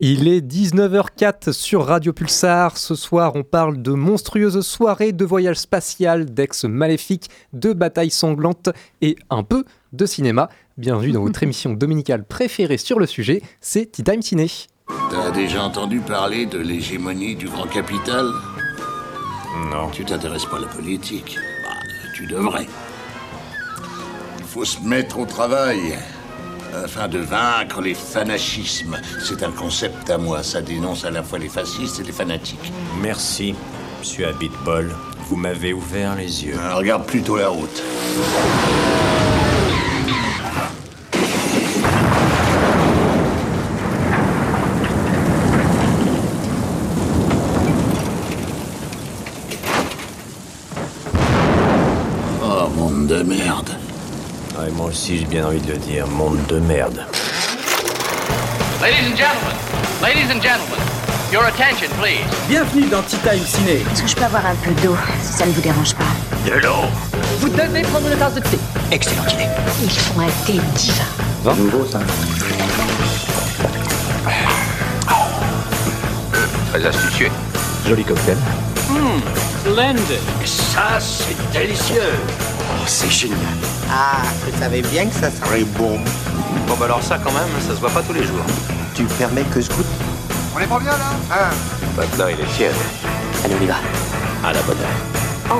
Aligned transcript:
Il 0.00 0.28
est 0.28 0.40
19h04 0.40 1.50
sur 1.50 1.84
Radio 1.84 2.12
Pulsar. 2.12 2.76
Ce 2.76 2.94
soir, 2.94 3.32
on 3.34 3.42
parle 3.42 3.82
de 3.82 3.90
monstrueuses 3.90 4.64
soirées, 4.64 5.10
de 5.10 5.24
voyages 5.24 5.56
spatial, 5.56 6.24
d'ex 6.24 6.66
maléfiques, 6.66 7.28
de 7.52 7.72
batailles 7.72 8.12
sanglantes 8.12 8.68
et 9.00 9.16
un 9.28 9.42
peu 9.42 9.64
de 9.92 10.06
cinéma. 10.06 10.50
Bienvenue 10.76 11.10
dans 11.10 11.22
votre 11.22 11.42
émission 11.42 11.72
dominicale 11.72 12.22
préférée 12.24 12.78
sur 12.78 13.00
le 13.00 13.06
sujet, 13.06 13.42
c'est 13.60 13.90
Tea 13.90 14.04
Time 14.04 14.22
Ciné. 14.22 14.48
T'as 15.10 15.32
déjà 15.32 15.64
entendu 15.64 15.98
parler 15.98 16.46
de 16.46 16.58
l'hégémonie 16.58 17.34
du 17.34 17.48
grand 17.48 17.66
capital? 17.66 18.30
Non. 19.72 19.90
Tu 19.90 20.04
t'intéresses 20.04 20.46
pas 20.46 20.58
à 20.58 20.60
la 20.60 20.68
politique 20.68 21.40
Bah, 21.64 21.74
tu 22.14 22.24
devrais. 22.28 22.68
Il 24.38 24.44
faut 24.44 24.64
se 24.64 24.80
mettre 24.80 25.18
au 25.18 25.26
travail 25.26 25.98
afin 26.74 27.08
de 27.08 27.18
vaincre 27.18 27.80
les 27.80 27.94
fanachismes. 27.94 28.96
C'est 29.24 29.42
un 29.42 29.50
concept 29.50 30.10
à 30.10 30.18
moi, 30.18 30.42
ça 30.42 30.60
dénonce 30.62 31.04
à 31.04 31.10
la 31.10 31.22
fois 31.22 31.38
les 31.38 31.48
fascistes 31.48 32.00
et 32.00 32.04
les 32.04 32.12
fanatiques. 32.12 32.72
Merci, 33.00 33.54
monsieur 33.98 34.28
Habitbol. 34.28 34.94
Vous 35.28 35.36
m'avez 35.36 35.72
ouvert 35.72 36.14
les 36.16 36.44
yeux. 36.44 36.54
Euh, 36.58 36.74
regarde 36.74 37.04
plutôt 37.04 37.36
la 37.36 37.48
route. 37.48 37.82
Oh, 52.42 52.68
monde 52.74 53.06
de 53.06 53.22
merde. 53.22 53.70
Ouais, 54.68 54.74
moi 54.76 54.86
aussi, 54.88 55.18
j'ai 55.18 55.24
bien 55.24 55.46
envie 55.46 55.60
de 55.60 55.72
le 55.72 55.78
dire. 55.78 56.06
Monde 56.08 56.36
de 56.46 56.58
merde. 56.58 57.06
Ladies 58.82 59.06
and 59.10 59.16
gentlemen, 59.16 59.56
ladies 60.02 60.30
and 60.30 60.42
gentlemen, 60.42 60.78
your 61.32 61.44
attention, 61.44 61.88
please. 61.98 62.20
Bienvenue 62.48 62.86
dans 62.86 63.00
Tea 63.02 63.16
Time 63.18 63.42
Ciné. 63.46 63.82
Est-ce 63.90 64.02
que 64.02 64.08
je 64.08 64.14
peux 64.14 64.24
avoir 64.24 64.44
un 64.44 64.54
peu 64.56 64.72
d'eau, 64.82 64.94
si 65.22 65.32
ça 65.32 65.46
ne 65.46 65.52
vous 65.52 65.62
dérange 65.62 65.94
pas? 65.94 66.04
De 66.44 66.58
l'eau 66.58 66.84
Vous 67.40 67.48
devez 67.48 67.80
prendre 67.80 68.10
une 68.12 68.18
tasse 68.18 68.34
de 68.34 68.40
thé. 68.40 68.58
Excellente 68.90 69.32
idée. 69.32 69.46
Ils 69.82 69.90
font 69.90 70.20
un 70.20 70.44
thé 70.44 70.60
divin. 70.74 71.04
Très 76.72 76.86
astucieux. 76.86 77.30
Joli 77.86 78.04
cocktail. 78.04 78.36
Splendid. 79.62 80.18
Ça, 80.44 80.98
c'est 81.00 81.58
délicieux 81.58 82.12
Oh, 82.70 82.84
c'est 82.86 83.10
génial. 83.10 83.38
Ah, 83.90 84.22
je 84.46 84.58
savais 84.58 84.82
bien 84.82 85.06
que 85.06 85.14
ça 85.14 85.30
serait 85.30 85.64
bon. 85.76 85.98
Bon, 86.66 86.74
bah 86.78 86.84
alors 86.86 87.02
ça, 87.02 87.18
quand 87.18 87.32
même, 87.32 87.48
ça 87.66 87.74
se 87.74 87.80
voit 87.80 87.90
pas 87.90 88.02
tous 88.02 88.12
les 88.12 88.24
jours. 88.24 88.44
Tu 88.94 89.04
permets 89.04 89.44
que 89.44 89.60
je 89.60 89.68
goûte 89.68 89.86
On 90.54 90.58
est 90.58 90.66
pas 90.66 90.78
bien, 90.78 90.90
là 90.92 91.12
Hein 91.30 91.50
Maintenant, 91.96 92.26
il 92.28 92.40
est 92.40 92.56
tiède. 92.56 92.74
Allez, 93.44 93.54
on 93.58 93.64
y 93.64 93.66
va. 93.66 93.76
À 94.44 94.52
la 94.52 94.62
bonne 94.62 94.76
heure. 94.78 95.58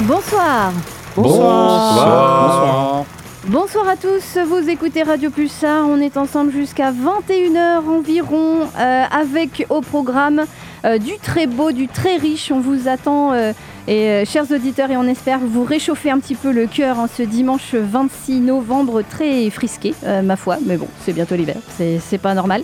Bonsoir. 0.00 0.72
Bonsoir. 1.16 3.04
Bonsoir 3.46 3.88
à 3.88 3.96
tous, 3.96 4.38
vous 4.48 4.70
écoutez 4.70 5.02
Radio 5.02 5.30
Pulsar, 5.30 5.86
on 5.86 6.00
est 6.00 6.16
ensemble 6.16 6.50
jusqu'à 6.50 6.90
21h 6.92 7.86
environ 7.86 8.60
euh, 8.78 9.04
avec 9.10 9.66
au 9.68 9.82
programme 9.82 10.44
euh, 10.84 10.98
du 10.98 11.16
très 11.18 11.46
beau, 11.46 11.72
du 11.72 11.88
très 11.88 12.16
riche, 12.16 12.52
on 12.52 12.60
vous 12.60 12.88
attend 12.88 13.32
euh, 13.32 13.52
et 13.88 14.08
euh, 14.08 14.24
chers 14.26 14.50
auditeurs 14.50 14.90
et 14.90 14.98
on 14.98 15.04
espère 15.04 15.38
vous 15.38 15.64
réchauffer 15.64 16.10
un 16.10 16.18
petit 16.18 16.34
peu 16.34 16.52
le 16.52 16.66
cœur 16.66 16.98
en 16.98 17.06
ce 17.06 17.22
dimanche 17.22 17.74
26 17.74 18.40
novembre 18.40 19.02
très 19.02 19.48
frisqué 19.48 19.94
ma 20.22 20.36
foi, 20.36 20.58
mais 20.66 20.76
bon 20.76 20.88
c'est 21.00 21.12
bientôt 21.12 21.36
l'hiver, 21.36 21.56
c'est 21.76 22.18
pas 22.18 22.34
normal. 22.34 22.62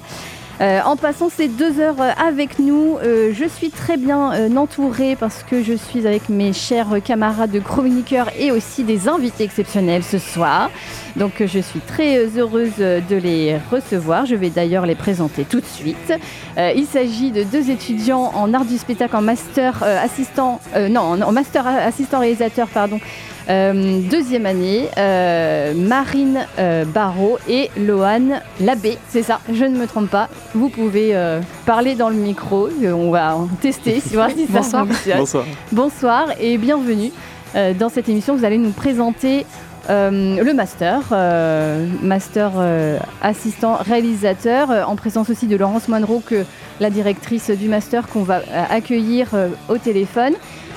En 0.60 0.96
passant 0.96 1.30
ces 1.30 1.48
deux 1.48 1.80
heures 1.80 1.96
avec 2.18 2.58
nous, 2.58 2.98
je 3.02 3.44
suis 3.48 3.70
très 3.70 3.96
bien 3.96 4.54
entourée 4.56 5.16
parce 5.18 5.42
que 5.42 5.62
je 5.62 5.72
suis 5.72 6.06
avec 6.06 6.28
mes 6.28 6.52
chers 6.52 7.02
camarades 7.02 7.50
de 7.50 7.60
chroniqueurs 7.60 8.30
et 8.38 8.50
aussi 8.50 8.84
des 8.84 9.08
invités 9.08 9.44
exceptionnels 9.44 10.04
ce 10.04 10.18
soir. 10.18 10.70
Donc 11.16 11.42
je 11.44 11.58
suis 11.58 11.80
très 11.80 12.26
heureuse 12.38 12.78
de 12.78 13.16
les 13.16 13.56
recevoir. 13.70 14.26
Je 14.26 14.34
vais 14.34 14.50
d'ailleurs 14.50 14.86
les 14.86 14.94
présenter 14.94 15.44
tout 15.44 15.60
de 15.60 15.66
suite. 15.66 16.12
Euh, 16.58 16.72
il 16.74 16.86
s'agit 16.86 17.30
de 17.30 17.42
deux 17.42 17.70
étudiants 17.70 18.32
en 18.34 18.52
art 18.54 18.64
du 18.64 18.78
spectacle 18.78 19.16
en 19.16 19.22
master 19.22 19.82
euh, 19.82 20.02
assistant, 20.02 20.60
euh, 20.76 20.88
non, 20.88 21.00
en, 21.22 21.32
master 21.32 21.66
assistant 21.66 22.20
réalisateur, 22.20 22.68
pardon. 22.68 23.00
Euh, 23.48 24.00
deuxième 24.08 24.46
année, 24.46 24.88
euh, 24.96 25.74
Marine 25.74 26.46
euh, 26.58 26.84
Barrault 26.84 27.38
et 27.48 27.70
Loane 27.76 28.40
Labbé, 28.60 28.96
c'est 29.08 29.22
ça, 29.22 29.40
je 29.52 29.64
ne 29.64 29.76
me 29.76 29.86
trompe 29.86 30.10
pas. 30.10 30.28
Vous 30.54 30.68
pouvez 30.68 31.16
euh, 31.16 31.40
parler 31.66 31.96
dans 31.96 32.10
le 32.10 32.16
micro, 32.16 32.68
on 32.84 33.10
va 33.10 33.36
en 33.36 33.46
tester, 33.60 34.00
si 34.00 34.14
voir 34.14 34.30
si 34.30 34.46
ça 34.46 34.62
fonctionne. 34.62 35.18
Bonsoir. 35.18 35.44
Bonsoir 35.72 36.26
et 36.38 36.58
bienvenue. 36.58 37.10
Euh, 37.56 37.74
dans 37.74 37.88
cette 37.88 38.08
émission, 38.08 38.36
vous 38.36 38.44
allez 38.44 38.58
nous 38.58 38.70
présenter 38.70 39.46
euh, 39.88 40.42
le 40.42 40.52
master, 40.52 41.04
euh, 41.12 41.86
master 42.02 42.52
euh, 42.56 42.98
assistant 43.22 43.76
réalisateur, 43.76 44.70
en 44.88 44.96
présence 44.96 45.30
aussi 45.30 45.46
de 45.46 45.56
Laurence 45.56 45.88
Monroe, 45.88 46.20
que 46.24 46.44
la 46.80 46.90
directrice 46.90 47.50
du 47.50 47.68
master 47.68 48.08
qu'on 48.08 48.22
va 48.22 48.42
accueillir 48.68 49.28
au 49.68 49.78
téléphone. 49.78 50.34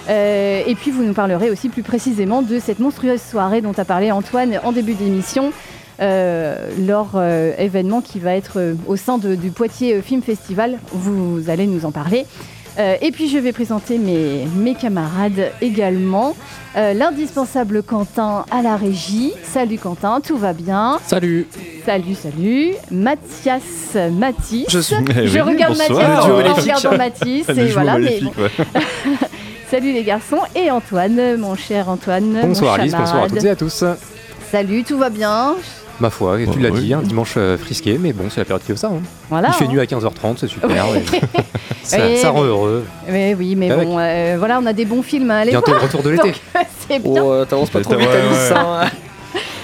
Et 0.10 0.76
puis 0.76 0.92
vous 0.92 1.04
nous 1.04 1.14
parlerez 1.14 1.50
aussi 1.50 1.70
plus 1.70 1.84
précisément 1.84 2.42
de 2.42 2.60
cette 2.60 2.80
monstrueuse 2.80 3.22
soirée 3.22 3.62
dont 3.62 3.72
a 3.78 3.86
parlé 3.86 4.12
Antoine 4.12 4.60
en 4.66 4.74
début 4.74 4.96
d'émission. 4.96 5.54
lors 6.00 7.22
événement 7.58 8.02
qui 8.02 8.20
va 8.20 8.36
être 8.36 8.76
au 8.86 8.98
sein 8.98 9.18
du 9.18 9.52
Poitiers 9.52 10.02
Film 10.02 10.22
Festival, 10.22 10.78
vous 10.92 11.50
allez 11.50 11.68
nous 11.68 11.86
en 11.86 11.92
parler. 11.92 12.26
Euh, 12.80 12.96
et 13.02 13.12
puis 13.12 13.30
je 13.30 13.38
vais 13.38 13.52
présenter 13.52 13.98
mes, 13.98 14.48
mes 14.56 14.74
camarades 14.76 15.52
également. 15.62 16.36
Euh, 16.76 16.94
L'indispensable 16.94 17.84
Quentin 17.84 18.46
à 18.50 18.62
la 18.64 18.76
régie. 18.78 19.32
Salut 19.44 19.78
Quentin, 19.78 20.22
tout 20.22 20.38
va 20.38 20.54
bien? 20.54 20.98
Salut. 21.06 21.48
Salut, 21.86 22.16
salut. 22.16 22.72
Mathias 22.90 23.96
Mathis. 24.12 24.66
Je 24.70 24.80
suis. 24.80 24.96
Je 25.26 25.40
regarde 25.40 25.78
Mathias 25.78 25.90
Le 25.90 26.24
duo 26.26 26.34
en 26.34 26.38
maléfique. 26.38 26.62
regardant 26.62 26.98
Mathis. 26.98 27.50
Et 27.50 27.66
voilà, 27.68 27.98
mais 28.00 28.20
bon. 28.22 28.32
Salut 29.70 29.92
les 29.94 30.04
garçons. 30.04 30.40
Et 30.56 30.72
Antoine, 30.72 31.38
mon 31.38 31.56
cher 31.56 31.90
Antoine. 31.90 32.40
Bonsoir 32.44 32.76
mon 32.78 32.82
Alice, 32.82 32.94
bonsoir 32.96 33.24
à 33.24 33.28
toutes 33.30 33.44
et 33.44 33.50
à 33.50 33.56
tous. 33.56 33.84
Salut, 34.52 34.84
tout 34.84 34.98
va 34.98 35.10
bien? 35.10 35.56
Ma 36.04 36.10
foi, 36.10 36.38
tu 36.52 36.60
l'as 36.60 36.70
oui. 36.70 36.82
dit, 36.82 36.94
un 36.94 37.02
dimanche 37.02 37.36
euh, 37.38 37.58
frisqué, 37.58 37.98
mais 37.98 38.12
bon, 38.12 38.26
c'est 38.30 38.42
la 38.42 38.44
période 38.46 38.62
qui 38.62 38.74
veut 38.74 38.78
ça. 38.78 38.88
hein. 38.90 39.00
Voilà. 39.30 39.48
Il 39.48 39.54
fait 39.54 39.64
hein. 39.64 39.68
nuit 39.70 39.80
à 39.80 39.86
15h30, 39.86 40.36
c'est 40.36 40.50
super. 40.50 40.70
Ouais. 40.90 41.02
et 42.12 42.18
ça, 42.18 42.30
rend 42.32 42.42
mais- 42.42 42.48
heureux. 42.50 42.84
Mais 43.08 43.34
oui, 43.40 43.56
mais 43.56 43.72
Avec. 43.72 43.88
bon, 43.88 43.96
euh, 43.98 44.36
voilà, 44.38 44.60
on 44.62 44.66
a 44.66 44.74
des 44.74 44.84
bons 44.84 45.02
films 45.02 45.32
à 45.32 45.38
aller 45.38 45.52
Bientôt 45.52 45.72
voir. 45.72 45.80
le 45.80 45.86
retour 45.88 46.04
de 46.04 46.10
l'été. 46.10 46.34
C'est 46.90 47.00
bien. 47.00 47.24
Oh, 47.24 47.46
t'avances 47.46 47.70
pas 47.70 47.80
trop 47.80 47.96
vite, 47.96 48.10
Alice. 48.10 48.52
hein. 48.54 48.82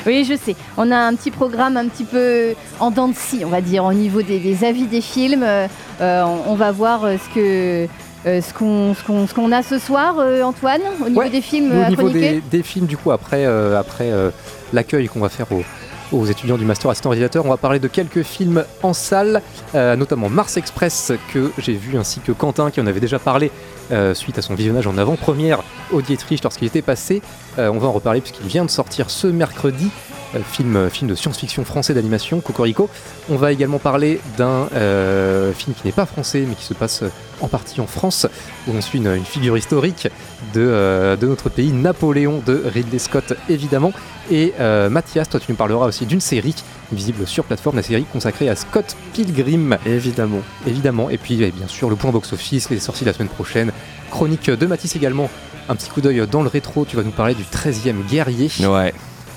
Oui, 0.06 0.24
je 0.24 0.36
sais. 0.38 0.56
On 0.78 0.90
a 0.92 0.96
un 0.98 1.14
petit 1.14 1.30
programme 1.30 1.76
un 1.76 1.90
petit 1.90 2.06
peu 2.06 2.54
en 2.80 2.90
dents 2.90 3.10
de 3.10 3.16
scie, 3.16 3.42
on 3.44 3.50
va 3.50 3.60
dire, 3.60 3.84
au 3.84 3.92
niveau 3.94 4.22
des, 4.22 4.40
des 4.40 4.64
avis 4.64 4.86
des 4.88 5.02
films. 5.02 5.44
Euh, 5.44 5.68
on, 6.00 6.52
on 6.52 6.56
va 6.56 6.72
voir 6.72 7.04
euh, 7.04 7.16
ce 7.18 7.36
que. 7.36 7.88
euh, 8.26 8.42
ce 8.42 8.54
qu'on 8.54 8.94
ce 8.96 9.04
qu'on- 9.04 9.28
ce 9.28 9.34
qu'on 9.34 9.52
a 9.52 9.62
ce 9.62 9.78
soir, 9.78 10.16
euh, 10.20 10.42
Antoine, 10.44 10.80
au 11.06 11.10
niveau 11.10 11.20
Ouais, 11.20 11.30
des 11.30 11.42
films 11.42 11.74
au 11.86 11.90
niveau 11.90 12.08
des, 12.10 12.42
des 12.50 12.64
films, 12.64 12.86
du 12.86 12.96
coup, 12.96 13.12
après, 13.12 13.46
euh, 13.46 13.78
après 13.78 14.10
euh, 14.10 14.30
l'accueil 14.72 15.10
qu'on 15.10 15.20
va 15.20 15.28
faire 15.30 15.52
aux, 15.52 15.64
aux 16.12 16.26
étudiants 16.26 16.58
du 16.58 16.66
Master 16.66 16.90
Assistant 16.90 17.10
Réalisateur, 17.10 17.46
on 17.46 17.50
va 17.50 17.58
parler 17.58 17.80
de 17.80 17.88
quelques 17.88 18.24
films 18.24 18.64
en 18.84 18.94
salle, 18.94 19.42
euh, 19.76 19.96
notamment 19.96 20.30
Mars 20.30 20.58
Express, 20.58 21.14
que 21.32 21.52
j'ai 21.58 21.74
vu, 21.74 21.98
ainsi 21.98 22.20
que 22.20 22.32
Quentin, 22.32 22.72
qui 22.72 22.82
en 22.82 22.88
avait 22.88 23.00
déjà 23.00 23.20
parlé 23.20 23.52
euh, 23.92 24.14
suite 24.14 24.38
à 24.38 24.42
son 24.42 24.56
visionnage 24.56 24.88
en 24.88 24.98
avant-première 24.98 25.64
au 25.92 26.02
Dietrich 26.02 26.44
lorsqu'il 26.44 26.68
était 26.68 26.82
passé. 26.82 27.22
Euh, 27.58 27.70
on 27.70 27.80
va 27.80 27.88
en 27.88 27.92
reparler 27.92 28.22
puisqu'il 28.22 28.48
vient 28.48 28.66
de 28.66 28.70
sortir 28.70 29.10
ce 29.10 29.28
mercredi. 29.28 29.92
Euh, 30.36 30.40
film, 30.44 30.76
euh, 30.76 30.90
film 30.90 31.10
de 31.10 31.16
science-fiction 31.16 31.66
français 31.66 31.94
d'animation, 31.94 32.42
Cocorico. 32.42 32.90
On 33.30 33.36
va 33.36 33.52
également 33.52 33.80
parler 33.80 34.20
d'un 34.38 34.68
euh, 34.74 35.54
film 35.54 35.76
qui 35.76 35.86
n'est 35.86 35.94
pas 35.94 36.06
français 36.06 36.46
mais 36.48 36.56
qui 36.56 36.66
se 36.66 36.74
passe 36.74 37.04
en 37.42 37.48
partie 37.48 37.82
en 37.82 37.88
France, 37.88 38.28
où 38.68 38.72
on 38.72 38.82
suit 38.82 39.00
une, 39.00 39.08
une 39.08 39.26
figure 39.26 39.58
historique 39.58 40.08
de, 40.54 40.62
euh, 40.62 41.16
de 41.16 41.28
notre 41.28 41.50
pays, 41.50 41.72
Napoléon 41.72 42.42
de 42.46 42.64
Ridley 42.66 43.00
Scott 43.00 43.34
évidemment. 43.50 43.94
Et 44.32 44.54
euh, 44.60 44.90
Mathias, 44.90 45.30
toi 45.30 45.40
tu 45.40 45.52
nous 45.52 45.58
parleras 45.58 45.88
aussi 45.88 46.06
d'une 46.06 46.22
série 46.22 46.56
visible 46.92 47.26
sur 47.28 47.44
plateforme, 47.44 47.78
la 47.78 47.84
série 47.84 48.04
consacrée 48.04 48.50
à 48.50 48.56
Scott 48.56 48.96
Pilgrim. 49.14 49.78
Évidemment. 49.86 50.42
Évidemment. 50.68 51.10
Et 51.10 51.18
puis 51.18 51.42
eh 51.44 51.52
bien 51.52 51.68
sûr 51.68 51.90
le 51.90 51.96
point 51.96 52.12
box-office, 52.12 52.70
les 52.70 52.80
sorties 52.80 53.04
de 53.04 53.10
la 53.10 53.14
semaine 53.14 53.30
prochaine. 53.30 53.72
Chronique 54.12 54.50
de 54.50 54.66
Mathis 54.66 54.96
également. 54.96 55.30
Un 55.68 55.76
petit 55.76 55.90
coup 55.90 56.02
d'œil 56.02 56.26
dans 56.30 56.42
le 56.42 56.50
rétro, 56.50 56.86
tu 56.86 56.96
vas 56.96 57.04
nous 57.04 57.12
parler 57.12 57.36
du 57.36 57.44
13e 57.44 58.08
guerrier. 58.10 58.50
Ouais. 58.62 58.94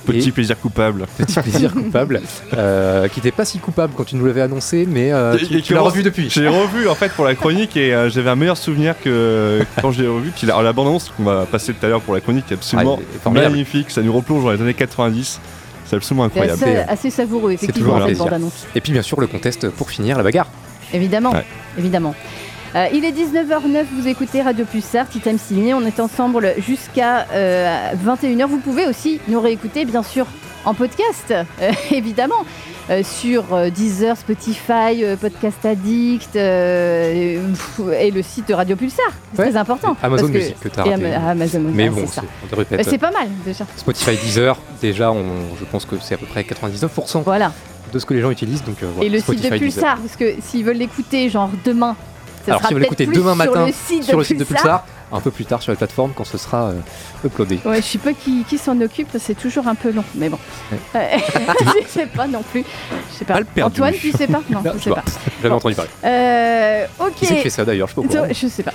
Petit 0.07 0.29
Et- 0.29 0.33
plaisir 0.33 0.59
coupable. 0.59 1.07
Petit 1.19 1.41
plaisir 1.41 1.73
coupable, 1.75 2.21
euh, 2.55 3.09
qui 3.09 3.21
n'était 3.21 3.31
pas 3.31 3.45
si 3.45 3.59
coupable 3.59 3.93
quand 3.97 4.05
tu 4.05 4.17
nous 4.17 4.27
l'avais 4.27 4.41
annoncé, 4.43 4.87
mais 4.89 5.13
euh, 5.13 5.37
Et- 5.39 5.47
tu, 5.47 5.63
tu 5.63 5.75
l'as 5.75 5.81
revu 5.81 6.03
depuis. 6.03 6.29
J'ai 6.31 6.49
revu 6.49 6.89
en 6.89 6.95
fait 6.95 7.13
pour 7.13 7.25
la 7.25 7.35
chronique 7.35 7.77
et 7.77 7.95
euh, 7.95 8.11
j'avais 8.11 8.31
un 8.31 8.37
meilleur 8.37 8.57
souvenir 8.57 8.95
que 9.03 9.65
quand 9.81 9.93
je 9.93 10.03
l'ai 10.03 10.09
revu. 10.09 10.31
Puis 10.37 10.47
la, 10.47 10.55
bande-annonce 10.73 11.13
qu'on 11.17 11.25
va 11.25 11.47
passer 11.47 11.73
tout 11.73 11.85
à 11.87 11.89
l'heure 11.89 12.01
pour 12.01 12.15
la 12.15 12.21
chronique 12.21 12.45
est 12.51 12.55
absolument 12.55 12.99
Ah, 13.25 13.29
est 13.29 13.33
magnifique. 13.33 13.91
Ça 13.91 14.03
nous 14.03 14.13
replonge 14.13 14.45
dans 14.45 14.51
les 14.53 14.61
années 14.61 14.75
90. 14.75 15.41
C'est 15.85 15.97
absolument 15.97 16.29
C'est 16.33 16.41
incroyable. 16.41 16.63
assez, 16.65 16.77
assez 16.93 17.11
savoureux, 17.11 17.51
C'est 17.59 17.65
effectivement, 17.65 18.07
cette 18.07 18.19
bande-annonce. 18.19 18.67
Et 18.75 18.81
puis 18.81 18.93
bien 18.93 19.03
sûr 19.03 19.21
le 19.21 19.27
contest 19.27 19.69
pour 19.71 19.91
finir 19.91 20.17
la 20.17 20.23
bagarre. 20.23 20.47
Évidemment, 20.95 21.33
Ouais. 21.33 21.45
évidemment. 21.79 22.15
Euh, 22.75 22.87
il 22.95 23.05
est 23.05 23.13
19h09, 23.13 23.85
vous 23.93 24.09
écoutez 24.09 24.41
Radio 24.41 24.65
Pulsar, 24.65 25.07
Time 25.09 25.39
Ciné. 25.39 25.75
On 25.75 25.85
est 25.85 26.01
ensemble 26.01 26.55
jusqu'à 26.59 27.27
euh, 27.33 27.91
21h. 28.07 28.47
Vous 28.47 28.59
pouvez 28.59 28.87
aussi 28.87 29.21
nous 29.29 29.41
réécouter, 29.43 29.85
bien 29.85 30.03
sûr, 30.03 30.27
en 30.65 30.73
podcast, 30.73 31.27
euh, 31.33 31.43
évidemment, 31.91 32.47
euh, 32.89 33.03
sur 33.05 33.53
euh, 33.53 33.69
Deezer, 33.69 34.17
Spotify, 34.17 35.05
euh, 35.05 35.17
Podcast 35.17 35.67
Addict 35.67 36.35
euh, 36.37 37.43
et 38.01 38.11
le 38.11 38.23
site 38.23 38.49
de 38.49 38.55
Radio 38.55 38.75
Pulsar. 38.75 39.05
C'est 39.35 39.43
Ouais. 39.43 39.51
très 39.51 39.59
important. 39.59 39.95
Amazon 40.03 40.23
parce 40.23 40.33
que- 40.33 40.39
Music 40.39 40.61
que 40.61 40.69
t'as 40.69 40.87
et 40.87 40.91
raté. 40.95 41.13
Ama- 41.15 41.29
Amazon 41.31 41.61
Mais 41.75 41.91
bon, 41.91 42.01
c'est 42.07 42.15
ça. 42.21 42.23
Euh, 42.59 42.99
pas 42.99 43.11
mal 43.11 43.29
déjà. 43.45 43.67
Spotify, 43.77 44.17
Deezer, 44.17 44.57
déjà, 44.81 45.13
on, 45.13 45.25
je 45.61 45.65
pense 45.67 45.85
que 45.85 45.97
c'est 46.01 46.15
à 46.15 46.19
peu 46.19 46.27
près 46.27 46.43
99% 46.43 47.21
Voilà. 47.23 47.53
de 47.93 47.99
ce 47.99 48.07
que 48.07 48.15
les 48.15 48.23
gens 48.23 48.31
utilisent. 48.31 48.65
Donc, 48.65 48.83
euh, 48.83 48.87
voilà, 48.95 49.07
et 49.07 49.11
le 49.13 49.21
Spotify, 49.21 49.43
site 49.45 49.53
de. 49.53 49.59
Pulsar, 49.59 49.99
parce 49.99 50.17
que 50.17 50.37
s'ils 50.41 50.65
veulent 50.65 50.77
l'écouter, 50.79 51.29
genre 51.29 51.51
demain, 51.67 51.97
Alors, 52.47 52.67
si 52.67 52.75
vous 52.75 52.81
l'écoutez 52.81 53.06
demain 53.06 53.35
matin 53.35 53.53
sur 53.53 53.67
le 53.67 53.73
site, 53.73 54.05
sur 54.05 54.15
de, 54.15 54.19
le 54.19 54.25
site 54.25 54.39
de 54.39 54.44
Pulsar. 54.44 54.83
Pulsar, 54.85 54.87
un 55.12 55.21
peu 55.21 55.31
plus 55.31 55.44
tard 55.44 55.62
sur 55.62 55.73
la 55.73 55.77
plateforme 55.77 56.12
quand 56.15 56.25
ce 56.25 56.39
sera 56.39 56.73
euh, 57.25 57.29
uploadé. 57.29 57.59
Ouais, 57.65 57.77
je 57.77 57.87
sais 57.87 57.99
pas 57.99 58.13
qui, 58.13 58.45
qui 58.45 58.59
s'en 58.59 58.81
occupe, 58.81 59.09
c'est 59.19 59.35
toujours 59.39 59.67
un 59.69 59.75
peu 59.75 59.91
long, 59.93 60.05
mais 60.15 60.29
bon. 60.29 60.39
Ouais. 60.71 60.79
Euh, 60.97 61.19
je 61.83 61.89
sais 61.89 62.07
pas 62.07 62.27
non 62.27 62.43
plus. 62.43 62.65
Je 63.11 63.17
sais 63.19 63.25
pas. 63.25 63.35
Mal 63.35 63.45
perdu. 63.47 63.75
Antoine, 63.81 63.95
tu 63.95 64.13
sais 64.13 64.27
pas? 64.27 64.41
Non, 64.51 64.61
Non, 64.65 64.73
je 64.75 64.79
sais 64.79 64.85
sais 64.85 64.91
pas. 64.91 65.03
J'avais 65.41 65.49
Bon. 65.51 65.57
entendu 65.57 65.75
parler. 65.75 65.91
Euh, 66.05 66.87
ok. 67.01 67.15
Qui 67.17 67.27
c'est 67.27 67.35
qui 67.37 67.41
fait 67.43 67.51
ça 67.51 67.65
d'ailleurs 67.65 67.89
Je 67.89 67.95
sais 67.95 68.09
pas. 68.19 68.33
Je 68.33 68.47
sais 68.49 68.63
pas. 68.63 68.73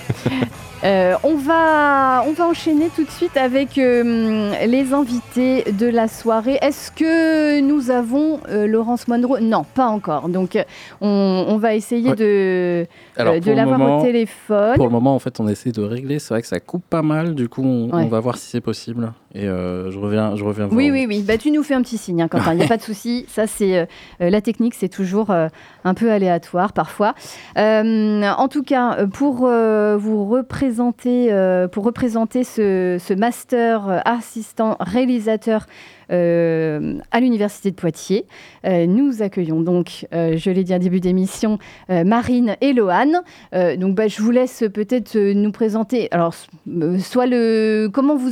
Euh, 0.83 1.15
on, 1.23 1.33
va, 1.35 2.23
on 2.27 2.33
va 2.33 2.45
enchaîner 2.45 2.89
tout 2.95 3.03
de 3.03 3.09
suite 3.09 3.35
avec 3.35 3.79
euh, 3.79 4.53
les 4.67 4.93
invités 4.93 5.63
de 5.71 5.87
la 5.87 6.07
soirée. 6.07 6.59
Est-ce 6.61 6.91
que 6.91 7.59
nous 7.61 7.89
avons 7.89 8.39
euh, 8.49 8.67
Laurence 8.67 9.07
Monroe? 9.07 9.39
Non, 9.41 9.65
pas 9.73 9.87
encore. 9.87 10.29
Donc, 10.29 10.55
on, 11.01 11.45
on 11.47 11.57
va 11.57 11.73
essayer 11.73 12.09
Ouais. 12.11 12.15
de, 12.15 12.85
Alors, 13.17 13.33
euh, 13.33 13.39
de 13.39 13.49
le 13.49 13.55
l'avoir 13.55 13.79
moment- 13.79 13.97
au 13.99 14.03
téléphone. 14.03 14.75
Pour 14.75 14.85
le 14.85 14.91
moment, 14.91 15.15
en 15.15 15.19
fait, 15.19 15.39
on 15.39 15.47
essaie 15.47 15.71
de 15.71 15.81
régler. 15.81 16.19
C'est 16.19 16.31
vrai 16.35 16.43
que 16.43 16.47
ça 16.47 16.59
coupe 16.59 16.83
pas 16.87 17.01
mal. 17.01 17.33
Du 17.33 17.49
coup, 17.49 17.63
on, 17.63 17.85
Ouais. 17.89 18.03
on 18.03 18.07
va 18.07 18.19
voir 18.19 18.36
si 18.37 18.49
c'est 18.49 18.61
possible. 18.61 19.13
Et 19.33 19.47
euh, 19.47 19.91
je 19.91 19.99
reviens, 19.99 20.35
je 20.35 20.43
reviens 20.43 20.67
voir. 20.67 20.77
Oui, 20.77 20.89
oui, 20.91 21.05
oui. 21.07 21.21
Bah, 21.21 21.37
tu 21.37 21.51
nous 21.51 21.63
fais 21.63 21.73
un 21.73 21.81
petit 21.81 21.97
signe, 21.97 22.21
hein, 22.21 22.27
Quentin. 22.27 22.53
Il 22.53 22.57
n'y 22.57 22.63
a 22.63 22.67
pas 22.67 22.77
de 22.77 22.81
souci. 22.93 23.25
Ça, 23.27 23.47
c'est 23.47 23.77
euh, 23.77 23.85
euh, 24.21 24.29
la 24.29 24.41
technique, 24.41 24.73
c'est 24.73 24.89
toujours 24.89 25.31
euh, 25.31 25.47
un 25.83 25.93
peu 25.93 26.11
aléatoire 26.11 26.73
parfois. 26.73 27.13
En 27.55 28.47
tout 28.49 28.63
cas, 28.63 29.05
pour 29.07 29.47
vous 29.47 30.25
représenter, 30.25 31.29
pour 31.71 31.83
représenter 31.83 32.43
ce, 32.43 32.97
ce 32.99 33.13
master 33.13 34.01
assistant 34.05 34.77
réalisateur 34.79 35.65
à 36.09 37.19
l'université 37.19 37.71
de 37.71 37.75
Poitiers, 37.75 38.25
euh, 38.65 38.85
nous 38.85 39.21
accueillons 39.21 39.61
donc, 39.61 40.05
euh, 40.13 40.37
je 40.37 40.49
l'ai 40.49 40.63
dit 40.63 40.73
en 40.73 40.79
début 40.79 40.99
d'émission, 40.99 41.59
euh, 41.89 42.03
Marine 42.03 42.55
et 42.61 42.73
Loane. 42.73 43.21
Euh, 43.53 43.75
donc, 43.75 43.95
bah, 43.95 44.07
je 44.07 44.21
vous 44.21 44.31
laisse 44.31 44.63
peut-être 44.73 45.15
euh, 45.15 45.33
nous 45.33 45.51
présenter. 45.51 46.07
Alors, 46.11 46.33
euh, 46.69 46.99
soit 46.99 47.25
le 47.25 47.89
comment 47.91 48.15
vous 48.15 48.31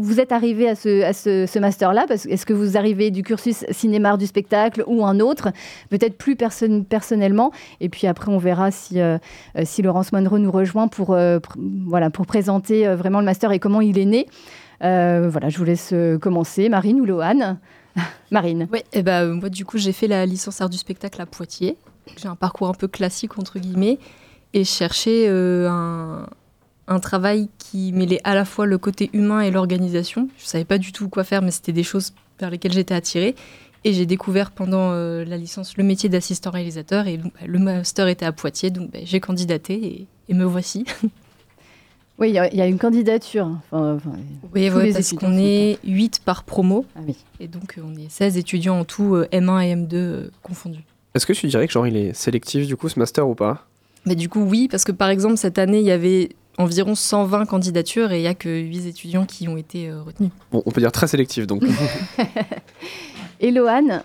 vous 0.00 0.20
êtes 0.20 0.32
arrivé 0.32 0.68
à 0.68 0.74
ce, 0.74 1.02
à 1.02 1.12
ce, 1.12 1.58
master-là? 1.58 2.06
Est-ce 2.10 2.46
que 2.46 2.52
vous 2.52 2.76
arrivez 2.76 3.10
du 3.10 3.22
cursus 3.22 3.64
cinéma 3.70 4.16
du 4.16 4.26
spectacle 4.26 4.84
ou 4.86 5.04
un 5.04 5.20
autre? 5.20 5.48
Peut-être 5.90 6.16
plus 6.16 6.36
personne, 6.36 6.84
personnellement. 6.84 7.52
Et 7.80 7.88
puis 7.88 8.06
après, 8.06 8.30
on 8.30 8.38
verra 8.38 8.70
si, 8.70 9.00
euh, 9.00 9.18
euh, 9.56 9.62
si 9.64 9.82
Laurence 9.82 10.12
Monroe 10.12 10.38
nous 10.38 10.50
rejoint 10.50 10.88
pour, 10.88 11.12
euh, 11.12 11.38
voilà, 11.86 12.10
pour 12.10 12.26
présenter 12.26 12.86
euh, 12.86 12.96
vraiment 12.96 13.20
le 13.20 13.26
master 13.26 13.52
et 13.52 13.58
comment 13.58 13.80
il 13.80 13.98
est 13.98 14.04
né. 14.04 14.26
Euh, 14.82 15.28
voilà, 15.28 15.48
je 15.48 15.58
vous 15.58 15.64
laisse 15.64 15.90
euh, 15.92 16.18
commencer. 16.18 16.68
Marine 16.68 17.00
ou 17.00 17.04
Loane 17.04 17.58
Marine. 18.30 18.68
Oui, 18.72 18.80
et 18.92 19.02
ben 19.02 19.34
moi 19.34 19.48
du 19.48 19.64
coup 19.64 19.78
j'ai 19.78 19.92
fait 19.92 20.06
la 20.06 20.24
licence 20.26 20.60
art 20.60 20.70
du 20.70 20.78
spectacle 20.78 21.20
à 21.20 21.26
Poitiers. 21.26 21.76
J'ai 22.16 22.28
un 22.28 22.36
parcours 22.36 22.68
un 22.68 22.74
peu 22.74 22.88
classique 22.88 23.38
entre 23.38 23.58
guillemets 23.58 23.98
et 24.54 24.64
euh, 25.06 25.68
un, 25.68 26.26
un 26.86 27.00
travail 27.00 27.48
qui 27.58 27.92
mêlait 27.92 28.20
à 28.24 28.34
la 28.34 28.44
fois 28.44 28.66
le 28.66 28.78
côté 28.78 29.10
humain 29.12 29.40
et 29.40 29.50
l'organisation. 29.50 30.28
Je 30.38 30.46
savais 30.46 30.64
pas 30.64 30.78
du 30.78 30.92
tout 30.92 31.08
quoi 31.08 31.24
faire, 31.24 31.42
mais 31.42 31.50
c'était 31.50 31.72
des 31.72 31.82
choses 31.82 32.14
vers 32.40 32.50
lesquelles 32.50 32.72
j'étais 32.72 32.94
attirée. 32.94 33.34
Et 33.84 33.92
j'ai 33.92 34.06
découvert 34.06 34.50
pendant 34.50 34.90
euh, 34.90 35.24
la 35.24 35.36
licence 35.36 35.76
le 35.76 35.84
métier 35.84 36.08
d'assistant 36.08 36.50
réalisateur 36.50 37.06
et 37.06 37.18
bah, 37.18 37.30
le 37.46 37.58
master 37.58 38.08
était 38.08 38.26
à 38.26 38.32
Poitiers, 38.32 38.70
donc 38.70 38.90
bah, 38.90 38.98
j'ai 39.04 39.20
candidaté 39.20 40.08
et 40.28 40.34
me 40.34 40.44
voici. 40.44 40.84
Oui, 42.18 42.30
il 42.30 42.34
y, 42.34 42.38
a- 42.38 42.48
il 42.52 42.58
y 42.58 42.60
a 42.62 42.66
une 42.66 42.78
candidature. 42.78 43.48
Enfin, 43.70 43.94
enfin, 43.94 44.10
Oui, 44.54 44.68
ouais, 44.70 44.92
parce 44.92 45.12
qu'on 45.12 45.38
est 45.38 45.78
8 45.84 46.20
par 46.24 46.42
promo. 46.42 46.84
Ah 46.96 47.00
oui. 47.06 47.16
Et 47.38 47.46
donc 47.48 47.78
euh, 47.78 47.82
on 47.86 47.94
est 47.96 48.10
16 48.10 48.36
étudiants 48.36 48.80
en 48.80 48.84
tout, 48.84 49.14
euh, 49.14 49.28
M1 49.32 49.60
et 49.64 49.74
M2 49.76 49.88
euh, 49.94 50.30
confondus. 50.42 50.82
Est-ce 51.14 51.26
que 51.26 51.32
tu 51.32 51.46
dirais 51.46 51.66
que 51.66 51.72
genre 51.72 51.86
il 51.86 51.96
est 51.96 52.12
sélectif 52.14 52.66
du 52.66 52.76
coup 52.76 52.88
ce 52.88 52.98
master 52.98 53.28
ou 53.28 53.34
pas? 53.34 53.66
Mais 54.04 54.14
du 54.16 54.28
coup, 54.28 54.40
oui, 54.40 54.68
parce 54.70 54.84
que 54.84 54.92
par 54.92 55.10
exemple, 55.10 55.36
cette 55.36 55.58
année, 55.58 55.78
il 55.80 55.84
y 55.86 55.90
avait 55.90 56.30
environ 56.56 56.94
120 56.96 57.46
candidatures 57.46 58.10
et 58.10 58.18
il 58.18 58.22
n'y 58.22 58.26
a 58.28 58.34
que 58.34 58.48
8 58.48 58.86
étudiants 58.88 59.24
qui 59.26 59.46
ont 59.46 59.56
été 59.56 59.88
euh, 59.88 60.02
retenus. 60.02 60.30
Bon, 60.50 60.62
on 60.66 60.70
peut 60.72 60.80
dire 60.80 60.90
très 60.92 61.06
sélectif 61.06 61.46
donc. 61.46 61.62
Et 63.40 63.50
Loane? 63.52 64.02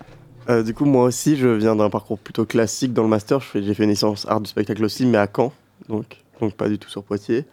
Euh, 0.49 0.61
du 0.61 0.73
coup, 0.73 0.85
moi 0.85 1.05
aussi, 1.05 1.35
je 1.37 1.47
viens 1.47 1.75
d'un 1.75 1.89
parcours 1.89 2.19
plutôt 2.19 2.45
classique 2.45 2.93
dans 2.93 3.03
le 3.03 3.09
master. 3.09 3.39
J'ai 3.55 3.73
fait 3.73 3.83
une 3.85 3.89
licence 3.89 4.25
art 4.29 4.41
du 4.41 4.49
spectacle 4.49 4.83
aussi, 4.83 5.05
mais 5.05 5.17
à 5.17 5.27
Caen, 5.33 5.51
donc, 5.89 6.17
donc 6.41 6.53
pas 6.53 6.67
du 6.69 6.77
tout 6.77 6.89
sur 6.89 7.03
Poitiers. 7.03 7.45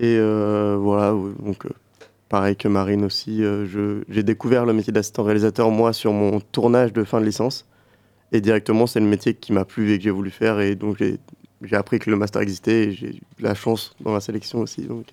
Et 0.00 0.16
euh, 0.18 0.78
voilà, 0.80 1.10
donc 1.10 1.66
euh, 1.66 1.70
pareil 2.30 2.56
que 2.56 2.68
Marine 2.68 3.04
aussi, 3.04 3.44
euh, 3.44 4.02
j'ai 4.08 4.22
découvert 4.22 4.64
le 4.64 4.72
métier 4.72 4.94
d'assistant 4.94 5.22
réalisateur, 5.22 5.70
moi, 5.70 5.92
sur 5.92 6.14
mon 6.14 6.40
tournage 6.40 6.94
de 6.94 7.04
fin 7.04 7.20
de 7.20 7.26
licence. 7.26 7.66
Et 8.32 8.40
directement, 8.40 8.86
c'est 8.86 9.00
le 9.00 9.06
métier 9.06 9.34
qui 9.34 9.52
m'a 9.52 9.66
plu 9.66 9.92
et 9.92 9.98
que 9.98 10.04
j'ai 10.04 10.10
voulu 10.10 10.30
faire. 10.30 10.58
Et 10.60 10.74
donc, 10.74 11.02
j'ai 11.62 11.76
appris 11.76 11.98
que 11.98 12.08
le 12.08 12.16
master 12.16 12.40
existait 12.40 12.84
et 12.84 12.92
j'ai 12.92 13.16
eu 13.16 13.20
la 13.40 13.54
chance 13.54 13.94
dans 14.00 14.14
la 14.14 14.20
sélection 14.20 14.60
aussi. 14.60 14.86
Donc, 14.86 15.06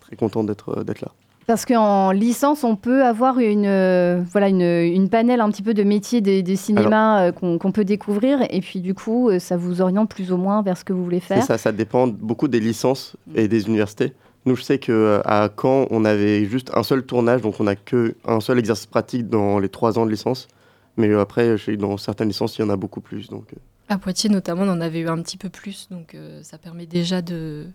très 0.00 0.16
content 0.16 0.42
d'être 0.42 0.74
là. 0.74 1.12
Parce 1.46 1.64
qu'en 1.66 2.12
licence, 2.12 2.62
on 2.64 2.76
peut 2.76 3.04
avoir 3.04 3.38
une, 3.38 3.66
euh, 3.66 4.22
voilà, 4.30 4.48
une, 4.48 4.62
une 4.62 5.08
panel 5.08 5.40
un 5.40 5.50
petit 5.50 5.62
peu 5.62 5.74
de 5.74 5.82
métiers 5.82 6.20
des, 6.20 6.42
des 6.42 6.56
cinémas 6.56 7.22
euh, 7.28 7.32
qu'on 7.32 7.58
qu'on 7.58 7.72
peut 7.72 7.84
découvrir. 7.84 8.38
Et 8.50 8.60
puis, 8.60 8.80
du 8.80 8.94
coup, 8.94 9.28
euh, 9.28 9.38
ça 9.38 9.56
vous 9.56 9.80
oriente 9.80 10.08
plus 10.08 10.32
ou 10.32 10.36
moins 10.36 10.62
vers 10.62 10.76
ce 10.76 10.84
que 10.84 10.92
vous 10.92 11.02
voulez 11.02 11.20
C'est 11.20 11.34
faire. 11.34 11.44
ça, 11.44 11.58
ça 11.58 11.72
dépend 11.72 12.06
beaucoup 12.06 12.46
des 12.48 12.60
licences 12.60 13.16
et 13.34 13.48
des 13.48 13.66
universités. 13.66 14.12
Nous, 14.44 14.56
je 14.56 14.62
sais 14.62 14.78
qu'à 14.78 15.50
Caen, 15.60 15.86
on 15.90 16.04
avait 16.04 16.44
juste 16.46 16.70
un 16.74 16.82
seul 16.82 17.04
tournage, 17.04 17.42
donc 17.42 17.60
on 17.60 17.64
n'a 17.64 17.76
qu'un 17.76 18.40
seul 18.40 18.58
exercice 18.58 18.86
pratique 18.86 19.28
dans 19.28 19.58
les 19.58 19.68
trois 19.68 19.98
ans 19.98 20.06
de 20.06 20.10
licence. 20.10 20.48
Mais 20.96 21.08
euh, 21.08 21.20
après, 21.20 21.56
je 21.56 21.64
sais 21.64 21.72
que 21.76 21.80
dans 21.80 21.96
certaines 21.96 22.28
licences, 22.28 22.58
il 22.58 22.62
y 22.62 22.64
en 22.64 22.70
a 22.70 22.76
beaucoup 22.76 23.00
plus. 23.00 23.28
Donc, 23.28 23.44
euh, 23.52 23.56
À 23.88 23.98
Poitiers, 23.98 24.30
notamment, 24.30 24.62
on 24.62 24.68
en 24.68 24.80
avait 24.80 25.00
eu 25.00 25.08
un 25.08 25.20
petit 25.22 25.36
peu 25.38 25.48
plus, 25.48 25.88
donc 25.90 26.14
euh, 26.14 26.40
ça 26.42 26.58
permet 26.58 26.86
déjà 26.86 27.22
de, 27.22 27.66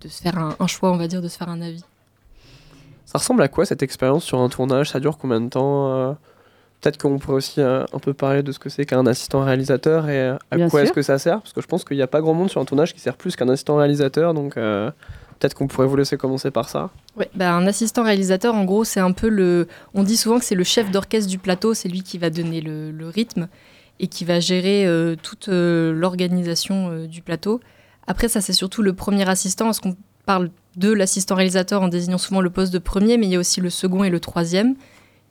de 0.00 0.08
se 0.08 0.22
faire 0.22 0.38
un, 0.38 0.54
un 0.58 0.66
choix, 0.66 0.92
on 0.92 0.96
va 0.96 1.08
dire, 1.08 1.20
de 1.22 1.28
se 1.28 1.36
faire 1.36 1.48
un 1.48 1.60
avis. 1.60 1.84
Ça 3.12 3.18
ressemble 3.18 3.42
à 3.42 3.48
quoi 3.48 3.66
cette 3.66 3.82
expérience 3.82 4.24
sur 4.24 4.40
un 4.40 4.48
tournage? 4.48 4.90
Ça 4.90 4.98
dure 4.98 5.18
combien 5.18 5.40
de 5.40 5.50
temps 5.50 5.92
euh? 5.92 6.12
Peut-être 6.80 6.96
qu'on 6.96 7.18
pourrait 7.18 7.36
aussi 7.36 7.60
euh, 7.60 7.84
un 7.92 7.98
peu 7.98 8.14
parler 8.14 8.42
de 8.42 8.50
ce 8.50 8.58
que 8.58 8.70
c'est 8.70 8.86
qu'un 8.86 9.06
assistant 9.06 9.44
réalisateur 9.44 10.08
et 10.08 10.18
euh, 10.18 10.36
à 10.50 10.56
Bien 10.56 10.68
quoi 10.68 10.82
est-ce 10.82 10.92
que 10.92 11.02
ça 11.02 11.18
sert? 11.18 11.40
Parce 11.42 11.52
que 11.52 11.60
je 11.60 11.66
pense 11.66 11.84
qu'il 11.84 11.96
n'y 11.96 12.02
a 12.02 12.06
pas 12.06 12.20
grand 12.22 12.32
monde 12.32 12.50
sur 12.50 12.60
un 12.60 12.64
tournage 12.64 12.94
qui 12.94 13.00
sert 13.00 13.16
plus 13.16 13.36
qu'un 13.36 13.48
assistant 13.50 13.76
réalisateur, 13.76 14.32
donc 14.34 14.56
euh, 14.56 14.90
peut-être 15.38 15.54
qu'on 15.54 15.68
pourrait 15.68 15.86
vous 15.86 15.94
laisser 15.94 16.16
commencer 16.16 16.50
par 16.50 16.68
ça. 16.68 16.90
Ouais, 17.16 17.30
bah, 17.34 17.54
un 17.54 17.66
assistant 17.66 18.02
réalisateur, 18.02 18.54
en 18.54 18.64
gros, 18.64 18.82
c'est 18.82 18.98
un 18.98 19.12
peu 19.12 19.28
le. 19.28 19.68
On 19.94 20.02
dit 20.02 20.16
souvent 20.16 20.38
que 20.38 20.44
c'est 20.44 20.56
le 20.56 20.64
chef 20.64 20.90
d'orchestre 20.90 21.28
du 21.30 21.38
plateau, 21.38 21.74
c'est 21.74 21.88
lui 21.88 22.02
qui 22.02 22.18
va 22.18 22.30
donner 22.30 22.60
le, 22.60 22.90
le 22.90 23.08
rythme 23.08 23.46
et 24.00 24.08
qui 24.08 24.24
va 24.24 24.40
gérer 24.40 24.86
euh, 24.86 25.14
toute 25.22 25.50
euh, 25.50 25.92
l'organisation 25.92 26.88
euh, 26.90 27.06
du 27.06 27.22
plateau. 27.22 27.60
Après, 28.06 28.26
ça, 28.26 28.40
c'est 28.40 28.54
surtout 28.54 28.82
le 28.82 28.94
premier 28.94 29.28
assistant, 29.28 29.66
parce 29.66 29.78
qu'on 29.78 29.96
parle 30.26 30.50
de 30.76 30.92
l'assistant 30.92 31.34
réalisateur 31.34 31.82
en 31.82 31.88
désignant 31.88 32.18
souvent 32.18 32.40
le 32.40 32.50
poste 32.50 32.72
de 32.72 32.78
premier, 32.78 33.18
mais 33.18 33.26
il 33.26 33.32
y 33.32 33.36
a 33.36 33.38
aussi 33.38 33.60
le 33.60 33.70
second 33.70 34.04
et 34.04 34.10
le 34.10 34.20
troisième 34.20 34.74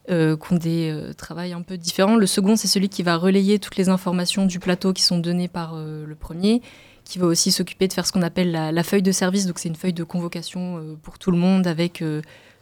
euh, 0.10 0.36
qui 0.36 0.53
ont 0.53 0.57
des 0.57 0.91
euh, 0.91 1.13
travails 1.13 1.53
un 1.53 1.62
peu 1.62 1.77
différents. 1.77 2.15
Le 2.15 2.25
second, 2.25 2.55
c'est 2.55 2.67
celui 2.67 2.89
qui 2.89 3.03
va 3.03 3.17
relayer 3.17 3.60
toutes 3.60 3.77
les 3.77 3.89
informations 3.89 4.45
du 4.45 4.60
plateau 4.60 4.93
qui 4.93 5.03
sont 5.03 5.19
données 5.19 5.48
par 5.48 5.74
euh, 5.75 6.05
le 6.05 6.15
premier, 6.15 6.62
qui 7.05 7.19
va 7.19 7.27
aussi 7.27 7.51
s'occuper 7.51 7.88
de 7.88 7.93
faire 7.93 8.05
ce 8.05 8.12
qu'on 8.12 8.21
appelle 8.21 8.51
la, 8.51 8.71
la 8.71 8.83
feuille 8.83 9.03
de 9.03 9.12
service. 9.12 9.45
Donc, 9.45 9.60
c'est 9.60 9.69
une 9.69 9.75
feuille 9.75 9.93
de 9.93 10.03
convocation 10.03 10.98
pour 11.03 11.19
tout 11.19 11.31
le 11.31 11.38
monde 11.38 11.67
avec 11.67 12.03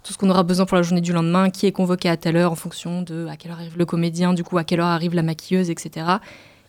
tout 0.03 0.13
ce 0.13 0.17
qu'on 0.17 0.29
aura 0.29 0.43
besoin 0.43 0.65
pour 0.65 0.77
la 0.77 0.83
journée 0.83 1.01
du 1.01 1.13
lendemain, 1.13 1.49
qui 1.49 1.65
est 1.65 1.71
convoqué 1.71 2.09
à 2.09 2.17
telle 2.17 2.37
heure 2.37 2.51
en 2.51 2.55
fonction 2.55 3.01
de 3.01 3.27
à 3.27 3.35
quelle 3.35 3.51
heure 3.51 3.57
arrive 3.57 3.77
le 3.77 3.85
comédien, 3.85 4.33
du 4.33 4.43
coup, 4.43 4.57
à 4.57 4.63
quelle 4.63 4.79
heure 4.79 4.87
arrive 4.87 5.13
la 5.13 5.23
maquilleuse, 5.23 5.69
etc. 5.69 6.05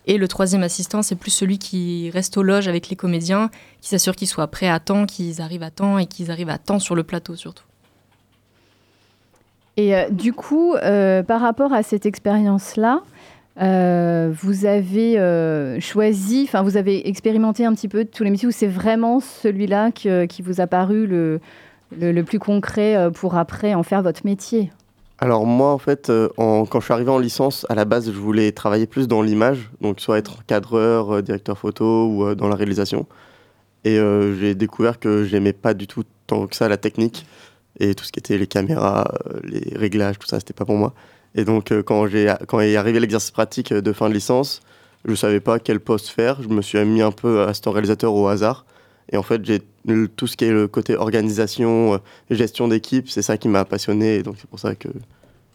Et 0.07 0.19
le 0.19 0.29
troisième 0.29 0.63
assistant, 0.63 1.03
c'est 1.03 1.15
plus 1.15 1.31
celui 1.31 1.59
qui 1.59 2.11
reste 2.11 2.37
aux 2.37 2.43
loges 2.43 2.69
avec 2.69 2.89
les 2.89 2.97
comédiens, 2.97 3.51
qui 3.81 3.89
s'assure 3.89 4.17
qu'ils 4.17 4.29
soient 4.29 4.49
prêts 4.49 4.69
à 4.69 4.81
temps, 4.81 5.07
qu'ils 5.07 5.41
arrivent 5.41 5.63
à 5.63 5.71
temps 5.71 5.99
et 5.99 6.07
qu'ils 6.07 6.31
arrivent 6.31 6.49
à 6.49 6.59
temps 6.59 6.79
sur 6.79 6.95
le 6.95 7.03
plateau 7.03 7.37
surtout. 7.37 7.65
Et 9.77 9.95
euh, 9.95 10.11
du 10.11 10.33
coup, 10.33 10.75
euh, 10.75 11.23
par 11.23 11.41
rapport 11.41 11.73
à 11.73 11.83
cette 11.83 12.07
expérience-là, 12.07 13.03
euh, 13.63 14.33
vous 14.43 14.65
avez 14.67 15.17
choisi, 15.81 16.45
enfin, 16.47 16.63
vous 16.63 16.77
avez 16.77 17.09
expérimenté 17.09 17.65
un 17.65 17.75
petit 17.75 17.89
peu 17.89 18.05
tous 18.05 18.25
les 18.25 18.31
métiers 18.31 18.49
ou 18.49 18.53
c'est 18.53 18.67
vraiment 18.67 19.21
celui-là 19.21 19.91
qui 19.93 20.43
vous 20.43 20.61
a 20.61 20.67
paru 20.67 21.07
le, 21.07 21.41
le, 21.99 22.23
plus 22.23 22.39
concret 22.39 23.11
pour 23.15 23.37
après 23.37 23.75
en 23.75 23.83
faire 23.83 24.03
votre 24.03 24.25
métier? 24.25 24.71
Alors 25.23 25.45
moi 25.47 25.71
en 25.73 25.79
fait, 25.79 26.09
euh, 26.11 26.29
en- 26.39 26.65
quand 26.65 26.81
je 26.81 26.87
suis 26.87 26.95
arrivé 26.95 27.11
en 27.11 27.19
licence, 27.19 27.67
à 27.69 27.75
la 27.75 27.85
base 27.85 28.07
je 28.11 28.19
voulais 28.19 28.53
travailler 28.53 28.87
plus 28.87 29.07
dans 29.07 29.21
l'image, 29.23 29.71
donc 29.83 30.01
soit 30.01 30.19
être 30.19 30.45
cadreur, 30.47 31.17
euh, 31.17 31.23
directeur 31.23 31.59
photo 31.59 32.07
ou 32.07 32.25
euh, 32.27 32.35
dans 32.35 32.49
la 32.49 32.57
réalisation. 32.57 33.07
Et 33.85 33.99
j'ai 34.41 34.55
découvert 34.55 34.99
que 35.01 35.25
j'aimais 35.25 35.55
pas 35.55 35.75
du 35.75 35.87
tout 35.87 36.05
tant 36.27 36.47
que 36.47 36.57
ça 36.57 36.69
la 36.69 36.77
technique 36.79 37.27
et 37.81 37.95
tout 37.95 38.05
ce 38.05 38.13
qui 38.13 38.21
était 38.21 38.39
les 38.39 38.47
caméras, 38.47 39.13
les 39.45 39.75
réglages, 39.77 40.19
tout 40.19 40.29
ça, 40.29 40.39
c'était 40.41 40.55
pas 40.55 40.67
pour 40.67 40.77
moi. 40.77 40.95
Et 41.35 41.45
donc 41.45 41.73
quand, 41.85 42.07
j'ai, 42.09 42.35
quand 42.49 42.61
est 42.61 42.77
arrivé 42.77 43.01
l'exercice 43.01 43.31
pratique 43.33 43.73
de 43.73 43.93
fin 43.95 44.09
de 44.11 44.15
licence, 44.15 44.61
je 45.07 45.15
savais 45.15 45.41
pas 45.41 45.59
quel 45.61 45.81
poste 45.81 46.09
faire, 46.09 46.43
je 46.43 46.49
me 46.49 46.63
suis 46.63 46.85
mis 46.85 47.03
un 47.03 47.13
peu 47.13 47.43
assistant 47.43 47.73
réalisateur 47.73 48.15
au 48.15 48.29
hasard. 48.29 48.67
Et 49.11 49.17
en 49.17 49.23
fait, 49.23 49.45
j'ai 49.45 49.61
tout 50.17 50.27
ce 50.27 50.37
qui 50.37 50.45
est 50.45 50.53
le 50.53 50.69
côté 50.69 50.95
organisation, 50.97 51.95
euh, 51.95 51.99
gestion 52.31 52.69
d'équipe, 52.69 53.09
c'est 53.09 53.23
ça 53.23 53.37
qui 53.37 53.49
m'a 53.49 53.65
passionné. 53.65 54.17
Et 54.17 54.23
donc, 54.23 54.37
c'est 54.41 54.49
pour 54.49 54.59
ça 54.61 54.75
que, 54.75 54.89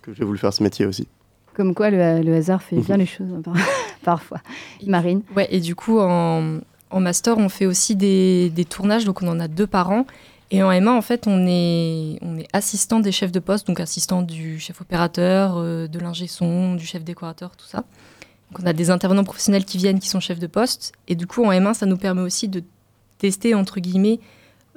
que 0.01 0.13
j'ai 0.13 0.23
voulu 0.25 0.37
faire 0.37 0.53
ce 0.53 0.61
métier 0.63 0.85
aussi. 0.85 1.07
Comme 1.53 1.73
quoi, 1.73 1.89
le, 1.89 2.21
le 2.21 2.35
hasard 2.35 2.61
fait 2.61 2.75
bien 2.77 2.97
les 3.03 3.05
choses 3.05 3.29
par- 3.43 3.53
parfois. 4.03 4.41
Marine 4.85 5.21
Ouais, 5.35 5.47
et 5.51 5.59
du 5.61 5.73
coup, 5.75 5.99
en, 5.99 6.59
en 6.89 6.99
master, 6.99 7.37
on 7.37 7.47
fait 7.49 7.65
aussi 7.65 7.95
des, 7.95 8.49
des 8.49 8.65
tournages, 8.65 9.05
donc 9.05 9.21
on 9.21 9.27
en 9.27 9.39
a 9.39 9.47
deux 9.47 9.67
par 9.67 9.89
an. 9.91 10.05
Et 10.51 10.61
en 10.61 10.69
M1, 10.69 10.89
en 10.89 11.01
fait, 11.01 11.25
on 11.27 11.47
est, 11.47 12.19
on 12.21 12.37
est 12.37 12.47
assistant 12.53 12.99
des 12.99 13.11
chefs 13.11 13.31
de 13.31 13.39
poste, 13.39 13.65
donc 13.67 13.79
assistant 13.79 14.21
du 14.21 14.59
chef 14.59 14.79
opérateur, 14.81 15.55
euh, 15.57 15.87
de 15.87 15.97
l'ingé 15.97 16.27
son, 16.27 16.75
du 16.75 16.85
chef 16.85 17.03
décorateur, 17.03 17.55
tout 17.55 17.65
ça. 17.65 17.85
Donc 18.51 18.59
on 18.61 18.65
a 18.67 18.73
des 18.73 18.91
intervenants 18.91 19.23
professionnels 19.23 19.65
qui 19.65 19.77
viennent, 19.79 19.99
qui 19.99 20.07
sont 20.09 20.19
chefs 20.19 20.37
de 20.39 20.45
poste. 20.47 20.91
Et 21.07 21.15
du 21.15 21.25
coup, 21.25 21.43
en 21.45 21.51
M1, 21.51 21.73
ça 21.73 21.85
nous 21.87 21.97
permet 21.97 22.21
aussi 22.21 22.47
de 22.47 22.61
tester, 23.25 23.53
entre 23.55 23.79
guillemets, 23.79 24.19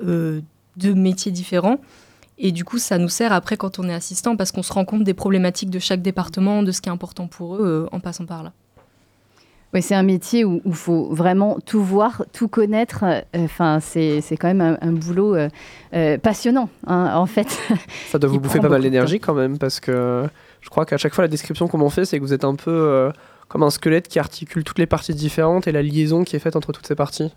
euh, 0.06 0.40
deux 0.76 0.94
métiers 0.94 1.32
différents. 1.32 1.78
Et 2.38 2.52
du 2.52 2.64
coup, 2.64 2.78
ça 2.78 2.98
nous 2.98 3.08
sert 3.08 3.32
après 3.32 3.56
quand 3.56 3.78
on 3.78 3.88
est 3.88 3.94
assistant, 4.02 4.36
parce 4.36 4.52
qu'on 4.52 4.62
se 4.62 4.72
rend 4.72 4.84
compte 4.84 5.04
des 5.04 5.14
problématiques 5.14 5.70
de 5.70 5.80
chaque 5.80 6.02
département, 6.02 6.62
de 6.62 6.72
ce 6.72 6.80
qui 6.80 6.88
est 6.88 6.92
important 6.92 7.26
pour 7.26 7.56
eux, 7.56 7.60
euh, 7.90 7.96
en 7.96 8.00
passant 8.00 8.26
par 8.26 8.42
là. 8.44 8.52
Oui, 9.74 9.82
c'est 9.82 9.94
un 9.96 10.02
métier 10.04 10.44
où 10.46 10.62
il 10.64 10.72
faut 10.74 11.12
vraiment 11.12 11.58
tout 11.66 11.82
voir, 11.82 12.24
tout 12.32 12.48
connaître. 12.48 13.04
euh, 13.04 13.20
Enfin, 13.44 13.80
c'est 13.80 14.22
c'est 14.22 14.36
quand 14.38 14.48
même 14.54 14.62
un, 14.62 14.78
un 14.80 14.92
boulot 14.92 15.34
euh, 15.34 15.48
euh, 15.94 16.16
passionnant, 16.16 16.70
hein, 16.86 17.10
en 17.16 17.26
fait. 17.26 17.48
Ça 18.10 18.18
doit 18.18 18.30
vous 18.34 18.40
bouffer 18.40 18.60
pas 18.60 18.70
mal 18.70 18.80
d'énergie 18.82 19.20
quand 19.20 19.34
même, 19.34 19.58
parce 19.58 19.78
que 19.80 20.24
je 20.62 20.70
crois 20.70 20.86
qu'à 20.86 20.96
chaque 20.96 21.14
fois, 21.14 21.22
la 21.24 21.28
description 21.28 21.68
qu'on 21.68 21.78
m'en 21.78 21.90
fait, 21.90 22.06
c'est 22.06 22.18
que 22.18 22.24
vous 22.24 22.32
êtes 22.32 22.44
un 22.44 22.54
peu 22.54 22.70
euh, 22.70 23.10
comme 23.48 23.62
un 23.62 23.70
squelette 23.70 24.08
qui 24.08 24.18
articule 24.18 24.64
toutes 24.64 24.78
les 24.78 24.86
parties 24.86 25.14
différentes 25.14 25.66
et 25.66 25.72
la 25.72 25.82
liaison 25.82 26.24
qui 26.24 26.34
est 26.36 26.38
faite 26.46 26.56
entre 26.56 26.72
toutes 26.72 26.86
ces 26.86 26.94
parties. 26.94 27.30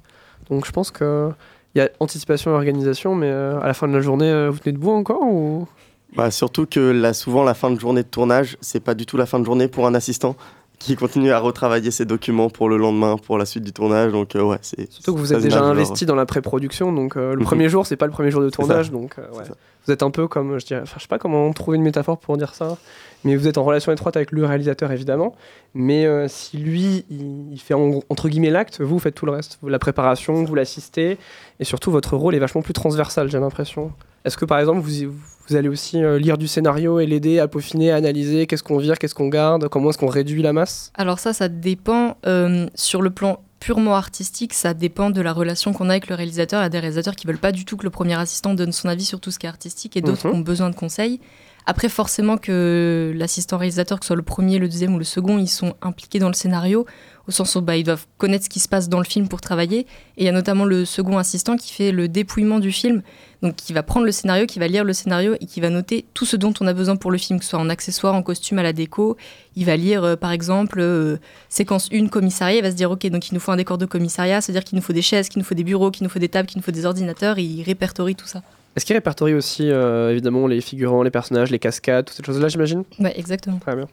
Donc 0.51 0.65
je 0.65 0.71
pense 0.71 0.91
que 0.91 1.31
il 1.73 1.79
y 1.79 1.81
a 1.81 1.89
anticipation 1.99 2.51
et 2.51 2.53
organisation, 2.53 3.15
mais 3.15 3.29
euh, 3.29 3.59
à 3.61 3.67
la 3.67 3.73
fin 3.73 3.87
de 3.87 3.93
la 3.93 4.01
journée, 4.01 4.29
euh, 4.29 4.49
vous 4.49 4.59
tenez 4.59 4.73
debout 4.73 4.91
encore 4.91 5.21
ou? 5.23 5.67
Bah, 6.15 6.29
surtout 6.29 6.65
que 6.65 6.79
là, 6.79 7.13
souvent, 7.13 7.43
la 7.43 7.53
fin 7.53 7.71
de 7.71 7.79
journée 7.79 8.03
de 8.03 8.07
tournage, 8.07 8.57
c'est 8.59 8.81
pas 8.81 8.93
du 8.93 9.05
tout 9.05 9.15
la 9.15 9.25
fin 9.25 9.39
de 9.39 9.45
journée 9.45 9.69
pour 9.69 9.87
un 9.87 9.93
assistant 9.93 10.35
qui 10.83 10.95
continue 10.95 11.31
à 11.31 11.39
retravailler 11.39 11.91
ses 11.91 12.05
documents 12.05 12.49
pour 12.49 12.67
le 12.69 12.77
lendemain, 12.77 13.17
pour 13.17 13.37
la 13.37 13.45
suite 13.45 13.63
du 13.63 13.71
tournage. 13.73 14.11
Donc, 14.11 14.35
euh, 14.35 14.41
ouais, 14.41 14.57
c'est. 14.61 14.91
Surtout 14.91 15.13
que 15.13 15.19
vous 15.19 15.33
êtes 15.33 15.41
déjà 15.41 15.61
investi 15.63 16.05
dans 16.05 16.15
la 16.15 16.25
pré-production, 16.25 16.91
donc 16.91 17.17
euh, 17.17 17.31
le 17.33 17.39
Mhm. 17.39 17.43
premier 17.45 17.69
jour, 17.69 17.85
c'est 17.85 17.95
pas 17.97 18.05
le 18.07 18.11
premier 18.11 18.31
jour 18.31 18.41
de 18.41 18.49
tournage, 18.49 18.91
donc 18.91 19.15
euh, 19.19 19.21
ouais. 19.37 19.43
vous 19.85 19.91
êtes 19.93 20.03
un 20.03 20.11
peu 20.11 20.27
comme, 20.27 20.59
je 20.59 20.65
dirais, 20.65 20.81
enfin, 20.83 20.95
je 20.97 21.01
sais 21.03 21.07
pas 21.07 21.19
comment 21.19 21.51
trouver 21.53 21.77
une 21.77 21.83
métaphore 21.83 22.17
pour 22.17 22.35
dire 22.37 22.53
ça, 22.55 22.77
mais 23.23 23.35
vous 23.35 23.47
êtes 23.47 23.57
en 23.57 23.63
relation 23.63 23.91
étroite 23.91 24.15
avec 24.17 24.31
le 24.31 24.45
réalisateur 24.45 24.91
évidemment, 24.91 25.35
mais 25.73 26.07
si 26.27 26.57
lui, 26.57 27.05
il, 27.09 27.51
il 27.53 27.59
fait 27.59 27.73
en- 27.75 28.01
entre 28.09 28.27
guillemets 28.29 28.49
l'acte, 28.49 28.81
vous, 28.81 28.87
vous 28.95 28.99
faites 28.99 29.15
tout 29.15 29.25
le 29.25 29.31
reste, 29.31 29.59
vous 29.61 29.69
la 29.69 29.79
préparation, 29.79 30.43
vous 30.43 30.55
l'assistez, 30.55 31.17
et 31.59 31.63
surtout 31.63 31.91
votre 31.91 32.15
rôle 32.17 32.35
est 32.35 32.39
vachement 32.39 32.61
plus 32.61 32.73
transversal, 32.73 33.29
j'ai 33.29 33.39
l'impression. 33.39 33.91
Est-ce 34.25 34.37
que 34.37 34.45
par 34.45 34.59
exemple, 34.59 34.81
vous, 34.81 35.09
vous 35.11 35.17
allez 35.55 35.69
aussi 35.69 36.01
euh, 36.03 36.17
lire 36.19 36.37
du 36.37 36.47
scénario 36.47 36.99
et 36.99 37.05
l'aider 37.05 37.39
à 37.39 37.47
peaufiner, 37.47 37.91
à 37.91 37.95
analyser, 37.95 38.47
qu'est-ce 38.47 38.63
qu'on 38.63 38.77
vire, 38.77 38.97
qu'est-ce 38.99 39.15
qu'on 39.15 39.27
garde, 39.29 39.67
comment 39.69 39.89
est-ce 39.89 39.97
qu'on 39.97 40.07
réduit 40.07 40.41
la 40.41 40.53
masse? 40.53 40.91
Alors 40.95 41.19
ça, 41.19 41.33
ça 41.33 41.47
dépend. 41.49 42.17
euh, 42.25 42.67
sur 42.75 43.01
le 43.01 43.09
plan 43.09 43.39
purement 43.59 43.95
artistique, 43.95 44.53
ça 44.53 44.73
dépend 44.73 45.11
de 45.11 45.21
la 45.21 45.33
relation 45.33 45.71
qu'on 45.73 45.87
a 45.89 45.91
avec 45.91 46.07
le 46.07 46.15
réalisateur. 46.15 46.61
Il 46.61 46.63
y 46.63 46.65
a 46.65 46.69
des 46.69 46.79
réalisateurs 46.79 47.15
qui 47.15 47.27
veulent 47.27 47.37
pas 47.37 47.51
du 47.51 47.63
tout 47.65 47.77
que 47.77 47.83
le 47.83 47.89
premier 47.91 48.15
assistant 48.19 48.53
donne 48.55 48.71
son 48.71 48.87
avis 48.89 49.05
sur 49.05 49.19
tout 49.19 49.29
ce 49.29 49.37
qui 49.37 49.45
est 49.45 49.49
artistique 49.49 49.95
et 49.97 50.01
d'autres 50.01 50.25
Mhm. 50.25 50.31
qui 50.33 50.37
ont 50.37 50.41
besoin 50.41 50.69
de 50.71 50.75
conseils. 50.75 51.19
Après, 51.67 51.89
forcément 51.89 52.37
que 52.37 53.13
l'assistant 53.15 53.57
réalisateur, 53.59 53.99
que 53.99 54.05
ce 54.05 54.07
soit 54.07 54.15
le 54.15 54.23
premier, 54.23 54.57
le 54.57 54.67
deuxième 54.67 54.95
ou 54.95 54.97
le 54.97 55.03
second, 55.05 55.37
ils 55.37 55.47
sont 55.47 55.75
impliqués 55.83 56.17
dans 56.17 56.27
le 56.27 56.33
scénario, 56.33 56.87
au 57.27 57.31
sens 57.31 57.55
où 57.55 57.61
bah, 57.61 57.77
ils 57.77 57.83
doivent 57.83 58.05
connaître 58.17 58.45
ce 58.45 58.49
qui 58.49 58.59
se 58.59 58.67
passe 58.67 58.89
dans 58.89 58.99
le 58.99 59.05
film 59.05 59.27
pour 59.27 59.41
travailler. 59.41 59.81
Et 60.17 60.23
il 60.23 60.25
y 60.25 60.29
a 60.29 60.31
notamment 60.31 60.65
le 60.65 60.85
second 60.85 61.17
assistant 61.17 61.55
qui 61.55 61.73
fait 61.73 61.91
le 61.91 62.07
dépouillement 62.07 62.59
du 62.59 62.71
film, 62.71 63.01
donc 63.41 63.55
qui 63.55 63.73
va 63.73 63.83
prendre 63.83 64.05
le 64.05 64.11
scénario, 64.11 64.45
qui 64.45 64.59
va 64.59 64.67
lire 64.67 64.83
le 64.83 64.93
scénario 64.93 65.35
et 65.39 65.45
qui 65.45 65.61
va 65.61 65.69
noter 65.69 66.05
tout 66.13 66.25
ce 66.25 66.35
dont 66.35 66.53
on 66.59 66.67
a 66.67 66.73
besoin 66.73 66.95
pour 66.95 67.11
le 67.11 67.17
film, 67.17 67.39
que 67.39 67.45
ce 67.45 67.51
soit 67.51 67.59
en 67.59 67.69
accessoire, 67.69 68.13
en 68.13 68.23
costume, 68.23 68.59
à 68.59 68.63
la 68.63 68.73
déco. 68.73 69.17
Il 69.55 69.65
va 69.65 69.75
lire, 69.75 70.03
euh, 70.03 70.15
par 70.15 70.31
exemple, 70.31 70.79
euh, 70.79 71.17
séquence 71.49 71.89
1, 71.91 72.07
commissariat, 72.07 72.57
il 72.57 72.63
va 72.63 72.71
se 72.71 72.75
dire, 72.75 72.91
ok, 72.91 73.05
donc 73.07 73.29
il 73.29 73.33
nous 73.33 73.39
faut 73.39 73.51
un 73.51 73.57
décor 73.57 73.77
de 73.77 73.85
commissariat, 73.85 74.41
c'est-à-dire 74.41 74.63
qu'il 74.63 74.75
nous 74.75 74.83
faut 74.83 74.93
des 74.93 75.01
chaises, 75.01 75.29
qu'il 75.29 75.39
nous 75.39 75.45
faut 75.45 75.55
des 75.55 75.63
bureaux, 75.63 75.91
qu'il 75.91 76.03
nous 76.03 76.09
faut 76.09 76.19
des 76.19 76.29
tables, 76.29 76.47
qu'il 76.47 76.59
nous 76.59 76.63
faut 76.63 76.71
des 76.71 76.85
ordinateurs, 76.85 77.37
et 77.39 77.43
il 77.43 77.63
répertorie 77.63 78.15
tout 78.15 78.27
ça. 78.27 78.41
Est-ce 78.75 78.85
qu'il 78.85 78.95
répertorie 78.95 79.33
aussi 79.33 79.69
euh, 79.69 80.11
évidemment 80.11 80.47
les 80.47 80.61
figurants, 80.61 81.03
les 81.03 81.11
personnages, 81.11 81.51
les 81.51 81.59
cascades, 81.59 82.05
toutes 82.05 82.15
ces 82.15 82.23
choses-là, 82.23 82.47
j'imagine? 82.47 82.83
Ouais, 82.99 83.17
exactement. 83.19 83.57
Très 83.57 83.75
bien. 83.75 83.87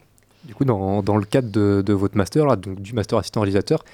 Du 0.45 0.55
coup, 0.55 0.65
dans, 0.65 1.03
le 1.17 1.25
cadre 1.25 1.51
de, 1.51 1.93
votre 1.93 2.17
master, 2.17 2.57
du 2.57 2.93
master 2.93 3.19
assistant 3.19 3.41
réalisateur, 3.41 3.85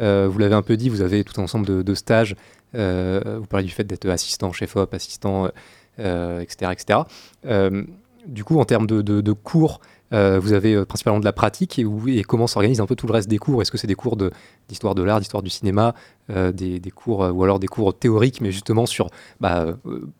euh, 0.00 0.28
vous 0.30 0.38
l'avez 0.38 0.54
un 0.54 0.62
peu 0.62 0.76
dit, 0.76 0.88
vous 0.88 1.00
avez 1.02 1.24
tout 1.24 1.40
un 1.40 1.44
ensemble 1.44 1.84
de, 1.84 1.94
stages. 1.94 2.36
euh, 2.74 3.38
vous 3.40 3.46
parlez 3.46 3.66
du 3.66 3.72
fait 3.72 3.84
d'être 3.84 4.08
assistant 4.08 4.52
chef-op, 4.52 4.92
assistant, 4.94 5.50
euh, 5.98 6.40
etc. 6.40 6.72
etc. 6.72 6.98
Euh, 7.46 7.84
du 8.26 8.44
coup, 8.44 8.58
en 8.58 8.64
termes 8.64 8.86
de 8.86 9.32
cours, 9.32 9.80
euh, 10.12 10.38
vous 10.38 10.52
avez 10.52 10.74
euh, 10.74 10.84
principalement 10.84 11.18
de 11.18 11.24
la 11.24 11.32
pratique 11.32 11.78
et, 11.78 12.22
comment 12.24 12.46
s'organise 12.46 12.80
un 12.80 12.86
peu 12.86 12.94
tout 12.94 13.06
le 13.06 13.12
reste 13.12 13.28
des 13.28 13.38
cours? 13.38 13.62
Est-ce 13.62 13.70
que 13.70 13.78
c'est 13.78 13.86
des 13.86 13.94
cours 13.94 14.16
d'histoire 14.68 14.94
de, 14.94 15.02
l'art, 15.02 15.18
d'histoire 15.18 15.42
du 15.42 15.50
cinéma, 15.50 15.94
euh, 16.30 16.52
des, 16.52 16.80
cours 16.90 17.20
ou 17.20 17.42
alors 17.42 17.58
des 17.58 17.66
cours 17.66 17.96
théoriques, 17.96 18.40
mais 18.40 18.52
justement 18.52 18.86
sur 18.86 19.08
bah, 19.40 19.66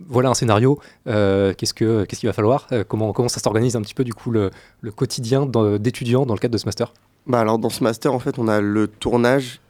voilà 0.06 0.30
un 0.30 0.34
scénario, 0.34 0.78
qu'est-ce 1.06 1.74
que 1.74 2.04
qu'est-ce 2.04 2.20
qu'il 2.20 2.28
va 2.28 2.32
falloir? 2.32 2.68
Comment 2.88 3.28
ça 3.28 3.40
s'organise 3.40 3.76
un 3.76 3.82
petit 3.82 3.94
peu 3.94 4.04
du 4.04 4.14
coup 4.14 4.30
le, 4.30 4.50
quotidien 4.96 5.46
d'étudiants 5.46 6.26
dans 6.26 6.34
le 6.34 6.40
cadre 6.40 6.52
de 6.52 6.58
ce 6.58 6.66
master? 6.66 6.92
Bah 7.26 7.40
alors 7.40 7.58
dans 7.58 7.70
ce 7.70 7.82
master 7.82 8.12
en 8.12 8.18
fait 8.18 8.38
on 8.38 8.48
a 8.48 8.60
le 8.60 8.86
tournage, 8.88 9.60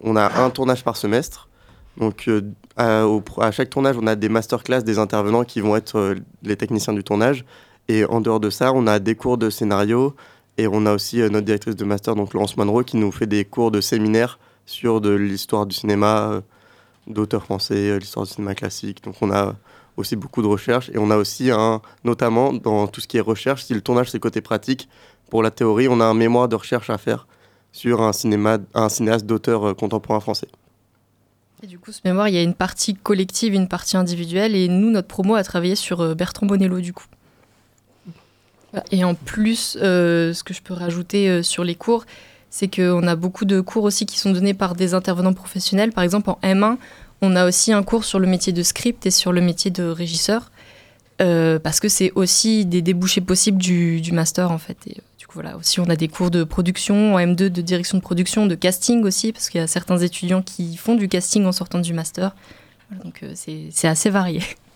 on 0.00 0.16
a 0.16 0.40
un 0.40 0.50
tournage 0.50 0.82
par 0.82 0.96
semestre. 0.96 1.48
Donc 1.98 2.30
à, 2.76 3.04
à 3.38 3.50
chaque 3.50 3.70
tournage 3.70 3.96
on 4.00 4.06
a 4.06 4.16
des 4.16 4.28
masterclass 4.28 4.82
des 4.82 4.98
intervenants 4.98 5.44
qui 5.44 5.60
vont 5.60 5.76
être 5.76 6.16
les 6.42 6.56
techniciens 6.56 6.92
du 6.92 7.04
tournage. 7.04 7.44
Et 7.88 8.04
en 8.04 8.20
dehors 8.20 8.40
de 8.40 8.50
ça 8.50 8.72
on 8.72 8.86
a 8.86 8.98
des 8.98 9.14
cours 9.14 9.38
de 9.38 9.48
scénario 9.50 10.14
et 10.58 10.66
on 10.66 10.84
a 10.84 10.92
aussi 10.92 11.22
euh, 11.22 11.30
notre 11.30 11.46
directrice 11.46 11.76
de 11.76 11.84
master 11.84 12.16
donc 12.16 12.34
Laurence 12.34 12.56
Monroe 12.56 12.84
qui 12.84 12.96
nous 12.96 13.12
fait 13.12 13.26
des 13.26 13.44
cours 13.44 13.70
de 13.70 13.80
séminaire 13.80 14.38
sur 14.66 15.00
de 15.00 15.10
l'histoire 15.10 15.64
du 15.64 15.74
cinéma, 15.74 16.30
euh, 16.32 16.40
d'auteurs 17.06 17.44
français, 17.44 17.90
euh, 17.90 17.98
l'histoire 17.98 18.26
du 18.26 18.32
cinéma 18.32 18.54
classique. 18.54 19.02
Donc 19.04 19.14
on 19.22 19.30
a 19.30 19.54
aussi 19.96 20.16
beaucoup 20.16 20.42
de 20.42 20.48
recherches 20.48 20.90
et 20.90 20.98
on 20.98 21.10
a 21.10 21.16
aussi 21.16 21.50
un, 21.50 21.80
notamment 22.04 22.52
dans 22.52 22.88
tout 22.88 23.00
ce 23.00 23.06
qui 23.08 23.16
est 23.16 23.22
recherche, 23.22 23.64
si 23.64 23.72
le 23.72 23.80
tournage 23.80 24.10
c'est 24.10 24.18
côté 24.18 24.40
pratique, 24.40 24.88
pour 25.30 25.42
la 25.42 25.50
théorie, 25.50 25.88
on 25.88 26.00
a 26.00 26.04
un 26.04 26.14
mémoire 26.14 26.48
de 26.48 26.56
recherche 26.56 26.90
à 26.90 26.98
faire 26.98 27.26
sur 27.72 28.02
un, 28.02 28.12
cinéma, 28.12 28.58
un 28.74 28.88
cinéaste 28.88 29.26
d'auteur 29.26 29.76
contemporain 29.76 30.20
français. 30.20 30.48
Et 31.62 31.66
du 31.66 31.78
coup, 31.78 31.92
ce 31.92 32.00
mémoire, 32.04 32.28
il 32.28 32.34
y 32.34 32.38
a 32.38 32.42
une 32.42 32.54
partie 32.54 32.94
collective, 32.94 33.52
une 33.52 33.68
partie 33.68 33.96
individuelle, 33.96 34.54
et 34.54 34.68
nous, 34.68 34.90
notre 34.90 35.08
promo 35.08 35.34
a 35.34 35.42
travaillé 35.42 35.74
sur 35.74 36.14
Bertrand 36.14 36.46
Bonello, 36.46 36.80
du 36.80 36.94
coup. 36.94 37.04
Et 38.90 39.04
en 39.04 39.14
plus, 39.14 39.78
euh, 39.80 40.32
ce 40.32 40.44
que 40.44 40.52
je 40.52 40.60
peux 40.62 40.74
rajouter 40.74 41.28
euh, 41.28 41.42
sur 41.42 41.64
les 41.64 41.74
cours, 41.74 42.04
c'est 42.50 42.68
qu'on 42.68 43.06
a 43.06 43.16
beaucoup 43.16 43.44
de 43.44 43.60
cours 43.60 43.84
aussi 43.84 44.06
qui 44.06 44.18
sont 44.18 44.32
donnés 44.32 44.54
par 44.54 44.74
des 44.74 44.94
intervenants 44.94 45.32
professionnels. 45.32 45.92
Par 45.92 46.04
exemple, 46.04 46.30
en 46.30 46.38
M1, 46.42 46.76
on 47.22 47.36
a 47.36 47.46
aussi 47.46 47.72
un 47.72 47.82
cours 47.82 48.04
sur 48.04 48.18
le 48.18 48.26
métier 48.26 48.52
de 48.52 48.62
script 48.62 49.06
et 49.06 49.10
sur 49.10 49.32
le 49.32 49.40
métier 49.40 49.70
de 49.70 49.84
régisseur, 49.84 50.50
euh, 51.20 51.58
parce 51.58 51.80
que 51.80 51.88
c'est 51.88 52.12
aussi 52.14 52.64
des 52.64 52.82
débouchés 52.82 53.20
possibles 53.20 53.58
du, 53.58 54.12
master, 54.12 54.50
en 54.50 54.58
fait. 54.58 54.78
Et, 54.86 54.98
du 55.18 55.26
coup, 55.26 55.34
voilà, 55.34 55.56
aussi, 55.56 55.80
on 55.80 55.88
a 55.88 55.96
des 55.96 56.08
cours 56.08 56.30
de 56.30 56.44
production, 56.44 57.14
en 57.14 57.18
M2, 57.18 57.34
de 57.34 57.62
direction 57.62 57.98
de 57.98 58.02
production, 58.02 58.46
de 58.46 58.54
casting 58.54 59.02
aussi, 59.04 59.32
parce 59.32 59.48
qu'il 59.48 59.60
y 59.60 59.64
a 59.64 59.66
certains 59.66 59.98
étudiants 59.98 60.42
qui 60.42 60.76
font 60.76 60.94
du 60.94 61.08
casting 61.08 61.44
en 61.44 61.52
sortant 61.52 61.80
du 61.80 61.92
master. 61.92 62.34
Donc, 63.04 63.24
c'est 63.34 63.88
assez 63.88 64.10
varié. 64.10 64.42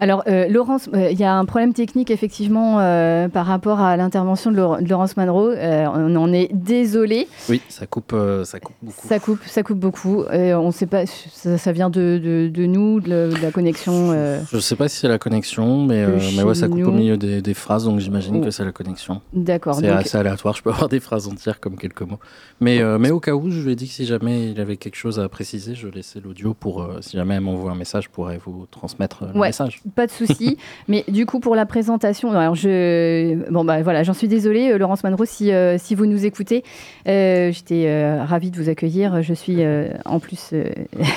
Alors, 0.00 0.22
euh, 0.28 0.46
Laurence, 0.48 0.88
euh, 0.94 1.10
il 1.10 1.18
y 1.18 1.24
a 1.24 1.34
un 1.34 1.44
problème 1.44 1.72
technique 1.72 2.10
effectivement 2.12 2.78
euh, 2.78 3.28
par 3.28 3.46
rapport 3.46 3.80
à 3.80 3.96
l'intervention 3.96 4.52
de, 4.52 4.56
Laure- 4.56 4.80
de 4.80 4.88
Laurence. 4.88 5.14
Euh, 5.18 5.86
on 5.92 6.14
en 6.14 6.32
est 6.32 6.48
désolé. 6.54 7.26
Oui, 7.48 7.60
ça 7.68 7.86
coupe, 7.86 8.14
ça 8.44 8.60
coupe 8.60 8.76
beaucoup. 8.80 9.08
Ça 9.08 9.18
coupe, 9.18 9.40
ça 9.46 9.62
coupe 9.64 9.78
beaucoup. 9.78 10.22
On 10.30 10.70
sait 10.70 10.86
pas, 10.86 11.04
ça, 11.06 11.58
ça 11.58 11.72
vient 11.72 11.90
de, 11.90 12.20
de- 12.22 12.48
de 12.52 12.66
nous, 12.66 13.00
de, 13.00 13.30
la- 13.42 13.50
connexion. 13.50 14.12
Je 14.52 14.58
sais 14.58 14.76
pas 14.76 14.88
si 14.88 14.98
c'est 14.98 15.08
la 15.08 15.18
connexion, 15.18 15.84
mais, 15.84 16.06
mais 16.36 16.42
ouais, 16.42 16.54
ça 16.54 16.68
coupe 16.68 16.86
au 16.86 16.92
milieu 16.92 17.16
des, 17.16 17.42
des 17.42 17.54
phrases, 17.54 17.84
donc 17.84 17.98
j'imagine 17.98 18.36
Oh. 18.36 18.44
que 18.44 18.50
c'est 18.50 18.64
la 18.64 18.72
connexion. 18.72 19.20
D'accord, 19.32 19.74
C'est 19.76 19.82
donc- 19.88 19.98
assez 20.00 20.16
aléatoire, 20.16 20.54
je 20.54 20.62
peux 20.62 20.70
avoir 20.70 20.88
des 20.88 21.00
phrases 21.00 21.26
entières 21.26 21.58
comme 21.60 21.76
quelques 21.76 22.02
mots. 22.02 22.18
Mais, 22.60 22.80
mais 23.00 23.10
au 23.10 23.18
cas 23.20 23.32
où, 23.32 23.50
je 23.50 23.60
lui 23.62 23.72
ai 23.72 23.76
dit 23.76 23.88
que 23.88 23.94
si 23.94 24.06
jamais 24.06 24.50
il 24.50 24.60
avait 24.60 24.76
quelque 24.76 24.96
chose 24.96 25.18
à 25.18 25.28
préciser, 25.28 25.74
je 25.74 25.88
laissais 25.88 26.20
l'audio 26.20 26.54
pour, 26.54 26.86
si 27.00 27.16
jamais 27.16 27.34
elle 27.34 27.40
m'envoie 27.40 27.72
un 27.72 27.76
message, 27.76 28.04
je 28.04 28.10
pourrais 28.10 28.38
vous 28.44 28.66
transmettre 28.70 29.24
le 29.32 29.38
Ouais, 29.38 29.48
message. 29.48 29.80
Pas 29.94 30.06
de 30.06 30.10
souci. 30.12 30.56
Mais 30.88 31.04
du 31.08 31.26
coup, 31.26 31.40
pour 31.40 31.54
la 31.54 31.66
présentation, 31.66 32.30
alors 32.32 32.54
je, 32.54 33.34
bon 33.50 33.64
bah 33.64 33.82
voilà, 33.82 34.02
j'en 34.02 34.14
suis 34.14 34.28
désolée, 34.28 34.70
euh, 34.72 34.78
Laurence 34.78 35.04
Manro, 35.04 35.24
si, 35.24 35.52
euh, 35.52 35.76
si 35.78 35.94
vous 35.94 36.06
nous 36.06 36.26
écoutez, 36.26 36.64
euh, 37.06 37.50
j'étais 37.52 37.84
euh, 37.86 38.24
ravie 38.24 38.50
de 38.50 38.56
vous 38.56 38.68
accueillir. 38.68 39.22
Je 39.22 39.34
suis 39.34 39.56
euh, 39.62 39.88
en 40.04 40.20
plus 40.20 40.50
euh, 40.52 40.64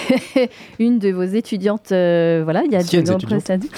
une 0.80 1.00
de 1.00 1.10
vos 1.12 1.24
étudiantes. 1.24 1.92
euh, 1.92 2.42
voilà, 2.44 2.64
il 2.66 2.72
y 2.72 2.76
a 2.76 2.80
Anciennes 2.80 3.04
de 3.04 3.12
nombreuses 3.12 3.50
années. 3.50 3.70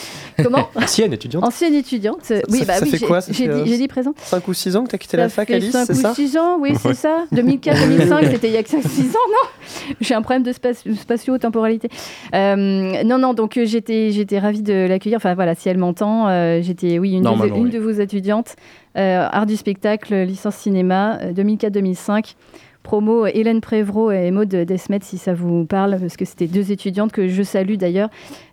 Comment 0.42 0.70
Ancienne 0.76 1.14
étudiante. 1.14 1.44
Ancienne 1.44 1.74
étudiante. 1.76 2.32
oui, 2.50 2.60
ça, 2.60 2.66
bah 2.66 2.74
ça 2.78 2.86
oui, 2.86 2.92
fait 2.92 3.06
quoi 3.06 3.22
ça 3.22 3.32
j'ai 3.34 3.48
fait, 3.48 3.64
dit, 3.64 3.70
j'ai 3.72 3.78
dit 3.78 3.88
présent. 3.88 4.14
5 4.18 4.48
ou 4.48 4.54
6 4.54 4.76
ans 4.76 4.84
que 4.84 4.90
t'as 4.92 4.98
quitté 4.98 5.18
Ça 5.18 5.24
la 5.24 5.30
fac, 5.30 5.50
Alice, 5.52 5.72
5 5.72 5.86
c'est 5.86 5.94
ou 5.94 6.02
ça 6.02 6.14
6 6.14 6.38
ans, 6.38 6.58
oui, 6.60 6.74
c'est 6.82 6.94
ça. 6.94 7.26
2004-2005, 7.34 8.32
c'était 8.32 8.48
il 8.48 8.54
y 8.54 8.58
a 8.58 8.64
que 8.64 8.70
6 8.70 8.78
ans, 8.82 9.30
non? 9.30 9.96
J'ai 10.02 10.14
un 10.14 10.22
problème 10.22 10.44
de 10.44 10.52
spatio-temporalité. 10.52 11.90
Euh, 12.36 13.04
non, 13.04 13.18
non, 13.18 13.34
donc 13.34 13.60
j'étais, 13.64 14.12
j'étais 14.12 14.40
ravie 14.40 14.62
de 14.62 14.83
l'accueillir. 14.88 15.18
Enfin 15.18 15.34
voilà, 15.36 15.56
si 15.56 15.70
elle 15.70 15.78
m'entend, 15.78 16.28
euh, 16.28 16.60
j'étais, 16.62 17.00
oui, 17.00 17.13
une, 17.13 17.20
de, 17.20 17.24
Normalement, 17.24 17.56
une 17.56 17.66
oui. 17.66 17.70
de 17.72 17.80
vos 17.80 17.92
étudiantes, 17.92 18.56
euh, 18.98 19.28
art 19.32 19.46
du 19.46 19.56
spectacle, 19.56 20.13
licence 20.24 20.56
cinéma, 20.56 21.20
euh, 21.22 21.34
2004-2005. 21.34 22.36
Promo 22.84 23.25
Hélène 23.25 23.62
Prévraud 23.62 24.12
et 24.12 24.30
Maud 24.30 24.50
Desmet, 24.50 25.00
si 25.02 25.18
ça 25.18 25.34
vous 25.34 25.66
parle, 25.66 25.98
parce 26.00 26.18
que 26.18 26.25
c'était 26.25 26.48
deux 26.48 26.72
étudiantes 26.72 27.12
que 27.13 27.28
je 27.30 27.42
salue 27.42 27.75
d'ailleurs, 27.75 28.10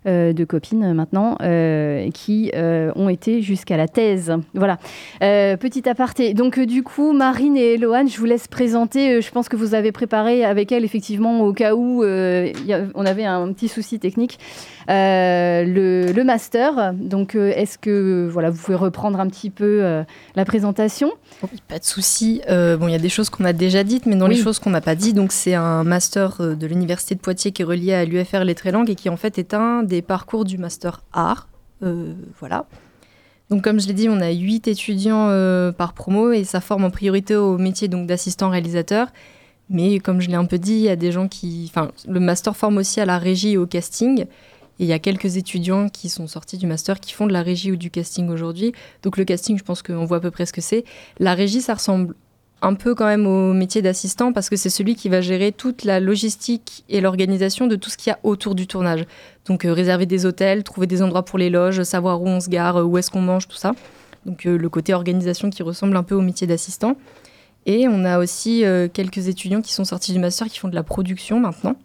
euh, 0.07 0.31
de 0.33 0.45
copines 0.45 0.93
maintenant, 0.93 1.37
euh, 1.41 2.09
qui 2.13 2.49
euh, 2.55 2.91
ont 2.95 3.09
été 3.09 3.41
jusqu'à 3.41 3.77
la 3.77 3.87
thèse. 3.87 4.33
Voilà. 4.53 4.77
Euh, 5.21 5.57
petit 5.57 5.87
aparté. 5.87 6.33
Donc, 6.33 6.59
du 6.59 6.81
coup, 6.81 7.11
Marine 7.11 7.57
et 7.57 7.77
Loane, 7.77 8.09
je 8.09 8.17
vous 8.17 8.25
laisse 8.25 8.47
présenter. 8.47 9.21
Je 9.21 9.31
pense 9.31 9.49
que 9.49 9.57
vous 9.57 9.75
avez 9.75 9.91
préparé 9.91 10.45
avec 10.45 10.71
elle, 10.71 10.85
effectivement, 10.85 11.41
au 11.41 11.53
cas 11.53 11.75
où 11.75 12.03
on 12.03 13.05
avait 13.05 13.25
un 13.25 13.51
petit 13.51 13.67
souci 13.67 13.99
technique, 13.99 14.39
le, 14.87 16.11
le 16.11 16.23
master. 16.23 16.93
Donc, 16.93 17.35
est-ce 17.35 17.77
que 17.77 18.29
voilà, 18.31 18.49
vous 18.49 18.57
pouvez 18.57 18.77
reprendre 18.77 19.19
un 19.19 19.27
petit 19.27 19.49
peu 19.49 20.03
la 20.35 20.45
présentation? 20.45 21.11
Pas 21.67 21.79
de 21.79 21.83
souci. 21.85 22.41
Bon, 22.47 22.87
il 22.87 22.91
y 22.91 22.95
a 22.95 22.99
des 22.99 23.09
choses 23.09 23.29
qu'on 23.29 23.45
a 23.45 23.53
déjà 23.53 23.83
dites, 23.83 24.05
mais 24.05 24.15
dans 24.21 24.27
Oui. 24.27 24.35
les 24.35 24.41
choses 24.41 24.59
qu'on 24.59 24.69
n'a 24.69 24.81
pas 24.81 24.95
dit, 24.95 25.13
donc 25.13 25.31
c'est 25.31 25.55
un 25.55 25.83
master 25.83 26.37
euh, 26.39 26.55
de 26.55 26.67
l'université 26.67 27.15
de 27.15 27.19
Poitiers 27.19 27.51
qui 27.51 27.63
est 27.63 27.65
relié 27.65 27.93
à 27.93 28.05
l'UFR 28.05 28.43
Les 28.43 28.55
Trélangues 28.55 28.89
et 28.89 28.95
qui 28.95 29.09
en 29.09 29.17
fait 29.17 29.37
est 29.39 29.53
un 29.53 29.83
des 29.83 30.01
parcours 30.01 30.45
du 30.45 30.57
master 30.57 31.01
art. 31.11 31.47
Euh, 31.83 32.13
voilà. 32.39 32.65
Donc 33.49 33.63
comme 33.63 33.79
je 33.79 33.87
l'ai 33.87 33.93
dit, 33.93 34.07
on 34.09 34.21
a 34.21 34.29
huit 34.29 34.67
étudiants 34.67 35.27
euh, 35.29 35.71
par 35.71 35.93
promo 35.93 36.31
et 36.31 36.43
ça 36.43 36.61
forme 36.61 36.85
en 36.85 36.91
priorité 36.91 37.35
au 37.35 37.57
métier 37.57 37.87
donc 37.87 38.07
d'assistant 38.07 38.49
réalisateur. 38.49 39.07
Mais 39.69 39.99
comme 39.99 40.21
je 40.21 40.27
l'ai 40.29 40.35
un 40.35 40.45
peu 40.45 40.59
dit, 40.59 40.73
il 40.73 40.81
y 40.81 40.89
a 40.89 40.95
des 40.95 41.11
gens 41.11 41.27
qui, 41.27 41.69
enfin, 41.69 41.91
le 42.07 42.19
master 42.19 42.55
forme 42.55 42.77
aussi 42.77 42.99
à 43.01 43.05
la 43.05 43.17
régie 43.17 43.53
et 43.53 43.57
au 43.57 43.65
casting. 43.65 44.21
Et 44.21 44.83
il 44.85 44.87
y 44.87 44.93
a 44.93 44.99
quelques 44.99 45.37
étudiants 45.37 45.89
qui 45.89 46.09
sont 46.09 46.27
sortis 46.27 46.57
du 46.57 46.67
master 46.67 46.99
qui 46.99 47.13
font 47.13 47.25
de 47.25 47.33
la 47.33 47.41
régie 47.41 47.71
ou 47.71 47.75
du 47.75 47.89
casting 47.89 48.29
aujourd'hui. 48.29 48.73
Donc 49.03 49.17
le 49.17 49.25
casting, 49.25 49.57
je 49.57 49.63
pense 49.63 49.81
qu'on 49.81 50.05
voit 50.05 50.17
à 50.17 50.19
peu 50.19 50.31
près 50.31 50.45
ce 50.45 50.53
que 50.53 50.61
c'est. 50.61 50.83
La 51.19 51.33
régie, 51.33 51.61
ça 51.61 51.73
ressemble 51.73 52.15
un 52.61 52.75
peu 52.75 52.93
quand 52.93 53.05
même 53.05 53.25
au 53.25 53.53
métier 53.53 53.81
d'assistant 53.81 54.33
parce 54.33 54.49
que 54.49 54.55
c'est 54.55 54.69
celui 54.69 54.95
qui 54.95 55.09
va 55.09 55.21
gérer 55.21 55.51
toute 55.51 55.83
la 55.83 55.99
logistique 55.99 56.83
et 56.89 57.01
l'organisation 57.01 57.67
de 57.67 57.75
tout 57.75 57.89
ce 57.89 57.97
qu'il 57.97 58.11
y 58.11 58.13
a 58.13 58.19
autour 58.23 58.55
du 58.55 58.67
tournage. 58.67 59.05
Donc 59.45 59.65
euh, 59.65 59.73
réserver 59.73 60.05
des 60.05 60.25
hôtels, 60.25 60.63
trouver 60.63 60.87
des 60.87 61.01
endroits 61.01 61.25
pour 61.25 61.39
les 61.39 61.49
loges, 61.49 61.81
savoir 61.83 62.21
où 62.21 62.27
on 62.27 62.39
se 62.39 62.49
gare, 62.49 62.77
euh, 62.77 62.83
où 62.83 62.97
est-ce 62.97 63.09
qu'on 63.09 63.21
mange, 63.21 63.47
tout 63.47 63.57
ça. 63.57 63.73
Donc 64.25 64.45
euh, 64.45 64.57
le 64.57 64.69
côté 64.69 64.93
organisation 64.93 65.49
qui 65.49 65.63
ressemble 65.63 65.97
un 65.97 66.03
peu 66.03 66.15
au 66.15 66.21
métier 66.21 66.45
d'assistant. 66.45 66.95
Et 67.65 67.87
on 67.87 68.05
a 68.05 68.17
aussi 68.17 68.63
quelques 68.91 69.27
étudiants 69.27 69.61
qui 69.61 69.71
sont 69.71 69.85
sortis 69.85 70.13
du 70.13 70.17
master 70.17 70.47
qui 70.47 70.57
font 70.57 70.67
de 70.67 70.73
la 70.73 70.81
production 70.81 71.39
maintenant. 71.39 71.75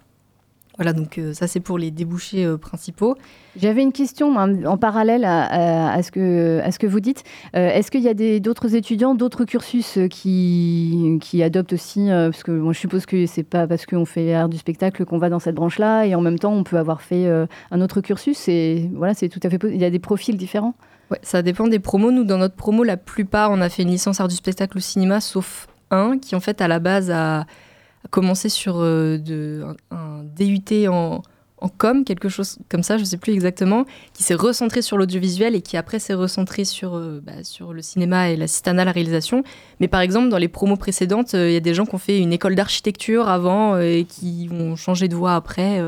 Voilà, 0.77 0.93
donc 0.93 1.17
euh, 1.17 1.33
ça 1.33 1.47
c'est 1.47 1.61
pour 1.61 1.79
les 1.79 1.91
débouchés 1.91 2.45
euh, 2.45 2.59
principaux. 2.59 3.17
J'avais 3.59 3.83
une 3.83 3.93
question 3.93 4.37
en 4.37 4.77
parallèle 4.77 5.25
à, 5.25 5.45
à- 5.45 5.93
à 5.95 6.03
ce, 6.03 6.11
que, 6.11 6.61
à 6.63 6.71
ce 6.71 6.79
que 6.79 6.87
vous 6.87 7.01
dites. 7.01 7.25
Euh, 7.55 7.71
Est-ce 7.71 7.91
qu'il 7.91 8.03
y 8.03 8.09
a 8.09 8.39
d'autres 8.41 8.75
étudiants, 8.75 9.15
d'autres 9.15 9.47
cursus 9.47 9.99
qui, 10.11 11.19
qui 11.23 11.43
adoptent 11.43 11.73
aussi 11.73 12.09
Parce 12.11 12.43
que 12.43 12.63
je 12.73 12.79
suppose 12.79 13.07
que 13.07 13.25
c'est 13.27 13.43
pas 13.43 13.67
parce 13.67 13.87
qu'on 13.87 14.05
fait 14.05 14.35
art 14.35 14.49
du 14.51 14.59
spectacle 14.59 15.05
qu'on 15.07 15.17
va 15.19 15.31
dans 15.31 15.39
cette 15.39 15.55
branche-là, 15.55 16.05
et 16.05 16.15
en 16.15 16.21
même 16.21 16.39
temps, 16.39 16.53
on 16.53 16.65
peut 16.65 16.77
avoir 16.77 17.01
fait 17.01 17.27
un 17.71 17.81
autre 17.81 18.03
cursus. 18.03 18.47
Et 18.49 18.91
voilà, 18.95 19.15
c'est 19.15 19.29
tout 19.31 19.41
à 19.43 19.49
fait. 19.49 19.59
Il 19.71 19.81
y 19.81 19.85
a 19.87 19.91
des 19.91 19.99
profils 19.99 20.37
différents. 20.37 20.75
Ouais, 21.11 21.19
ça 21.23 21.41
dépend 21.41 21.69
des 21.69 21.79
promos. 21.79 22.11
Nous, 22.11 22.25
dans 22.25 22.37
notre 22.39 22.57
promo, 22.57 22.85
la 22.85 22.97
plupart, 22.99 23.51
on 23.51 23.61
a 23.63 23.69
fait 23.71 23.83
une 23.85 23.91
licence 23.91 24.21
art 24.21 24.29
du 24.29 24.35
spectacle 24.37 24.77
au 24.77 24.81
cinéma, 24.81 25.21
sauf 25.23 25.69
un 25.91 26.19
qui, 26.19 26.35
en 26.35 26.41
fait, 26.41 26.61
à 26.61 26.69
la 26.69 26.81
base, 26.81 27.11
a 27.11 27.47
commencé 28.11 28.49
sur 28.49 28.77
euh, 28.79 29.19
de, 29.19 29.65
un, 29.91 30.23
DUT 30.25 30.89
en, 30.89 31.23
en 31.59 31.69
com, 31.69 32.05
quelque 32.05 32.29
chose 32.29 32.59
comme 32.69 32.83
ça, 32.83 32.99
je 32.99 33.05
sais 33.05 33.17
plus 33.17 33.33
exactement, 33.33 33.85
qui 34.13 34.23
s'est 34.23 34.35
recentré 34.35 34.83
sur 34.83 34.99
l'audiovisuel 34.99 35.55
et 35.55 35.63
qui 35.63 35.77
après 35.77 35.99
s'est 35.99 36.15
recentré 36.15 36.65
sur, 36.65 36.97
euh, 36.97 37.21
bah, 37.25 37.45
sur 37.45 37.73
le 37.73 37.83
cinéma 37.83 38.31
et 38.31 38.37
l'assistanat 38.37 38.83
à 38.83 38.85
la 38.85 38.93
réalisation. 38.93 39.43
Mais 39.81 39.89
par 39.89 40.01
exemple, 40.01 40.29
dans 40.29 40.39
les 40.39 40.49
promos 40.49 40.77
précédentes, 40.77 41.35
euh, 41.35 41.51
il 41.51 41.55
y 41.55 41.57
a 41.57 41.61
des 41.61 41.75
gens 41.75 41.87
qui 41.87 41.95
ont 41.95 41.99
fait 41.99 42.19
une 42.19 42.33
école 42.33 42.55
d'architecture 42.55 43.29
avant 43.29 43.79
et 43.79 44.07
qui 44.09 44.49
ont 44.53 44.77
changé 44.77 45.09
de 45.09 45.15
voie 45.15 45.35
après. 45.35 45.83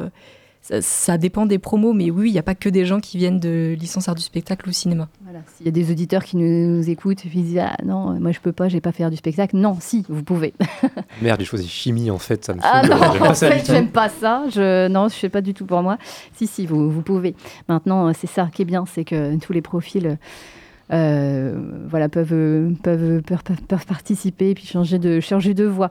Euh. 0.70 0.80
ça, 0.80 0.82
ça 0.82 1.18
dépend 1.18 1.46
des 1.46 1.58
promos, 1.58 1.92
mais 1.92 2.10
oui, 2.10 2.30
il 2.30 2.32
n'y 2.32 2.38
a 2.38 2.42
pas 2.42 2.54
que 2.54 2.68
des 2.68 2.84
gens 2.84 3.00
qui 3.00 3.18
viennent 3.18 3.40
de 3.40 3.76
licence 3.78 4.08
art 4.08 4.14
du 4.14 4.22
spectacle 4.22 4.68
ou 4.68 4.72
cinéma. 4.72 5.08
Voilà. 5.22 5.40
S'il 5.56 5.66
y 5.66 5.68
a 5.68 5.72
des 5.72 5.90
auditeurs 5.90 6.24
qui 6.24 6.36
nous, 6.36 6.76
nous 6.76 6.90
écoutent 6.90 7.24
et 7.24 7.28
qui 7.28 7.42
disent 7.42 7.58
Ah 7.58 7.76
non, 7.84 8.18
moi 8.20 8.32
je 8.32 8.40
peux 8.40 8.52
pas, 8.52 8.68
j'ai 8.68 8.80
pas 8.80 8.92
fait 8.92 9.04
art 9.04 9.10
du 9.10 9.16
spectacle. 9.16 9.56
Non, 9.56 9.76
si, 9.80 10.04
vous 10.08 10.22
pouvez. 10.22 10.54
Merde, 11.22 11.40
j'ai 11.40 11.46
choisi 11.46 11.68
chimie 11.68 12.10
en 12.10 12.18
fait, 12.18 12.44
ça 12.44 12.54
me 12.54 12.60
Ah 12.62 12.82
non, 12.86 12.96
j'aime 12.96 13.18
pas 13.18 13.30
en 13.30 13.34
ça 13.34 13.50
fait, 13.50 13.66
j'aime 13.66 13.88
pas 13.88 14.08
ça. 14.08 14.44
Je, 14.50 14.88
non, 14.88 15.08
je 15.08 15.14
fais 15.14 15.28
pas 15.28 15.40
du 15.40 15.54
tout 15.54 15.66
pour 15.66 15.82
moi. 15.82 15.98
Si, 16.34 16.46
si, 16.46 16.66
vous, 16.66 16.90
vous 16.90 17.02
pouvez. 17.02 17.34
Maintenant, 17.68 18.08
euh, 18.08 18.12
c'est 18.18 18.26
ça 18.28 18.48
qui 18.52 18.62
est 18.62 18.66
bien, 18.66 18.84
c'est 18.86 19.04
que 19.04 19.36
tous 19.38 19.52
les 19.52 19.62
profils 19.62 20.18
euh, 20.92 21.84
voilà, 21.88 22.08
peuvent, 22.08 22.32
euh, 22.32 22.70
peuvent, 22.82 23.22
peuvent, 23.22 23.42
peuvent- 23.68 23.86
participer 23.86 24.50
et 24.50 24.54
puis 24.54 24.66
changer 24.66 24.98
de, 24.98 25.20
changer 25.20 25.54
de 25.54 25.64
voie. 25.64 25.90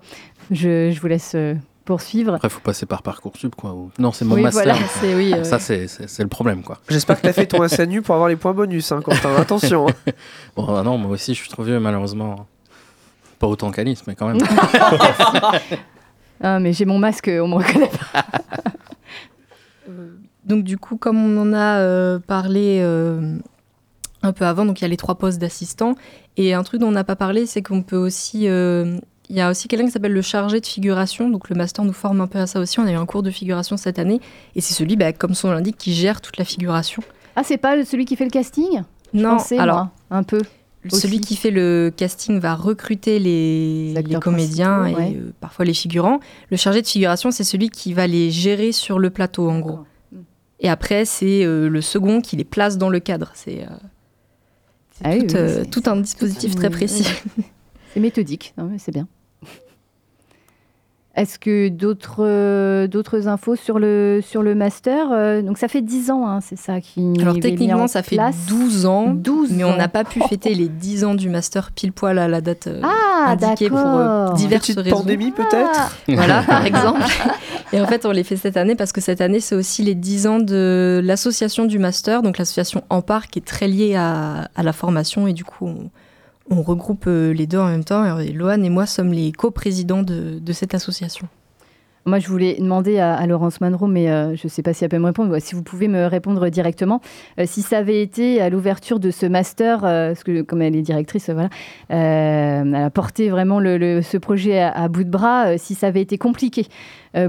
Je, 0.52 0.92
je 0.92 1.00
vous 1.00 1.08
laisse 1.08 1.34
euh, 1.36 1.54
poursuivre. 1.88 2.36
Après, 2.36 2.50
faut 2.50 2.60
passer 2.60 2.86
par 2.86 3.02
Parcoursup, 3.02 3.56
quoi. 3.56 3.74
ou- 3.74 3.90
Non, 3.98 4.12
c'est 4.12 4.26
mon 4.26 4.36
Oui, 4.36 4.44
master. 4.44 4.64
voilà, 4.76 4.80
c'est- 5.02 5.16
oui, 5.16 5.34
euh, 5.34 5.44
Ça, 5.44 5.58
c'est 5.58 5.88
c'est- 5.88 6.08
c'est 6.08 6.22
le 6.22 6.30
problème, 6.30 6.62
quoi. 6.62 6.78
J'espère 6.90 7.16
que 7.18 7.22
tu 7.22 7.28
as 7.30 7.34
fait 7.34 7.48
ton 7.48 7.64
SNU 7.68 8.02
pour 8.04 8.14
avoir 8.16 8.30
les 8.30 8.36
points 8.36 8.54
bonus, 8.54 8.92
hein, 8.92 9.02
Quentin. 9.04 9.36
Attention. 9.38 9.88
hein. 9.90 10.12
Bon, 10.56 10.68
ah 10.76 10.84
non, 10.84 10.98
moi 11.00 11.12
aussi, 11.12 11.34
je 11.34 11.40
suis 11.40 11.50
trop 11.50 11.64
vieux, 11.64 11.80
malheureusement. 11.80 12.46
Pas 13.40 13.48
autant 13.48 13.72
qu'Alice, 13.72 14.04
mais 14.08 14.16
quand 14.16 14.28
même. 14.28 14.38
Ah, 16.44 16.60
mais 16.60 16.72
j'ai 16.72 16.86
mon 16.86 17.00
masque, 17.00 17.32
on 17.34 17.48
me 17.48 17.56
reconnaît 17.56 17.90
pas. 18.14 18.24
Donc 20.46 20.64
du 20.64 20.78
coup, 20.78 20.96
comme 20.98 21.18
on 21.18 21.42
en 21.42 21.52
a 21.54 21.80
euh, 21.80 22.20
parlé 22.20 22.80
euh, 22.82 23.38
un 24.22 24.34
peu 24.34 24.46
avant, 24.46 24.64
donc 24.66 24.80
il 24.80 24.84
y 24.84 24.86
a 24.86 24.88
les 24.88 24.98
trois 24.98 25.16
postes 25.16 25.40
d'assistant. 25.40 25.96
Et 26.38 26.54
un 26.54 26.62
truc 26.64 26.80
dont 26.82 26.90
on 26.90 26.92
n'a 26.92 27.04
pas 27.04 27.16
parlé, 27.16 27.46
c'est 27.48 27.62
qu'on 27.64 27.82
peut 27.82 27.98
aussi... 27.98 28.48
il 29.30 29.36
y 29.36 29.42
a 29.42 29.50
aussi 29.50 29.68
quelqu'un 29.68 29.86
qui 29.86 29.92
s'appelle 29.92 30.14
le 30.14 30.22
chargé 30.22 30.60
de 30.62 30.66
figuration, 30.66 31.30
donc 31.30 31.50
le 31.50 31.56
master 31.56 31.84
nous 31.84 31.94
forme 31.94 32.22
un 32.22 32.28
peu 32.28 32.40
à 32.40 32.48
ça 32.48 32.60
aussi. 32.60 32.80
On 32.80 32.86
a 32.86 32.92
eu 32.92 32.96
un 32.96 33.06
cours 33.06 33.24
de 33.24 33.32
figuration 33.32 33.76
cette 33.78 34.00
année, 34.00 34.22
et 34.56 34.62
c'est 34.62 34.74
celui, 34.74 34.96
bah, 34.96 35.12
comme 35.14 35.34
son 35.34 35.50
nom 35.50 35.54
l'indique, 35.56 35.78
qui 35.78 35.94
gère 35.94 36.22
toute 36.22 36.38
la 36.38 36.46
figuration. 36.46 37.04
Ah, 37.36 37.42
c'est 37.44 37.58
pas 37.58 37.84
celui 37.86 38.06
qui 38.06 38.16
fait 38.16 38.24
le 38.26 38.30
casting? 38.32 38.84
Je 39.14 39.20
Non, 39.20 39.38
pensais, 39.38 39.58
alors, 39.58 39.76
moi, 39.78 39.92
un 40.12 40.24
peu. 40.24 40.42
Celui 40.90 41.18
aussi. 41.18 41.22
qui 41.22 41.36
fait 41.36 41.52
le 41.52 41.92
casting 41.96 42.40
va 42.40 42.56
recruter 42.56 43.20
les, 43.20 43.94
les 43.94 44.20
comédiens 44.20 44.86
et 44.86 44.96
ouais. 44.96 45.14
euh, 45.18 45.34
parfois 45.42 45.66
les 45.66 45.74
figurants. 45.74 46.20
Le 46.50 46.56
chargé 46.56 46.82
de 46.82 46.88
figuration, 46.88 47.30
c'est 47.32 47.44
celui 47.44 47.70
qui 47.70 47.94
va 47.94 48.08
les 48.08 48.32
gérer 48.32 48.72
sur 48.72 48.98
le 48.98 49.10
plateau, 49.10 49.50
en 49.50 49.60
gros. 49.60 49.80
Et 50.62 50.70
après, 50.70 51.04
c'est 51.04 51.44
euh, 51.44 51.68
le 51.68 51.82
second 51.82 52.22
qui 52.22 52.38
les 52.38 52.46
place 52.46 52.78
dans 52.78 52.90
le 52.90 53.00
cadre. 53.02 53.32
C'est 53.36 53.64
euh, 53.64 53.68
Ah 55.04 55.10
oui, 55.12 55.28
tout, 55.28 55.36
oui, 55.36 55.42
c'est- 55.48 55.66
tout 55.70 55.84
un 55.88 55.98
dispositif 55.98 56.56
très 56.56 56.70
précis. 56.70 57.06
oui. 57.38 57.44
C'est 57.94 58.02
méthodique, 58.02 58.54
c'est 58.78 58.92
bien. 58.92 59.08
Est-ce 61.18 61.40
que 61.40 61.70
d'autres 61.70 62.18
euh, 62.24 62.86
d'autres 62.86 63.28
infos 63.28 63.56
sur 63.56 63.80
le, 63.80 64.20
sur 64.24 64.44
le 64.44 64.54
master 64.54 65.08
euh, 65.12 65.42
Donc 65.42 65.58
ça 65.58 65.68
fait 65.68 65.82
10 65.82 66.12
ans, 66.12 66.28
hein, 66.28 66.42
c'est 66.42 66.56
ça 66.60 66.80
qui 66.80 67.12
Alors 67.20 67.40
techniquement, 67.40 67.84
en 67.86 67.88
ça 67.88 68.04
fait 68.04 68.18
place. 68.18 68.36
12 68.48 68.86
ans, 68.86 69.08
12 69.16 69.52
mais 69.54 69.64
on 69.64 69.76
n'a 69.76 69.88
pas 69.88 70.04
pu 70.04 70.22
fêter 70.22 70.54
les 70.54 70.70
10 70.70 71.06
ans 71.06 71.16
du 71.16 71.30
master 71.30 71.72
pile 71.72 71.92
poil 71.92 72.20
à 72.20 72.28
la 72.28 72.40
date 72.40 72.68
euh, 72.68 72.82
Ah, 72.84 73.32
indiquée 73.32 73.68
pour 73.68 73.80
euh, 73.80 74.32
diverses 74.34 74.68
Petite 74.68 74.80
raisons. 74.80 74.98
pandémie, 74.98 75.32
peut-être 75.32 75.98
Voilà, 76.08 76.44
par 76.48 76.64
exemple. 76.64 77.02
Et 77.74 77.82
en 77.82 77.88
fait, 77.88 78.06
on 78.06 78.12
les 78.12 78.24
fait 78.24 78.38
cette 78.38 78.56
année 78.56 78.76
parce 78.76 78.92
que 78.92 79.02
cette 79.02 79.20
année, 79.20 79.40
c'est 79.40 79.56
aussi 79.56 79.82
les 79.82 79.96
10 79.96 80.28
ans 80.28 80.40
de 80.40 81.02
l'association 81.04 81.66
du 81.66 81.80
master, 81.80 82.22
donc 82.22 82.38
l'association 82.38 82.84
Ampar, 82.92 83.28
qui 83.28 83.40
est 83.40 83.46
très 83.46 83.68
liée 83.68 83.96
à, 83.96 84.50
à 84.56 84.62
la 84.62 84.72
formation. 84.72 85.26
Et 85.28 85.34
du 85.34 85.44
coup, 85.44 85.66
on, 85.68 85.90
on 86.50 86.62
regroupe 86.62 87.06
euh, 87.08 87.34
les 87.34 87.48
deux 87.48 87.58
en 87.58 87.68
même 87.68 87.84
temps. 87.84 88.20
Et 88.20 88.32
Loane 88.32 88.64
et 88.66 88.70
moi 88.70 88.86
sommes 88.86 89.14
les 89.14 89.32
coprésidents 89.32 90.04
de, 90.04 90.40
de 90.40 90.54
cette 90.54 90.74
association. 90.74 91.28
Moi, 92.06 92.20
je 92.20 92.30
voulais 92.30 92.56
demander 92.58 93.00
à, 93.00 93.28
Laurence 93.28 93.60
Monroe, 93.60 93.90
mais 93.90 94.10
euh, 94.10 94.34
je 94.34 94.46
ne 94.46 94.50
sais 94.50 94.62
pas 94.62 94.72
si 94.72 94.86
elle 94.86 94.90
peut 94.90 94.98
me 94.98 95.08
répondre, 95.08 95.38
si 95.40 95.56
vous 95.56 95.62
pouvez 95.62 95.90
me 95.90 96.06
répondre 96.06 96.48
directement, 96.48 97.02
euh, 97.38 97.44
si 97.46 97.62
ça 97.62 97.80
avait 97.80 98.02
été 98.02 98.40
à 98.40 98.50
l'ouverture 98.50 99.02
de 99.02 99.12
ce 99.12 99.26
master, 99.26 99.82
parce 99.82 100.24
que 100.24 100.42
comme 100.42 100.62
elle 100.62 100.78
est 100.78 100.84
directrice, 100.84 101.30
voilà, 101.30 101.50
elle 101.90 102.74
a 102.74 102.90
porté 102.92 103.28
vraiment 103.28 103.60
ce 103.60 104.18
projet 104.18 104.62
à, 104.62 104.88
bout 104.88 105.04
de 105.04 105.10
bras, 105.10 105.58
si 105.58 105.76
ça 105.76 105.88
avait 105.88 106.00
été 106.00 106.18
compliqué 106.18 106.68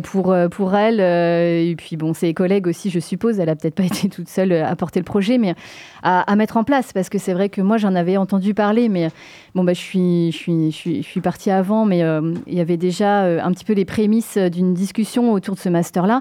pour, 0.00 0.32
euh, 0.32 0.48
pour 0.48 0.74
elle, 0.76 1.00
euh, 1.00 1.70
et 1.70 1.74
puis 1.76 1.96
bon, 1.96 2.12
ses 2.14 2.34
collègues 2.34 2.66
aussi, 2.66 2.90
je 2.90 3.00
suppose, 3.00 3.38
elle 3.40 3.48
a 3.48 3.56
peut-être 3.56 3.74
pas 3.74 3.84
été 3.92 4.08
toute 4.08 4.28
seule 4.28 4.52
euh, 4.52 4.66
à 4.66 4.76
porter 4.76 5.00
le 5.00 5.04
projet, 5.04 5.38
mais 5.38 5.54
à, 6.02 6.20
à 6.30 6.36
mettre 6.36 6.56
en 6.56 6.64
place, 6.64 6.92
parce 6.92 7.08
que 7.08 7.18
c'est 7.18 7.32
vrai 7.32 7.48
que 7.48 7.60
moi, 7.60 7.76
j'en 7.78 7.94
avais 7.94 8.16
entendu 8.16 8.54
parler, 8.54 8.88
mais 8.88 9.08
bon, 9.54 9.64
bah, 9.64 9.72
je 9.72 9.80
suis, 9.80 10.30
je 10.32 10.36
suis, 10.36 10.70
je 10.70 10.76
suis, 10.76 11.02
je 11.02 11.08
suis 11.08 11.20
partie 11.20 11.50
avant, 11.50 11.84
mais 11.84 12.02
euh, 12.02 12.34
il 12.46 12.54
y 12.54 12.60
avait 12.60 12.76
déjà 12.76 13.22
euh, 13.24 13.40
un 13.42 13.50
petit 13.52 13.64
peu 13.64 13.72
les 13.72 13.84
prémices 13.84 14.36
d'une 14.38 14.74
discussion 14.74 15.32
autour 15.32 15.54
de 15.54 15.60
ce 15.60 15.68
master-là, 15.68 16.20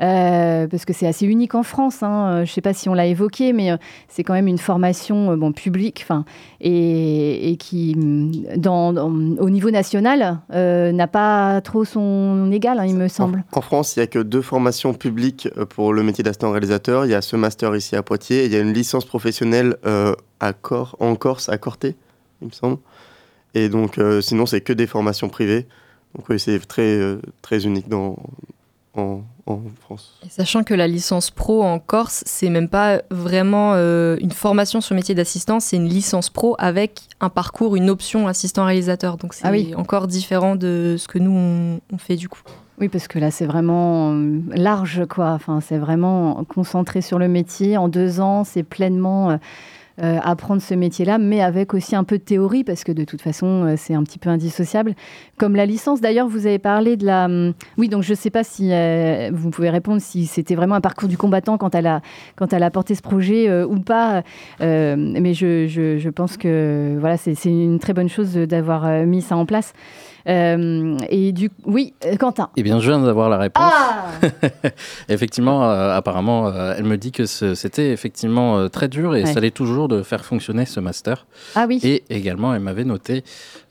euh, 0.00 0.66
parce 0.68 0.84
que 0.84 0.92
c'est 0.92 1.06
assez 1.06 1.26
unique 1.26 1.54
en 1.54 1.62
France. 1.64 2.02
Hein. 2.02 2.26
Euh, 2.28 2.36
Je 2.44 2.50
ne 2.50 2.54
sais 2.54 2.60
pas 2.60 2.72
si 2.72 2.88
on 2.88 2.94
l'a 2.94 3.06
évoqué, 3.06 3.52
mais 3.52 3.72
euh, 3.72 3.76
c'est 4.08 4.22
quand 4.22 4.34
même 4.34 4.46
une 4.48 4.58
formation 4.58 5.32
euh, 5.32 5.36
bon, 5.36 5.52
publique, 5.52 6.00
enfin, 6.04 6.24
et, 6.60 7.50
et 7.50 7.56
qui, 7.56 7.96
dans, 8.56 8.92
dans- 8.92 9.08
au 9.10 9.50
niveau 9.50 9.70
national, 9.70 10.38
euh, 10.54 10.92
n'a 10.92 11.06
pas 11.08 11.60
trop 11.62 11.84
son 11.84 12.50
égal, 12.52 12.78
hein, 12.78 12.86
il 12.86 12.94
me 12.96 13.07
semble. 13.08 13.44
En 13.52 13.60
France, 13.60 13.96
il 13.96 14.00
n'y 14.00 14.04
a 14.04 14.06
que 14.06 14.18
deux 14.18 14.42
formations 14.42 14.94
publiques 14.94 15.48
euh, 15.56 15.64
pour 15.66 15.92
le 15.92 16.02
métier 16.02 16.22
d'assistant 16.24 16.50
réalisateur. 16.50 17.04
Il 17.06 17.10
y 17.10 17.14
a 17.14 17.22
ce 17.22 17.36
master 17.36 17.74
ici 17.76 17.96
à 17.96 18.02
Poitiers 18.02 18.42
et 18.42 18.46
il 18.46 18.52
y 18.52 18.56
a 18.56 18.60
une 18.60 18.72
licence 18.72 19.04
professionnelle 19.04 19.76
euh, 19.86 20.14
à 20.40 20.52
Cor 20.52 20.96
en 21.00 21.14
Corse, 21.16 21.48
à 21.48 21.58
Corté, 21.58 21.96
il 22.42 22.48
me 22.48 22.52
semble. 22.52 22.78
Et 23.54 23.68
donc, 23.68 23.98
euh, 23.98 24.20
sinon, 24.20 24.46
c'est 24.46 24.60
que 24.60 24.72
des 24.72 24.86
formations 24.86 25.28
privées. 25.28 25.66
Donc, 26.14 26.28
oui, 26.28 26.38
c'est 26.38 26.58
très, 26.66 26.82
euh, 26.96 27.20
très 27.42 27.64
unique 27.64 27.88
dans, 27.88 28.16
en, 28.94 29.22
en 29.46 29.60
France. 29.80 30.18
Et 30.24 30.28
sachant 30.28 30.62
que 30.64 30.74
la 30.74 30.86
licence 30.86 31.30
pro 31.30 31.62
en 31.62 31.78
Corse, 31.78 32.22
c'est 32.26 32.50
même 32.50 32.68
pas 32.68 33.02
vraiment 33.10 33.72
euh, 33.74 34.16
une 34.20 34.32
formation 34.32 34.80
sur 34.80 34.94
le 34.94 34.98
métier 34.98 35.14
d'assistant, 35.14 35.60
c'est 35.60 35.76
une 35.76 35.88
licence 35.88 36.28
pro 36.30 36.56
avec 36.58 37.00
un 37.20 37.28
parcours, 37.30 37.74
une 37.76 37.90
option 37.90 38.28
assistant-réalisateur. 38.28 39.16
Donc 39.16 39.34
c'est 39.34 39.46
Ah 39.46 39.50
oui. 39.50 39.74
encore 39.76 40.06
différent 40.06 40.56
de 40.56 40.96
ce 40.98 41.08
que 41.08 41.18
nous 41.18 41.30
on, 41.32 41.80
on 41.92 41.98
fait 41.98 42.16
du 42.16 42.28
coup. 42.28 42.42
Oui, 42.80 42.88
parce 42.88 43.08
que 43.08 43.18
là, 43.18 43.32
c'est 43.32 43.46
vraiment 43.46 44.12
euh, 44.12 44.38
large, 44.54 45.04
quoi. 45.08 45.30
Enfin, 45.30 45.60
c'est 45.60 45.78
vraiment 45.78 46.44
concentré 46.44 47.00
sur 47.00 47.18
le 47.18 47.26
métier. 47.26 47.76
En 47.76 47.88
deux 47.88 48.20
ans, 48.20 48.44
c'est 48.44 48.62
pleinement 48.62 49.30
euh, 49.32 49.36
euh, 50.00 50.20
apprendre 50.22 50.62
ce 50.62 50.74
métier-là, 50.74 51.18
mais 51.18 51.40
avec 51.40 51.74
aussi 51.74 51.96
un 51.96 52.04
peu 52.04 52.18
de 52.18 52.22
théorie, 52.22 52.62
parce 52.62 52.84
que 52.84 52.92
de 52.92 53.02
toute 53.02 53.20
façon, 53.20 53.74
c'est 53.76 53.94
un 53.94 54.04
petit 54.04 54.20
peu 54.20 54.30
indissociable. 54.30 54.94
Comme 55.38 55.56
la 55.56 55.66
licence, 55.66 56.00
d'ailleurs, 56.00 56.28
vous 56.28 56.46
avez 56.46 56.60
parlé 56.60 56.96
de 56.96 57.04
la... 57.04 57.24
hum, 57.24 57.52
Oui, 57.78 57.88
donc 57.88 58.04
je 58.04 58.12
ne 58.12 58.16
sais 58.16 58.30
pas 58.30 58.44
si 58.44 58.70
vous 59.32 59.50
pouvez 59.50 59.70
répondre 59.70 60.00
si 60.00 60.26
c'était 60.26 60.54
vraiment 60.54 60.76
un 60.76 60.80
parcours 60.80 61.08
du 61.08 61.18
combattant 61.18 61.58
quand 61.58 61.74
elle 61.74 61.88
a, 61.88 62.00
quand 62.36 62.52
elle 62.52 62.62
a 62.62 62.70
porté 62.70 62.94
ce 62.94 63.02
projet 63.02 63.64
ou 63.64 63.80
pas. 63.80 64.22
Mais 64.60 65.34
je, 65.34 65.66
je, 65.66 65.98
je 65.98 66.10
pense 66.10 66.36
que 66.36 66.96
voilà, 67.00 67.16
c'est 67.16 67.34
une 67.46 67.80
très 67.80 67.92
bonne 67.92 68.08
chose 68.08 68.34
d'avoir 68.34 68.88
mis 69.04 69.20
ça 69.20 69.36
en 69.36 69.46
place. 69.46 69.72
Euh, 70.28 70.96
et 71.08 71.32
du 71.32 71.50
oui, 71.64 71.94
euh, 72.04 72.16
Quentin. 72.16 72.50
Eh 72.56 72.62
bien, 72.62 72.80
je 72.80 72.90
viens 72.90 73.00
d'avoir 73.00 73.28
la 73.30 73.38
réponse. 73.38 73.72
Ah 73.74 74.10
effectivement, 75.08 75.64
euh, 75.70 75.96
apparemment, 75.96 76.52
elle 76.52 76.84
me 76.84 76.96
dit 76.96 77.12
que 77.12 77.24
c'était 77.26 77.92
effectivement 77.92 78.68
très 78.68 78.88
dur 78.88 79.14
et 79.16 79.22
Ouais. 79.24 79.32
ça 79.32 79.40
l'est 79.40 79.50
toujours 79.54 79.88
de 79.88 80.02
faire 80.02 80.24
fonctionner 80.24 80.64
ce 80.66 80.80
master. 80.80 81.26
Ah 81.54 81.64
oui. 81.68 81.80
Et 81.82 82.04
également, 82.10 82.54
elle 82.54 82.60
m'avait 82.60 82.84
noté 82.84 83.24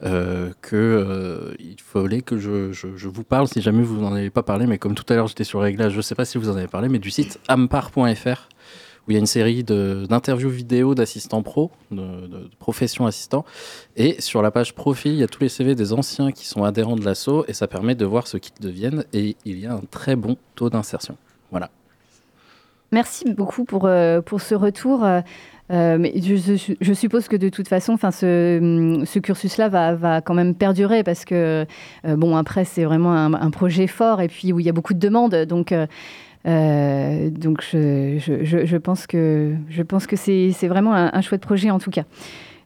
euh, 0.03 0.49
que 0.61 0.75
euh, 0.75 1.53
il 1.59 1.77
fallait 1.79 2.21
que 2.21 2.37
je, 2.37 2.71
je- 2.73 2.95
je 2.95 3.07
vous 3.07 3.23
parle, 3.23 3.47
si 3.47 3.61
jamais 3.61 3.83
vous 3.83 4.01
n'en 4.01 4.13
avez 4.13 4.29
pas 4.29 4.43
parlé, 4.43 4.65
mais 4.67 4.77
comme 4.77 4.95
tout 4.95 5.05
à 5.09 5.15
l'heure 5.15 5.27
j'étais 5.27 5.43
sur 5.43 5.61
réglage, 5.61 5.91
je 5.93 5.97
ne 5.97 6.01
sais 6.01 6.15
pas 6.15 6.25
si 6.25 6.37
vous 6.37 6.49
en 6.49 6.57
avez 6.57 6.67
parlé, 6.67 6.89
mais 6.89 6.99
du 6.99 7.11
site 7.11 7.39
ampar.fr 7.49 8.49
où 9.07 9.11
il 9.11 9.13
y 9.13 9.17
a 9.17 9.19
une 9.19 9.25
série 9.25 9.63
d'interviews 9.63 10.49
vidéo 10.49 10.95
d'assistants 10.95 11.41
pro, 11.41 11.71
de, 11.91 12.01
de, 12.27 12.49
profession 12.59 13.05
assistant. 13.05 13.45
Et 13.95 14.19
sur 14.19 14.41
la 14.41 14.51
page 14.51 14.75
profil, 14.75 15.13
il 15.13 15.19
y 15.19 15.23
a 15.23 15.27
tous 15.27 15.41
les 15.41 15.49
CV 15.49 15.75
des 15.75 15.93
anciens 15.93 16.31
qui 16.31 16.45
sont 16.45 16.63
adhérents 16.63 16.97
de 16.97 17.05
l'assaut 17.05 17.45
et 17.47 17.53
ça 17.53 17.67
permet 17.67 17.95
de 17.95 18.05
voir 18.05 18.27
ce 18.27 18.37
qu'ils 18.37 18.59
deviennent. 18.59 19.05
Et 19.13 19.37
il 19.45 19.59
y 19.59 19.65
a 19.65 19.73
un 19.73 19.81
très 19.89 20.15
bon 20.15 20.35
taux 20.55 20.69
d'insertion. 20.69 21.15
Voilà. 21.51 21.69
Merci 22.91 23.33
beaucoup 23.33 23.65
pour, 23.65 23.85
euh, 23.85 24.21
pour 24.21 24.41
ce 24.41 24.55
retour. 24.55 25.03
euh, 25.03 25.21
euh, 25.69 25.97
mais 25.99 26.13
je, 26.21 26.93
suppose 26.93 27.27
que 27.27 27.35
de 27.35 27.49
toute 27.49 27.67
façon, 27.67 27.91
enfin, 27.91 28.11
ce, 28.11 28.57
hum, 28.59 29.05
ce 29.05 29.19
cursus-là 29.19 29.67
va, 29.67 29.95
va 29.95 30.21
quand 30.21 30.33
même 30.33 30.55
perdurer 30.55 31.03
parce 31.03 31.25
que, 31.25 31.65
bon, 32.05 32.37
après, 32.37 32.63
c'est 32.63 32.85
vraiment 32.85 33.11
un, 33.11 33.33
un 33.33 33.51
projet 33.51 33.87
fort 33.87 34.21
et 34.21 34.29
puis 34.29 34.53
où 34.53 34.61
il 34.61 34.65
y 34.65 34.69
a 34.69 34.71
beaucoup 34.71 34.93
de 34.93 34.99
demandes. 34.99 35.35
Donc, 35.35 35.73
euh, 36.45 37.29
donc 37.29 37.61
je, 37.63 38.77
pense 38.77 39.07
que, 39.07 39.55
c'est 40.15 40.67
vraiment 40.67 40.93
un, 40.93 41.09
un 41.13 41.21
chouette 41.21 41.41
projet 41.41 41.71
en 41.71 41.79
tout 41.79 41.91
cas. 41.91 42.03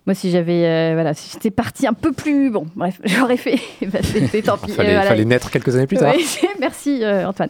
Moi, 0.07 0.15
si 0.15 0.31
j'avais, 0.31 0.65
euh, 0.65 0.91
voilà, 0.95 1.13
si 1.13 1.29
j'étais 1.31 1.51
partie 1.51 1.85
un 1.85 1.93
peu 1.93 2.11
plus, 2.11 2.49
bon, 2.49 2.65
bref, 2.75 2.99
j'aurais 3.05 3.37
fait. 3.37 3.59
bah, 3.85 3.99
c'est 4.01 4.25
c'est 4.27 4.41
tant 4.41 4.57
pis. 4.57 4.65
Il 4.69 4.73
fallait, 4.73 4.89
Euh, 4.89 4.93
voilà. 4.93 5.09
fallait 5.09 5.25
naître 5.25 5.51
quelques 5.51 5.75
années 5.75 5.85
plus 5.85 5.97
tard. 5.97 6.13
Merci 6.59 7.03
euh, 7.03 7.27
Antoine. 7.27 7.49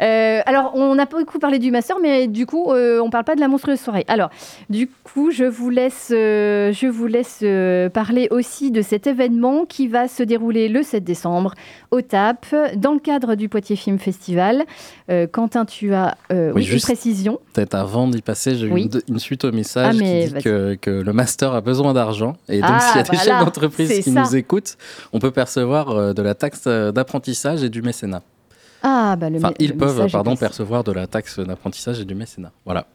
Euh, 0.00 0.40
alors, 0.46 0.72
on 0.76 0.94
n'a 0.94 1.04
pas 1.04 1.18
beaucoup 1.18 1.38
parlé 1.38 1.58
du 1.58 1.70
master, 1.70 1.96
mais 2.00 2.26
du 2.26 2.46
coup, 2.46 2.72
euh, 2.72 3.00
on 3.02 3.10
parle 3.10 3.24
pas 3.24 3.34
de 3.34 3.40
la 3.40 3.48
monstrueuse 3.48 3.78
soirée. 3.78 4.06
Alors, 4.08 4.30
du 4.70 4.88
coup, 5.04 5.30
je 5.30 5.44
vous 5.44 5.68
laisse, 5.68 6.10
euh, 6.10 6.72
je 6.72 6.86
vous 6.86 7.06
laisse 7.06 7.40
euh, 7.42 7.90
parler 7.90 8.28
aussi 8.30 8.70
de 8.70 8.80
cet 8.80 9.06
événement 9.06 9.66
qui 9.66 9.86
va 9.86 10.08
se 10.08 10.22
dérouler 10.22 10.68
le 10.68 10.82
7 10.82 11.04
décembre 11.04 11.52
au 11.90 12.00
TAP, 12.00 12.46
dans 12.76 12.94
le 12.94 13.00
cadre 13.00 13.34
du 13.34 13.50
Poitiers 13.50 13.76
Film 13.76 13.98
Festival. 13.98 14.64
Euh, 15.10 15.26
Quentin, 15.26 15.66
tu 15.66 15.92
as 15.92 16.16
euh, 16.32 16.46
oui, 16.48 16.52
Oui, 16.56 16.62
une 16.62 16.68
juste- 16.68 16.86
précision. 16.86 17.40
Peut-être 17.52 17.74
avant 17.74 18.08
d'y 18.08 18.22
passer, 18.22 18.54
j'ai 18.56 18.68
eu 18.68 18.72
Oui. 18.72 18.88
une, 19.08 19.14
une 19.16 19.18
suite 19.18 19.44
au 19.44 19.52
message 19.52 19.96
Ah, 19.96 19.98
mais 19.98 20.20
qui 20.22 20.26
dit 20.28 20.32
vas-y. 20.34 20.42
que, 20.42 20.74
que 20.80 20.90
le 20.90 21.12
master 21.12 21.52
a 21.52 21.60
besoin 21.60 21.92
d'argent. 22.00 22.36
Et 22.48 22.60
donc, 22.60 22.70
Ah, 22.72 22.80
s'il 22.80 22.96
y 22.96 23.00
a 23.00 23.02
des 23.02 23.16
voilà, 23.16 23.22
chefs 23.24 23.44
d'entreprise 23.44 24.04
qui 24.04 24.10
ça. 24.12 24.20
nous 24.22 24.36
écoutent, 24.36 24.76
on 25.12 25.18
peut 25.18 25.30
percevoir 25.30 25.90
euh, 25.90 26.12
de 26.12 26.22
la 26.22 26.34
taxe 26.34 26.64
euh, 26.66 26.92
d'apprentissage 26.92 27.62
et 27.62 27.68
du 27.68 27.82
mécénat. 27.82 28.22
Ah, 28.82 29.16
bah 29.16 29.28
le 29.28 29.36
Enfin, 29.36 29.52
ils 29.58 29.70
le 29.70 29.76
peuvent, 29.76 30.10
pardon, 30.10 30.36
percevoir 30.36 30.84
de 30.84 30.92
la 30.92 31.06
taxe 31.06 31.38
d'apprentissage 31.38 32.00
et 32.00 32.04
du 32.04 32.14
mécénat. 32.14 32.52
Voilà. 32.64 32.86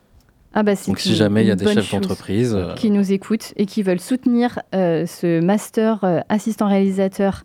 Ah 0.57 0.63
bah, 0.63 0.71
Donc, 0.87 0.99
si 0.99 1.15
jamais 1.15 1.43
il 1.43 1.47
y 1.47 1.51
a 1.51 1.55
des 1.55 1.71
chefs 1.73 1.91
d'entreprise, 1.91 2.55
euh, 2.55 2.73
qui 2.75 2.89
nous 2.89 3.11
écoutent 3.11 3.53
et 3.57 3.65
qui 3.65 3.83
veulent 3.83 3.99
soutenir 3.99 4.59
euh, 4.73 5.05
ce 5.05 5.41
master 5.41 6.03
euh, 6.03 6.21
assistant 6.29 6.69
réalisateur 6.69 7.41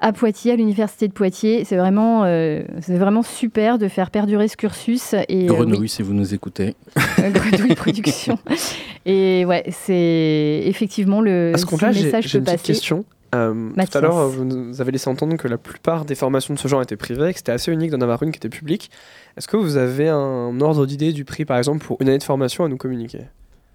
à 0.00 0.12
Poitiers, 0.12 0.52
à 0.52 0.56
l'université 0.56 1.08
de 1.08 1.12
Poitiers, 1.12 1.64
c'est 1.64 1.76
vraiment, 1.76 2.24
euh, 2.24 2.62
c'est 2.80 2.96
vraiment 2.96 3.22
super 3.22 3.78
de 3.78 3.88
faire 3.88 4.10
perdurer 4.10 4.48
ce 4.48 4.56
cursus 4.56 5.14
et 5.28 5.44
euh, 5.44 5.52
Grenouille, 5.52 5.80
oui, 5.80 5.88
si 5.88 6.02
vous 6.02 6.14
nous 6.14 6.32
écoutez. 6.34 6.74
euh, 7.18 7.30
Grenouille 7.30 7.74
Production. 7.74 8.38
Et 9.06 9.46
ouais, 9.46 9.64
c'est 9.70 10.62
effectivement 10.66 11.22
le 11.22 11.52
À 11.54 11.58
ce 11.58 11.64
le 11.64 11.70
compte-là, 11.70 11.92
j'ai 11.92 12.04
message 12.04 12.28
j'ai 12.28 12.38
une 12.38 12.44
petite 12.44 12.62
question. 12.62 13.04
Euh, 13.34 13.52
tout 13.52 13.72
Mathias. 13.76 13.96
à 13.96 14.00
l'heure, 14.00 14.28
vous 14.28 14.44
nous 14.44 14.80
avez 14.80 14.92
laissé 14.92 15.08
entendre 15.08 15.36
que 15.36 15.48
la 15.48 15.56
plupart 15.56 16.04
des 16.04 16.14
formations 16.14 16.52
de 16.52 16.58
ce 16.58 16.68
genre 16.68 16.82
étaient 16.82 16.96
privées 16.96 17.28
et 17.28 17.32
que 17.32 17.38
c'était 17.38 17.52
assez 17.52 17.72
unique 17.72 17.90
d'en 17.90 18.00
avoir 18.00 18.22
une 18.22 18.32
qui 18.32 18.38
était 18.38 18.48
publique. 18.48 18.90
Est-ce 19.36 19.48
que 19.48 19.56
vous 19.56 19.76
avez 19.76 20.08
un 20.08 20.60
ordre 20.60 20.84
d'idée 20.84 21.12
du 21.12 21.24
prix, 21.24 21.44
par 21.44 21.56
exemple, 21.56 21.84
pour 21.84 21.96
une 22.00 22.08
année 22.08 22.18
de 22.18 22.22
formation 22.24 22.64
à 22.64 22.68
nous 22.68 22.76
communiquer? 22.76 23.20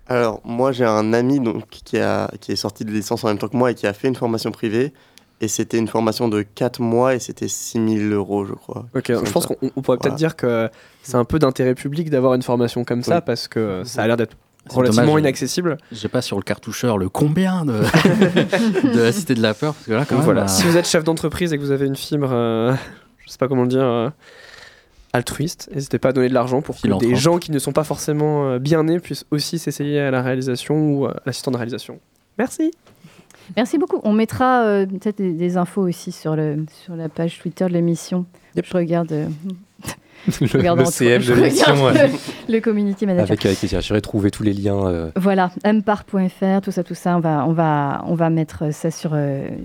Alors, 0.08 0.42
moi, 0.44 0.72
j'ai 0.72 0.86
un 0.86 1.14
ami 1.14 1.40
donc, 1.40 1.68
qui, 1.70 1.98
a, 1.98 2.30
qui 2.40 2.52
est 2.52 2.58
sorti 2.58 2.86
de 2.86 2.92
licence 2.92 3.24
en 3.24 3.30
même 3.30 3.38
temps 3.38 3.48
que 3.48 3.58
moi 3.58 3.72
et 3.72 3.76
qui 3.76 3.88
a 3.88 3.94
fait 3.94 4.08
une 4.08 4.16
formation 4.16 4.52
privée. 4.52 4.94
Et 5.42 5.48
c'était 5.48 5.78
une 5.78 5.88
formation 5.88 6.30
de 6.30 6.42
4 6.44 6.80
mois 6.82 7.14
et 7.16 7.20
c'était 7.20 7.48
6000 7.48 8.14
euros, 8.14 8.46
je 8.46 8.54
crois. 8.54 8.86
Ok, 8.96 9.08
je 9.10 9.32
pense 9.32 9.46
qu'on 9.48 9.82
pourrait 9.82 9.98
peut-être 9.98 10.16
dire 10.16 10.36
que 10.36 10.70
c'est 11.04 11.16
un 11.16 11.26
peu 11.26 11.40
d'intérêt 11.40 11.76
public 11.76 12.10
d'avoir 12.10 12.34
une 12.36 12.42
formation 12.42 12.84
comme 12.86 13.04
ça 13.04 13.16
Oui. 13.18 13.22
parce 13.26 13.48
que 13.48 13.84
ça 13.84 14.04
a 14.04 14.08
l'air 14.08 14.16
d'être 14.18 14.38
relativement 14.70 15.08
dommage, 15.08 15.20
inaccessible. 15.22 15.78
J'ai 15.92 16.08
pas 16.08 16.22
sur 16.22 16.38
le 16.38 16.44
cartoucheur 16.44 16.98
le 16.98 17.10
combien 17.10 17.66
de, 17.66 17.74
de 18.94 19.00
la 19.02 19.12
Cité 19.12 19.36
de 19.36 19.42
la 19.42 19.54
Peur, 19.54 19.74
parce 19.74 19.86
que 19.86 19.92
là, 19.94 20.06
quand 20.08 20.16
même, 20.16 20.24
voilà, 20.24 20.44
euh, 20.44 20.48
si 20.48 20.64
vous 20.64 20.78
êtes 20.78 20.88
chef 20.88 21.04
d'entreprise 21.04 21.52
et 21.54 21.58
que 21.58 21.62
vous 21.62 21.72
avez 21.72 21.86
une 21.86 21.96
fibre, 21.98 22.30
euh, 22.32 22.74
je 23.26 23.30
sais 23.30 23.38
pas 23.38 23.48
comment 23.48 23.64
le 23.64 23.68
dire, 23.68 23.84
euh, 23.84 24.10
altruiste, 25.14 25.70
n'hésitez 25.74 26.00
pas 26.00 26.10
à 26.10 26.14
donner 26.14 26.30
de 26.30 26.34
l'argent 26.34 26.62
pour 26.62 26.80
que 26.80 26.98
des 27.00 27.16
gens 27.16 27.38
qui 27.38 27.52
ne 27.52 27.60
sont 27.60 27.72
pas 27.72 27.84
forcément 27.84 28.50
euh, 28.50 28.60
bien 28.60 28.84
nés 28.84 29.00
puissent 29.00 29.26
aussi 29.32 29.60
s'essayer 29.60 30.00
à 30.00 30.12
la 30.12 30.22
réalisation 30.22 30.76
ou 30.94 31.06
à 31.06 31.16
l'assistant 31.26 31.52
de 31.52 31.58
réalisation. 31.58 32.00
Merci. 32.38 32.72
Merci 33.56 33.78
beaucoup. 33.78 34.00
On 34.04 34.14
mettra 34.14 34.64
euh, 34.64 34.86
peut-être 34.86 35.18
des, 35.18 35.32
des 35.34 35.58
infos 35.58 35.82
aussi 35.88 36.12
sur, 36.12 36.36
le, 36.36 36.66
sur 36.84 36.96
la 36.96 37.10
page 37.10 37.40
Twitter 37.40 37.66
de 37.66 37.74
l'émission. 37.74 38.26
Je 38.56 38.74
regarde. 38.76 39.12
euh, 39.12 39.28
je 40.28 40.46
Le, 40.46 40.60
regarde 40.60 40.80
le 40.80 40.86
CM 40.86 41.22
de 41.24 41.34
l'émission. 41.34 41.84
ouais. 41.86 42.08
le, 42.48 42.54
le 42.56 42.60
community 42.62 43.06
manager. 43.06 43.28
Avec, 43.30 43.46
avec 43.46 43.60
plaisir. 43.60 43.82
J'irai 43.82 44.02
trouver 44.02 44.32
tous 44.32 44.42
les 44.44 44.54
liens. 44.54 44.88
euh, 44.88 45.12
Voilà, 45.16 45.52
mpar.fr, 45.64 46.62
tout 46.64 46.72
ça, 46.72 46.84
tout 46.84 46.96
ça, 46.96 47.18
on 47.18 47.20
va, 47.20 47.46
on 47.48 47.54
va, 47.54 48.04
on 48.08 48.16
va 48.16 48.30
mettre 48.32 48.74
ça 48.74 48.90
sur, 48.90 49.16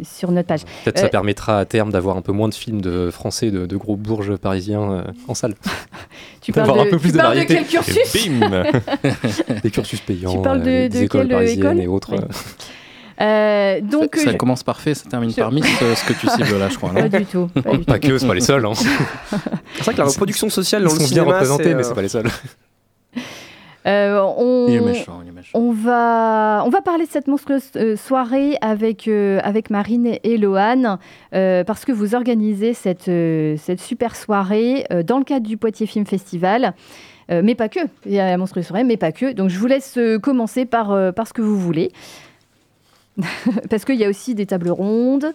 sur 0.03 0.31
notre 0.33 0.49
page. 0.49 0.65
Peut-être 0.85 0.99
ça 0.99 1.09
permettra 1.09 1.59
à 1.61 1.65
terme 1.65 1.91
d'avoir 1.91 2.17
un 2.19 2.23
peu 2.23 2.33
moins 2.33 2.49
de 2.49 2.55
films 2.55 2.81
de 2.83 3.11
français 3.11 3.51
de, 3.51 3.65
de 3.65 3.77
gros 3.77 3.97
bourges 3.97 4.37
parisiens 4.37 5.05
en 5.29 5.35
salle. 5.35 5.55
Tu 6.43 6.53
parles 6.53 6.73
de- 6.75 6.81
un 6.81 6.91
peu 6.91 6.99
plus 6.99 7.11
tu 7.11 7.17
de 7.19 7.23
parles 7.23 7.39
de 7.39 7.45
quel 7.45 7.67
cursus 7.67 8.29
Des 9.63 9.71
cursus 9.71 10.01
payants, 10.01 10.33
Tu 10.37 10.41
parles 10.43 10.63
de- 10.63 10.85
de 10.85 10.89
des 10.89 11.03
écoles 11.05 11.29
quelle 11.29 11.37
parisiennes 11.37 11.59
école? 11.67 11.81
et 11.81 11.87
autres. 11.87 12.13
Oui. 12.15 12.19
Euh. 13.21 13.77
Euh, 13.77 13.81
donc, 13.83 14.17
ça 14.17 14.33
je- 14.33 14.37
commence 14.37 14.63
par 14.63 14.81
fait, 14.81 14.95
ça 14.95 15.09
termine 15.09 15.33
par 15.35 15.53
miss, 15.53 15.65
euh, 15.83 15.95
ce 15.95 16.05
que 16.05 16.13
tu 16.15 16.27
cibles 16.29 16.59
là, 16.59 16.69
je 16.69 16.77
crois. 16.77 16.91
Pas 16.91 17.09
du 17.09 17.25
tout. 17.27 17.49
Pas, 17.55 17.71
du 17.73 17.79
tout. 17.79 17.85
Pas 17.85 17.99
que, 17.99 18.19
c'est 18.19 18.27
pas 18.27 18.35
les 18.35 18.41
seuls. 18.41 18.65
Hein. 18.65 18.73
C'est 19.77 19.83
vrai 19.85 19.93
que 19.95 19.99
la 19.99 20.05
reproduction 20.05 20.49
sociale 20.51 20.83
Ils 20.83 20.89
dans 20.89 20.95
le 20.95 21.01
sont 21.01 21.15
bien 21.15 21.23
représentés, 21.25 21.75
mais 21.75 21.81
euh, 21.81 21.89
c'est 21.89 21.95
pas 21.95 22.03
les 22.03 22.09
seuls. 22.09 22.27
Euh, 23.87 24.21
on, 24.37 24.67
Il 24.69 24.75
est 24.75 24.81
méchant, 24.81 25.21
il 25.25 25.29
est 25.29 25.33
méchant. 25.33 25.59
On 25.59 25.73
va, 25.73 26.63
on 26.67 26.69
va 26.69 26.83
parler 26.83 27.07
de 27.07 27.11
cette 27.11 27.29
monstrueuse 27.29 27.63
euh, 27.77 27.97
soirée 27.97 28.57
avec, 28.61 29.09
euh, 29.09 29.41
avec 29.43 29.71
Marine 29.71 30.19
et 30.23 30.37
Loane, 30.37 30.99
euh, 31.35 31.65
parce 31.65 31.87
que 31.87 31.93
vous 31.93 32.15
organisez 32.15 32.75
cette, 32.75 33.09
euh, 33.09 33.57
cette 33.57 33.81
super 33.81 34.17
soirée 34.17 34.85
euh, 34.93 35.03
dans 35.03 35.17
le 35.17 35.25
cadre 35.25 35.47
du 35.47 35.57
Poitiers 35.57 35.87
Film 35.87 36.05
Festival. 36.05 36.75
Euh, 37.31 37.41
mais 37.43 37.55
pas 37.55 37.69
que, 37.71 37.81
il 38.05 38.13
y 38.13 38.21
a 38.21 38.27
la 38.31 38.37
monstrueuse 38.37 38.67
soirée, 38.67 38.85
mais 38.85 38.99
pas 38.99 39.13
que. 39.13 39.33
Donc 39.33 39.49
je 39.49 39.59
vous 39.59 39.67
laisse 39.67 39.97
euh, 39.97 40.19
commencer 40.19 40.67
par, 40.67 40.91
euh, 40.91 41.11
par 41.13 41.27
ce 41.27 41.33
que 41.33 41.41
vous 41.43 41.59
voulez. 41.59 41.91
parce 43.71 43.85
qu'il 43.85 43.97
y 43.97 44.05
a 44.05 44.09
aussi 44.09 44.35
des 44.35 44.47
tables 44.47 44.71
rondes, 44.71 45.27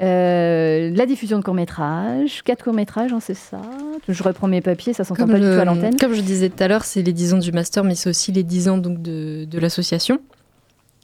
euh, 0.00 0.90
la 0.94 1.06
diffusion 1.06 1.38
de 1.38 1.42
courts-métrages, 1.44 2.42
quatre 2.44 2.62
courts-métrages, 2.64 3.12
hein, 3.12 3.18
c'est 3.20 3.34
ça. 3.34 3.60
Je 4.08 4.22
reprends 4.22 4.46
mes 4.46 4.60
papiers, 4.60 4.92
ça 4.92 5.02
s'entend 5.04 5.26
pas 5.26 5.34
du 5.34 5.40
tout 5.40 5.46
le- 5.46 5.60
à 5.60 5.64
l'antenne. 5.64 5.96
comme 5.96 6.14
je 6.14 6.20
disais 6.20 6.48
tout 6.50 6.62
à 6.62 6.68
l'heure, 6.68 6.84
c'est 6.84 7.02
les 7.02 7.12
10 7.12 7.34
ans 7.34 7.38
du 7.38 7.50
master, 7.52 7.82
mais 7.84 7.94
c'est 7.96 8.08
aussi 8.08 8.30
les 8.30 8.44
10 8.44 8.68
ans 8.68 8.78
donc, 8.78 9.02
de, 9.02 9.44
de 9.44 9.58
l'association. 9.58 10.20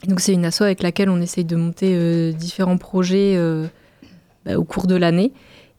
Donc 0.07 0.21
c'est 0.21 0.33
une 0.33 0.45
asso 0.45 0.63
avec 0.63 0.83
laquelle 0.83 1.09
on 1.09 1.21
essaye 1.21 1.45
de 1.45 1.57
monter 1.57 1.95
euh, 1.97 2.33
différents 2.33 2.77
projets 2.77 3.35
euh, 3.37 3.67
bah, 4.45 4.57
au 4.59 4.65
cours 4.65 4.87
de 4.87 4.95
l'année. 4.97 5.33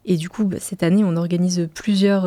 Et 0.07 0.17
du 0.17 0.29
coup, 0.29 0.43
bah, 0.45 0.57
cette 0.59 0.83
année, 0.83 1.03
on 1.03 1.15
organise 1.15 1.67
plusieurs 1.73 2.25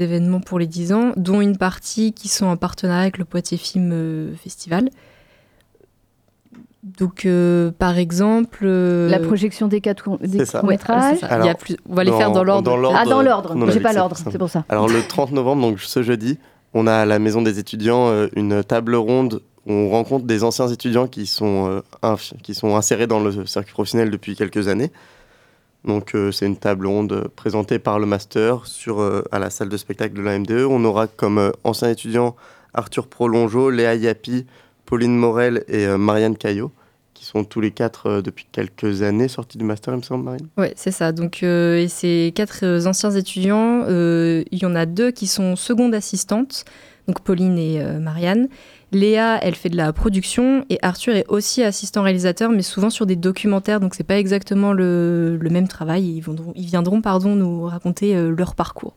événements 0.00 0.40
pour 0.40 0.58
les 0.58 0.66
10 0.66 0.92
ans, 0.92 1.12
dont 1.16 1.40
une 1.40 1.56
partie 1.56 2.12
qui 2.12 2.28
sont 2.28 2.46
en 2.46 2.56
partenariat 2.56 3.02
avec 3.02 3.18
le 3.18 3.24
Poitiers 3.24 3.56
Film 3.56 4.36
Festival. 4.42 4.90
Donc, 6.98 7.26
euh, 7.26 7.70
par 7.78 7.98
exemple... 7.98 8.60
euh, 8.62 9.08
La 9.08 9.18
projection 9.18 9.68
des 9.68 9.80
quatre 9.80 10.18
des 10.26 10.38
courts-métrages. 10.46 11.18
Ouais, 11.22 11.78
on 11.88 11.94
va 11.94 12.04
les 12.04 12.12
faire 12.12 12.30
dans 12.32 12.44
l'ordre. 12.44 12.92
Ah, 12.94 13.04
dans 13.04 13.22
l'ordre. 13.22 13.54
J'ai 13.72 13.80
pas 13.80 13.92
l'ordre, 13.92 14.16
c'est 14.30 14.38
pour 14.38 14.48
ça. 14.50 14.64
Alors 14.68 14.88
le 14.88 15.02
30 15.06 15.32
novembre, 15.32 15.62
donc 15.62 15.80
ce 15.80 16.02
jeudi, 16.02 16.38
on 16.74 16.86
a 16.86 16.92
à 16.94 17.04
la 17.04 17.18
Maison 17.18 17.42
des 17.42 17.58
étudiants 17.58 18.08
euh, 18.08 18.28
une 18.36 18.62
table 18.64 18.94
ronde 18.94 19.40
où 19.66 19.72
on 19.72 19.90
rencontre 19.90 20.24
des 20.24 20.44
anciens 20.44 20.68
étudiants 20.68 21.06
qui 21.08 21.26
sont, 21.26 21.68
euh, 21.68 21.80
inf- 22.02 22.32
qui 22.42 22.54
sont 22.54 22.74
insérés 22.76 23.06
dans 23.06 23.20
le 23.20 23.44
circuit 23.46 23.72
professionnel 23.72 24.10
depuis 24.10 24.34
quelques 24.36 24.68
années. 24.68 24.90
Donc 25.84 26.14
euh, 26.14 26.32
c'est 26.32 26.46
une 26.46 26.56
table 26.56 26.86
ronde 26.86 27.28
présentée 27.36 27.78
par 27.78 27.98
le 27.98 28.06
master 28.06 28.66
sur, 28.66 29.00
euh, 29.00 29.22
à 29.30 29.38
la 29.38 29.50
salle 29.50 29.68
de 29.68 29.76
spectacle 29.76 30.14
de 30.14 30.22
la 30.22 30.38
MDE. 30.38 30.66
On 30.68 30.84
aura 30.84 31.06
comme 31.06 31.38
euh, 31.38 31.50
anciens 31.64 31.90
étudiants 31.90 32.34
Arthur 32.74 33.06
Prolongeau, 33.06 33.70
Léa 33.70 33.94
Yapi, 33.94 34.46
Pauline 34.86 35.16
Morel 35.16 35.64
et 35.68 35.86
euh, 35.86 35.96
Marianne 35.98 36.36
Caillot, 36.36 36.72
qui 37.18 37.24
sont 37.24 37.42
tous 37.42 37.60
les 37.60 37.72
quatre 37.72 38.06
euh, 38.06 38.22
depuis 38.22 38.46
quelques 38.52 39.02
années 39.02 39.26
sortis 39.26 39.58
du 39.58 39.64
master, 39.64 39.92
il 39.92 39.96
me 39.96 40.02
semble, 40.02 40.24
Marine? 40.24 40.46
Ouais, 40.56 40.72
c'est 40.76 40.92
ça. 40.92 41.10
Donc, 41.10 41.42
euh, 41.42 41.78
et 41.78 41.88
ces 41.88 42.32
quatre 42.32 42.60
euh, 42.62 42.86
anciens 42.86 43.10
étudiants, 43.10 43.84
il 43.88 44.58
y 44.58 44.64
en 44.64 44.76
a 44.76 44.86
deux 44.86 45.10
qui 45.10 45.26
sont 45.26 45.56
secondes 45.56 45.94
assistantes, 45.94 46.64
donc 47.08 47.20
Pauline 47.20 47.58
et 47.58 47.82
Marianne. 47.98 48.48
Léa, 48.92 49.38
elle 49.42 49.54
fait 49.54 49.68
de 49.68 49.76
la 49.76 49.92
production 49.92 50.64
et 50.70 50.78
Arthur 50.82 51.16
est 51.16 51.26
aussi 51.28 51.62
assistant 51.62 52.02
réalisateur, 52.02 52.50
mais 52.50 52.62
souvent 52.62 52.90
sur 52.90 53.04
des 53.04 53.16
documentaires, 53.16 53.80
donc 53.80 53.94
c'est 53.94 54.04
pas 54.04 54.18
exactement 54.18 54.72
le, 54.72 55.36
le 55.36 55.50
même 55.50 55.68
travail. 55.68 56.04
Ils, 56.04 56.20
viendront, 56.20 56.52
ils 56.54 56.66
viendront 56.66 57.00
pardon, 57.00 57.34
nous 57.34 57.64
raconter 57.64 58.14
leur 58.30 58.54
parcours. 58.54 58.94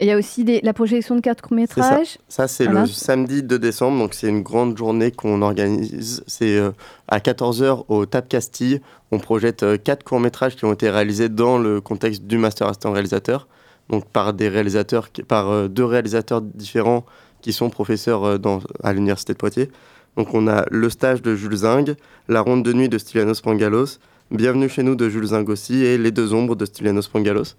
Il 0.00 0.06
y 0.06 0.10
a 0.10 0.18
aussi 0.18 0.44
des- 0.44 0.60
la 0.60 0.74
projection 0.74 1.14
de 1.16 1.20
quatre 1.22 1.38
C'est 1.42 1.46
ça. 1.46 1.48
courts-métrages. 1.48 2.18
Ça, 2.28 2.48
c'est 2.48 2.64
Voilà. 2.64 2.82
le 2.82 2.86
samedi 2.86 3.42
2 3.42 3.58
décembre, 3.58 3.98
donc 3.98 4.12
c'est 4.12 4.28
une 4.28 4.42
grande 4.42 4.76
journée 4.76 5.10
qu'on 5.10 5.40
organise. 5.40 6.22
C'est 6.26 6.58
euh, 6.58 6.70
à 7.08 7.18
14h 7.20 7.84
au 7.88 8.04
TAP 8.04 8.28
Castille. 8.28 8.82
On 9.10 9.18
projette 9.18 9.62
euh, 9.62 9.78
quatre 9.78 10.04
courts-métrages 10.04 10.54
qui 10.56 10.66
ont 10.66 10.72
été 10.74 10.90
réalisés 10.90 11.30
dans 11.30 11.56
le 11.58 11.80
contexte 11.80 12.24
du 12.24 12.36
Master 12.36 12.66
Assistant 12.68 12.92
Réalisateur, 12.92 13.48
donc 13.88 14.04
par, 14.06 14.34
des 14.34 14.48
réalisateurs, 14.50 15.08
par 15.28 15.48
euh, 15.48 15.68
deux 15.68 15.84
réalisateurs 15.86 16.42
différents 16.42 17.06
qui 17.40 17.54
sont 17.54 17.70
professeurs 17.70 18.38
dans, 18.38 18.60
à 18.82 18.92
l'Université 18.92 19.32
de 19.32 19.38
Poitiers. 19.38 19.70
Donc 20.18 20.34
on 20.34 20.46
a 20.48 20.66
le 20.70 20.90
stage 20.90 21.22
de 21.22 21.34
Jules 21.36 21.56
Zing, 21.56 21.94
la 22.28 22.40
ronde 22.42 22.62
de 22.64 22.72
nuit 22.74 22.88
de 22.90 22.98
Stylianos 22.98 23.40
Pangalos, 23.42 23.98
Bienvenue 24.32 24.68
chez 24.68 24.82
nous 24.82 24.96
de 24.96 25.08
Jules 25.08 25.28
Zing 25.28 25.48
aussi, 25.48 25.84
et 25.84 25.96
Les 25.98 26.10
deux 26.10 26.34
ombres 26.34 26.56
de 26.56 26.64
Stylianos 26.66 27.06
Pangalos. 27.06 27.54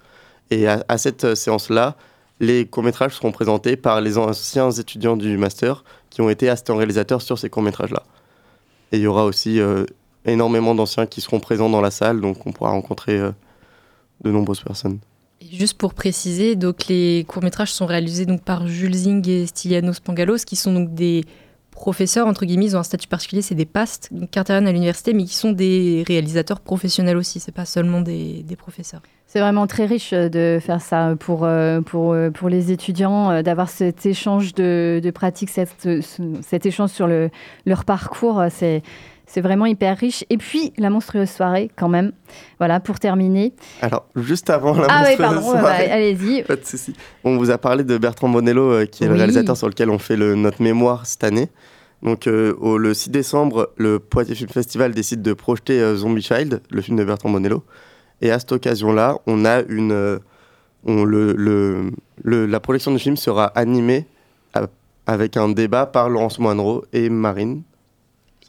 Et 0.51 0.67
à, 0.67 0.83
à 0.89 0.97
cette 0.97 1.33
séance-là, 1.35 1.95
les 2.39 2.65
courts-métrages 2.65 3.15
seront 3.15 3.31
présentés 3.31 3.75
par 3.75 4.01
les 4.01 4.17
anciens 4.17 4.71
étudiants 4.71 5.17
du 5.17 5.37
master 5.37 5.83
qui 6.09 6.21
ont 6.21 6.29
été 6.29 6.49
assistants 6.49 6.75
réalisateurs 6.77 7.21
sur 7.21 7.39
ces 7.39 7.49
courts-métrages-là. 7.49 8.03
Et 8.91 8.97
il 8.97 9.03
y 9.03 9.07
aura 9.07 9.25
aussi 9.25 9.59
euh, 9.59 9.85
énormément 10.25 10.75
d'anciens 10.75 11.05
qui 11.05 11.21
seront 11.21 11.39
présents 11.39 11.69
dans 11.69 11.81
la 11.81 11.91
salle, 11.91 12.21
donc 12.21 12.45
on 12.45 12.51
pourra 12.51 12.71
rencontrer 12.71 13.17
euh, 13.17 13.31
de 14.23 14.31
nombreuses 14.31 14.61
personnes. 14.61 14.99
Juste 15.51 15.77
pour 15.77 15.93
préciser, 15.93 16.55
donc 16.55 16.87
les 16.87 17.25
courts-métrages 17.27 17.71
sont 17.71 17.85
réalisés 17.85 18.25
donc 18.25 18.41
par 18.41 18.67
Jules 18.67 18.93
Zing 18.93 19.27
et 19.29 19.45
Stylianos 19.45 19.99
Pangalos, 20.03 20.43
qui 20.45 20.55
sont 20.55 20.73
donc 20.73 20.93
des 20.93 21.23
professeurs, 21.77 22.27
entre 22.27 22.45
guillemets, 22.45 22.75
ont 22.75 22.79
un 22.79 22.83
statut 22.83 23.07
particulier, 23.07 23.41
c'est 23.41 23.55
des 23.55 23.65
pastes, 23.65 24.09
qui 24.31 24.39
interviennent 24.39 24.67
à 24.67 24.71
l'université, 24.71 25.13
mais 25.13 25.23
qui 25.23 25.35
sont 25.35 25.51
des 25.51 26.03
réalisateurs 26.07 26.59
professionnels 26.59 27.17
aussi, 27.17 27.39
c'est 27.39 27.51
pas 27.53 27.65
seulement 27.65 28.01
des, 28.01 28.43
professeurs. 28.57 29.01
C'est 29.27 29.39
vraiment 29.39 29.67
très 29.67 29.85
riche 29.85 30.13
euh, 30.13 30.29
de 30.29 30.59
faire 30.61 30.81
ça 30.81 31.15
pour, 31.19 31.43
euh, 31.43 31.81
pour, 31.81 32.13
euh, 32.13 32.29
pour 32.31 32.49
les 32.49 32.71
étudiants, 32.71 33.41
d'avoir 33.43 33.69
cet 33.69 34.05
échange 34.05 34.53
de, 34.53 35.11
pratiques, 35.13 35.49
cette, 35.49 35.85
euh, 35.85 36.01
ce- 36.01 36.41
cet 36.41 36.65
échange 36.65 36.89
sur 36.91 37.07
le, 37.07 37.29
leur 37.65 37.85
parcours. 37.85 38.41
C'est, 38.49 38.83
c'est 39.27 39.41
vraiment 39.41 39.65
hyper 39.65 39.97
riche. 39.97 40.23
Et 40.29 40.37
puis, 40.37 40.73
la 40.77 40.89
monstrueuse 40.89 41.29
soirée, 41.29 41.69
quand 41.75 41.89
même. 41.89 42.11
Voilà, 42.57 42.79
pour 42.79 42.97
terminer. 42.99 43.53
Alors, 43.81 44.05
juste 44.15 44.49
avant 44.49 44.73
la 44.77 44.87
ah 44.89 45.03
oui, 45.05 45.15
monstrueuse 45.17 45.17
pardon, 45.17 45.51
ouais, 45.53 45.59
soirée- 45.59 45.87
bah, 45.87 45.93
allez-y. 45.93 46.43
Pas 46.47 46.55
de 46.55 46.65
souci. 46.65 46.93
On 47.23 47.37
vous 47.37 47.51
a 47.51 47.57
parlé 47.57 47.83
de 47.83 47.97
Bertrand 47.97 48.29
Bonello, 48.29 48.71
euh, 48.71 48.85
qui 48.85 49.03
est 49.03 49.07
le 49.07 49.13
réalisateur 49.15 49.55
sur 49.57 49.67
lequel 49.67 49.89
on 49.89 49.99
fait 49.99 50.15
le, 50.15 50.33
notre 50.35 50.61
mémoire 50.63 51.05
cette 51.05 51.23
année. 51.23 51.49
Donc, 52.03 52.27
euh, 52.27 52.53
au, 52.59 52.77
le 52.77 52.93
6 52.93 53.09
décembre, 53.09 53.71
le 53.75 53.99
Poitiers 53.99 54.35
Film 54.35 54.49
Festival 54.49 54.93
décide 54.93 55.21
de 55.21 55.33
projeter 55.33 55.79
euh, 55.81 55.95
Zombie 55.97 56.21
Child, 56.21 56.61
le 56.69 56.81
film 56.81 56.95
de 56.97 57.03
Bertrand 57.03 57.29
Bonello. 57.29 57.63
Et 58.21 58.31
à 58.31 58.39
cette 58.39 58.51
occasion-là, 58.51 59.17
on 59.27 59.45
a 59.45 59.61
une. 59.67 60.19
on, 60.85 61.03
le, 61.03 61.33
le- 61.33 61.91
le- 62.23 62.45
la 62.45 62.59
projection 62.59 62.91
du 62.91 62.99
film 62.99 63.17
sera 63.17 63.45
animée 63.47 64.05
à- 64.53 64.67
avec 65.05 65.37
un 65.37 65.49
débat 65.49 65.85
par 65.85 66.09
Laurence 66.09 66.39
Moinreau 66.39 66.85
et 66.93 67.09
Marine. 67.09 67.61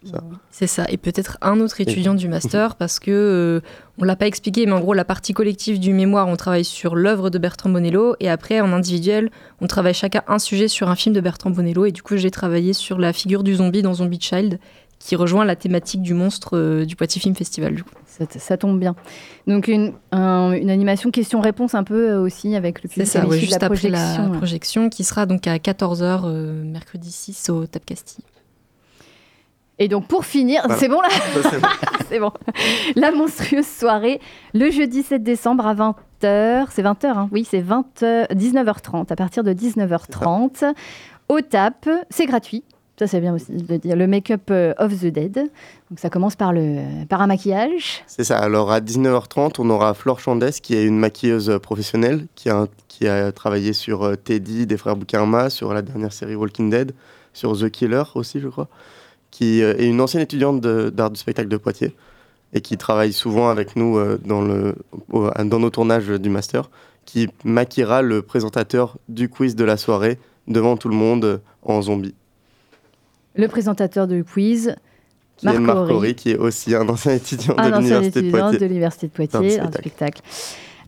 C'est 0.02 0.10
ça 0.12 0.22
C'est 0.50 0.66
ça, 0.66 0.84
et 0.88 0.96
peut-être 0.96 1.38
un 1.42 1.58
autre 1.60 1.80
étudiant 1.80 2.14
du 2.14 2.28
master, 2.28 2.74
parce 2.78 2.98
que 3.00 3.10
euh, 3.10 3.60
on 3.98 4.04
l'a 4.04 4.16
pas 4.16 4.26
expliqué, 4.26 4.64
mais 4.66 4.72
en 4.72 4.80
gros, 4.80 4.94
la 4.94 5.04
partie 5.04 5.32
collective 5.32 5.80
du 5.80 5.92
mémoire, 5.92 6.28
on 6.28 6.36
travaille 6.36 6.64
sur 6.64 6.94
l'œuvre 6.94 7.30
de 7.30 7.38
Bertrand 7.38 7.70
Bonello, 7.70 8.14
et 8.20 8.28
après, 8.30 8.60
en 8.60 8.72
individuel, 8.72 9.30
on 9.60 9.66
travaille 9.66 9.94
chacun 9.94 10.22
un 10.28 10.38
sujet 10.38 10.68
sur 10.68 10.88
un 10.88 10.94
film 10.96 11.14
de 11.14 11.20
Bertrand 11.20 11.50
Bonello, 11.50 11.84
et 11.84 11.92
du 11.92 12.02
coup, 12.02 12.16
j'ai 12.16 12.30
travaillé 12.30 12.72
sur 12.72 12.98
la 12.98 13.12
figure 13.12 13.42
du 13.42 13.54
zombie 13.56 13.82
dans 13.82 13.94
Zombie 13.94 14.20
Child, 14.20 14.58
qui 15.00 15.14
rejoint 15.14 15.44
la 15.44 15.54
thématique 15.54 16.02
du 16.02 16.12
monstre 16.12 16.56
euh, 16.56 16.84
du 16.84 16.96
Poitiers 16.96 17.20
Film 17.20 17.34
Festival. 17.36 17.72
Du 17.74 17.84
coup. 17.84 17.90
Ça, 18.06 18.24
ça 18.28 18.56
tombe 18.56 18.80
bien. 18.80 18.96
Donc, 19.46 19.68
une, 19.68 19.92
un- 20.10 20.50
une 20.52 20.70
animation 20.70 21.12
question-réponse 21.12 21.74
un 21.76 21.84
peu 21.84 22.10
euh, 22.10 22.20
aussi 22.20 22.56
avec 22.56 22.82
le 22.82 22.88
C'est 22.88 22.94
public 22.94 23.08
ça, 23.08 23.20
ouais, 23.20 23.36
l'issue 23.36 23.36
de 23.36 23.40
juste 23.50 23.60
la 23.60 23.66
après 23.66 23.78
projection. 23.78 24.32
la 24.32 24.36
projection, 24.38 24.88
qui 24.88 25.04
sera 25.04 25.26
donc 25.26 25.46
à 25.46 25.56
14h, 25.58 26.32
mercredi 26.64 27.12
6 27.12 27.48
au 27.50 27.66
Tap 27.66 27.84
Castille. 27.84 28.24
Et 29.78 29.88
donc 29.88 30.06
pour 30.08 30.24
finir, 30.24 30.62
Voilà. 30.64 30.80
c'est 30.80 30.88
bon 30.88 31.00
là 31.00 31.08
c'est 32.08 32.18
bon. 32.18 32.32
La 32.96 33.12
monstrueuse 33.12 33.66
soirée, 33.66 34.20
le 34.54 34.70
jeudi 34.70 35.02
7 35.02 35.22
décembre 35.22 35.66
à 35.66 35.74
20h. 35.74 36.66
C'est 36.70 36.82
20h, 36.82 37.06
hein 37.06 37.28
oui, 37.32 37.46
c'est 37.48 37.60
20 37.60 38.02
19h30. 38.02 39.12
À 39.12 39.16
partir 39.16 39.44
de 39.44 39.52
19h30, 39.52 40.72
au 41.28 41.40
TAP, 41.40 41.88
c'est 42.10 42.26
gratuit. 42.26 42.64
Ça, 42.98 43.06
c'est 43.06 43.20
bien 43.20 43.32
aussi 43.32 43.52
de 43.52 43.76
dire. 43.76 43.94
Le 43.94 44.08
Make-up 44.08 44.50
euh, 44.50 44.74
of 44.78 44.92
the 44.92 45.06
Dead. 45.06 45.34
Donc 45.34 45.98
ça 46.00 46.10
commence 46.10 46.34
par, 46.34 46.52
le, 46.52 47.04
par 47.08 47.22
un 47.22 47.28
maquillage. 47.28 48.02
C'est 48.08 48.24
ça. 48.24 48.38
Alors 48.38 48.72
à 48.72 48.80
19h30, 48.80 49.54
on 49.60 49.70
aura 49.70 49.94
Flore 49.94 50.18
Chandès, 50.18 50.50
qui 50.60 50.74
est 50.74 50.84
une 50.84 50.98
maquilleuse 50.98 51.48
euh, 51.48 51.58
professionnelle, 51.60 52.26
qui 52.34 52.50
a, 52.50 52.66
qui 52.88 53.06
a 53.06 53.30
travaillé 53.30 53.72
sur 53.72 54.02
euh, 54.02 54.16
Teddy 54.16 54.66
des 54.66 54.76
frères 54.76 54.96
Boukarma, 54.96 55.48
sur 55.48 55.72
la 55.72 55.82
dernière 55.82 56.12
série 56.12 56.34
Walking 56.34 56.70
Dead, 56.70 56.92
sur 57.32 57.56
The 57.56 57.70
Killer 57.70 58.02
aussi, 58.16 58.40
je 58.40 58.48
crois, 58.48 58.66
qui 59.30 59.62
euh, 59.62 59.76
est 59.78 59.86
une 59.86 60.00
ancienne 60.00 60.22
étudiante 60.22 60.60
d'art 60.60 61.10
du 61.10 61.18
spectacle 61.18 61.48
de 61.48 61.56
Poitiers 61.56 61.94
et 62.52 62.60
qui 62.60 62.76
travaille 62.76 63.12
souvent 63.12 63.50
avec 63.50 63.76
nous 63.76 63.98
euh, 63.98 64.18
dans, 64.24 64.40
le, 64.40 64.74
dans 65.10 65.58
nos 65.58 65.70
tournages 65.70 66.08
du 66.08 66.30
master, 66.30 66.70
qui 67.04 67.28
maquillera 67.44 68.02
le 68.02 68.22
présentateur 68.22 68.96
du 69.08 69.28
quiz 69.28 69.54
de 69.54 69.64
la 69.64 69.76
soirée 69.76 70.18
devant 70.46 70.76
tout 70.76 70.88
le 70.88 70.94
monde 70.94 71.24
euh, 71.24 71.38
en 71.62 71.82
zombie. 71.82 72.14
Le 73.34 73.48
présentateur 73.48 74.08
de 74.08 74.22
quiz, 74.22 74.74
Qui 75.36 75.48
est 75.48 75.58
Marc 75.58 75.90
Horry. 75.90 76.14
Qui 76.14 76.30
est 76.30 76.38
aussi 76.38 76.74
un 76.74 76.88
ancien 76.88 77.12
étudiant 77.14 77.54
un 77.58 77.70
de 77.70 77.76
l'université 77.76 78.22
de 78.22 78.30
Poitiers. 78.30 78.58
de 78.58 78.66
l'université 78.66 79.06
de 79.06 79.12
Poitiers, 79.12 79.60
un 79.60 79.70
spectacle. 79.70 79.78
spectacle. 79.78 80.22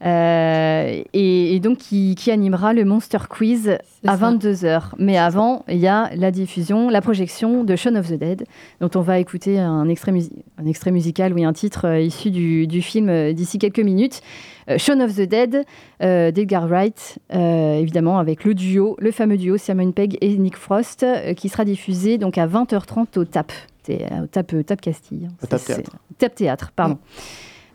Euh, 0.03 1.03
et, 1.13 1.55
et 1.55 1.61
donc 1.61 1.79
qui, 1.79 2.15
qui 2.15 2.31
animera 2.31 2.73
le 2.73 2.85
Monster 2.85 3.19
Quiz 3.29 3.77
à 4.07 4.17
22h. 4.17 4.83
Mais 4.99 5.19
avant, 5.19 5.65
il 5.69 5.77
y 5.77 5.87
a 5.89 6.11
la 6.17 6.31
diffusion, 6.31 6.89
la 6.89 7.01
projection 7.03 7.65
de 7.65 7.77
Shaun 7.77 7.97
of 7.97 8.09
the 8.09 8.15
Dead, 8.15 8.45
dont 8.81 8.91
on 8.95 9.03
va 9.03 9.19
écouter 9.19 9.59
un 9.59 9.89
extrait, 9.89 10.13
musi- 10.13 10.33
un 10.59 10.67
extrait 10.67 10.91
musical, 10.91 11.35
oui, 11.35 11.45
un 11.45 11.53
titre 11.53 11.87
euh, 11.87 12.01
issu 12.01 12.31
du, 12.31 12.67
du 12.67 12.81
film 12.81 13.09
euh, 13.11 13.33
d'ici 13.35 13.59
quelques 13.59 13.81
minutes. 13.81 14.23
Euh, 14.71 14.79
Shaun 14.79 15.01
of 15.01 15.15
the 15.15 15.23
Dead 15.29 15.65
euh, 16.03 16.31
d'Edgar 16.31 16.67
Wright, 16.67 17.19
euh, 17.35 17.75
évidemment 17.79 18.19
avec 18.19 18.45
le 18.45 18.55
duo, 18.55 18.97
le 19.01 19.11
fameux 19.11 19.37
duo 19.37 19.59
Simon 19.59 19.93
Pegg 19.93 20.17
et 20.23 20.37
Nick 20.39 20.57
Frost, 20.57 21.03
euh, 21.03 21.35
qui 21.35 21.49
sera 21.51 21.65
diffusé 21.67 22.17
donc 22.17 22.39
à 22.39 22.47
20h30 22.47 23.19
au 23.19 23.25
TAP, 23.27 23.53
au 23.89 24.27
TAP, 24.27 24.55
TAP 24.65 24.81
Castille. 24.81 25.29
Au 25.43 25.47
TAP 25.47 25.61
Théâtre. 25.65 25.91
TAP 26.19 26.35
Théâtre, 26.35 26.73
pardon. 26.75 26.95
Euh, 26.95 27.27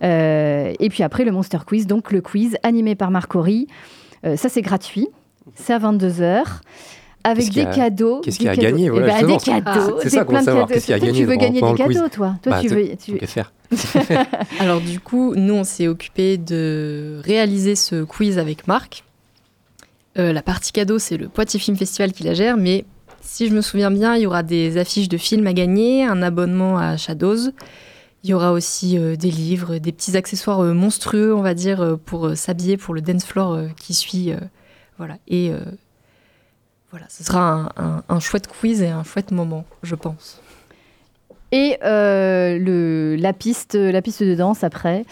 et 0.01 0.89
puis 0.89 1.03
après 1.03 1.23
le 1.25 1.31
Monster 1.31 1.59
Quiz, 1.65 1.87
donc 1.87 2.11
le 2.11 2.21
quiz 2.21 2.57
animé 2.63 2.95
par 2.95 3.11
Marc 3.11 3.33
Horry. 3.35 3.67
Euh, 4.25 4.35
ça 4.37 4.49
c'est 4.49 4.61
gratuit, 4.61 5.07
c'est 5.55 5.73
à 5.73 5.79
22h. 5.79 6.43
Avec 7.27 7.49
des 7.51 7.61
a- 7.61 7.65
cadeaux. 7.65 8.21
qu'est-ce 8.21 8.37
qu'il 8.37 8.45
y 8.45 8.49
a 8.49 8.51
à 8.51 8.55
gagner, 8.55 8.87
voilà, 8.89 9.19
Des 9.23 9.39
c'est- 9.39 9.49
cadeaux. 9.49 9.97
c'est 9.97 10.03
des- 10.03 10.09
ça 10.11 10.23
qu'on 10.25 10.29
plein 10.33 10.39
veut 10.41 10.41
de 10.41 10.45
savoir, 10.45 10.67
cadeaux. 10.67 10.73
qu'est-ce 10.75 10.85
qu'il 10.85 10.91
y 10.91 10.93
a 10.93 10.97
à 10.97 10.99
gagner 10.99 11.19
Tu 11.19 11.25
veux 11.25 11.35
gagner 11.37 11.59
des 11.61 11.73
cadeaux, 11.75 12.07
toi 12.09 12.35
Toi, 12.43 12.51
Bah, 12.51 12.59
tu 12.61 12.67
veux. 12.67 12.87
tu- 13.03 13.17
faire. 13.25 13.51
Alors 14.59 14.79
du 14.79 14.99
coup, 14.99 15.33
nous, 15.35 15.55
on 15.55 15.63
s'est 15.63 15.87
occupé 15.87 16.37
de 16.37 17.19
réaliser 17.23 17.73
ce 17.75 18.03
quiz 18.03 18.37
avec 18.37 18.67
Marc. 18.67 19.03
Euh, 20.19 20.33
la 20.33 20.43
partie 20.43 20.71
cadeau, 20.71 20.99
c'est 20.99 21.17
le 21.17 21.27
Poitiers 21.27 21.59
Film 21.59 21.75
Festival 21.77 22.13
qui 22.13 22.23
la 22.23 22.35
gère, 22.35 22.57
mais 22.57 22.85
si 23.21 23.47
je 23.49 23.53
me 23.55 23.61
souviens 23.61 23.89
bien, 23.89 24.15
il 24.15 24.21
y 24.21 24.27
aura 24.27 24.43
des 24.43 24.77
affiches 24.77 25.09
de 25.09 25.17
films 25.17 25.47
à 25.47 25.53
gagner, 25.53 26.05
un 26.05 26.21
abonnement 26.21 26.77
à 26.77 26.95
Shadows. 26.95 27.49
Il 28.25 28.29
y 28.29 28.33
aura 28.33 28.53
aussi 28.53 28.97
euh, 28.97 29.15
des 29.15 29.29
livres, 29.29 29.77
des 29.77 29.91
petits 29.91 30.17
accessoires 30.17 30.63
euh, 30.63 30.73
monstrueux, 30.73 31.31
on 31.35 31.43
va 31.43 31.53
dire, 31.53 31.79
euh, 31.79 31.95
pour 31.95 32.35
s'habiller 32.35 32.75
pour 32.75 32.95
le 32.95 33.01
dance 33.01 33.23
floor 33.23 33.67
qui 33.79 33.93
suit. 33.93 34.33
voilà. 34.97 35.17
Et 35.27 35.51
voilà, 36.89 37.05
ce 37.07 37.23
sera 37.23 37.71
un, 37.77 38.19
chouette 38.19 38.47
quiz 38.47 38.81
et 38.81 38.87
un 38.87 39.03
chouette 39.03 39.29
moment, 39.29 39.63
je 39.83 39.93
pense. 39.93 40.41
Et 41.51 41.77
le, 41.83 43.15
la, 43.15 43.33
piste, 43.33 43.75
la 43.75 44.01
piste 44.01 44.23
de 44.23 44.33
danse 44.33 44.63
après, 44.63 45.05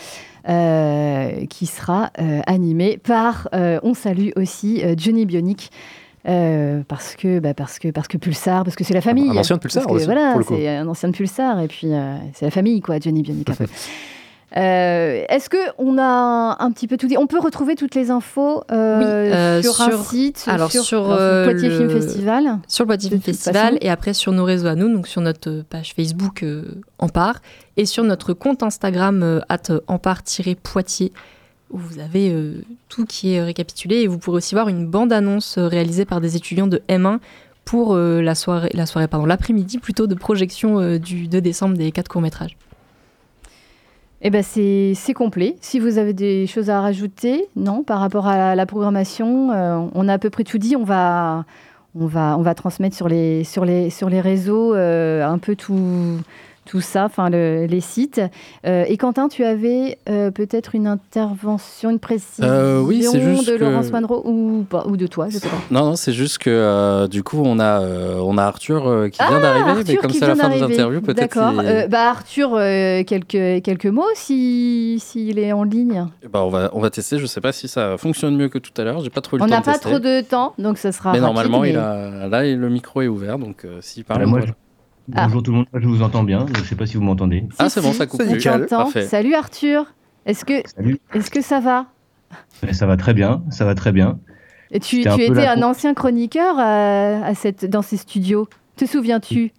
qui 1.49 1.65
sera 1.67 2.09
animée 2.47 2.97
par, 2.97 3.47
on 3.51 3.93
salue 3.93 4.29
aussi 4.37 4.81
Johnny 4.97 5.27
Bionic. 5.27 5.69
Euh, 6.27 6.81
parce 6.87 7.15
que 7.15 7.39
bah, 7.39 7.53
parce 7.53 7.79
que 7.79 7.89
parce 7.89 8.07
que 8.07 8.17
Pulsar 8.17 8.63
parce 8.63 8.75
que 8.75 8.83
c'est 8.83 8.93
la 8.93 9.01
famille 9.01 9.29
Un 9.29 9.37
ancien 9.41 9.57
de 9.57 9.61
Pulsar 9.61 9.83
Parce 9.83 9.91
que, 9.91 9.97
aussi, 9.97 10.05
voilà 10.05 10.35
le 10.37 10.43
c'est 10.47 10.67
un 10.69 10.87
ancien 10.87 11.09
de 11.09 11.13
Pulsar 11.15 11.59
et 11.59 11.67
puis 11.67 11.87
euh, 11.93 12.15
c'est 12.33 12.45
la 12.45 12.51
famille 12.51 12.79
quoi 12.81 12.99
Johnny 12.99 13.21
Bionic 13.23 13.49
un 13.49 13.55
peu. 13.55 13.65
Euh, 14.55 15.23
Est-ce 15.29 15.49
que 15.49 15.57
on 15.79 15.97
a 15.97 16.57
un 16.59 16.71
petit 16.71 16.87
peu 16.87 16.95
tout 16.97 17.07
dit? 17.07 17.17
On 17.17 17.25
peut 17.25 17.39
retrouver 17.39 17.73
toutes 17.75 17.95
les 17.95 18.11
infos 18.11 18.63
euh, 18.71 18.99
Oui, 18.99 19.03
euh, 19.05 19.61
sur, 19.63 19.81
un 19.81 19.89
sur- 19.89 20.05
site, 20.05 20.43
alors 20.45 20.71
sur, 20.71 20.83
sur, 20.83 21.11
euh, 21.11 21.45
Poitiers 21.45 21.69
le- 21.69 21.77
Film 21.77 21.89
Festival? 21.89 22.43
Sur 22.67 22.83
le 22.83 22.87
Poitiers 22.87 23.09
Film 23.09 23.21
Festival 23.23 23.63
façon. 23.69 23.77
et 23.81 23.89
après 23.89 24.13
sur 24.13 24.31
nos 24.31 24.43
réseaux 24.43 24.67
à 24.67 24.75
nous, 24.75 24.93
donc 24.93 25.07
sur 25.07 25.21
notre 25.21 25.63
page 25.67 25.93
Facebook 25.95 26.43
euh, 26.43 26.65
Empare 26.99 27.41
et 27.77 27.87
sur 27.87 28.03
notre 28.03 28.33
compte 28.33 28.61
Instagram 28.61 29.23
euh, 29.23 29.39
at 29.49 29.71
empare-poitiers 29.87 31.11
où 31.73 31.77
vous 31.77 31.99
avez 31.99 32.31
euh, 32.31 32.63
tout 32.87 33.05
qui 33.05 33.33
est 33.33 33.41
récapitulé 33.41 33.97
et 33.97 34.07
vous 34.07 34.17
pourrez 34.17 34.37
aussi 34.37 34.55
voir 34.55 34.69
une 34.69 34.87
bande-annonce 34.87 35.57
euh, 35.57 35.67
réalisée 35.67 36.05
par 36.05 36.21
des 36.21 36.35
étudiants 36.35 36.67
de 36.67 36.81
M1 36.87 37.19
pour 37.65 37.93
euh, 37.93 38.21
la 38.21 38.35
soirée, 38.35 38.69
la 38.73 38.85
soirée 38.85 39.07
pardon, 39.07 39.25
l'après-midi 39.25 39.79
plutôt 39.79 40.07
de 40.07 40.15
projection 40.15 40.79
euh, 40.79 40.99
du 40.99 41.27
2 41.27 41.41
décembre 41.41 41.75
des 41.75 41.91
quatre 41.91 42.07
courts-métrages. 42.07 42.57
Eh 44.25 44.29
ben 44.29 44.41
c'est 44.41 45.13
complet. 45.13 45.57
Si 45.59 45.79
vous 45.79 45.97
avez 45.97 46.13
des 46.13 46.47
choses 46.47 46.69
à 46.69 46.79
rajouter, 46.79 47.45
non, 47.57 47.83
par 47.83 47.99
rapport 47.99 48.25
à 48.27 48.37
la, 48.37 48.55
la 48.55 48.65
programmation, 48.65 49.51
euh, 49.51 49.85
on 49.93 50.07
a 50.07 50.13
à 50.13 50.17
peu 50.17 50.29
près 50.29 50.45
tout 50.45 50.57
dit. 50.57 50.77
On 50.77 50.85
va, 50.85 51.43
on 51.93 52.05
va, 52.05 52.37
on 52.37 52.41
va 52.41 52.55
transmettre 52.55 52.95
sur 52.95 53.09
les, 53.09 53.43
sur 53.43 53.65
les, 53.65 53.89
sur 53.89 54.09
les 54.09 54.21
réseaux 54.21 54.75
euh, 54.75 55.25
un 55.27 55.39
peu 55.39 55.57
tout, 55.57 56.21
tout 56.65 56.81
ça, 56.81 57.05
enfin 57.05 57.29
le- 57.29 57.65
les 57.65 57.81
sites. 57.81 58.21
Euh, 58.65 58.85
et 58.87 58.97
Quentin, 58.97 59.27
tu 59.27 59.43
avais 59.43 59.97
euh, 60.09 60.31
peut-être 60.31 60.75
une 60.75 60.87
intervention, 60.87 61.89
une 61.89 61.99
précision 61.99 62.45
Euh, 62.47 62.79
oui, 62.81 63.01
juste 63.01 63.47
de 63.49 63.57
que- 63.57 63.63
Laurence 63.63 63.91
Manro 63.91 64.21
ou, 64.25 64.65
pas, 64.69 64.85
ou 64.87 64.95
de 64.97 65.07
toi, 65.07 65.27
je 65.29 65.37
sais 65.39 65.47
pas. 65.49 65.55
Non, 65.71 65.85
non, 65.85 65.95
c'est 65.95 66.13
juste 66.13 66.37
que 66.37 66.49
euh, 66.49 67.07
du 67.07 67.23
coup, 67.23 67.41
on 67.43 67.59
a, 67.59 67.81
euh, 67.81 68.19
on 68.23 68.37
a 68.37 68.43
Arthur 68.43 68.87
euh, 68.87 69.09
qui 69.09 69.17
vient 69.19 69.37
Ah, 69.37 69.41
d'arriver, 69.41 69.65
mais 69.73 69.79
Arthur 69.79 70.01
comme 70.01 70.11
c'est 70.11 70.27
la 70.27 70.35
fin 70.35 70.49
des 70.49 70.61
interviews, 70.63 71.01
peut-être. 71.01 71.35
D'accord. 71.35 71.53
il- 71.61 71.67
Euh, 71.67 71.87
bah 71.87 72.09
Arthur, 72.09 72.53
euh, 72.55 73.03
quelques, 73.03 73.63
quelques 73.63 73.85
mots 73.87 74.03
si- 74.15 74.97
s'il 75.03 75.39
est 75.39 75.51
en 75.53 75.63
ligne. 75.63 76.05
bah, 76.31 76.43
on, 76.43 76.49
va, 76.49 76.69
on 76.73 76.79
va 76.79 76.89
tester. 76.89 77.19
Je 77.19 77.25
sais 77.25 77.41
pas 77.41 77.51
si 77.51 77.67
ça 77.67 77.97
fonctionne 77.97 78.35
mieux 78.35 78.49
que 78.49 78.57
tout 78.57 78.71
à 78.79 78.83
l'heure. 78.83 79.01
J'ai 79.01 79.09
pas 79.09 79.21
trop 79.21 79.37
eu 79.37 79.39
le 79.39 79.43
On 79.45 79.47
temps 79.47 79.53
n'a 79.55 79.59
de 79.61 79.65
pas 79.65 79.73
tester. 79.73 79.89
trop 79.89 79.99
de 79.99 80.21
temps, 80.21 80.53
donc 80.57 80.77
ce 80.77 80.91
sera 80.91 81.11
Mais 81.11 81.19
rapide, 81.19 81.23
normalement, 81.23 81.59
mais- 81.61 81.71
il 81.71 81.77
a, 81.77 82.27
là, 82.27 82.43
le 82.43 82.69
micro 82.69 83.01
est 83.01 83.07
ouvert, 83.07 83.37
donc 83.37 83.65
euh, 83.65 83.79
s'il 83.81 84.03
parle. 84.05 84.19
Voilà, 84.19 84.29
moi, 84.31 84.39
voilà. 84.39 84.53
Bonjour 85.07 85.43
tout 85.43 85.51
le 85.51 85.57
monde, 85.57 85.67
je 85.73 85.85
vous 85.87 86.01
entends 86.01 86.23
bien, 86.23 86.45
je 86.53 86.61
ne 86.61 86.65
sais 86.65 86.75
pas 86.75 86.85
si 86.85 86.95
vous 86.95 87.03
m'entendez. 87.03 87.45
Ah, 87.59 87.69
c'est 87.69 87.81
bon, 87.81 87.91
ça 87.91 88.05
coupe. 88.05 88.21
Salut 88.21 89.33
Arthur. 89.35 89.93
Est-ce 90.25 90.45
que, 90.45 90.63
est-ce 91.13 91.29
que 91.29 91.41
ça 91.41 91.59
va? 91.59 91.87
Eh, 92.65 92.73
Ça 92.73 92.85
va 92.85 92.95
très 92.95 93.13
bien, 93.13 93.43
ça 93.49 93.65
va 93.65 93.75
très 93.75 93.91
bien. 93.91 94.19
Et 94.71 94.79
Tu, 94.79 95.01
étais 95.01 95.45
un 95.45 95.61
ancien 95.61 95.93
chroniqueur 95.93 96.57
euh, 96.57 97.21
à 97.21 97.35
cette, 97.35 97.65
dans 97.65 97.81
ces 97.81 97.97
studios. 97.97 98.47
Te 98.77 98.85
souviens-tu? 98.85 99.51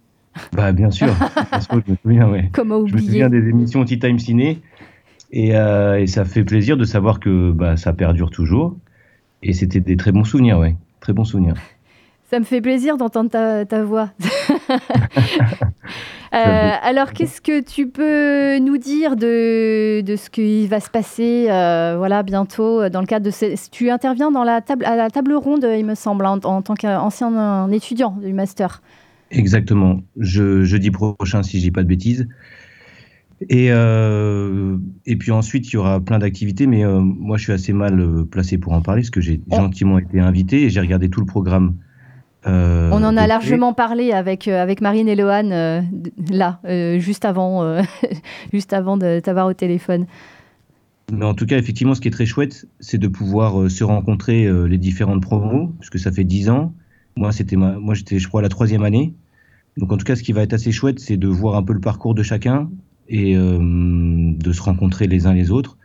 Bah 0.51 0.73
bien 0.73 0.91
sûr, 0.91 1.07
je 1.71 1.91
me 1.91 1.97
souviens, 2.03 2.29
ouais. 2.29 2.49
Comment 2.51 2.85
Je 2.85 2.93
me 2.93 2.97
oublier 2.97 3.07
souviens 3.07 3.29
des 3.29 3.47
émissions 3.47 3.85
Tea 3.85 3.99
Time 3.99 4.19
Ciné 4.19 4.61
et, 5.31 5.55
euh, 5.55 6.01
et 6.01 6.07
ça 6.07 6.25
fait 6.25 6.43
plaisir 6.43 6.75
de 6.75 6.83
savoir 6.83 7.19
que 7.21 7.51
bah, 7.51 7.77
ça 7.77 7.93
perdure 7.93 8.31
toujours. 8.31 8.75
Et 9.43 9.53
c'était 9.53 9.79
des 9.79 9.95
très 9.95 10.11
bons 10.11 10.23
souvenirs, 10.25 10.57
ouais. 10.59 10.75
Très 10.99 11.13
bons 11.13 11.23
souvenirs. 11.23 11.53
Ça 12.29 12.39
me 12.39 12.43
fait 12.43 12.61
plaisir 12.61 12.97
d'entendre 12.97 13.29
ta, 13.29 13.65
ta 13.65 13.83
voix. 13.83 14.09
Euh, 16.33 16.71
alors, 16.81 17.13
qu'est-ce 17.13 17.39
que 17.39 17.63
tu 17.63 17.87
peux 17.87 18.59
nous 18.59 18.77
dire 18.77 19.15
de, 19.15 20.01
de 20.01 20.15
ce 20.17 20.29
qui 20.29 20.67
va 20.67 20.81
se 20.81 20.89
passer 20.89 21.45
euh, 21.49 21.95
voilà, 21.97 22.23
bientôt 22.23 22.81
euh, 22.81 22.89
dans 22.89 22.99
le 22.99 23.05
cadre 23.05 23.25
de 23.25 23.31
ces... 23.31 23.55
Tu 23.71 23.89
interviens 23.89 24.31
dans 24.31 24.43
la 24.43 24.59
table, 24.59 24.83
à 24.83 24.97
la 24.97 25.09
table 25.09 25.33
ronde, 25.33 25.65
il 25.77 25.85
me 25.85 25.95
semble, 25.95 26.25
en, 26.25 26.39
en 26.39 26.61
tant 26.61 26.73
qu'ancien 26.73 27.71
étudiant 27.71 28.17
du 28.21 28.33
master. 28.33 28.81
Exactement. 29.31 30.01
Je, 30.17 30.63
jeudi 30.63 30.91
prochain, 30.91 31.41
si 31.41 31.59
je 31.59 31.63
dis 31.63 31.71
pas 31.71 31.83
de 31.83 31.87
bêtises. 31.87 32.27
Et, 33.47 33.67
euh, 33.69 34.75
et 35.05 35.15
puis 35.15 35.31
ensuite, 35.31 35.69
il 35.69 35.75
y 35.75 35.77
aura 35.77 36.01
plein 36.01 36.19
d'activités, 36.19 36.67
mais 36.67 36.83
moi, 36.85 37.37
je 37.37 37.43
suis 37.43 37.53
assez 37.53 37.71
mal 37.71 38.25
placé 38.29 38.57
pour 38.57 38.73
en 38.73 38.81
parler, 38.81 39.03
parce 39.03 39.09
que 39.09 39.21
j'ai 39.21 39.39
gentiment 39.49 39.99
été 39.99 40.19
invité 40.19 40.63
et 40.63 40.69
j'ai 40.69 40.81
regardé 40.81 41.07
tout 41.07 41.21
le 41.21 41.27
programme. 41.27 41.75
Euh, 42.47 42.89
On 42.91 43.03
en 43.03 43.17
a 43.17 43.27
largement 43.27 43.73
parlé 43.73 44.11
avec, 44.11 44.47
euh, 44.47 44.61
avec 44.61 44.81
Marine 44.81 45.07
et 45.07 45.15
Lohan, 45.15 45.49
euh, 45.51 45.81
là, 46.29 46.59
euh, 46.65 46.99
juste 46.99 47.25
avant, 47.25 47.81
juste 48.53 48.73
avant 48.73 48.97
de 48.97 49.19
t'avoir 49.19 49.47
au 49.47 49.53
téléphone. 49.53 50.05
Mais 51.11 51.25
en 51.25 51.33
tout 51.33 51.45
cas, 51.45 51.57
effectivement, 51.57 51.93
ce 51.93 52.01
qui 52.01 52.07
est 52.07 52.11
très 52.11 52.25
chouette, 52.25 52.67
c'est 52.79 52.97
de 52.97 53.07
pouvoir 53.07 53.69
se 53.69 53.83
rencontrer 53.83 54.49
les 54.67 54.77
différentes 54.79 55.21
promos, 55.21 55.71
puisque 55.79 55.99
ça 55.99 56.11
fait 56.11 56.23
10 56.23 56.49
ans. 56.49 56.73
Moi, 57.15 57.31
c'était 57.31 57.55
ma... 57.55 57.73
moi 57.73 57.93
j'étais, 57.93 58.17
je 58.17 58.27
crois, 58.27 58.41
la 58.41 58.49
troisième 58.49 58.83
année. 58.83 59.13
Donc, 59.77 59.91
en 59.91 59.97
tout 59.97 60.05
cas, 60.05 60.15
ce 60.15 60.23
qui 60.23 60.33
va 60.33 60.41
être 60.41 60.53
assez 60.53 60.71
chouette, 60.71 60.99
c'est 60.99 61.17
de 61.17 61.27
voir 61.27 61.55
un 61.57 61.63
peu 61.63 61.73
le 61.73 61.79
parcours 61.79 62.15
de 62.15 62.23
chacun 62.23 62.69
et 63.07 63.35
de 63.35 64.51
se 64.51 64.61
rencontrer 64.63 65.05
les 65.05 65.27
uns 65.27 65.33
les 65.33 65.51
autres. 65.51 65.77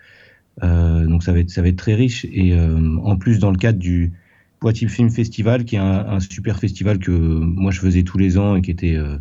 Donc, 0.62 1.23
ça 1.23 1.35
va 1.35 1.40
être, 1.40 1.51
ça 1.51 1.61
va 1.61 1.68
être 1.68 1.77
très 1.77 1.94
riche. 1.94 2.25
Et 2.33 2.59
en 2.59 3.16
plus, 3.16 3.40
dans 3.40 3.51
le 3.51 3.59
cadre 3.59 3.79
du 3.79 4.14
Poitiers 4.61 4.88
Film 4.88 5.11
Festival, 5.11 5.64
qui 5.64 5.77
est 5.77 5.81
un, 5.81 6.07
un 6.07 6.20
super 6.20 6.59
festival 6.59 6.99
que 6.99 7.11
moi 7.11 7.70
je 7.73 7.81
faisais 7.81 8.03
tous 8.03 8.18
les 8.18 8.38
ans 8.38 8.57
et 8.57 8.62
qui 8.62 8.70
était 8.70 8.96
euh, 8.96 9.16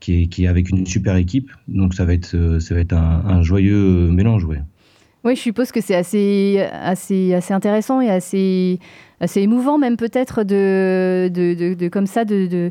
qui 0.00 0.22
est, 0.22 0.26
qui 0.26 0.44
est 0.44 0.48
avec 0.48 0.68
une 0.70 0.84
super 0.86 1.16
équipe. 1.16 1.50
Donc, 1.68 1.94
ça 1.94 2.04
va 2.04 2.12
être, 2.12 2.34
euh, 2.34 2.60
ça 2.60 2.74
va 2.74 2.80
être 2.80 2.92
un, 2.92 3.22
un 3.26 3.42
joyeux 3.42 4.10
mélange, 4.10 4.44
ouais. 4.44 4.60
Oui, 5.24 5.34
je 5.36 5.40
suppose 5.40 5.72
que 5.72 5.80
c'est 5.80 5.94
assez, 5.94 6.62
assez, 6.72 7.32
assez 7.32 7.54
intéressant 7.54 8.02
et 8.02 8.10
assez, 8.10 8.78
assez 9.20 9.40
émouvant 9.40 9.78
même 9.78 9.96
peut-être 9.96 10.42
de, 10.42 11.30
de, 11.32 11.54
de- 11.54 11.72
de- 11.72 11.88
comme 11.88 12.06
ça 12.06 12.26
de, 12.26 12.70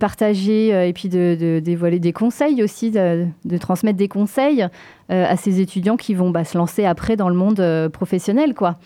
partager 0.00 0.74
euh, 0.74 0.88
et 0.88 0.92
puis 0.92 1.08
de, 1.08 1.60
dévoiler 1.62 2.00
des 2.00 2.12
conseils 2.12 2.60
aussi, 2.64 2.90
de, 2.90 3.28
transmettre 3.60 3.98
des 3.98 4.08
conseils 4.08 4.66
à 5.08 5.36
ces 5.36 5.60
étudiants 5.60 5.96
qui 5.96 6.14
vont 6.14 6.30
bah, 6.30 6.44
se 6.44 6.58
lancer 6.58 6.84
après 6.84 7.16
dans 7.16 7.28
le 7.28 7.36
monde 7.36 7.90
professionnel, 7.92 8.54
quoi. 8.54 8.78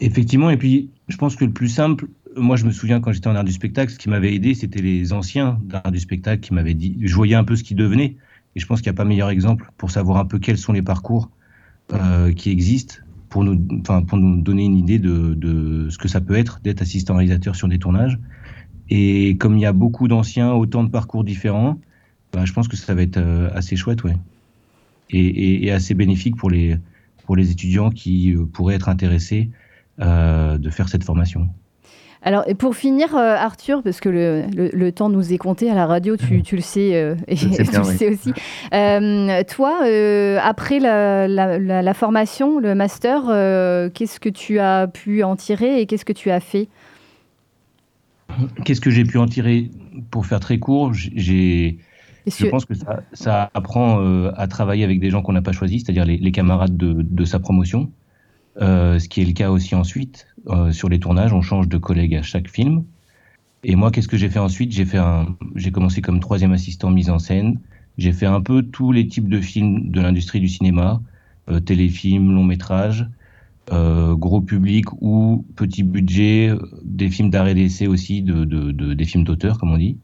Effectivement, 0.00 0.50
et 0.50 0.56
puis 0.56 0.90
je 1.08 1.16
pense 1.16 1.36
que 1.36 1.44
le 1.44 1.52
plus 1.52 1.68
simple, 1.68 2.08
moi 2.36 2.56
je 2.56 2.64
me 2.64 2.70
souviens 2.72 3.00
quand 3.00 3.12
j'étais 3.12 3.28
en 3.28 3.36
art 3.36 3.44
du 3.44 3.52
spectacle, 3.52 3.92
ce 3.92 3.98
qui 3.98 4.08
m'avait 4.08 4.34
aidé, 4.34 4.54
c'était 4.54 4.80
les 4.82 5.12
anciens 5.12 5.60
d'art 5.64 5.90
du 5.92 6.00
spectacle 6.00 6.40
qui 6.42 6.54
m'avaient 6.54 6.74
dit, 6.74 6.96
je 7.02 7.14
voyais 7.14 7.34
un 7.34 7.44
peu 7.44 7.56
ce 7.56 7.64
qu'ils 7.64 7.76
devenaient, 7.76 8.16
et 8.54 8.60
je 8.60 8.66
pense 8.66 8.80
qu'il 8.80 8.90
n'y 8.90 8.94
a 8.96 8.98
pas 8.98 9.04
meilleur 9.04 9.30
exemple 9.30 9.70
pour 9.76 9.90
savoir 9.90 10.18
un 10.18 10.24
peu 10.26 10.38
quels 10.38 10.58
sont 10.58 10.72
les 10.72 10.82
parcours 10.82 11.30
euh, 11.92 12.32
qui 12.32 12.50
existent 12.50 12.96
pour 13.28 13.44
nous, 13.44 13.58
pour 13.82 14.18
nous 14.18 14.40
donner 14.42 14.64
une 14.64 14.76
idée 14.76 14.98
de, 14.98 15.34
de 15.34 15.88
ce 15.90 15.98
que 15.98 16.08
ça 16.08 16.20
peut 16.20 16.36
être 16.36 16.60
d'être 16.62 16.82
assistant 16.82 17.16
réalisateur 17.16 17.56
sur 17.56 17.68
des 17.68 17.78
tournages. 17.78 18.18
Et 18.88 19.36
comme 19.38 19.56
il 19.56 19.62
y 19.62 19.66
a 19.66 19.72
beaucoup 19.72 20.08
d'anciens, 20.08 20.52
autant 20.52 20.84
de 20.84 20.90
parcours 20.90 21.24
différents, 21.24 21.80
bah, 22.32 22.44
je 22.44 22.52
pense 22.52 22.68
que 22.68 22.76
ça 22.76 22.94
va 22.94 23.02
être 23.02 23.18
euh, 23.18 23.50
assez 23.54 23.76
chouette, 23.76 24.04
ouais. 24.04 24.16
Et, 25.10 25.18
et- 25.26 25.64
et 25.66 25.70
assez 25.70 25.94
bénéfique 25.94 26.36
pour 26.36 26.50
les, 26.50 26.76
pour 27.22 27.36
les 27.36 27.50
étudiants 27.50 27.90
qui 27.90 28.32
euh, 28.34 28.46
pourraient 28.46 28.74
être 28.74 28.88
intéressés 28.88 29.50
de 29.98 30.70
faire 30.70 30.88
cette 30.88 31.04
formation. 31.04 31.48
Alors, 32.26 32.44
pour 32.58 32.74
finir, 32.74 33.14
euh, 33.14 33.36
Arthur, 33.36 33.82
parce 33.82 34.00
que 34.00 34.08
le, 34.08 34.44
le- 34.56 34.70
le 34.72 34.92
temps 34.92 35.10
nous 35.10 35.34
est 35.34 35.36
compté 35.36 35.70
à 35.70 35.74
la 35.74 35.84
radio, 35.86 36.16
tu, 36.16 36.42
tu 36.48 36.56
le 36.56 36.62
sais, 36.62 36.94
euh, 36.94 37.16
et 37.28 37.36
tu 37.36 37.48
bien, 37.48 37.82
le 37.82 37.86
oui. 37.86 37.96
sais 37.98 38.08
aussi. 38.08 38.32
Euh, 38.72 39.42
toi, 39.46 39.80
euh, 39.84 40.38
après 40.42 40.78
la, 40.80 41.28
la- 41.28 41.58
la- 41.58 41.82
la 41.82 41.94
formation, 41.94 42.58
le 42.60 42.74
master, 42.74 43.24
euh, 43.28 43.90
qu'est-ce 43.92 44.20
que 44.20 44.30
tu 44.30 44.58
as 44.58 44.86
pu 44.86 45.22
en 45.22 45.36
tirer 45.36 45.82
et 45.82 45.86
qu'est-ce 45.86 46.06
que 46.06 46.14
tu 46.14 46.30
as 46.30 46.40
fait? 46.40 46.68
Qu'est-ce 48.64 48.80
que 48.80 48.90
j'ai 48.90 49.04
pu 49.04 49.18
en 49.18 49.26
tirer 49.26 49.70
Pour 50.10 50.24
faire 50.26 50.40
très 50.40 50.58
court, 50.58 50.92
j'ai, 50.94 51.76
je 52.26 52.46
pense 52.46 52.64
que 52.64 52.74
ça, 52.74 53.00
ça 53.12 53.50
apprend 53.54 54.00
euh, 54.00 54.32
à 54.36 54.46
travailler 54.48 54.82
avec 54.82 54.98
des 54.98 55.10
gens 55.10 55.20
qu'on 55.22 55.34
n'a 55.34 55.42
pas 55.42 55.52
choisis, 55.52 55.82
c'est-à-dire 55.84 56.06
les, 56.06 56.16
les 56.16 56.32
camarades 56.32 56.76
de, 56.76 57.02
de 57.02 57.24
sa 57.26 57.38
promotion. 57.38 57.90
Euh, 58.60 58.98
ce 58.98 59.08
qui 59.08 59.20
est 59.20 59.24
le 59.24 59.32
cas 59.32 59.50
aussi 59.50 59.74
ensuite 59.74 60.26
euh, 60.48 60.72
sur 60.72 60.88
les 60.88 61.00
tournages, 61.00 61.32
on 61.32 61.42
change 61.42 61.68
de 61.68 61.78
collègue 61.78 62.14
à 62.14 62.22
chaque 62.22 62.48
film. 62.48 62.84
Et 63.64 63.76
moi, 63.76 63.90
qu'est-ce 63.90 64.08
que 64.08 64.16
j'ai 64.16 64.30
fait 64.30 64.38
ensuite? 64.40 64.72
J'ai 64.72 64.84
fait 64.86 64.98
un, 64.98 65.36
j'ai 65.56 65.72
commencé 65.72 66.02
comme 66.02 66.20
troisième 66.20 66.52
assistant 66.52 66.90
mise 66.90 67.10
en 67.10 67.18
scène. 67.18 67.60
J'ai 67.98 68.12
fait 68.12 68.26
un 68.26 68.40
peu 68.40 68.62
tous 68.62 68.92
les 68.92 69.08
types 69.08 69.28
de 69.28 69.40
films 69.40 69.90
de 69.90 70.00
l'industrie 70.00 70.40
du 70.40 70.48
cinéma, 70.48 71.02
euh, 71.50 71.60
téléfilms, 71.60 72.32
longs 72.32 72.44
métrages, 72.44 73.08
euh, 73.72 74.14
gros 74.16 74.42
public 74.42 74.86
ou 75.00 75.46
petit 75.56 75.82
budget, 75.82 76.52
des 76.84 77.10
films 77.10 77.30
d'arrêt 77.30 77.54
d'essai 77.54 77.86
aussi, 77.86 78.22
de, 78.22 78.44
de- 78.44 78.72
de- 78.72 78.94
des 78.94 79.04
films 79.06 79.24
d'auteur, 79.24 79.58
comme 79.58 79.72
on 79.72 79.78
dit. 79.78 79.98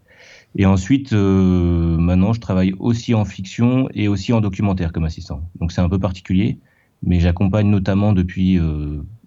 Et 0.57 0.67
ensuite, 0.67 1.13
euh, 1.13 1.97
maintenant, 1.99 2.33
je 2.33 2.41
travaille 2.41 2.75
aussi 2.79 3.15
en 3.15 3.25
fiction 3.25 3.89
et 3.95 4.09
aussi 4.09 4.33
en 4.33 4.41
documentaire 4.41 4.93
comme 4.93 5.05
assistant. 5.05 5.51
Donc 5.61 5.73
c'est 5.73 5.81
un 5.81 5.89
peu 5.89 5.99
particulier, 5.99 6.59
mais 7.03 7.21
j'accompagne 7.21 7.69
notamment 7.69 8.13
depuis 8.13 8.59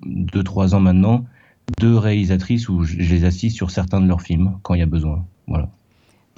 2-3 0.05 0.75
ans 0.75 0.79
maintenant 0.79 1.25
deux 1.79 1.97
réalisatrices 1.97 2.69
où 2.69 2.83
je 2.83 2.95
je 2.99 3.13
les 3.13 3.25
assiste 3.25 3.55
sur 3.55 3.71
certains 3.71 4.01
de 4.01 4.07
leurs 4.07 4.21
films 4.21 4.57
quand 4.61 4.73
il 4.73 4.79
y 4.79 4.83
a 4.83 4.87
besoin. 4.87 5.25
Voilà. 5.47 5.69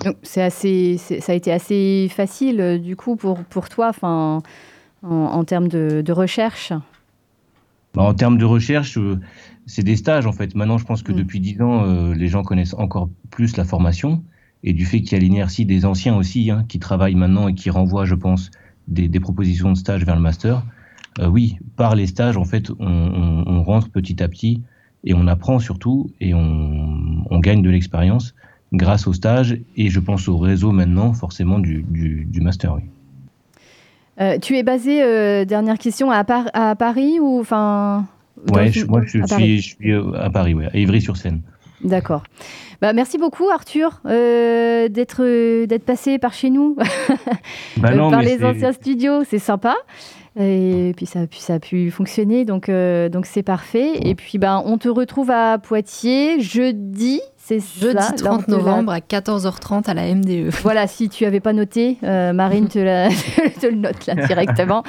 Donc, 0.04 0.18
c'est 0.24 0.42
assez, 0.42 0.98
ça 0.98 1.32
a 1.32 1.36
été 1.36 1.52
assez 1.52 2.10
facile, 2.12 2.60
euh, 2.60 2.78
du 2.78 2.96
coup, 2.98 3.16
pour, 3.16 3.44
pour 3.46 3.70
toi, 3.70 3.88
enfin, 3.90 4.42
en, 5.04 5.10
en 5.10 5.44
termes 5.46 5.70
de, 5.70 6.02
de 6.02 6.12
recherche? 6.12 6.74
Bah, 7.94 8.04
en 8.04 8.14
termes 8.14 8.38
de 8.38 8.44
recherche, 8.46 8.98
euh, 8.98 9.20
c'est 9.66 9.84
des 9.84 9.96
stages 9.96 10.26
en 10.26 10.34
fait. 10.34 10.54
Maintenant, 10.54 10.78
je 10.78 10.86
pense 10.86 11.02
que 11.02 11.14
depuis 11.14 11.40
10 11.40 11.62
ans, 11.62 11.86
euh, 11.86 12.14
les 12.14 12.28
gens 12.28 12.44
connaissent 12.44 12.74
encore 12.74 13.10
plus 13.30 13.56
la 13.56 13.64
formation 13.64 14.22
et 14.64 14.74
du 14.74 14.86
fait 14.86 15.02
qu'il 15.02 15.14
y 15.14 15.16
a 15.16 15.20
l'inertie 15.20 15.66
des 15.66 15.86
anciens 15.86 16.16
aussi 16.18 16.52
hein, 16.52 16.66
qui 16.68 16.80
travaillent 16.80 17.16
maintenant 17.16 17.48
et 17.48 17.56
qui 17.56 17.70
renvoient, 17.70 18.06
je 18.06 18.16
pense, 18.16 18.52
des, 18.88 19.08
des 19.08 19.20
propositions 19.20 19.72
de 19.72 19.78
stage 19.78 20.06
vers 20.06 20.16
le 20.16 20.22
master. 20.22 20.64
Euh, 21.20 21.28
oui, 21.28 21.58
par 21.78 21.96
les 21.96 22.08
stages, 22.08 22.38
en 22.38 22.44
fait, 22.46 22.70
on, 22.80 22.86
on- 22.88 23.44
on 23.48 23.64
rentre 23.64 23.90
petit 23.90 24.22
à 24.22 24.28
petit 24.28 24.62
et 25.06 25.14
on 25.14 25.28
apprend 25.28 25.60
surtout 25.60 26.10
et 26.20 26.34
on, 26.34 27.24
on 27.30 27.40
gagne 27.40 27.62
de 27.62 27.70
l'expérience 27.70 28.34
grâce 28.74 29.08
au 29.08 29.14
stage 29.14 29.58
et 29.78 29.90
je 29.90 30.00
pense 30.00 30.28
au 30.28 30.38
réseau 30.38 30.72
maintenant, 30.72 31.14
forcément, 31.14 31.60
du, 31.60 31.84
du, 31.88 32.26
du 32.30 32.42
master. 32.42 32.76
Oui. 32.76 32.82
Euh, 34.20 34.40
tu 34.40 34.56
es 34.58 34.64
basé, 34.64 35.04
euh, 35.04 35.46
dernière 35.46 35.78
question, 35.78 36.10
à, 36.12 36.24
Par- 36.24 36.50
à 36.54 36.76
Paris 36.76 37.20
ou 37.22 37.40
enfin 37.40 38.06
Ouais, 38.52 38.72
je- 38.72 38.86
moi, 38.86 39.02
je 39.06 39.20
Paris 39.20 39.44
suis, 39.44 39.62
je 39.62 39.76
suis 39.76 39.94
à 40.18 40.30
Paris, 40.30 40.54
ouais, 40.54 40.68
à 40.74 40.78
Ivry-sur-Seine. 40.78 41.42
D'accord. 41.84 42.24
Bah, 42.82 42.94
merci 42.94 43.18
beaucoup 43.18 43.50
Arthur 43.50 44.02
euh, 44.06 44.90
d'être 44.90 45.24
euh, 45.24 45.66
d'être 45.66 45.86
passé 45.86 46.18
par 46.20 46.34
chez 46.34 46.50
nous, 46.50 46.76
Bah 47.78 47.94
non, 47.94 48.10
par 48.10 48.22
les 48.22 48.44
anciens 48.44 48.74
studios, 48.74 49.24
c'est 49.24 49.40
sympa. 49.40 49.76
Et 50.38 50.94
puis 50.98 51.06
ça, 51.06 51.26
puis 51.28 51.40
ça 51.40 51.56
a 51.56 51.60
pu 51.60 51.90
fonctionner, 51.92 52.44
donc 52.44 52.68
euh, 52.68 53.08
donc 53.08 53.26
c'est 53.26 53.44
parfait. 53.44 53.94
Et 54.04 54.16
puis 54.16 54.38
ben 54.38 54.62
on 54.66 54.78
te 54.78 54.90
retrouve 54.90 55.32
à 55.32 55.58
Poitiers 55.58 56.42
jeudi, 56.42 57.22
c'est 57.48 57.60
Jeudi 57.80 58.02
ça, 58.02 58.12
30 58.14 58.22
lors 58.22 58.38
de 58.40 58.44
la- 58.52 58.58
novembre 58.58 58.92
à 58.92 59.00
14h30 59.00 59.88
à 59.90 59.94
la 59.94 60.14
MDE. 60.16 60.50
Voilà, 60.64 60.88
si 60.88 61.10
tu 61.10 61.26
avais 61.26 61.40
pas 61.40 61.54
noté, 61.54 61.98
euh, 62.04 62.34
Marine 62.34 62.68
te, 62.68 62.80
la- 62.80 63.10
te 63.62 63.68
le 63.68 63.76
note 63.76 64.06
là 64.08 64.16
directement. 64.28 64.84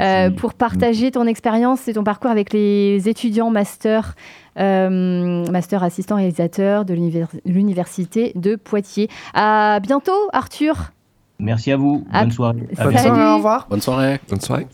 Euh, 0.00 0.30
pour 0.30 0.54
partager 0.54 1.10
ton 1.12 1.26
expérience 1.26 1.86
et 1.86 1.92
ton 1.94 2.02
parcours 2.04 2.30
avec 2.30 2.52
les 2.52 3.08
étudiants 3.08 3.50
master, 3.50 4.14
euh, 4.58 5.44
master 5.50 5.82
assistant 5.84 6.16
réalisateur 6.16 6.84
de 6.84 6.94
l'univers- 6.94 7.28
l'université 7.44 8.32
de 8.34 8.56
Poitiers. 8.56 9.08
À 9.34 9.78
bientôt, 9.80 10.12
Arthur. 10.32 10.90
Merci 11.38 11.72
à 11.72 11.76
vous. 11.76 12.04
À- 12.12 12.22
Bonne 12.22 12.32
soirée. 12.32 12.68
À 12.72 12.82
Salut. 12.82 12.94
bientôt. 12.94 13.10
Au 13.20 13.36
revoir. 13.36 13.66
Bonne 13.70 13.80
soirée. 13.80 14.20
Bonne 14.28 14.40
soirée. 14.40 14.66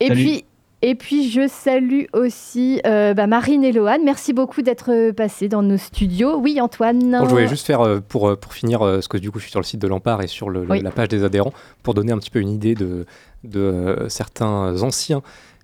Et 0.00 0.08
Salut. 0.08 0.22
puis, 0.24 0.44
et 0.82 0.94
puis, 0.94 1.30
je 1.30 1.48
salue 1.48 2.04
aussi 2.12 2.80
euh, 2.86 3.14
bah, 3.14 3.26
Marine 3.26 3.64
et 3.64 3.72
Loane. 3.72 4.02
Merci 4.04 4.32
beaucoup 4.32 4.62
d'être 4.62 5.10
passés 5.12 5.48
dans 5.48 5.62
nos 5.62 5.78
studios. 5.78 6.36
Oui, 6.38 6.60
Antoine. 6.60 7.12
Bon, 7.18 7.24
je 7.24 7.30
voulais 7.30 7.48
juste 7.48 7.66
faire, 7.66 7.80
euh, 7.80 8.00
pour, 8.06 8.28
euh, 8.28 8.36
pour 8.36 8.52
finir, 8.52 8.82
euh, 8.82 8.94
parce 8.96 9.08
que 9.08 9.16
du 9.18 9.30
coup 9.30 9.38
je 9.38 9.44
suis 9.44 9.50
sur 9.50 9.60
le 9.60 9.64
site 9.64 9.80
de 9.80 9.88
l'Empare 9.88 10.22
et 10.22 10.26
sur 10.26 10.50
le- 10.50 10.64
le- 10.64 10.70
Oui. 10.70 10.80
la 10.82 10.90
page 10.90 11.08
des 11.08 11.24
adhérents, 11.24 11.52
pour 11.82 11.94
donner 11.94 12.12
un 12.12 12.18
petit 12.18 12.30
peu 12.30 12.40
une 12.40 12.50
idée 12.50 12.74
de, 12.74 13.06
de 13.44 13.60
euh, 13.60 14.08
certains 14.08 14.80
anciens 14.82 15.22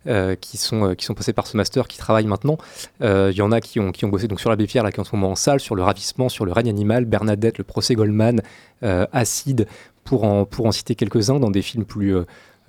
euh, 0.08 0.34
qui, 0.34 0.56
sont, 0.56 0.84
euh, 0.88 0.94
qui 0.94 1.04
sont 1.04 1.14
passés 1.14 1.32
par 1.32 1.46
ce 1.46 1.56
master, 1.56 1.86
qui 1.86 1.96
travaillent 1.98 2.26
maintenant. 2.26 2.56
Euh, 3.02 3.28
Il 3.32 3.36
y 3.38 3.42
en 3.42 3.52
a 3.52 3.60
qui 3.60 3.78
ont, 3.78 3.92
qui 3.92 4.04
ont 4.04 4.08
bossé 4.08 4.26
donc, 4.26 4.40
sur 4.40 4.50
l'abbé 4.50 4.66
Pierre, 4.66 4.82
là, 4.82 4.90
qui 4.90 4.96
est 4.96 5.00
en 5.00 5.04
ce 5.04 5.14
moment 5.14 5.30
en 5.30 5.36
salle, 5.36 5.60
sur 5.60 5.74
le 5.76 5.82
ravissement, 5.84 6.28
sur 6.28 6.44
le 6.44 6.50
règne 6.52 6.68
animal, 6.70 7.04
Bernadette, 7.04 7.58
le 7.58 7.64
procès 7.64 7.94
Goldman, 7.94 8.40
euh, 8.82 9.06
Acide, 9.12 9.68
pour 10.04 10.24
en, 10.24 10.44
pour 10.44 10.66
en 10.66 10.72
citer 10.72 10.94
quelques-uns 10.96 11.38
dans 11.38 11.50
des 11.50 11.62
films 11.62 11.84
plus... 11.84 12.16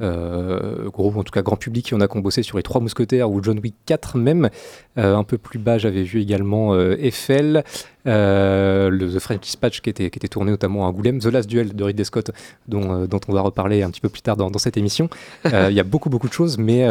euh, 0.01 0.89
gros, 0.89 1.13
en 1.15 1.23
tout 1.23 1.31
cas 1.31 1.41
grand 1.41 1.55
public, 1.55 1.89
il 1.89 1.95
en 1.95 2.01
a 2.01 2.07
qui 2.07 2.17
ont 2.17 2.21
bossé 2.21 2.43
sur 2.43 2.57
les 2.57 2.63
Trois 2.63 2.81
Mousquetaires 2.81 3.29
ou 3.29 3.43
John 3.43 3.59
Wick 3.59 3.75
4 3.85 4.17
même. 4.17 4.49
Euh, 4.97 5.15
un 5.15 5.23
peu 5.23 5.37
plus 5.37 5.59
bas, 5.59 5.77
j'avais 5.77 6.03
vu 6.03 6.21
également 6.21 6.73
euh, 6.73 6.95
Eiffel, 6.99 7.63
le 8.05 9.07
The 9.07 9.19
French 9.19 9.41
Dispatch 9.41 9.81
qui 9.81 9.89
était, 9.89 10.09
qui 10.09 10.19
était 10.19 10.27
tourné 10.27 10.51
notamment 10.51 10.85
à 10.85 10.89
Angoulême, 10.89 11.19
The 11.19 11.25
Last 11.27 11.49
Duel 11.49 11.75
de 11.75 11.83
Ridley 11.83 12.03
Scott, 12.03 12.31
dont, 12.67 13.05
dont 13.05 13.19
on 13.27 13.33
va 13.33 13.41
reparler 13.41 13.81
un 13.83 13.89
petit 13.91 14.01
peu 14.01 14.09
plus 14.09 14.21
tard 14.21 14.35
dans, 14.35 14.51
cette 14.57 14.77
émission. 14.77 15.09
Il 15.45 15.73
y 15.73 15.79
a 15.79 15.83
beaucoup, 15.83 16.09
beaucoup 16.09 16.27
de 16.27 16.33
choses, 16.33 16.57
mais 16.57 16.85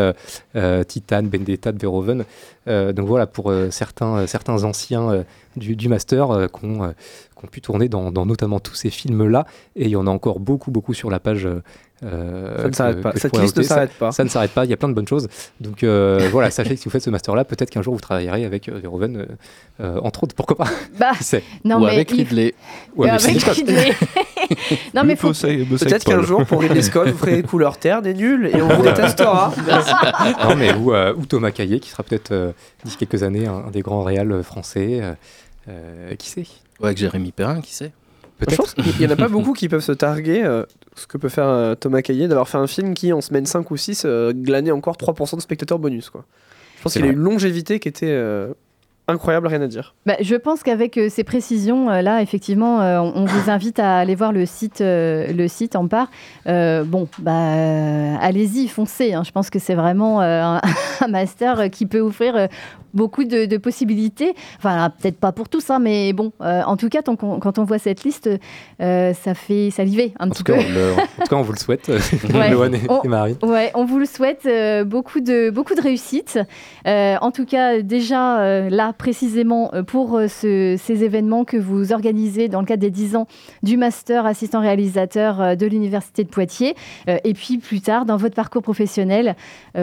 Titan, 0.86 1.22
Vendetta, 1.22 1.72
de 1.72 2.92
donc 2.92 3.06
voilà, 3.06 3.26
pour 3.26 3.52
certains, 3.70 4.26
certains 4.26 4.64
anciens 4.64 5.24
du, 5.56 5.76
du 5.76 5.88
master 5.88 6.48
qui 6.52 6.64
ont, 6.64 6.82
ont 7.42 7.46
pu 7.46 7.60
tourner 7.60 7.88
dans, 7.88 8.10
dans 8.10 8.24
notamment 8.26 8.60
tous 8.60 8.74
ces 8.74 8.90
films-là. 8.90 9.46
Et 9.76 9.84
il 9.84 9.90
y 9.90 9.96
en 9.96 10.06
a 10.06 10.10
encore 10.10 10.40
beaucoup, 10.40 10.70
beaucoup 10.70 10.94
sur 10.94 11.10
la 11.10 11.20
page. 11.20 11.46
Euh, 12.04 12.56
Ça 12.56 12.62
ne 12.64 12.68
que- 12.70 12.76
s'arrête 12.76 13.00
pas. 13.00 13.12
Cette 13.16 13.36
liste 13.38 13.56
ne. 13.58 13.62
Ça- 13.62 13.74
s'arrête 13.74 13.92
pas. 13.92 14.12
Ça 14.12 14.24
ne 14.24 14.28
s'arrête 14.28 14.50
pas, 14.50 14.64
il 14.64 14.70
y 14.70 14.74
a 14.74 14.76
plein 14.76 14.88
de 14.88 14.94
bonnes 14.94 15.06
choses. 15.08 15.28
Donc 15.60 15.82
euh, 15.84 16.28
voilà, 16.32 16.50
sachez 16.50 16.70
que 16.74 16.80
si 16.80 16.84
vous 16.84 16.90
faites 16.90 17.02
ce 17.02 17.10
master-là, 17.10 17.44
peut-être 17.44 17.70
qu'un 17.70 17.82
jour 17.82 17.94
vous 17.94 18.00
travaillerez 18.00 18.44
avec 18.44 18.68
euh, 18.68 18.78
Verhoeven, 18.80 19.26
euh, 19.80 20.00
entre 20.02 20.24
autres, 20.24 20.34
pourquoi 20.34 20.56
pas? 20.56 20.68
Bah, 20.98 21.12
non, 21.64 21.76
Ou 21.76 21.86
mais 21.86 21.92
avec 21.92 22.10
il- 22.10 22.16
Ridley. 22.18 22.54
Ou 22.96 23.04
avec 23.04 23.20
avec. 23.28 23.42
Ridley. 23.44 23.92
non, 24.94 25.04
mais 25.04 25.16
faut... 25.16 25.32
Peut-être 25.32 26.04
qu'un 26.04 26.22
jour, 26.22 26.44
pour 26.46 26.60
Ridley 26.60 26.82
Scott, 26.82 27.08
vous 27.08 27.16
ferez 27.18 27.42
couleur 27.42 27.78
terre 27.78 28.02
des 28.02 28.14
nuls 28.14 28.50
et 28.52 28.60
on 28.60 28.68
vous 28.68 28.82
détestera. 28.82 29.52
Non, 30.48 30.56
mais 30.56 30.74
ou, 30.74 30.92
euh, 30.94 31.14
ou 31.16 31.26
Thomas 31.26 31.50
Caillet, 31.50 31.80
qui 31.80 31.90
sera 31.90 32.02
peut-être 32.02 32.32
euh, 32.32 32.52
d'ici 32.84 32.96
quelques 32.96 33.22
années 33.22 33.46
un, 33.46 33.64
un 33.66 33.70
des 33.70 33.80
grands 33.82 34.02
réals 34.02 34.42
français. 34.42 34.98
euh, 35.02 35.12
euh, 35.68 36.14
qui 36.16 36.28
sait? 36.28 36.40
Ouais, 36.80 36.86
avec 36.86 36.98
Jérémy 36.98 37.30
Perrin, 37.32 37.60
qui 37.60 37.72
sait 37.74 37.92
Je 38.48 38.56
pense 38.56 38.74
qu'il 38.74 38.84
n'y 38.98 39.06
en 39.06 39.10
a 39.10 39.16
pas 39.16 39.28
beaucoup 39.28 39.52
qui 39.52 39.68
peuvent 39.68 39.84
se 39.84 39.92
targuer, 39.92 40.42
euh, 40.42 40.64
ce 40.96 41.06
que 41.06 41.16
peut 41.18 41.28
faire 41.28 41.46
euh, 41.46 41.74
Thomas 41.74 42.02
Caillet, 42.02 42.28
d'avoir 42.28 42.48
fait 42.48 42.58
un 42.58 42.66
film 42.66 42.94
qui, 42.94 43.12
en 43.12 43.20
semaine 43.20 43.46
5 43.46 43.70
ou 43.70 43.76
6, 43.76 44.02
euh, 44.04 44.32
glanait 44.34 44.70
encore 44.70 44.96
3% 44.96 45.36
de 45.36 45.40
spectateurs 45.40 45.78
bonus. 45.78 46.10
Quoi. 46.10 46.24
Je 46.78 46.82
pense 46.82 46.92
qu'il 46.94 47.04
a 47.04 47.08
une 47.08 47.18
longévité 47.18 47.78
qui 47.78 47.88
était 47.88 48.06
euh, 48.10 48.52
incroyable, 49.08 49.46
rien 49.46 49.62
à 49.62 49.68
dire. 49.68 49.94
Bah, 50.06 50.16
je 50.20 50.34
pense 50.34 50.62
qu'avec 50.62 50.98
euh, 50.98 51.08
ces 51.08 51.24
précisions 51.24 51.90
euh, 51.90 52.02
là, 52.02 52.22
effectivement, 52.22 52.80
euh, 52.82 52.98
on, 53.00 53.12
on 53.22 53.24
vous 53.24 53.50
invite 53.50 53.78
à 53.78 53.98
aller 53.98 54.14
voir 54.14 54.32
le 54.32 54.44
site, 54.46 54.80
euh, 54.80 55.32
le 55.32 55.48
site 55.48 55.76
en 55.76 55.86
part. 55.88 56.10
Euh, 56.46 56.84
bon, 56.84 57.08
bah, 57.18 58.18
allez-y, 58.20 58.68
foncez. 58.68 59.12
hein. 59.14 59.22
Je 59.24 59.30
pense 59.32 59.48
que 59.50 59.58
c'est 59.58 59.74
vraiment 59.74 60.20
euh, 60.22 60.42
un, 60.42 60.60
un 61.00 61.08
master 61.08 61.70
qui 61.70 61.86
peut 61.86 62.00
offrir 62.00 62.36
euh, 62.36 62.46
beaucoup 62.94 63.24
de, 63.24 63.46
de 63.46 63.56
possibilités. 63.56 64.34
Enfin, 64.58 64.90
peut-être 65.00 65.18
pas 65.18 65.32
pour 65.32 65.48
tous, 65.48 65.70
hein, 65.70 65.78
mais 65.78 66.12
bon, 66.12 66.32
euh, 66.40 66.62
en 66.64 66.76
tout 66.76 66.88
cas, 66.88 67.00
quand 67.02 67.58
on 67.58 67.64
voit 67.64 67.78
cette 67.78 68.04
liste, 68.04 68.28
euh, 68.80 69.12
ça 69.14 69.34
fait 69.34 69.70
saliver 69.70 70.12
un 70.18 70.26
En 70.26 70.30
petit 70.30 70.44
tout, 70.44 70.52
cas, 70.52 70.58
peu. 70.62 70.72
le- 70.72 70.92
en 70.92 71.22
tout 71.24 71.28
cas, 71.30 71.36
on 71.36 71.42
vous 71.42 71.52
le 71.52 71.58
souhaite, 71.58 71.90
Ouais. 72.34 72.50
Loane 72.50 72.74
et, 72.74 72.80
On- 72.88 73.02
et 73.02 73.08
Marine. 73.08 73.36
Ouais, 73.42 73.70
on 73.74 73.84
vous 73.84 73.98
le 73.98 74.06
souhaite 74.06 74.46
euh, 74.46 74.84
beaucoup 74.84 75.20
de 75.20 75.50
beaucoup 75.50 75.74
de 75.74 75.80
réussite. 75.82 76.38
En 76.86 77.30
tout 77.30 77.44
cas, 77.46 77.80
déjà 77.82 78.68
là 78.68 78.92
précisément 78.92 79.70
pour 79.86 80.20
ce- 80.28 80.76
ces 80.78 81.04
événements 81.04 81.44
que 81.44 81.56
vous 81.56 81.92
organisez 81.92 82.48
dans 82.48 82.60
le 82.60 82.66
cadre 82.66 82.80
des 82.80 82.90
10 82.90 83.16
ans 83.16 83.26
du 83.62 83.76
master 83.76 84.26
assistant 84.26 84.60
réalisateur 84.60 85.56
de 85.56 85.66
l'université 85.66 86.24
de 86.24 86.28
Poitiers, 86.28 86.74
et 87.06 87.34
puis 87.34 87.58
plus 87.58 87.80
tard 87.80 88.04
dans 88.04 88.16
votre 88.16 88.34
parcours 88.34 88.62
professionnel, 88.62 89.36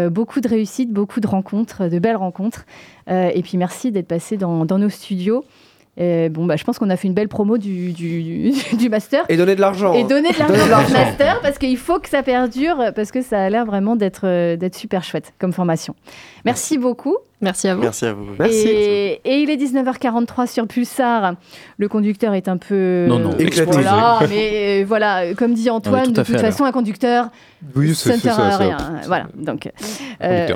beaucoup 0.10 0.42
de 0.42 0.48
réussite, 0.48 0.92
beaucoup 0.92 1.20
de 1.20 1.28
rencontres, 1.28 1.88
de 1.88 2.00
belles 2.00 2.16
rencontres. 2.18 2.66
Euh, 3.10 3.32
et 3.34 3.42
puis 3.42 3.58
merci 3.58 3.92
d'être 3.92 4.08
passé 4.08 4.38
dans, 4.38 4.66
dans 4.66 4.78
nos 4.78 4.90
studios. 4.90 5.44
Et 5.98 6.30
bon, 6.30 6.46
bah, 6.46 6.56
je 6.56 6.64
pense 6.64 6.80
qu'on 6.80 6.90
a 6.90 6.96
fait 6.96 7.10
une 7.10 7.14
belle 7.14 7.28
promo 7.28 7.58
du, 7.58 7.92
du, 7.92 8.54
du 8.78 8.90
master. 8.90 9.26
Et 9.28 9.36
donner 9.36 9.56
de 9.56 9.62
l'argent. 9.62 9.94
Et 9.94 10.06
donner 10.06 10.32
de 10.32 10.40
l'argent 10.40 10.88
au 10.88 10.94
master 10.94 11.42
parce 11.42 11.58
qu'il 11.58 11.76
faut 11.78 12.00
que 12.00 12.08
ça 12.08 12.24
perdure 12.24 12.94
parce 12.96 13.12
que 13.12 13.22
ça 13.22 13.44
a 13.44 13.50
l'air 13.50 13.66
vraiment 13.66 13.98
d'être 13.98 14.22
euh, 14.26 14.56
d'être 14.56 14.76
super 14.76 15.04
chouette 15.04 15.34
comme 15.40 15.52
formation. 15.52 15.96
Merci 16.46 16.78
beaucoup. 16.78 17.18
Merci 17.42 17.70
à 17.70 17.76
vous. 17.76 17.84
Merci 17.84 18.06
à 18.06 18.14
vous. 18.14 18.26
Et, 18.46 19.22
et 19.24 19.38
il 19.40 19.50
est 19.50 19.56
19h43 19.56 20.46
sur 20.52 20.68
Pulsar. 20.68 21.36
Le 21.78 21.88
conducteur 21.88 22.34
est 22.34 22.50
un 22.50 22.58
peu. 22.58 23.06
Non, 23.08 23.18
non. 23.20 23.32
Éclaté. 23.38 23.72
Voilà, 23.72 24.20
mais 24.30 24.82
euh, 24.82 24.86
voilà, 24.86 25.34
comme 25.36 25.54
dit 25.54 25.70
Antoine, 25.70 26.08
tout 26.08 26.12
de 26.12 26.22
toute 26.24 26.38
façon, 26.38 26.66
un 26.66 26.74
conducteur, 26.74 27.30
Oui, 27.76 27.96
ça 27.96 28.14
ne 28.16 28.20
sert 28.20 28.38
à 28.38 28.58
rien. 28.58 28.78
c'est- 29.02 29.08
Voilà, 29.08 29.28
donc. 29.36 29.70
Euh, 30.22 30.48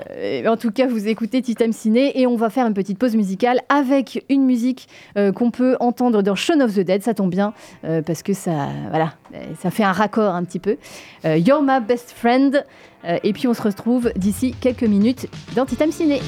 en 0.47 0.57
tout 0.57 0.71
cas, 0.71 0.87
vous 0.87 1.07
écoutez 1.07 1.41
Titam 1.41 1.71
Ciné 1.71 2.19
et 2.19 2.27
on 2.27 2.35
va 2.35 2.49
faire 2.49 2.67
une 2.67 2.73
petite 2.73 2.99
pause 2.99 3.15
musicale 3.15 3.59
avec 3.69 4.25
une 4.29 4.43
musique 4.45 4.89
euh, 5.17 5.31
qu'on 5.31 5.51
peut 5.51 5.77
entendre 5.79 6.21
dans 6.21 6.35
Shaun 6.35 6.59
of 6.61 6.73
the 6.75 6.81
Dead. 6.81 7.01
Ça 7.01 7.13
tombe 7.13 7.29
bien 7.29 7.53
euh, 7.85 8.01
parce 8.01 8.23
que 8.23 8.33
ça, 8.33 8.51
voilà, 8.89 9.13
euh, 9.33 9.37
ça 9.61 9.71
fait 9.71 9.83
un 9.83 9.93
raccord 9.93 10.35
un 10.35 10.43
petit 10.43 10.59
peu. 10.59 10.75
Euh, 11.25 11.37
You're 11.37 11.61
my 11.63 11.79
best 11.79 12.11
friend. 12.13 12.65
Euh, 13.05 13.19
et 13.23 13.33
puis 13.33 13.47
on 13.47 13.53
se 13.53 13.61
retrouve 13.61 14.11
d'ici 14.15 14.55
quelques 14.59 14.83
minutes 14.83 15.27
dans 15.55 15.65
Titam 15.65 15.91
Ciné. 15.91 16.21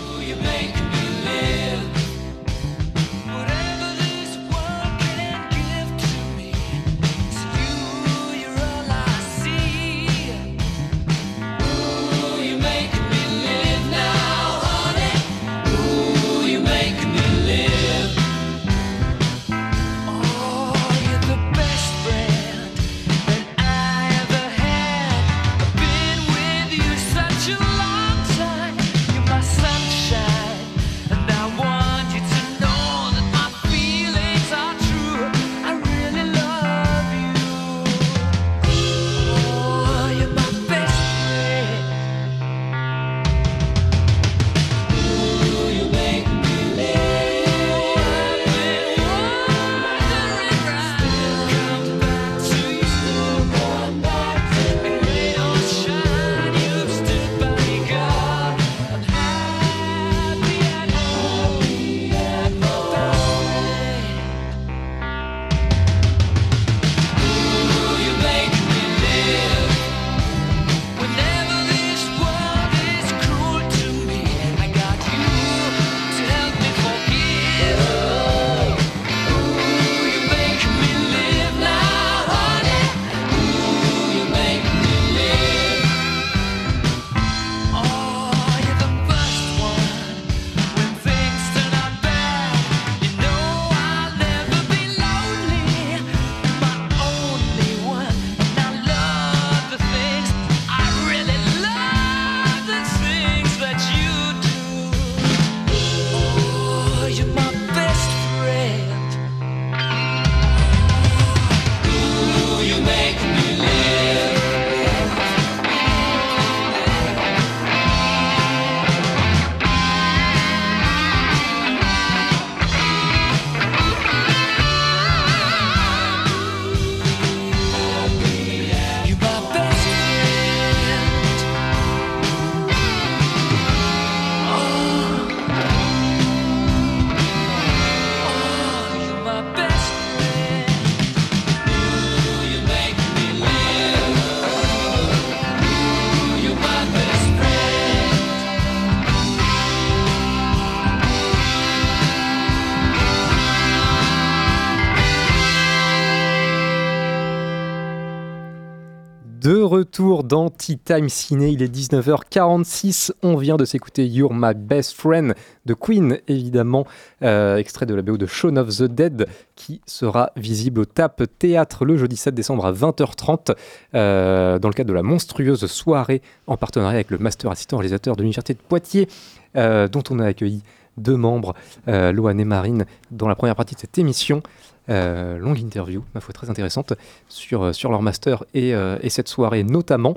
Retour 159.75 160.23
dans 160.23 160.49
Tea 160.49 160.77
Time 160.77 161.09
Ciné, 161.09 161.49
il 161.49 161.61
est 161.61 161.73
19h46. 161.73 163.11
On 163.23 163.35
vient 163.35 163.57
de 163.57 163.65
s'écouter 163.65 164.07
You're 164.07 164.33
My 164.33 164.53
Best 164.55 164.93
Friend 164.93 165.35
de 165.65 165.73
Queen, 165.73 166.19
évidemment, 166.29 166.87
euh, 167.23 167.57
extrait 167.57 167.85
de 167.85 167.93
la 167.93 168.01
BO 168.01 168.17
de 168.17 168.25
Shaun 168.25 168.55
of 168.55 168.69
the 168.69 168.83
Dead, 168.83 169.27
qui 169.57 169.81
sera 169.85 170.31
visible 170.37 170.79
au 170.79 170.85
TAP 170.85 171.23
Théâtre 171.39 171.83
le 171.83 171.97
jeudi 171.97 172.15
7 172.15 172.33
décembre 172.33 172.65
à 172.65 172.71
20h30, 172.71 173.53
euh, 173.95 174.59
dans 174.59 174.69
le 174.69 174.73
cadre 174.73 174.87
de 174.87 174.93
la 174.93 175.03
monstrueuse 175.03 175.65
soirée 175.65 176.21
en 176.47 176.55
partenariat 176.55 176.95
avec 176.95 177.11
le 177.11 177.17
Master 177.17 177.51
Assistant 177.51 177.75
Réalisateur 177.75 178.15
de 178.15 178.21
l'Université 178.21 178.53
de 178.53 178.59
Poitiers, 178.59 179.09
euh, 179.57 179.89
dont 179.89 180.03
on 180.09 180.19
a 180.19 180.25
accueilli 180.25 180.63
deux 180.97 181.17
membres, 181.17 181.53
Loane 181.87 182.39
et 182.39 182.45
Marine, 182.45 182.85
dans 183.11 183.27
la 183.27 183.35
première 183.35 183.57
partie 183.57 183.75
de 183.75 183.81
cette 183.81 183.97
émission. 183.97 184.41
Euh, 184.89 185.37
longue 185.39 185.59
interview, 185.59 186.03
ma 186.13 186.21
foi 186.21 186.33
très 186.33 186.49
intéressante, 186.49 186.93
sur, 187.27 187.63
euh, 187.63 187.73
sur 187.73 187.89
leur 187.91 188.01
master 188.03 188.43
et, 188.53 188.73
euh, 188.75 188.97
et 189.01 189.09
cette 189.09 189.27
soirée 189.27 189.63
notamment. 189.63 190.15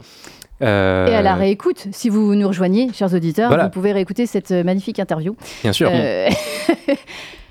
Euh, 0.61 1.07
Et 1.07 1.15
à 1.15 1.23
la 1.23 1.37
réécoute, 1.37 1.87
si 1.93 2.09
vous 2.09 2.35
nous 2.35 2.49
rejoignez, 2.49 2.93
chers 2.93 3.15
auditeurs, 3.15 3.49
Voilà. 3.49 3.65
vous 3.65 3.71
pouvez 3.71 3.93
réécouter 3.93 4.27
cette 4.27 4.51
magnifique 4.51 4.99
interview. 4.99 5.37
Bien 5.63 5.73
sûr. 5.73 5.89
Euh, 5.93 6.29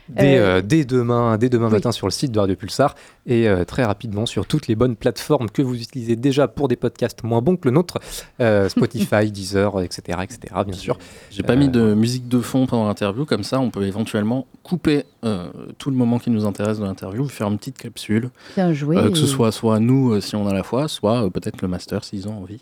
Dès, 0.09 0.37
Euh, 0.37 0.57
euh, 0.57 0.61
dès 0.61 0.85
demain, 0.85 1.37
dès 1.37 1.49
demain 1.49 1.67
oui. 1.67 1.73
matin 1.73 1.91
sur 1.91 2.07
le 2.07 2.11
site 2.11 2.31
de 2.31 2.39
Radio 2.39 2.55
Pulsar 2.55 2.95
et 3.25 3.47
euh, 3.49 3.65
très 3.65 3.83
rapidement 3.83 4.25
sur 4.25 4.45
toutes 4.45 4.67
les 4.67 4.75
bonnes 4.75 4.95
plateformes 4.95 5.49
que 5.49 5.61
vous 5.61 5.75
utilisez 5.81 6.15
déjà 6.15 6.47
pour 6.47 6.67
des 6.69 6.75
podcasts 6.77 7.23
moins 7.23 7.41
bons 7.41 7.57
que 7.57 7.67
le 7.67 7.71
nôtre, 7.71 7.99
euh, 8.39 8.69
Spotify, 8.69 9.31
Deezer, 9.31 9.81
etc., 9.81 10.19
etc. 10.23 10.39
Bien 10.65 10.73
sûr. 10.73 10.97
J'ai 11.29 11.43
pas 11.43 11.53
Euh, 11.53 11.57
mis 11.57 11.69
de 11.69 11.93
musique 11.93 12.27
de 12.27 12.39
fond 12.39 12.65
pendant 12.67 12.87
l'interview, 12.87 13.25
comme 13.25 13.43
ça 13.43 13.59
on 13.59 13.69
peut 13.69 13.83
éventuellement 13.83 14.47
couper 14.63 15.03
euh, 15.25 15.49
tout 15.77 15.89
le 15.89 15.95
moment 15.97 16.19
qui 16.19 16.29
nous 16.29 16.45
intéresse 16.45 16.79
de 16.79 16.83
l'interview, 16.85 17.27
faire 17.27 17.47
une 17.47 17.57
petite 17.57 17.77
capsule. 17.77 18.29
Bien 18.55 18.71
joué. 18.73 18.97
Euh, 18.97 19.09
que 19.09 19.17
ce 19.17 19.25
soit 19.27 19.51
soit 19.51 19.79
nous 19.79 20.13
euh, 20.13 20.21
si 20.21 20.35
on 20.35 20.47
a 20.47 20.53
la 20.53 20.63
foi, 20.63 20.87
soit 20.87 21.25
euh, 21.25 21.29
peut-être 21.29 21.61
le 21.61 21.67
master 21.67 22.03
s'ils 22.03 22.27
ont 22.29 22.37
envie. 22.43 22.61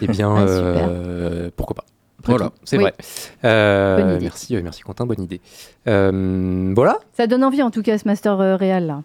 Eh 0.00 0.06
bien, 0.06 0.32
Ah, 0.36 0.40
euh, 0.42 1.50
pourquoi 1.56 1.74
pas. 1.76 1.84
Voilà. 2.26 2.50
c'est 2.64 2.76
Oui. 2.76 2.82
vrai. 2.84 2.94
Euh, 3.44 3.96
Bonne 4.00 4.10
idée. 4.16 4.24
merci, 4.24 4.56
euh, 4.56 4.60
merci 4.62 4.82
Quentin, 4.82 5.06
bonne 5.06 5.20
idée. 5.22 5.40
Euh, 5.88 6.72
voilà. 6.74 6.98
Ça 7.16 7.26
donne 7.26 7.44
envie 7.44 7.62
en 7.62 7.70
tout 7.70 7.82
cas 7.82 7.98
ce 7.98 8.06
master 8.06 8.40
euh, 8.40 8.56
réel 8.56 8.86
là. 8.86 9.02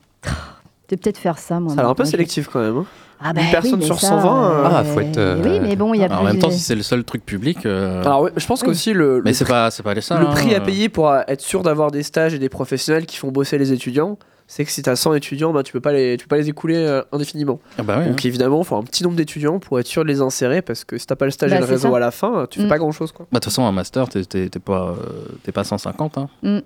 De 0.89 0.95
peut-être 0.95 1.17
faire 1.19 1.37
ça 1.37 1.59
moi. 1.59 1.73
Ça 1.73 1.79
a 1.81 1.83
l'air 1.83 1.89
un 1.91 1.95
peu 1.95 2.05
sélectif 2.05 2.47
quand 2.51 2.59
même. 2.61 2.77
hein. 2.77 2.85
Ah 3.21 3.33
bah 3.33 3.41
Une 3.41 3.51
personne 3.51 3.81
sur 3.81 3.99
ça, 3.99 4.07
120. 4.21 4.49
euh, 4.51 4.63
Ah, 4.71 4.83
faut 4.85 5.01
être, 5.01 5.17
euh, 5.17 5.41
Oui, 5.43 5.59
mais 5.59 5.75
bon, 5.75 5.93
il 5.93 5.99
y 5.99 6.03
a 6.03 6.05
Alors, 6.05 6.19
en 6.19 6.23
plus- 6.23 6.31
même 6.31 6.41
temps, 6.41 6.49
si 6.49 6.59
c'est 6.59 6.73
le 6.73 6.81
seul 6.83 7.03
truc 7.03 7.25
public. 7.25 7.65
euh, 7.65 8.01
Alors 8.01 8.21
oui, 8.21 8.29
je 8.37 8.45
pense 8.47 8.61
Oui. 8.61 8.67
qu'aussi 8.69 8.93
le, 8.93 9.21
mais 9.23 9.31
le 9.31 9.33
c'est 9.35 9.43
prix- 9.43 9.51
pas, 9.53 9.69
c'est 9.71 9.83
pas 9.83 9.93
les 9.93 9.99
seuls. 10.01 10.21
le 10.21 10.27
hein, 10.27 10.31
prix 10.31 10.55
à 10.55 10.59
euh. 10.61 10.65
payer 10.65 10.87
pour 10.87 11.13
être 11.13 11.41
sûr 11.41 11.61
d'avoir 11.61 11.91
des 11.91 12.01
stages 12.01 12.33
et 12.33 12.39
des 12.39 12.47
professionnels 12.49 13.05
qui 13.05 13.17
font 13.17 13.27
bosser 13.29 13.57
les 13.57 13.73
étudiants, 13.73 14.17
c'est 14.51 14.65
que 14.65 14.71
si 14.71 14.81
tu 14.81 14.89
as 14.89 14.95
100 14.95 15.13
étudiants, 15.13 15.53
bah, 15.53 15.61
tu 15.61 15.71
peux 15.71 15.79
pas 15.79 15.93
les, 15.93 16.17
tu 16.17 16.25
peux 16.25 16.35
pas 16.35 16.41
les 16.41 16.49
écouler 16.49 16.75
euh, 16.75 17.03
indéfiniment. 17.11 17.59
Ah 17.77 17.83
bah 17.83 17.99
ouais, 17.99 18.07
Donc 18.09 18.25
évidemment, 18.25 18.61
il 18.61 18.65
faut 18.65 18.75
un 18.77 18.83
petit 18.83 19.03
nombre 19.03 19.15
d'étudiants 19.15 19.59
pour 19.59 19.79
être 19.79 19.85
sûr 19.85 20.01
de 20.03 20.07
les 20.09 20.21
insérer 20.21 20.63
parce 20.63 20.83
que 20.85 20.97
si 20.97 21.05
t'as 21.05 21.15
pas 21.15 21.25
le 21.25 21.31
stage 21.31 21.51
Bah, 21.51 21.57
et 21.57 21.59
le 21.59 21.65
réseau 21.65 21.91
ça. 21.91 21.97
à 21.97 21.99
la 21.99 22.09
fin, 22.09 22.47
tu 22.49 22.59
fais 22.59 22.65
Mm. 22.65 22.69
pas 22.69 22.79
grand 22.79 22.91
chose 22.91 23.11
quoi. 23.11 23.27
Bah, 23.31 23.37
de 23.37 23.43
toute 23.43 23.51
façon, 23.51 23.63
un 23.63 23.71
master, 23.71 24.09
t'es- 24.09 24.49
pas, 24.59 24.89
euh, 24.89 25.27
t'es 25.43 25.51
pas 25.51 25.63
150. 25.63 26.17
Hein. 26.17 26.29
Mm. 26.41 26.59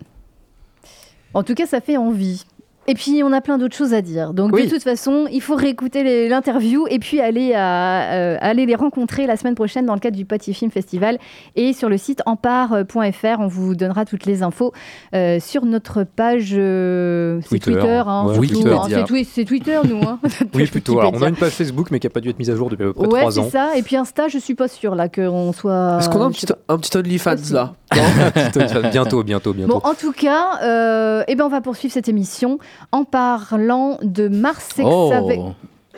En 1.33 1.43
tout 1.43 1.55
cas, 1.55 1.65
ça 1.65 1.81
fait 1.81 1.97
envie. 1.97 2.45
Et 2.87 2.95
puis, 2.95 3.21
on 3.23 3.31
a 3.31 3.39
plein 3.39 3.57
d'autres 3.57 3.75
choses 3.77 3.93
à 3.93 4.01
dire. 4.01 4.33
Donc, 4.33 4.51
Oui. 4.53 4.65
de 4.65 4.69
toute 4.69 4.83
façon, 4.83 5.25
il 5.31 5.41
faut 5.41 5.55
réécouter 5.55 6.27
l'interview 6.27 6.85
et 6.89 6.99
puis 6.99 7.21
aller, 7.21 7.53
à, 7.55 8.11
euh, 8.13 8.37
aller 8.41 8.65
les 8.65 8.75
rencontrer 8.75 9.25
la 9.25 9.37
semaine 9.37 9.55
prochaine 9.55 9.85
dans 9.85 9.93
le 9.93 10.01
cadre 10.01 10.17
du 10.17 10.25
Poitiers 10.25 10.53
Film 10.53 10.69
Festival. 10.69 11.17
Et 11.55 11.71
sur 11.71 11.87
le 11.87 11.97
site 11.97 12.21
empare.fr, 12.25 13.39
on 13.39 13.47
vous 13.47 13.75
donnera 13.75 14.03
toutes 14.03 14.25
les 14.25 14.43
infos 14.43 14.73
euh, 15.15 15.39
sur 15.39 15.65
notre 15.65 16.03
page. 16.03 16.53
euh, 16.57 17.39
c'est 17.43 17.59
Twitter. 17.59 17.71
Twitter, 17.71 18.03
hein, 18.05 18.25
Ouais, 18.27 18.35
Twitter. 18.35 18.69
hein. 18.73 18.81
C'est 18.89 19.03
twi- 19.03 19.27
c'est 19.31 19.45
Twitter, 19.45 19.79
nous. 19.87 20.01
Hein. 20.01 20.19
Oui, 20.53 20.65
plutôt. 20.67 20.99
Alors, 20.99 21.13
on 21.15 21.21
a 21.21 21.29
une 21.29 21.35
page 21.35 21.51
Facebook, 21.53 21.87
mais 21.89 21.99
qui 21.99 22.07
n'a 22.07 22.11
pas 22.11 22.19
dû 22.19 22.29
être 22.29 22.39
mise 22.39 22.49
à 22.49 22.55
jour 22.55 22.69
depuis 22.69 22.83
à 22.83 22.87
peu 22.87 22.93
près 22.93 23.07
Ouais, 23.07 23.19
3 23.21 23.31
c'est 23.31 23.39
ans. 23.39 23.49
ça. 23.49 23.77
Et 23.77 23.81
puis 23.81 23.95
Insta, 23.95 24.27
je 24.27 24.37
suis 24.39 24.55
pas 24.55 24.67
sûre 24.67 24.95
là 24.95 25.07
qu'on 25.07 25.53
soit. 25.53 25.99
Est-ce 25.99 26.09
qu'on 26.09 26.21
a 26.21 26.25
un 26.25 26.31
petit, 26.31 26.47
un 26.67 26.77
petit 26.77 26.97
OnlyFans 26.97 27.35
là? 27.53 27.73
Bientôt, 28.91 29.23
bientôt, 29.23 29.53
bientôt. 29.53 29.73
Bon, 29.73 29.81
en 29.87 29.93
tout 29.93 30.11
cas, 30.11 30.59
euh, 30.63 31.23
eh 31.27 31.35
ben, 31.35 31.45
on 31.45 31.49
va 31.49 31.61
poursuivre 31.61 31.93
cette 31.93 32.09
émission 32.09 32.57
en 32.91 33.03
parlant 33.03 33.97
de 34.01 34.27
Mars, 34.27 34.69
Oh. 34.83 35.11
avec- 35.13 35.39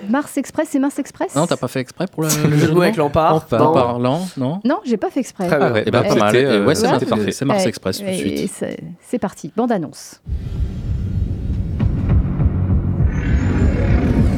Mars 0.09 0.36
Express 0.38 0.76
et 0.76 0.80
Mars 0.80 0.99
Express 0.99 1.36
Non, 1.36 1.47
t'as 1.47 1.55
pas 1.55 1.69
fait 1.69 1.80
exprès 1.80 2.05
pour 2.11 2.23
le, 2.23 2.28
Le 2.49 2.57
jeu 2.57 2.67
de 2.67 2.73
mots 2.73 2.82
avec 2.82 2.97
l'empare. 2.97 3.36
En 3.36 3.39
parlant, 3.39 4.28
non 4.36 4.59
Non, 4.65 4.82
j'ai 4.86 4.97
pas 4.97 5.09
fait 5.09 5.21
exprès. 5.21 5.47
Très 5.47 5.57
bien. 5.57 5.67
Ah 5.67 5.71
ouais, 5.73 5.84
Eh 5.88 5.91
ben, 5.91 6.01
bah, 6.01 6.09
pas 6.09 6.15
mal. 6.15 6.36
euh, 6.36 6.65
ouais, 6.65 6.76
c'est 6.76 6.88
Mars- 6.88 7.05
parfait. 7.05 7.32
c'est 7.32 7.45
Mars 7.45 7.63
Ouais, 7.63 7.69
Express 7.69 7.99
tout 7.99 8.05
de 8.05 8.11
suite. 8.11 8.51
C'est 8.53 8.78
c'est 9.07 9.19
parti, 9.19 9.51
bande 9.55 9.71
annonce. 9.71 10.21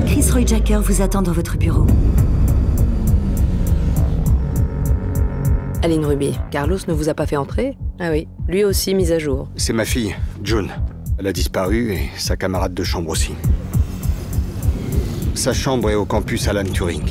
Chris 0.05 0.25
Roy 0.31 0.45
Jacker 0.45 0.79
vous 0.81 1.01
attend 1.01 1.21
dans 1.23 1.31
votre 1.31 1.57
bureau. 1.57 1.85
Aline 5.83 6.05
Ruby, 6.05 6.37
Carlos 6.51 6.77
ne 6.87 6.93
vous 6.93 7.09
a 7.09 7.13
pas 7.13 7.25
fait 7.25 7.37
entrer? 7.37 7.77
Ah 7.99 8.09
oui, 8.11 8.27
lui 8.47 8.63
aussi 8.63 8.93
mise 8.93 9.11
à 9.11 9.19
jour. 9.19 9.47
C'est 9.55 9.73
ma 9.73 9.85
fille, 9.85 10.15
June. 10.43 10.69
Elle 11.19 11.25
a 11.25 11.33
disparu 11.33 11.93
et 11.93 12.09
sa 12.15 12.37
camarade 12.37 12.75
de 12.75 12.83
chambre 12.83 13.09
aussi. 13.09 13.33
Sa 15.33 15.51
chambre 15.51 15.89
est 15.89 15.95
au 15.95 16.05
campus 16.05 16.47
Alan 16.47 16.63
Turing. 16.63 17.01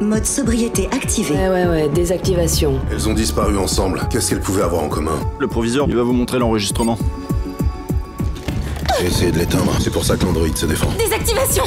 Mode 0.00 0.24
sobriété 0.24 0.88
activé. 0.92 1.34
Ouais, 1.34 1.48
ouais, 1.48 1.66
ouais, 1.66 1.88
désactivation. 1.88 2.78
Elles 2.92 3.08
ont 3.08 3.14
disparu 3.14 3.58
ensemble. 3.58 4.00
Qu'est-ce 4.08 4.30
qu'elles 4.30 4.40
pouvaient 4.40 4.62
avoir 4.62 4.84
en 4.84 4.88
commun? 4.88 5.18
Le 5.40 5.48
proviseur, 5.48 5.86
il 5.88 5.96
va 5.96 6.04
vous 6.04 6.12
montrer 6.12 6.38
l'enregistrement. 6.38 6.96
J'ai 9.00 9.06
essayé 9.06 9.32
de 9.32 9.38
l'éteindre. 9.38 9.72
C'est 9.80 9.92
pour 9.92 10.04
ça 10.04 10.16
que 10.16 10.24
l'androïde 10.24 10.56
se 10.56 10.66
défend. 10.66 10.92
Désactivation 10.96 11.64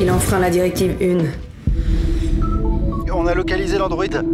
Il 0.00 0.10
enfreint 0.10 0.40
la 0.40 0.50
directive 0.50 0.96
1. 1.00 1.51
On 3.14 3.26
a 3.26 3.34
localisé 3.34 3.78
l'androïde. 3.78 4.24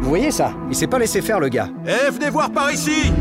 Vous 0.00 0.08
voyez 0.08 0.30
ça? 0.30 0.52
Il 0.68 0.76
s'est 0.76 0.86
pas 0.86 0.98
laissé 0.98 1.22
faire 1.22 1.40
le 1.40 1.48
gars. 1.48 1.68
Eh, 1.86 2.10
venez 2.10 2.28
voir 2.28 2.50
par 2.50 2.70
ici 2.70 3.12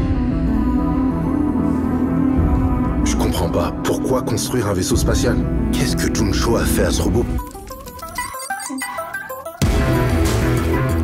Je 3.05 3.15
comprends 3.15 3.49
pas. 3.49 3.73
Pourquoi 3.83 4.21
construire 4.21 4.67
un 4.67 4.73
vaisseau 4.73 4.95
spatial? 4.95 5.37
Qu'est-ce 5.71 5.95
que 5.95 6.13
Juncho 6.13 6.57
a 6.57 6.65
fait 6.65 6.83
à 6.83 6.91
ce 6.91 7.01
robot? 7.01 7.25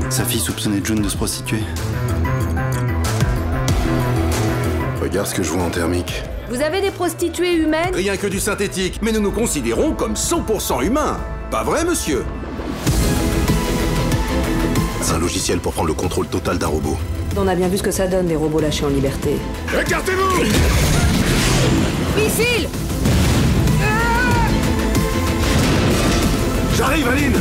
Sa 0.10 0.24
fille 0.26 0.40
soupçonnait 0.42 0.82
June 0.84 1.02
de 1.02 1.10
se 1.10 1.16
prostituer. 1.16 1.62
Regarde 5.02 5.28
ce 5.28 5.36
que 5.36 5.44
je 5.44 5.52
vois 5.52 5.64
en 5.64 5.70
thermique. 5.70 6.24
Vous 6.50 6.62
avez 6.62 6.80
des 6.80 6.92
prostituées 6.92 7.56
humaines? 7.56 7.94
Rien 7.94 8.16
que 8.16 8.28
du 8.28 8.40
synthétique, 8.40 9.00
mais 9.02 9.12
nous 9.12 9.20
nous 9.20 9.32
considérons 9.32 9.92
comme 9.92 10.14
100% 10.14 10.82
humains. 10.86 11.18
Pas 11.52 11.64
vrai, 11.64 11.84
monsieur? 11.84 12.24
C'est 15.02 15.14
un 15.14 15.20
logiciel 15.20 15.60
pour 15.60 15.74
prendre 15.74 15.90
le 15.90 15.94
contrôle 15.94 16.28
total 16.28 16.58
d'un 16.58 16.68
robot. 16.68 16.98
On 17.36 17.48
a 17.48 17.56
bien 17.56 17.68
vu 17.68 17.78
ce 17.78 17.84
que 17.84 17.92
ça 17.92 18.08
donne 18.08 18.28
des 18.28 18.36
robots 18.38 18.62
lâchés 18.62 18.86
en 18.86 18.90
liberté. 18.90 19.38
Écartez-vous 19.78 20.44
Missile 22.18 22.70
J'arrive, 26.78 27.08
Aline 27.10 27.38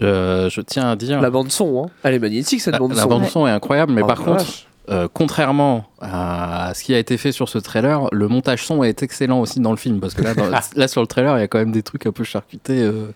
Je, 0.00 0.48
je 0.50 0.60
tiens 0.60 0.90
à 0.90 0.96
dire. 0.96 1.20
La 1.20 1.30
bande 1.30 1.50
son, 1.50 1.84
hein. 1.86 1.90
elle 2.02 2.14
est 2.14 2.18
magnétique 2.18 2.60
cette 2.60 2.72
La, 2.72 2.78
bande 2.78 2.94
la 2.94 3.02
son. 3.02 3.08
bande 3.08 3.24
son 3.26 3.46
est 3.46 3.50
incroyable, 3.50 3.92
mais 3.92 4.02
Oh, 4.02 4.06
par 4.06 4.18
la 4.20 4.24
contre, 4.24 4.44
euh, 4.88 5.08
contrairement 5.12 5.86
à 6.00 6.72
ce 6.74 6.84
qui 6.84 6.94
a 6.94 6.98
été 6.98 7.16
fait 7.16 7.32
sur 7.32 7.48
ce 7.48 7.58
trailer, 7.58 8.06
le 8.12 8.28
montage 8.28 8.64
son 8.64 8.84
est 8.84 9.02
excellent 9.02 9.40
aussi 9.40 9.58
dans 9.58 9.70
le 9.70 9.76
film. 9.78 9.98
Parce 9.98 10.14
que 10.14 10.22
là, 10.22 10.34
dans- 10.34 10.48
là 10.76 10.88
sur 10.88 11.00
le 11.00 11.06
trailer, 11.06 11.36
il 11.38 11.40
y 11.40 11.44
a 11.44 11.48
quand 11.48 11.58
même 11.58 11.72
des 11.72 11.82
trucs 11.82 12.06
un 12.06 12.12
peu 12.12 12.24
charcutés, 12.24 12.82
euh, 12.82 13.06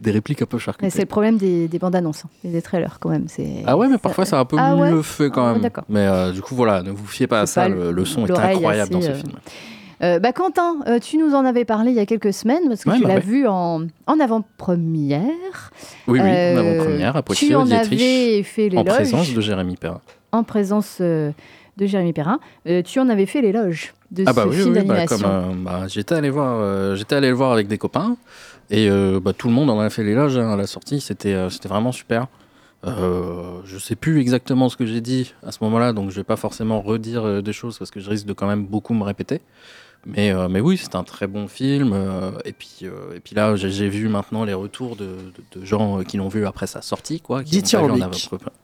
des 0.00 0.10
répliques 0.12 0.42
un 0.42 0.46
peu 0.46 0.58
Mais 0.58 0.62
charcutées. 0.62 0.90
c'est 0.90 1.00
le 1.02 1.06
problème 1.06 1.36
des, 1.38 1.68
des 1.68 1.78
bandes 1.78 1.96
annonces 1.96 2.24
hein, 2.26 2.30
et 2.44 2.48
des 2.52 2.62
trailers 2.62 2.98
quand 3.00 3.08
même. 3.08 3.28
c'est- 3.28 3.64
Ah 3.66 3.76
ouais, 3.76 3.88
mais 3.88 3.98
parfois 3.98 4.24
c'est 4.26 4.36
un 4.36 4.44
peu 4.44 4.56
Ah 4.60 4.76
ouais 4.76 4.92
mieux 4.92 5.02
fait 5.02 5.30
quand 5.30 5.42
Ah 5.42 5.46
ouais, 5.48 5.52
même. 5.54 5.62
d'accord. 5.62 5.84
mais 5.88 6.06
euh, 6.06 6.32
du 6.32 6.42
coup, 6.42 6.54
voilà, 6.54 6.82
ne 6.82 6.90
vous 6.90 7.06
fiez 7.06 7.26
pas 7.26 7.40
à 7.40 7.46
ça. 7.46 7.62
pas 7.62 7.68
Le, 7.70 7.90
le 7.92 8.04
son 8.04 8.26
est 8.26 8.30
incroyable 8.30 8.92
dans 8.92 9.00
ce 9.00 9.08
euh, 9.08 9.14
film. 9.14 9.32
Euh, 10.02 10.18
bah 10.18 10.32
Quentin, 10.32 10.76
euh, 10.86 10.98
tu 10.98 11.16
nous 11.16 11.34
en 11.34 11.44
avais 11.44 11.64
parlé 11.64 11.90
il 11.90 11.96
y 11.96 12.00
a 12.00 12.06
quelques 12.06 12.32
semaines 12.34 12.68
parce 12.68 12.84
que 12.84 12.90
Ouais, 12.90 12.96
tu 12.96 13.02
bah 13.02 13.08
l'as 13.08 13.14
ouais. 13.16 13.20
vu 13.20 13.46
en, 13.46 13.86
en 14.06 14.20
avant-première. 14.20 15.70
Oui, 16.06 16.20
oui, 16.20 16.20
en 16.20 16.24
Euh, 16.24 16.58
avant-première 16.58 17.16
à 17.16 17.22
Poitiers, 17.22 17.48
Tu 17.48 17.54
en 17.54 17.70
avais 17.70 18.42
fait 18.42 18.66
en 18.76 18.82
l'éloge. 18.82 18.94
présence 18.94 19.32
de 19.32 19.40
Jérémy 19.40 19.76
Perrin. 19.76 20.00
En 20.32 20.42
présence 20.42 20.98
euh, 21.00 21.30
de 21.76 21.86
Jérémy 21.86 22.12
Perrin. 22.12 22.40
Tu 22.84 23.00
en 23.00 23.08
avais 23.08 23.26
fait 23.26 23.40
l'éloge 23.40 23.94
de 24.10 24.24
Ah 24.26 24.32
bah 24.32 24.42
ce 24.44 24.48
oui, 24.48 24.56
film 24.56 24.68
oui, 24.76 24.82
bah, 24.84 25.06
d'animation. 25.06 25.88
j'étais 25.88 26.14
allé 26.14 26.30
voir, 26.30 26.94
j'étais 26.96 27.14
allé 27.16 27.28
le 27.28 27.34
voir 27.34 27.52
avec 27.52 27.66
des 27.68 27.78
copains 27.78 28.16
et 28.70 28.88
tout 29.38 29.48
le 29.48 29.54
monde 29.54 29.70
en 29.70 29.80
a 29.80 29.88
fait 29.90 30.04
l'éloge 30.04 30.36
hein, 30.36 30.50
à 30.52 30.56
la 30.56 30.66
sortie. 30.66 31.00
C'était 31.00 31.34
c'était 31.50 31.68
vraiment 31.68 31.92
super. 31.92 32.26
Euh, 32.86 33.60
je 33.64 33.78
sais 33.78 33.96
plus 33.96 34.20
exactement 34.20 34.68
ce 34.68 34.76
que 34.76 34.86
j'ai 34.86 35.00
dit 35.00 35.34
à 35.44 35.50
ce 35.50 35.58
moment-là, 35.62 35.92
donc 35.92 36.10
je 36.10 36.16
vais 36.16 36.24
pas 36.24 36.36
forcément 36.36 36.80
redire 36.82 37.24
euh, 37.24 37.40
des 37.42 37.52
choses 37.52 37.78
parce 37.78 37.90
que 37.90 37.98
je 37.98 38.08
risque 38.08 38.26
de 38.26 38.32
quand 38.32 38.46
même 38.46 38.64
beaucoup 38.64 38.94
me 38.94 39.02
répéter. 39.02 39.40
Mais, 40.06 40.30
euh, 40.32 40.48
mais 40.48 40.60
oui, 40.60 40.76
c'est 40.76 40.94
un 40.94 41.02
très 41.02 41.26
bon 41.26 41.48
film. 41.48 41.90
euh, 41.92 42.30
et, 42.44 42.52
puis, 42.52 42.78
euh, 42.84 43.14
et 43.16 43.20
puis 43.20 43.34
là, 43.34 43.56
j'ai 43.56 43.88
vu 43.88 44.08
maintenant 44.08 44.44
les 44.44 44.54
retours 44.54 44.94
de, 44.96 45.04
de- 45.54 45.60
de 45.60 45.64
gens 45.64 46.02
qui 46.04 46.16
l'ont 46.16 46.28
vu 46.28 46.46
après 46.46 46.66
sa 46.68 46.80
sortie, 46.80 47.20
quoi, 47.20 47.42
qui 47.42 47.50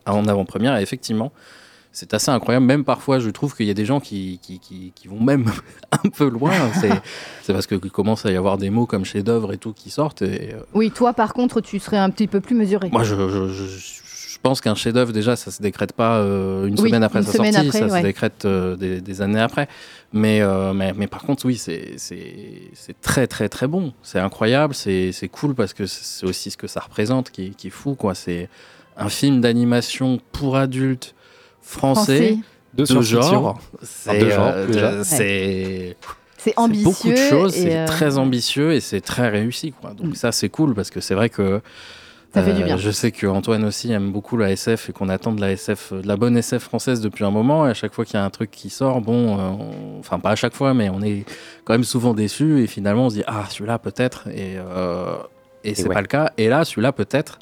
en 0.05 0.25
avant-première. 0.27 0.77
Et 0.77 0.81
effectivement, 0.81 1.31
c'est 1.91 2.13
assez 2.13 2.31
incroyable. 2.31 2.65
Même 2.65 2.83
parfois, 2.85 3.19
je 3.19 3.29
trouve 3.29 3.55
qu'il 3.55 3.67
y 3.67 3.69
a 3.69 3.73
des 3.75 3.85
gens 3.85 3.99
qui, 3.99 4.39
qui, 4.41 4.57
qui- 4.59 4.93
qui 4.95 5.07
vont 5.07 5.19
même 5.21 5.45
un 5.91 6.09
peu 6.09 6.27
loin. 6.29 6.53
C'est 6.79 6.89
c'est 7.43 7.53
parce 7.53 7.67
qu'il 7.67 7.79
commence 7.91 8.25
à 8.25 8.31
y 8.31 8.35
avoir 8.37 8.57
des 8.57 8.69
mots 8.69 8.85
comme 8.87 9.03
chef-d'œuvre 9.05 9.53
et 9.53 9.57
tout 9.57 9.73
qui 9.73 9.89
sortent. 9.89 10.21
Et, 10.23 10.53
euh, 10.53 10.59
Oui, 10.73 10.91
toi 10.91 11.13
par 11.13 11.33
contre, 11.33 11.61
tu 11.61 11.77
serais 11.79 11.97
un 11.97 12.09
petit 12.09 12.27
peu 12.27 12.39
plus 12.41 12.55
mesuré. 12.55 12.89
moi, 12.91 13.03
je, 13.03 13.15
je- 13.15 13.47
je- 13.49 13.65
je 13.65 14.02
pense 14.43 14.61
qu'un 14.61 14.75
chef-d'œuvre, 14.75 15.11
déjà, 15.11 15.35
ça 15.35 15.49
se 15.49 15.61
décrète 15.61 15.93
pas 15.93 16.17
euh, 16.17 16.67
une 16.67 16.79
Oui, 16.79 16.89
semaine 16.89 17.01
après 17.03 17.19
une 17.19 17.25
sa 17.25 17.31
semaine 17.31 17.53
sortie, 17.53 17.67
après, 17.69 17.79
ça 17.79 17.85
ouais. 17.87 18.01
se 18.01 18.05
décrète 18.05 18.45
euh, 18.45 18.75
des, 18.75 19.01
des 19.01 19.21
années 19.21 19.39
après. 19.41 19.67
Mais, 20.11 20.41
euh, 20.41 20.73
mais, 20.73 20.93
mais 20.95 21.07
par 21.07 21.23
contre, 21.23 21.45
oui, 21.45 21.57
c'est 21.57 21.93
c'est- 21.97 22.69
c'est 22.75 23.01
très, 23.01 23.25
très, 23.25 23.49
très 23.49 23.65
bon. 23.67 23.93
C'est 24.03 24.19
incroyable, 24.19 24.75
c'est 24.75 25.11
c'est 25.11 25.29
cool 25.29 25.55
parce 25.55 25.73
que 25.73 25.85
c'est 25.87 26.25
aussi 26.27 26.51
ce 26.51 26.57
que 26.57 26.67
ça 26.67 26.81
représente 26.81 27.31
qui, 27.31 27.47
est- 27.47 27.49
qui 27.55 27.67
est 27.67 27.71
fou. 27.71 27.95
quoi. 27.95 28.13
C'est 28.13 28.49
un 28.97 29.09
film 29.09 29.41
d'animation 29.41 30.19
pour 30.31 30.55
adultes 30.57 31.15
français, 31.63 32.17
Français. 32.17 32.37
De 32.75 32.85
de, 32.85 33.01
genre. 33.01 33.59
Euh, 34.09 35.03
C'est 35.03 35.03
C'est 35.03 35.97
c'est 36.37 36.53
ambitieux. 36.57 36.83
beaucoup 36.83 37.09
de 37.09 37.15
choses, 37.15 37.53
c'est 37.53 37.77
euh, 37.77 37.85
très 37.87 38.17
ambitieux 38.17 38.73
et 38.73 38.81
c'est 38.81 38.99
très 39.01 39.29
réussi. 39.29 39.71
Quoi. 39.71 39.93
Donc 39.93 40.17
ça, 40.17 40.31
c'est 40.33 40.49
cool 40.49 40.73
parce 40.75 40.89
que 40.89 40.99
c'est 40.99 41.13
vrai 41.15 41.29
que 41.29 41.41
euh, 41.41 41.59
Ça 42.33 42.41
fait 42.43 42.53
du 42.53 42.63
bien. 42.63 42.77
je 42.77 42.89
sais 42.89 43.11
que 43.11 43.27
Antoine 43.27 43.63
aussi 43.63 43.91
aime 43.91 44.11
beaucoup 44.11 44.37
la 44.37 44.49
SF 44.51 44.89
et 44.89 44.93
qu'on 44.93 45.07
attend 45.09 45.33
de 45.33 45.41
la 45.41 45.51
SF, 45.51 45.93
de 45.93 46.07
la 46.07 46.15
bonne 46.17 46.35
SF 46.35 46.63
française 46.63 46.99
depuis 46.99 47.23
un 47.23 47.29
moment. 47.31 47.67
Et 47.67 47.69
à 47.69 47.73
chaque 47.75 47.93
fois 47.93 48.05
qu'il 48.05 48.15
y 48.15 48.17
a 48.17 48.25
un 48.25 48.29
truc 48.31 48.49
qui 48.49 48.69
sort, 48.71 49.01
bon, 49.01 49.37
euh, 49.37 49.41
on- 49.51 49.99
enfin 49.99 50.17
pas 50.19 50.31
à 50.31 50.35
chaque 50.35 50.55
fois, 50.55 50.73
mais 50.73 50.89
on 50.89 51.01
est 51.03 51.25
quand 51.63 51.73
même 51.75 51.83
souvent 51.83 52.13
déçu 52.15 52.61
et 52.63 52.67
finalement 52.67 53.05
on 53.05 53.09
se 53.11 53.15
dit 53.17 53.23
ah 53.27 53.45
celui-là 53.49 53.77
peut-être 53.77 54.27
et 54.29 54.55
euh, 54.57 55.15
et 55.63 55.75
c'est 55.75 55.87
ouais. 55.87 55.93
pas 55.93 56.01
le 56.01 56.07
cas. 56.07 56.31
Et 56.37 56.49
là, 56.49 56.65
celui-là 56.65 56.91
peut-être. 56.91 57.37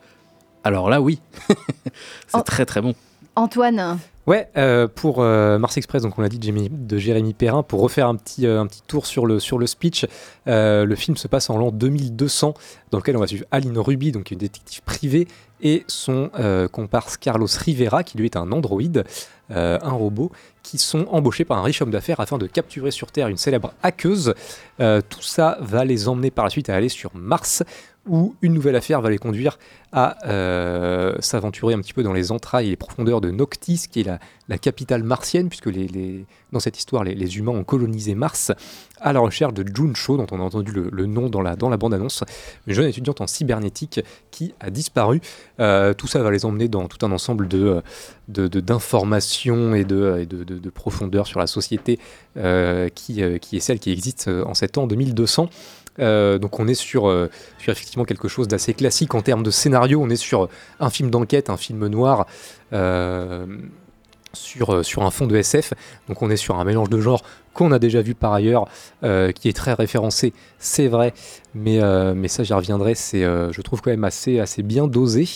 Alors 0.64 0.90
là, 0.90 1.02
oui, 1.02 1.22
c'est 2.28 2.36
En- 2.38 2.42
très 2.42 2.66
très 2.66 2.82
bon. 2.82 2.94
Antoine, 3.36 3.98
Ouais, 4.32 4.48
euh, 4.56 4.88
pour 4.88 5.18
euh, 5.20 5.60
Mars 5.60 5.76
Express, 5.76 6.04
donc 6.04 6.18
on 6.18 6.22
l'a 6.22 6.30
dit 6.30 6.40
de 6.40 6.98
Jérémy, 6.98 7.34
Perrin, 7.34 7.64
pour 7.64 7.82
refaire 7.82 8.08
un 8.08 8.16
petit, 8.16 8.48
euh, 8.48 8.62
un 8.62 8.66
petit 8.66 8.82
tour 8.88 9.06
sur 9.06 9.26
le, 9.26 9.42
sur 9.42 9.58
le 9.58 9.68
speech, 9.68 10.06
le 10.46 10.96
film 10.96 11.18
se 11.18 11.28
passe 11.28 11.50
en 11.50 11.58
l'an 11.58 11.70
2200, 11.70 12.54
dans 12.92 12.98
lequel 13.00 13.18
on 13.18 13.20
va 13.20 13.28
suivre 13.28 13.44
Aline 13.52 13.78
Ruby, 13.78 14.14
donc 14.14 14.32
une 14.32 14.38
détective 14.38 14.84
privée, 14.84 15.28
et 15.62 15.84
son 15.88 16.32
comparse 16.72 17.18
Carlos 17.18 17.50
Rivera, 17.60 18.06
qui 18.06 18.18
lui 18.18 18.26
est 18.26 18.38
un 18.38 18.54
androïde, 18.54 19.04
un 19.50 19.92
robot, 19.92 20.32
qui 20.64 20.78
sont 20.78 21.08
embauchés 21.10 21.44
par 21.44 21.58
un 21.58 21.64
riche 21.64 21.82
homme 21.82 21.92
d'affaires 21.92 22.22
afin 22.22 22.38
de 22.38 22.48
capturer 22.48 22.92
sur 22.92 23.12
Terre 23.12 23.28
une 23.28 23.38
célèbre 23.38 23.74
hackeuse. 23.84 24.34
Tout 24.80 25.22
ça 25.22 25.58
va 25.60 25.84
les 25.84 26.08
emmener 26.08 26.32
par 26.32 26.46
la 26.46 26.50
suite 26.50 26.70
à 26.70 26.76
aller 26.76 26.90
sur 26.90 27.12
Mars, 27.16 27.64
où 28.08 28.36
une 28.42 28.54
nouvelle 28.54 28.76
affaire 28.76 29.00
va 29.02 29.12
les 29.12 29.20
conduire 29.20 29.60
à 29.92 30.18
euh, 30.26 31.16
s'aventurer 31.20 31.74
un 31.74 31.82
petit 31.82 31.94
peu 31.94 32.02
dans 32.02 32.14
les 32.14 32.32
entrailles 32.32 32.68
et 32.68 32.70
les 32.72 32.76
profondeurs 32.76 33.22
de 33.22 33.30
Noctis, 33.30 33.84
qui 33.92 34.02
est 34.02 34.20
la, 34.48 34.58
capitale 34.58 35.04
martienne, 35.04 35.48
puisque 35.48 35.70
dans 36.52 36.60
cette 36.60 36.78
histoire, 36.78 37.04
les, 37.04 37.38
humains 37.38 37.52
ont 37.52 37.64
colonisé 37.64 38.16
Mars, 38.16 38.52
à 39.00 39.14
la 39.14 39.20
recherche 39.20 39.54
de 39.54 39.64
Jun 39.66 39.94
Cho, 39.94 40.18
dont 40.18 40.28
on 40.32 40.40
a 40.40 40.44
entendu 40.44 40.72
le, 40.72 41.06
nom 41.06 41.30
dans 41.30 41.42
la, 41.42 41.56
bande-annonce, 41.56 42.24
une 42.68 42.74
jeune 42.74 42.88
étudiante 42.88 43.22
en 43.22 43.28
cybernétique 43.28 44.02
qui 44.32 44.54
a 44.60 44.70
disparu. 44.70 45.22
Euh, 45.60 45.94
tout 45.94 46.08
ça 46.08 46.22
va 46.22 46.32
les 46.32 46.44
emmener 46.44 46.68
dans 46.68 46.88
tout 46.88 47.06
un 47.06 47.12
ensemble 47.12 47.48
de, 47.48 47.82
d'informations 48.28 49.74
et, 49.76 49.86
de, 49.86 50.28
et 50.28 51.26
sur 51.26 51.40
la 51.40 51.48
société 51.48 52.00
euh, 52.38 52.90
qui, 52.90 53.22
qui 53.40 53.58
est 53.58 53.62
celle 53.62 53.80
qui 53.80 53.92
existe 53.92 54.28
en 54.28 54.54
cet 54.54 54.78
an 54.78 54.88
2200. 54.88 55.50
Euh, 56.00 56.38
donc 56.38 56.60
on 56.60 56.68
est 56.68 56.74
sur, 56.74 57.08
euh, 57.08 57.30
sur 57.58 57.72
effectivement 57.72 58.06
quelque 58.06 58.28
chose 58.28 58.48
d'assez 58.48 58.74
classique 58.74 59.14
en 59.16 59.22
termes 59.22 59.44
de 59.44 59.52
scénario. 59.52 60.02
On 60.02 60.10
est 60.10 60.16
sur 60.16 60.50
un 60.80 60.90
film 60.90 61.10
d'enquête, 61.10 61.50
un 61.50 61.58
film 61.58 61.88
noir. 61.88 62.26
euh, 62.74 63.46
sur, 64.34 64.86
sur 64.86 65.04
un 65.04 65.12
fond 65.12 65.28
de 65.28 65.36
SF. 65.36 65.74
Donc 66.08 66.22
on 66.22 66.30
est 66.30 66.38
sur 66.38 66.58
un 66.58 66.64
mélange 66.64 66.90
de 66.90 67.02
genres 67.02 67.22
qu'on 67.54 67.74
a 67.74 67.80
déjà 67.80 68.02
vu 68.02 68.16
par 68.16 68.32
ailleurs, 68.32 68.70
qui 69.02 69.50
est 69.50 69.54
très 69.54 69.74
référencé, 69.74 70.32
c'est 70.58 70.88
vrai, 70.88 71.14
mais, 71.54 71.82
mais 72.16 72.30
ça 72.30 72.44
j'y 72.44 72.54
reviendrai, 72.54 72.96
c'est, 72.96 73.24
je 73.24 73.62
trouve 73.62 73.82
quand 73.82 73.92
même 73.92 74.06
assez, 74.06 74.40
assez 74.40 74.64
bien 74.64 74.88
dosé 74.88 75.28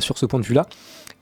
sur 0.00 0.16
ce 0.16 0.24
point 0.24 0.40
de 0.40 0.46
vue-là. 0.46 0.64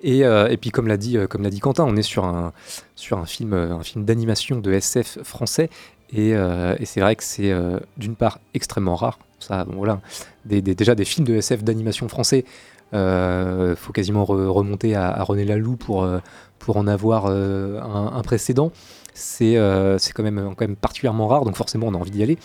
Et, 0.05 0.21
et 0.21 0.57
puis 0.59 0.71
comme 0.71 0.87
l'a 0.87 0.97
dit, 0.97 1.19
dit 1.37 1.59
Quentin, 1.59 1.85
on 1.89 1.97
est 1.97 2.03
sur 2.03 2.25
un, 2.25 2.53
sur 2.95 3.19
un 3.19 3.27
film, 3.27 3.53
un 3.53 3.83
film 3.83 4.05
d'animation 4.05 4.59
de 4.59 4.73
SF 4.73 5.25
français, 5.25 5.71
et, 6.13 6.35
euh, 6.35 6.77
et 6.79 6.85
c'est 6.87 7.01
vrai 7.01 7.17
que 7.17 7.25
c'est 7.25 7.51
euh, 7.51 7.79
d'une 7.97 8.17
part 8.17 8.39
extrêmement 8.55 8.97
rare. 8.97 9.19
Ça, 9.39 9.65
bon, 9.65 9.77
voilà, 9.77 10.01
déjà 10.45 10.95
des 10.95 11.05
films 11.05 11.27
de 11.27 11.35
SF 11.35 11.65
d'animation 11.65 12.09
français, 12.09 12.45
il 12.93 13.75
faut 13.77 13.93
quasiment 13.93 14.25
re- 14.25 14.47
remonter 14.47 14.95
à, 14.95 15.23
René 15.25 15.45
Laloux 15.45 15.77
pour, 15.77 16.05
euh, 16.05 16.19
pour 16.59 16.77
en 16.77 16.87
avoir 16.87 17.25
euh, 17.27 17.81
un, 17.81 18.13
un 18.15 18.23
précédent. 18.23 18.71
C'est 19.15 19.57
euh, 19.57 19.99
quand, 20.15 20.23
même, 20.23 20.55
quand 20.57 20.67
même 20.67 20.77
particulièrement 20.77 21.27
rare, 21.27 21.45
donc 21.45 21.57
forcément 21.57 21.89
on 21.89 21.95
a 21.95 21.99
envie 21.99 22.11
d'y 22.11 22.23
aller. 22.23 22.39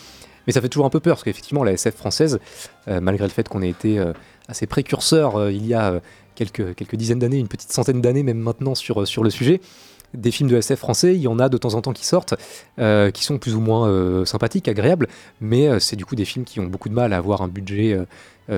Mais 0.47 0.53
ça 0.53 0.61
fait 0.61 0.69
toujours 0.69 0.85
un 0.85 0.89
peu 0.89 1.01
peur, 1.01 1.15
parce 1.17 1.23
qu'effectivement 1.25 1.63
la 1.63 1.73
SF 1.73 1.95
française, 1.95 2.39
euh, 2.87 3.01
malgré 3.01 3.25
le 3.25 3.31
fait 3.31 3.47
qu'on 3.47 3.61
ait 3.61 3.69
été 3.69 3.99
euh, 3.99 4.13
assez 4.47 4.65
précurseur 4.65 5.35
euh, 5.35 5.51
il 5.51 5.65
y 5.67 5.73
a 5.73 5.91
euh, 5.91 5.99
quelques, 6.35 6.73
quelques 6.75 6.95
dizaines 6.95 7.19
d'années, 7.19 7.37
une 7.39 7.49
petite 7.49 7.71
centaine 7.71 8.01
d'années 8.01 8.23
même 8.23 8.39
maintenant 8.39 8.73
sur, 8.73 9.05
sur 9.05 9.23
le 9.23 9.29
sujet, 9.29 9.59
des 10.13 10.31
films 10.31 10.49
de 10.49 10.57
SF 10.57 10.79
français, 10.79 11.15
il 11.15 11.21
y 11.21 11.27
en 11.27 11.39
a 11.39 11.49
de 11.49 11.57
temps 11.57 11.73
en 11.73 11.81
temps 11.81 11.93
qui 11.93 12.05
sortent, 12.05 12.35
euh, 12.79 13.11
qui 13.11 13.23
sont 13.23 13.37
plus 13.37 13.55
ou 13.55 13.59
moins 13.59 13.87
euh, 13.87 14.25
sympathiques, 14.25 14.67
agréables, 14.67 15.07
mais 15.41 15.67
euh, 15.67 15.79
c'est 15.79 15.95
du 15.95 16.05
coup 16.05 16.15
des 16.15 16.25
films 16.25 16.45
qui 16.45 16.59
ont 16.59 16.65
beaucoup 16.65 16.89
de 16.89 16.93
mal 16.93 17.13
à 17.13 17.17
avoir 17.17 17.41
un 17.41 17.47
budget 17.47 17.97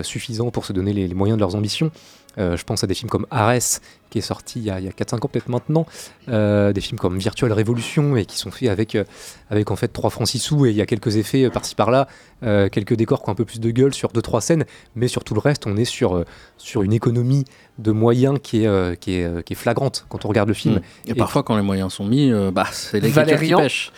suffisant 0.03 0.51
pour 0.51 0.65
se 0.65 0.73
donner 0.73 0.93
les 0.93 1.13
moyens 1.15 1.37
de 1.37 1.41
leurs 1.41 1.55
ambitions. 1.55 1.91
Euh, 2.37 2.55
je 2.55 2.63
pense 2.63 2.83
à 2.83 2.87
des 2.87 2.93
films 2.93 3.09
comme 3.09 3.25
Ares, 3.31 3.81
qui 4.09 4.19
est 4.19 4.21
sorti 4.21 4.59
il 4.59 4.65
y 4.65 4.69
a, 4.69 4.75
a 4.75 4.79
4-5 4.79 5.25
ans 5.25 5.27
peut-être 5.27 5.49
maintenant, 5.49 5.85
euh, 6.29 6.71
des 6.73 6.81
films 6.81 6.99
comme 6.99 7.17
Virtual 7.17 7.51
Révolution, 7.51 8.15
et 8.15 8.25
qui 8.25 8.37
sont 8.37 8.51
faits 8.51 8.69
avec, 8.69 8.95
euh, 8.95 9.03
avec 9.49 9.71
en 9.71 9.75
fait 9.75 9.87
3 9.89 10.09
francs 10.09 10.27
6 10.27 10.39
sous, 10.39 10.65
et 10.65 10.69
il 10.69 10.75
y 10.75 10.81
a 10.81 10.85
quelques 10.85 11.17
effets 11.17 11.49
par-ci 11.49 11.75
par-là, 11.75 12.07
quelques 12.41 12.93
décors 12.93 13.21
qui 13.21 13.29
ont 13.29 13.33
un 13.33 13.35
peu 13.35 13.45
plus 13.45 13.59
de 13.59 13.71
gueule 13.71 13.93
sur 13.93 14.11
2-3 14.11 14.41
scènes, 14.41 14.65
mais 14.95 15.07
sur 15.07 15.23
tout 15.23 15.33
le 15.33 15.41
reste, 15.41 15.67
on 15.67 15.75
est 15.75 15.85
sur, 15.85 16.23
sur 16.57 16.83
une 16.83 16.93
économie 16.93 17.45
de 17.77 17.91
moyens 17.91 18.39
qui 18.41 18.63
est, 18.63 18.99
qui, 18.99 19.15
est, 19.15 19.43
qui 19.43 19.53
est 19.53 19.55
flagrante 19.55 20.05
quand 20.09 20.25
on 20.25 20.29
regarde 20.29 20.47
le 20.47 20.55
film. 20.55 20.75
Mm. 20.75 20.81
Et, 21.07 21.13
parfois, 21.15 21.43
quand 21.43 21.55
les 21.55 21.63
moyens 21.63 21.93
sont 21.93 22.05
mis, 22.05 22.31
bah, 22.53 22.67
c'est 22.71 22.99
l'écriture 22.99 23.23
qui 23.23 23.31
Valérian 23.31 23.59
pêche. 23.59 23.91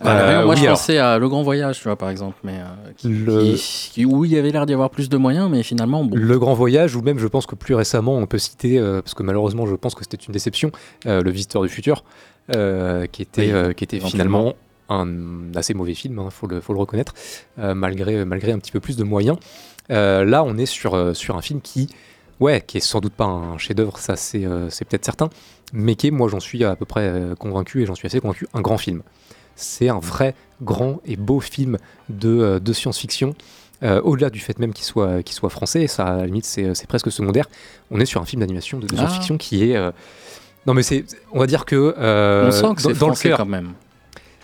Euh, 0.00 0.04
Valérian, 0.04 0.44
moi, 0.44 0.54
oui, 0.54 0.60
je 0.60 0.64
alors. 0.66 0.76
pensais 0.78 0.98
à 0.98 1.18
Le 1.18 1.28
Grand 1.28 1.42
Voyage, 1.42 1.78
tu 1.78 1.84
vois, 1.84 1.96
par 1.96 2.08
exemple, 2.10 2.36
mais 2.44 2.58
euh, 2.60 2.92
qui- 2.96 3.08
Le- 3.08 3.54
qui- 3.54 3.90
qui- 3.94 4.04
où 4.04 4.24
il 4.24 4.30
y 4.32 4.38
avait 4.38 4.50
l'air 4.52 4.64
d'y 4.64 4.72
avoir 4.72 4.90
plus 4.90 5.08
de 5.08 5.16
moyens, 5.16 5.50
mais 5.50 5.62
finalement, 5.64 6.04
bon. 6.04 6.16
Le 6.16 6.38
Grand 6.38 6.54
Voyage, 6.54 6.94
ou 6.94 7.02
même 7.02 7.18
je 7.18 7.26
pense 7.26 7.46
que 7.46 7.56
plus 7.56 7.74
récemment, 7.74 8.16
on 8.16 8.26
peut 8.26 8.38
citer, 8.38 8.78
euh, 8.78 9.02
parce 9.02 9.14
que 9.14 9.24
malheureusement 9.24 9.66
je 9.66 9.74
pense 9.74 9.94
que 9.96 10.02
c'était 10.04 10.16
une 10.24 10.32
déception, 10.32 10.70
euh, 11.06 11.20
Le 11.22 11.30
Visiteur 11.32 11.62
du 11.62 11.68
Futur, 11.68 12.04
euh, 12.54 13.06
qui 13.06 13.22
était, 13.22 13.46
Oui, 13.46 13.52
euh, 13.52 13.72
qui 13.72 13.82
était 13.84 13.98
finalement 13.98 14.54
un 14.88 15.52
assez 15.56 15.74
mauvais 15.74 15.94
film, 15.94 16.20
il 16.24 16.30
faut, 16.30 16.46
le, 16.46 16.60
faut 16.60 16.72
le 16.72 16.78
reconnaître, 16.78 17.14
euh, 17.58 17.74
malgré, 17.74 18.24
malgré 18.24 18.52
un 18.52 18.58
petit 18.58 18.72
peu 18.72 18.80
plus 18.80 18.96
de 18.96 19.04
moyens. 19.04 19.36
Euh, 19.90 20.24
là, 20.24 20.44
on 20.44 20.56
est 20.58 20.66
sur, 20.66 20.94
euh, 20.94 21.12
sur 21.12 21.36
un 21.36 21.42
film 21.42 21.60
qui, 21.60 21.88
ouais, 22.40 22.62
qui 22.64 22.76
est 22.78 22.80
sans 22.80 23.00
doute 23.00 23.14
pas 23.14 23.24
un 23.24 23.58
chef-d'œuvre, 23.58 23.98
ça 23.98 24.14
c'est 24.16 24.44
euh, 24.44 24.68
peut-être 24.88 25.04
certain, 25.04 25.28
mais 25.72 25.96
qui 25.96 26.06
est, 26.06 26.10
moi 26.12 26.28
j'en 26.28 26.40
suis 26.40 26.64
à 26.64 26.76
peu 26.76 26.84
près 26.84 27.02
euh, 27.08 27.34
convaincu, 27.34 27.82
et 27.82 27.86
j'en 27.86 27.94
suis 27.96 28.06
assez 28.06 28.20
convaincu, 28.20 28.46
un 28.54 28.60
grand 28.60 28.78
film. 28.78 29.02
C'est 29.60 29.88
un 29.88 29.98
vrai 29.98 30.34
grand 30.62 31.00
et 31.04 31.16
beau 31.16 31.40
film 31.40 31.78
de, 32.08 32.28
euh, 32.28 32.58
de 32.60 32.72
science-fiction. 32.72 33.34
Euh, 33.82 34.00
Au-delà 34.02 34.30
du 34.30 34.38
fait 34.40 34.58
même 34.58 34.72
qu'il 34.72 34.84
soit, 34.84 35.22
qu'il 35.22 35.34
soit 35.34 35.50
français, 35.50 35.86
ça 35.88 36.04
à 36.06 36.16
la 36.16 36.26
limite 36.26 36.44
c'est 36.44 36.86
presque 36.88 37.10
secondaire, 37.12 37.46
on 37.90 38.00
est 38.00 38.06
sur 38.06 38.20
un 38.20 38.24
film 38.24 38.40
d'animation 38.40 38.78
de, 38.78 38.86
de 38.86 38.94
Ah. 38.94 38.98
science-fiction 38.98 39.36
qui 39.36 39.70
est... 39.70 39.76
euh, 39.76 39.90
Non 40.66 40.74
mais 40.74 40.82
c'est, 40.82 41.04
on 41.32 41.38
va 41.40 41.46
dire 41.46 41.64
que... 41.64 41.94
euh, 41.98 42.48
On 42.48 42.50
sent 42.52 42.74
que 42.76 42.82
c'est 42.82 42.98
dans 42.98 43.06
le 43.08 43.12
français 43.14 43.28
cœur, 43.30 43.38
quand 43.38 43.46
même. 43.46 43.72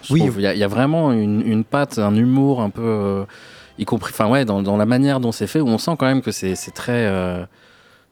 Je 0.02 0.12
Oui. 0.12 0.22
il 0.36 0.40
y, 0.40 0.46
a- 0.46 0.52
il 0.54 0.58
y 0.58 0.64
a 0.64 0.68
vraiment 0.68 1.12
une, 1.12 1.40
une 1.46 1.64
patte, 1.64 1.98
un 1.98 2.14
humour 2.14 2.60
un 2.60 2.70
peu, 2.70 3.24
y 3.78 3.84
compris, 3.84 4.12
enfin 4.12 4.28
ouais, 4.28 4.44
dans, 4.44 4.62
dans 4.62 4.76
la 4.76 4.86
manière 4.86 5.18
dont 5.20 5.32
c'est 5.32 5.46
fait, 5.46 5.60
où 5.60 5.68
on 5.68 5.78
sent 5.78 5.92
quand 5.98 6.06
même 6.06 6.22
que 6.22 6.30
c'est 6.30 6.54
très, 6.74 7.10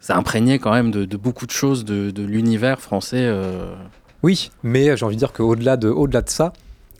c'est 0.00 0.12
imprégné 0.14 0.58
quand 0.58 0.72
même 0.72 0.90
de, 0.90 1.04
de 1.04 1.16
beaucoup 1.16 1.46
de 1.46 1.50
choses 1.52 1.84
de, 1.84 2.10
de 2.10 2.22
l'univers 2.24 2.80
français. 2.80 3.30
Oui, 4.24 4.50
mais 4.62 4.96
j'ai 4.96 5.04
envie 5.04 5.16
de 5.16 5.18
dire 5.20 5.32
qu'au-delà 5.32 5.76
de, 5.76 5.88
au-delà 5.88 6.22
de 6.22 6.30
ça, 6.30 6.52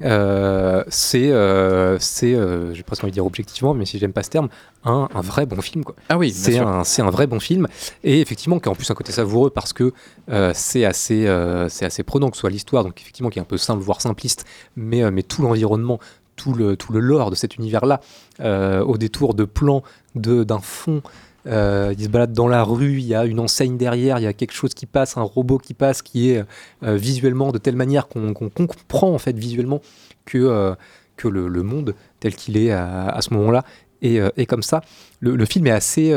euh, 0.03 0.85
c'est, 0.89 1.31
euh, 1.31 1.99
c'est 1.99 2.35
euh, 2.35 2.75
j'ai 2.75 2.83
presque 2.83 3.05
envie 3.05 3.11
de 3.11 3.15
dire 3.15 3.27
objectivement, 3.27 3.75
mais 3.75 3.85
si 3.87 3.99
j'aime 3.99 4.13
pas 4.13 4.23
ce 4.23 4.31
terme, 4.31 4.49
un, 4.85 5.09
un 5.15 5.21
vrai 5.21 5.47
bon 5.47 5.61
film. 5.61 5.85
Quoi. 5.85 5.95
Ah 6.09 6.19
oui, 6.19 6.33
c'est 6.33 6.59
un, 6.59 6.85
c'est 6.85 7.03
un 7.03 7.11
vrai 7.11 7.27
bon 7.27 7.41
film, 7.41 7.69
et 8.05 8.21
effectivement, 8.21 8.59
qui 8.59 8.69
a 8.69 8.73
en 8.73 8.75
plus 8.75 8.91
un 8.91 8.95
côté 8.95 9.13
savoureux 9.13 9.51
parce 9.51 9.73
que 9.73 9.93
euh, 10.31 10.53
c'est 10.55 10.85
assez, 10.85 11.27
euh, 11.27 11.69
c'est 11.69 11.85
assez 11.85 12.03
prenant 12.03 12.31
que 12.31 12.37
ce 12.37 12.41
soit 12.41 12.51
l'histoire, 12.51 12.85
donc 12.85 13.01
effectivement, 13.01 13.31
qui 13.31 13.39
est 13.39 13.43
un 13.43 13.47
peu 13.47 13.59
simple, 13.59 13.83
voire 13.83 14.01
simpliste, 14.01 14.45
mais, 14.77 15.11
mais 15.11 15.23
tout 15.23 15.43
l'environnement, 15.43 15.99
tout 16.37 16.55
le, 16.55 16.77
tout 16.77 16.93
le 16.93 17.01
lore 17.01 17.31
de 17.31 17.37
cet 17.37 17.57
univers-là, 17.57 18.01
au 18.41 18.97
détour 18.99 19.35
de 19.35 19.45
plans, 19.45 19.83
de, 20.15 20.45
d'un 20.45 20.61
fond. 20.61 21.03
Euh, 21.47 21.95
il 21.97 22.05
se 22.05 22.09
balade 22.09 22.33
dans 22.33 22.49
la 22.49 22.63
rue, 22.63 22.93
il 22.93 23.07
y 23.07 23.15
a 23.15 23.25
une 23.25 23.41
enseigne 23.41 23.77
derrière, 23.77 24.19
il 24.19 24.23
y 24.23 24.27
a 24.27 24.33
quelque 24.33 24.53
chose 24.53 24.75
qui 24.75 24.87
passe, 24.87 25.17
un 25.17 25.23
robot 25.23 25.59
qui 25.59 25.75
passe, 25.75 26.03
qui 26.03 26.31
est 26.31 26.45
euh, 26.83 26.97
visuellement 26.97 27.51
de 27.51 27.59
telle 27.59 27.77
manière 27.77 28.09
qu'on 28.09 28.33
comprend 28.33 29.13
en 29.13 29.19
fait 29.19 29.37
visuellement 29.37 29.81
que, 30.25 30.39
euh, 30.39 30.75
que 31.17 31.29
le, 31.29 31.63
monde 31.63 31.95
tel 32.21 32.37
qu'il 32.37 32.57
est 32.57 32.71
à, 32.71 33.09
à 33.09 33.23
ce 33.23 33.35
moment-là 33.35 33.65
est, 34.03 34.21
euh, 34.21 34.31
est 34.37 34.47
comme 34.47 34.63
ça. 34.63 34.83
Le, 35.21 35.45
film 35.45 35.67
est 35.67 35.73
assez, 35.73 36.13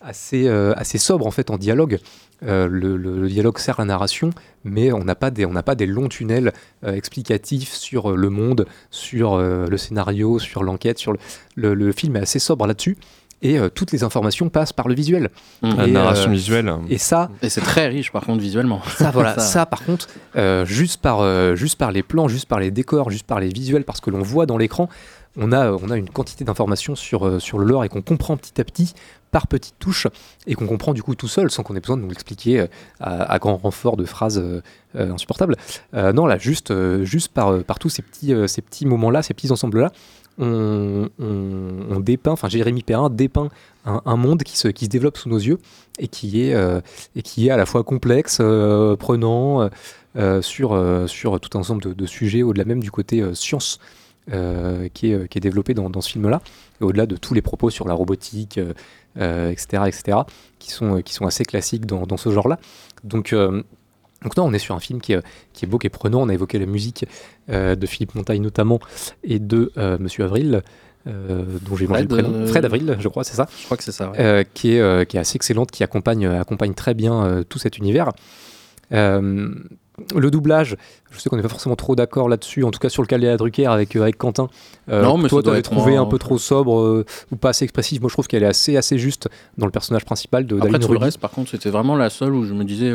assez, 0.00 0.48
assez 0.48 0.98
sobre 0.98 1.26
en 1.26 1.30
fait 1.30 1.50
en 1.50 1.58
dialogue. 1.58 1.98
Le, 2.40 3.26
dialogue 3.28 3.58
sert 3.58 3.76
la 3.78 3.84
narration, 3.84 4.30
mais 4.64 4.92
on 4.92 5.04
n'a 5.04 5.14
pas 5.14 5.30
des, 5.30 5.46
pas 5.46 5.74
des 5.74 5.86
longs 5.86 6.08
tunnels 6.08 6.52
explicatifs 6.84 7.72
sur 7.72 8.16
le 8.16 8.30
monde, 8.30 8.66
sur 8.90 9.38
le 9.38 9.76
scénario, 9.76 10.38
sur 10.38 10.62
l'enquête. 10.62 10.98
Sur 10.98 11.14
le 11.56 11.92
film 11.92 12.16
est 12.16 12.20
assez 12.20 12.38
sobre 12.38 12.66
là-dessus. 12.66 12.96
Et 13.42 13.58
euh, 13.58 13.68
toutes 13.68 13.92
les 13.92 14.04
informations 14.04 14.48
passent 14.48 14.72
par 14.72 14.88
le 14.88 14.94
visuel. 14.94 15.30
Mm. 15.62 15.76
La 15.76 15.86
Et, 15.86 15.90
narration 15.90 16.30
euh, 16.30 16.34
visuelle. 16.34 16.72
Et 16.88 16.98
ça, 16.98 17.28
Et 17.42 17.48
c'est 17.48 17.60
très 17.60 17.88
riche 17.88 18.12
par 18.12 18.24
contre 18.24 18.40
visuellement. 18.40 18.80
ça, 18.96 19.10
voilà, 19.10 19.38
ça, 19.38 19.66
par 19.66 19.84
contre, 19.84 20.08
euh, 20.36 20.64
juste, 20.64 21.00
par, 21.00 21.20
euh, 21.20 21.54
juste 21.56 21.76
par 21.78 21.92
les 21.92 22.02
plans, 22.02 22.28
juste 22.28 22.46
par 22.46 22.60
les 22.60 22.70
décors, 22.70 23.10
juste 23.10 23.26
par 23.26 23.40
les 23.40 23.48
visuels, 23.48 23.84
parce 23.84 24.00
que 24.00 24.10
l'on 24.10 24.22
voit 24.22 24.46
dans 24.46 24.58
l'écran, 24.58 24.88
on 25.36 25.50
a, 25.52 25.72
on 25.72 25.90
a 25.90 25.96
une 25.96 26.10
quantité 26.10 26.44
d'informations 26.44 26.94
sur, 26.94 27.26
euh, 27.26 27.38
sur 27.38 27.58
le 27.58 27.64
lore 27.64 27.84
et 27.84 27.88
qu'on 27.88 28.02
comprend 28.02 28.36
petit 28.36 28.60
à 28.60 28.64
petit, 28.64 28.94
par 29.30 29.46
petites 29.46 29.78
touches, 29.78 30.06
et 30.46 30.54
qu'on 30.54 30.66
comprend 30.66 30.92
du 30.92 31.02
coup 31.02 31.14
tout 31.14 31.26
seul, 31.26 31.50
sans 31.50 31.62
qu'on 31.62 31.74
ait 31.74 31.80
besoin 31.80 31.96
de 31.96 32.02
nous 32.02 32.08
l'expliquer 32.10 32.60
euh, 32.60 32.66
à, 33.00 33.32
à 33.32 33.38
grand 33.38 33.56
renfort 33.56 33.96
de 33.96 34.04
phrases 34.04 34.38
euh, 34.38 34.60
euh, 34.94 35.10
insupportables. 35.10 35.56
Euh, 35.94 36.12
non, 36.12 36.26
là, 36.26 36.36
juste, 36.36 36.70
euh, 36.70 37.02
juste 37.04 37.32
par, 37.32 37.50
euh, 37.50 37.60
par 37.62 37.78
tous 37.78 37.88
ces 37.88 38.02
petits, 38.02 38.34
euh, 38.34 38.46
ces 38.46 38.60
petits 38.60 38.84
moments-là, 38.84 39.22
ces 39.22 39.32
petits 39.32 39.50
ensembles-là, 39.50 39.90
on, 40.38 42.00
dépeint, 42.00 42.32
enfin 42.32 42.48
Jérémy 42.48 42.82
Perrin 42.82 43.10
dépeint 43.10 43.48
un, 43.84 44.16
monde 44.16 44.42
qui 44.42 44.56
se, 44.56 44.68
qui 44.68 44.86
se 44.86 44.90
développe 44.90 45.16
sous 45.16 45.28
nos 45.28 45.38
yeux 45.38 45.58
et 45.98 46.08
qui 46.08 46.42
est, 46.44 46.54
euh, 46.54 46.80
et 47.16 47.22
qui 47.22 47.48
est 47.48 47.50
à 47.50 47.56
la 47.56 47.66
fois 47.66 47.84
complexe, 47.84 48.38
euh, 48.40 48.96
prenant, 48.96 49.68
euh, 50.16 50.42
sur, 50.42 50.78
sur 51.08 51.40
tout 51.40 51.56
un 51.56 51.60
ensemble 51.60 51.94
de, 51.94 52.06
sujets, 52.06 52.42
au-delà 52.42 52.64
même 52.64 52.82
du 52.82 52.90
côté 52.90 53.22
science 53.34 53.78
qui, 54.26 54.32
est, 54.32 55.28
qui 55.28 55.38
est 55.38 55.40
développé 55.40 55.74
dans, 55.74 56.00
ce 56.00 56.10
film-là, 56.10 56.40
au-delà 56.80 57.06
de 57.06 57.16
tous 57.16 57.34
les 57.34 57.42
propos 57.42 57.70
sur 57.70 57.88
la 57.88 57.94
robotique, 57.94 58.58
etc., 59.16 59.84
etc., 59.86 60.18
qui 60.58 60.70
sont, 60.70 61.02
qui 61.02 61.12
sont 61.12 61.26
assez 61.26 61.44
classiques 61.44 61.86
dans, 61.86 62.06
dans 62.06 62.16
ce 62.16 62.30
genre-là. 62.30 62.58
Donc, 63.04 63.34
donc 64.22 64.36
non, 64.36 64.44
on 64.44 64.52
est 64.52 64.58
sur 64.58 64.74
un 64.74 64.80
film 64.80 65.00
qui 65.00 65.12
est, 65.14 65.20
qui 65.52 65.64
est 65.64 65.68
beau, 65.68 65.78
qui 65.78 65.86
est 65.86 65.90
prenant. 65.90 66.20
On 66.22 66.28
a 66.28 66.34
évoqué 66.34 66.58
la 66.58 66.66
musique 66.66 67.04
euh, 67.50 67.74
de 67.74 67.86
Philippe 67.86 68.14
Montagne 68.14 68.40
notamment, 68.42 68.78
et 69.24 69.38
de 69.38 69.72
euh, 69.78 69.96
Monsieur 70.00 70.24
Avril, 70.24 70.62
euh, 71.08 71.44
dont 71.62 71.76
j'ai 71.76 71.86
mangé 71.88 72.02
le 72.02 72.08
prénom. 72.08 72.32
euh, 72.32 72.46
Fred 72.46 72.64
Avril, 72.64 72.96
je 73.00 73.08
crois, 73.08 73.24
c'est 73.24 73.34
ça 73.36 73.48
Je 73.58 73.64
crois 73.64 73.76
que 73.76 73.82
c'est 73.84 73.90
ça. 73.92 74.10
ouais. 74.12 74.46
qui, 74.54 74.74
est, 74.76 75.06
qui 75.08 75.16
est 75.16 75.20
assez 75.20 75.36
excellente, 75.36 75.70
qui 75.70 75.82
accompagne, 75.82 76.26
accompagne 76.26 76.74
très 76.74 76.94
bien 76.94 77.42
tout 77.48 77.58
cet 77.58 77.78
univers. 77.78 78.10
Le 80.16 80.30
doublage, 80.30 80.76
je 81.10 81.18
sais 81.18 81.28
qu'on 81.28 81.36
n'est 81.36 81.42
pas 81.42 81.48
forcément 81.50 81.76
trop 81.76 81.94
d'accord 81.94 82.28
là-dessus, 82.28 82.64
en 82.64 82.70
tout 82.70 82.78
cas 82.78 82.88
sur 82.88 83.02
le 83.02 83.06
cas 83.06 83.16
de 83.18 83.22
Léa 83.22 83.36
Drucker 83.36 83.66
avec, 83.66 83.94
avec 83.94 84.16
Quentin. 84.16 84.48
Non, 84.88 85.18
mais 85.18 85.28
toi, 85.28 85.42
t'avais 85.42 85.62
trouvé 85.62 85.92
moins- 85.92 86.02
un 86.02 86.06
peu 86.06 86.18
trop 86.18 86.38
sobre 86.38 87.04
ou 87.30 87.36
pas 87.36 87.50
assez 87.50 87.64
expressif. 87.64 88.00
Moi, 88.00 88.08
je 88.08 88.14
trouve 88.14 88.26
qu'elle 88.26 88.42
est 88.42 88.46
assez, 88.46 88.76
assez 88.76 88.98
juste 88.98 89.28
dans 89.58 89.66
le 89.66 89.72
personnage 89.72 90.04
principal 90.04 90.46
de 90.46 90.56
Après 90.56 90.78
tout 90.78 90.92
le 90.92 90.98
reste, 90.98 91.18
par 91.18 91.30
contre, 91.30 91.50
c'était 91.50 91.70
vraiment 91.70 91.94
la 91.96 92.10
seule 92.10 92.34
où 92.34 92.44
je 92.44 92.54
me 92.54 92.64
disais. 92.64 92.90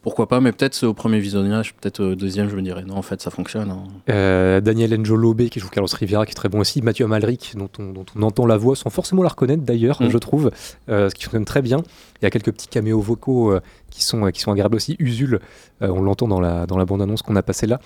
Euh, 0.00 0.02
Pourquoi 0.02 0.28
pas, 0.28 0.40
mais 0.40 0.52
peut-être 0.52 0.74
c'est 0.74 0.86
au 0.86 0.94
premier 0.94 1.18
visionnage, 1.20 1.74
peut-être 1.74 2.00
au 2.02 2.14
deuxième, 2.14 2.48
je 2.48 2.56
me 2.56 2.62
dirais 2.62 2.84
non, 2.84 2.96
en 2.96 3.02
fait, 3.02 3.20
ça 3.20 3.30
fonctionne. 3.30 3.70
hein. 3.70 3.84
Euh, 4.08 4.60
Daniel 4.60 4.90
qui 5.02 5.60
joue 5.60 5.68
Carlos 5.68 5.88
Rivera 5.92 6.24
qui 6.26 6.32
est 6.32 6.34
très 6.34 6.48
bon 6.48 6.60
aussi, 6.60 6.82
Mathieu 6.82 7.04
Amalric 7.04 7.54
dont 7.56 7.68
on, 7.78 7.92
dont 7.92 8.06
on 8.16 8.22
entend 8.22 8.46
la 8.46 8.56
voix 8.56 8.76
sans 8.76 8.90
forcément 8.90 9.22
la 9.22 9.28
reconnaître 9.28 9.62
d'ailleurs, 9.62 10.00
Mm. 10.02 10.08
je 10.10 10.18
trouve, 10.18 10.50
euh, 10.88 11.10
ce 11.10 11.14
qui 11.14 11.24
fonctionne 11.24 11.44
très 11.44 11.62
bien. 11.62 11.78
Il 12.20 12.24
y 12.24 12.26
a 12.26 12.30
quelques 12.30 12.52
petits 12.52 12.68
caméos 12.68 13.00
vocaux 13.00 13.52
euh, 13.52 13.60
qui, 13.90 14.02
sont, 14.04 14.26
euh, 14.26 14.30
qui 14.30 14.40
sont 14.40 14.52
agréables 14.52 14.76
aussi. 14.76 14.96
Usul, 14.98 15.40
euh, 15.82 15.88
on 15.88 16.02
l'entend 16.02 16.28
dans 16.28 16.40
la, 16.40 16.66
dans 16.66 16.76
la 16.78 16.84
bande-annonce 16.84 17.22
qu'on 17.22 17.36
a 17.36 17.42
passée 17.42 17.66
là, 17.66 17.80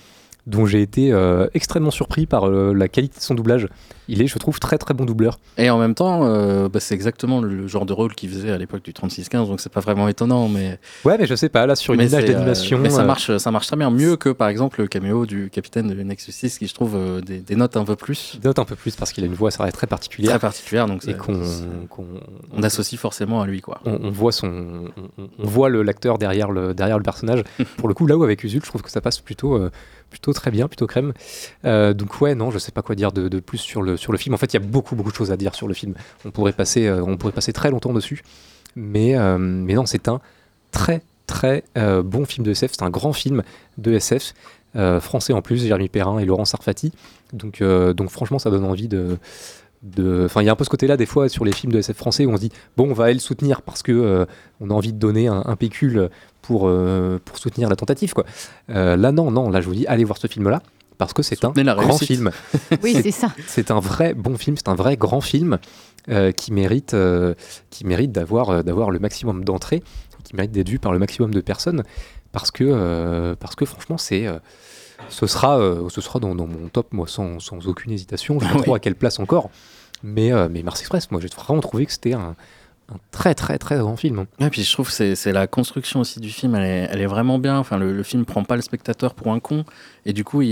dont 0.47 0.66
j'ai 0.66 0.82
été 0.82 1.11
euh, 1.12 1.47
extrêmement 1.55 1.90
surpris 1.90 2.26
par 2.26 2.47
euh, 2.49 2.74
la 2.74 2.88
qualité 2.88 3.18
de 3.18 3.22
son 3.22 3.34
doublage. 3.34 3.68
Il 4.09 4.20
est, 4.20 4.26
je 4.26 4.36
trouve, 4.38 4.61
très 4.61 4.76
très 4.76 4.92
bon 4.92 5.07
doubleur. 5.07 5.38
Et 5.57 5.70
en 5.70 5.78
même 5.78 5.95
temps, 5.95 6.26
euh, 6.26 6.68
bah, 6.68 6.78
c'est 6.78 6.95
exactement 6.95 7.40
le, 7.40 7.66
genre 7.66 7.86
de 7.86 7.95
rôle 7.95 8.14
qu'il 8.14 8.28
faisait 8.28 8.51
à 8.51 8.59
l'époque 8.59 8.82
du 8.84 8.92
3615, 8.92 9.49
donc 9.49 9.61
c'est 9.61 9.72
pas 9.72 9.80
vraiment 9.80 10.07
étonnant, 10.09 10.47
mais. 10.49 10.78
Ouais, 11.07 11.16
mais 11.18 11.26
je 11.26 11.34
sais 11.34 11.49
pas, 11.49 11.64
là 11.66 11.74
sur 11.74 11.95
une 11.95 12.03
image 12.03 12.26
d'animation. 12.26 12.78
mais 12.78 12.90
ça 12.90 13.05
marche, 13.05 13.34
ça 13.38 13.51
marche 13.51 13.66
très 13.66 13.76
bien, 13.76 13.90
mieux 13.90 14.16
que 14.16 14.28
par 14.28 14.49
exemple 14.49 14.82
le 14.82 14.88
caméo 14.88 15.24
du 15.24 15.49
capitaine 15.49 15.88
de 15.88 15.95
Nexus 16.03 16.32
6 16.32 16.59
qui 16.59 16.66
je 16.66 16.74
trouve 16.74 17.22
des, 17.22 17.38
des 17.38 17.57
notes 17.57 17.78
un 17.78 17.84
peu 17.84 17.97
plus. 17.97 18.38
Note 18.45 18.59
un 18.59 18.66
peu 18.66 18.76
plus 18.76 18.95
parce 18.95 19.11
qu'il 19.12 19.24
a 19.24 19.26
une 19.26 19.34
voix 19.34 19.51
ça 19.51 19.64
très 19.72 19.86
particulière. 19.86 20.32
Très 20.32 20.38
particulière, 20.40 20.86
donc 20.86 21.09
et 21.09 21.14
qu'on 21.14 21.40
qu'on- 21.88 22.05
on 22.53 22.62
associe 22.62 23.01
forcément 23.01 23.40
à 23.40 23.47
lui, 23.47 23.62
quoi. 23.62 23.80
On, 23.86 23.92
on 24.03 24.11
voit 24.11 24.32
son, 24.32 24.90
on, 25.18 25.28
on- 25.38 25.47
voit 25.47 25.70
l'acteur 25.70 26.18
derrière 26.18 26.51
le 26.51 26.74
derrière 26.74 26.99
le 26.99 27.05
personnage. 27.05 27.42
Pour 27.78 27.88
le 27.88 27.95
coup, 27.95 28.07
là 28.07 28.18
où 28.18 28.22
avec 28.22 28.45
Usul, 28.45 28.61
je 28.62 28.68
trouve 28.68 28.82
que 28.82 28.90
ça 28.90 29.01
passe 29.01 29.20
plutôt 29.20 29.59
plutôt 30.14 30.32
très 30.32 30.52
bien, 30.52 30.68
plutôt 30.68 30.86
crème. 30.86 31.12
Euh, 31.64 31.92
donc 31.92 32.20
ouais, 32.20 32.36
non, 32.36 32.52
je 32.52 32.58
sais 32.58 32.70
pas 32.70 32.82
quoi 32.82 32.94
dire 32.94 33.10
de, 33.10 33.40
plus 33.40 33.58
sur 33.58 33.82
le 33.82 33.96
film. 33.96 34.32
En 34.32 34.38
fait, 34.38 34.54
il 34.54 34.54
y 34.54 34.62
a 34.62 34.64
beaucoup 34.64 34.94
beaucoup 34.94 35.10
de 35.10 35.16
choses 35.16 35.32
à 35.32 35.36
dire 35.36 35.56
sur 35.56 35.66
le 35.66 35.74
film. 35.74 35.94
On 36.24 36.30
pourrait 36.30 36.52
passer 36.52 36.86
euh, 36.86 37.02
on 37.04 37.16
pourrait 37.16 37.32
passer 37.32 37.52
très 37.52 37.70
longtemps 37.70 37.92
dessus, 37.92 38.22
mais 38.76 39.16
euh, 39.16 39.38
mais 39.38 39.74
non, 39.74 39.86
c'est 39.86 40.06
un 40.06 40.20
très 40.70 41.02
très 41.26 41.64
bon 42.04 42.24
film 42.26 42.46
de 42.46 42.52
SF. 42.52 42.72
C'est 42.74 42.84
un 42.84 42.90
grand 42.90 43.12
film 43.12 43.42
de 43.78 43.92
SF. 43.92 44.34
français 45.00 45.32
en 45.32 45.42
plus, 45.42 45.66
Jérémy 45.66 45.88
Perrin 45.88 46.20
et 46.20 46.24
Laurent 46.24 46.44
Sarfati. 46.44 46.92
Donc, 47.32 47.62
franchement, 48.08 48.38
ça 48.38 48.50
donne 48.50 48.64
envie 48.64 48.86
de- 48.88 49.18
Enfin, 49.99 50.43
il 50.43 50.47
y 50.47 50.49
a 50.49 50.53
un 50.53 50.57
peu 50.57 50.64
ce 50.64 50.70
côté-là 50.70 50.97
des 50.97 51.07
fois 51.07 51.28
sur 51.28 51.45
les 51.45 51.53
films 51.53 51.72
de 51.72 51.78
SF 51.78 51.97
français 51.97 52.24
où 52.24 52.30
on 52.30 52.37
se 52.37 52.41
dit 52.41 52.53
bon, 52.76 52.91
on 52.91 52.95
va 52.95 53.05
aller 53.05 53.14
le 53.14 53.20
soutenir 53.20 53.62
parce 53.62 53.82
que 53.82 53.93
euh, 53.93 54.24
on 54.61 54.70
a 54.70 54.72
envie 54.74 54.93
de 54.93 54.99
donner 54.99 55.28
un, 55.28 55.43
un 55.45 55.57
pécule 55.57 56.09
pour 56.43 56.68
euh, 56.68 57.18
pour 57.24 57.39
soutenir 57.39 57.68
la 57.68 57.76
tentative 57.76 58.14
quoi. 58.14 58.24
Euh, 58.70 58.97
là 58.97 59.12
non, 59.12 59.30
non, 59.30 59.51
là 59.51 59.61
je 59.61 59.66
vous 59.66 59.74
dis 59.74 59.87
allez 59.87 60.05
voir 60.05 60.18
ce 60.18 60.26
film-là 60.26 60.62
parce 60.99 61.12
que 61.12 61.22
c'est 61.22 61.45
un 61.45 61.51
grand 61.51 61.76
réussite. 61.76 62.07
film. 62.07 62.30
Oui, 62.82 62.97
c'est 63.03 63.11
ça. 63.11 63.32
C'est 63.47 63.70
un 63.70 63.80
vrai 63.80 64.14
bon 64.14 64.37
film, 64.39 64.57
c'est 64.57 64.68
un 64.68 64.74
vrai 64.74 64.97
grand 64.97 65.20
film 65.20 65.59
euh, 66.09 66.32
qui 66.32 66.53
mérite 66.53 66.95
euh, 66.95 67.35
qui 67.70 67.85
mérite 67.85 68.12
d'avoir 68.12 68.51
euh, 68.51 68.62
d'avoir 68.62 68.91
le 68.91 68.99
maximum 68.99 69.45
d'entrées, 69.45 69.82
qui 70.22 70.37
mérite 70.37 70.53
d'être 70.53 70.68
vu 70.68 70.78
par 70.78 70.93
le 70.93 70.99
maximum 70.99 71.32
de 71.32 71.41
personnes 71.41 71.82
parce 72.32 72.51
que 72.51 72.64
euh, 72.64 73.35
parce 73.39 73.55
que 73.55 73.64
franchement 73.64 73.99
c'est 73.99 74.26
euh, 74.26 74.39
ce 75.09 75.26
sera, 75.26 75.59
euh, 75.59 75.88
ce 75.88 76.00
sera 76.00 76.18
dans, 76.18 76.34
dans 76.34 76.46
mon 76.46 76.68
top, 76.68 76.92
moi, 76.92 77.07
sans, 77.09 77.40
sans 77.40 77.66
aucune 77.66 77.92
hésitation. 77.92 78.38
Je 78.40 78.46
sais 78.46 78.52
pas 78.52 78.62
trop 78.62 78.74
à 78.74 78.78
quelle 78.80 78.94
place 78.94 79.18
encore. 79.18 79.50
Mais, 80.02 80.32
euh, 80.32 80.48
mais 80.50 80.62
Mars 80.62 80.80
Express, 80.80 81.11
moi, 81.11 81.20
j'ai 81.20 81.28
vraiment 81.28 81.61
trouvé 81.61 81.86
que 81.86 81.92
c'était 81.92 82.12
un, 82.14 82.34
un 82.92 82.96
très, 83.11 83.34
très, 83.34 83.59
très 83.59 83.78
grand 83.78 83.96
film. 83.96 84.18
hein. 84.18 84.26
Et 84.46 84.50
puis 84.50 84.62
je 84.62 84.70
trouve 84.72 84.88
que 84.88 84.92
c'est 84.92 85.14
c'est 85.14 85.32
la 85.32 85.46
construction 85.46 86.00
aussi 86.00 86.20
du 86.20 86.28
film, 86.28 86.55
elle 86.57 86.64
est, 86.64 86.88
elle 86.90 87.00
est 87.00 87.07
vraiment 87.07 87.38
bien. 87.38 87.59
Enfin, 87.59 87.78
le, 87.78 87.92
le 87.92 88.02
film 88.02 88.24
prend 88.26 88.44
pas 88.44 88.57
le 88.57 88.62
spectateur 88.62 89.14
pour 89.14 89.32
un 89.32 89.40
con. 89.40 89.64
Et 90.05 90.12
du 90.12 90.24
coup, 90.24 90.42
il, 90.42 90.50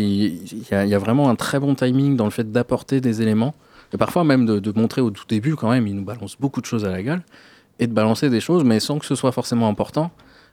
il 0.53 0.69
y, 0.71 0.75
a, 0.75 0.85
il 0.85 0.91
y 0.91 0.95
a 0.95 0.99
vraiment 0.99 1.29
un 1.29 1.35
très 1.35 1.59
bon 1.61 1.75
timing 1.75 2.17
dans 2.17 2.25
le 2.25 2.31
fait 2.31 2.51
d'apporter 2.51 3.01
des 3.01 3.21
éléments. 3.21 3.55
Et 3.93 3.99
parfois 3.99 4.25
même 4.25 4.47
de, 4.47 4.59
de 4.59 4.73
montrer 4.79 5.03
au 5.03 5.11
tout 5.11 5.27
début, 5.29 5.55
quand 5.57 5.69
même, 5.71 5.87
il 5.87 5.95
nous 5.95 6.05
balance 6.05 6.37
beaucoup 6.41 6.63
de 6.63 6.67
choses 6.67 6.87
à 6.87 6.91
la 6.91 7.03
gueule. 7.03 7.23
Et 7.79 7.87
de 7.87 7.93
balancer 7.93 8.31
des 8.31 8.41
choses, 8.41 8.65
mais 8.65 8.81
sans 8.81 8.99
que 8.99 9.05
ce 9.07 9.15
soit 9.15 9.33
forcément 9.33 9.69
important. 9.69 10.11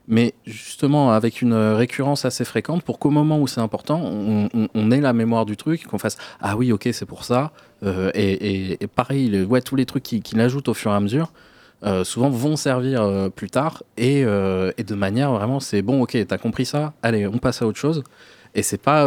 Mais 0.08 0.34
justement, 0.44 1.12
avec 1.12 1.40
une 1.40 1.54
récurrence 1.54 2.24
assez 2.24 2.44
fréquente, 2.44 2.82
pour 2.82 2.98
qu'au 2.98 3.10
moment 3.10 3.38
où 3.38 3.46
c'est 3.46 3.60
important, 3.60 4.00
on, 4.02 4.90
ait 4.90 5.00
la 5.00 5.12
mémoire 5.12 5.46
du 5.46 5.56
truc, 5.56 5.86
qu'on 5.86 5.98
fasse 5.98 6.16
Ah 6.40 6.56
oui, 6.56 6.72
ok, 6.72 6.88
c'est 6.92 7.06
pour 7.06 7.24
ça. 7.24 7.52
Euh, 7.84 8.10
et, 8.14 8.78
pareil, 8.94 9.42
ouais, 9.44 9.60
tous 9.60 9.76
les 9.76 9.86
trucs 9.86 10.02
qu'il 10.02 10.22
qu'il 10.22 10.40
ajoute 10.40 10.68
au 10.68 10.74
fur 10.74 10.90
et 10.90 10.94
à 10.94 11.00
mesure, 11.00 11.32
euh, 11.84 12.04
souvent 12.04 12.28
vont 12.28 12.56
servir 12.56 13.02
euh, 13.02 13.28
plus 13.30 13.50
tard 13.50 13.82
et, 13.96 14.24
de 14.24 14.94
manière 14.94 15.32
vraiment 15.32 15.60
c'est 15.60 15.80
bon 15.80 16.02
ok 16.02 16.18
t'as 16.28 16.36
compris 16.36 16.66
ça 16.66 16.92
allez 17.02 17.26
on 17.26 17.38
passe 17.38 17.62
à 17.62 17.66
autre 17.66 17.78
chose. 17.78 18.02
Et 18.54 18.62
c'est 18.62 18.78
pas 18.78 19.06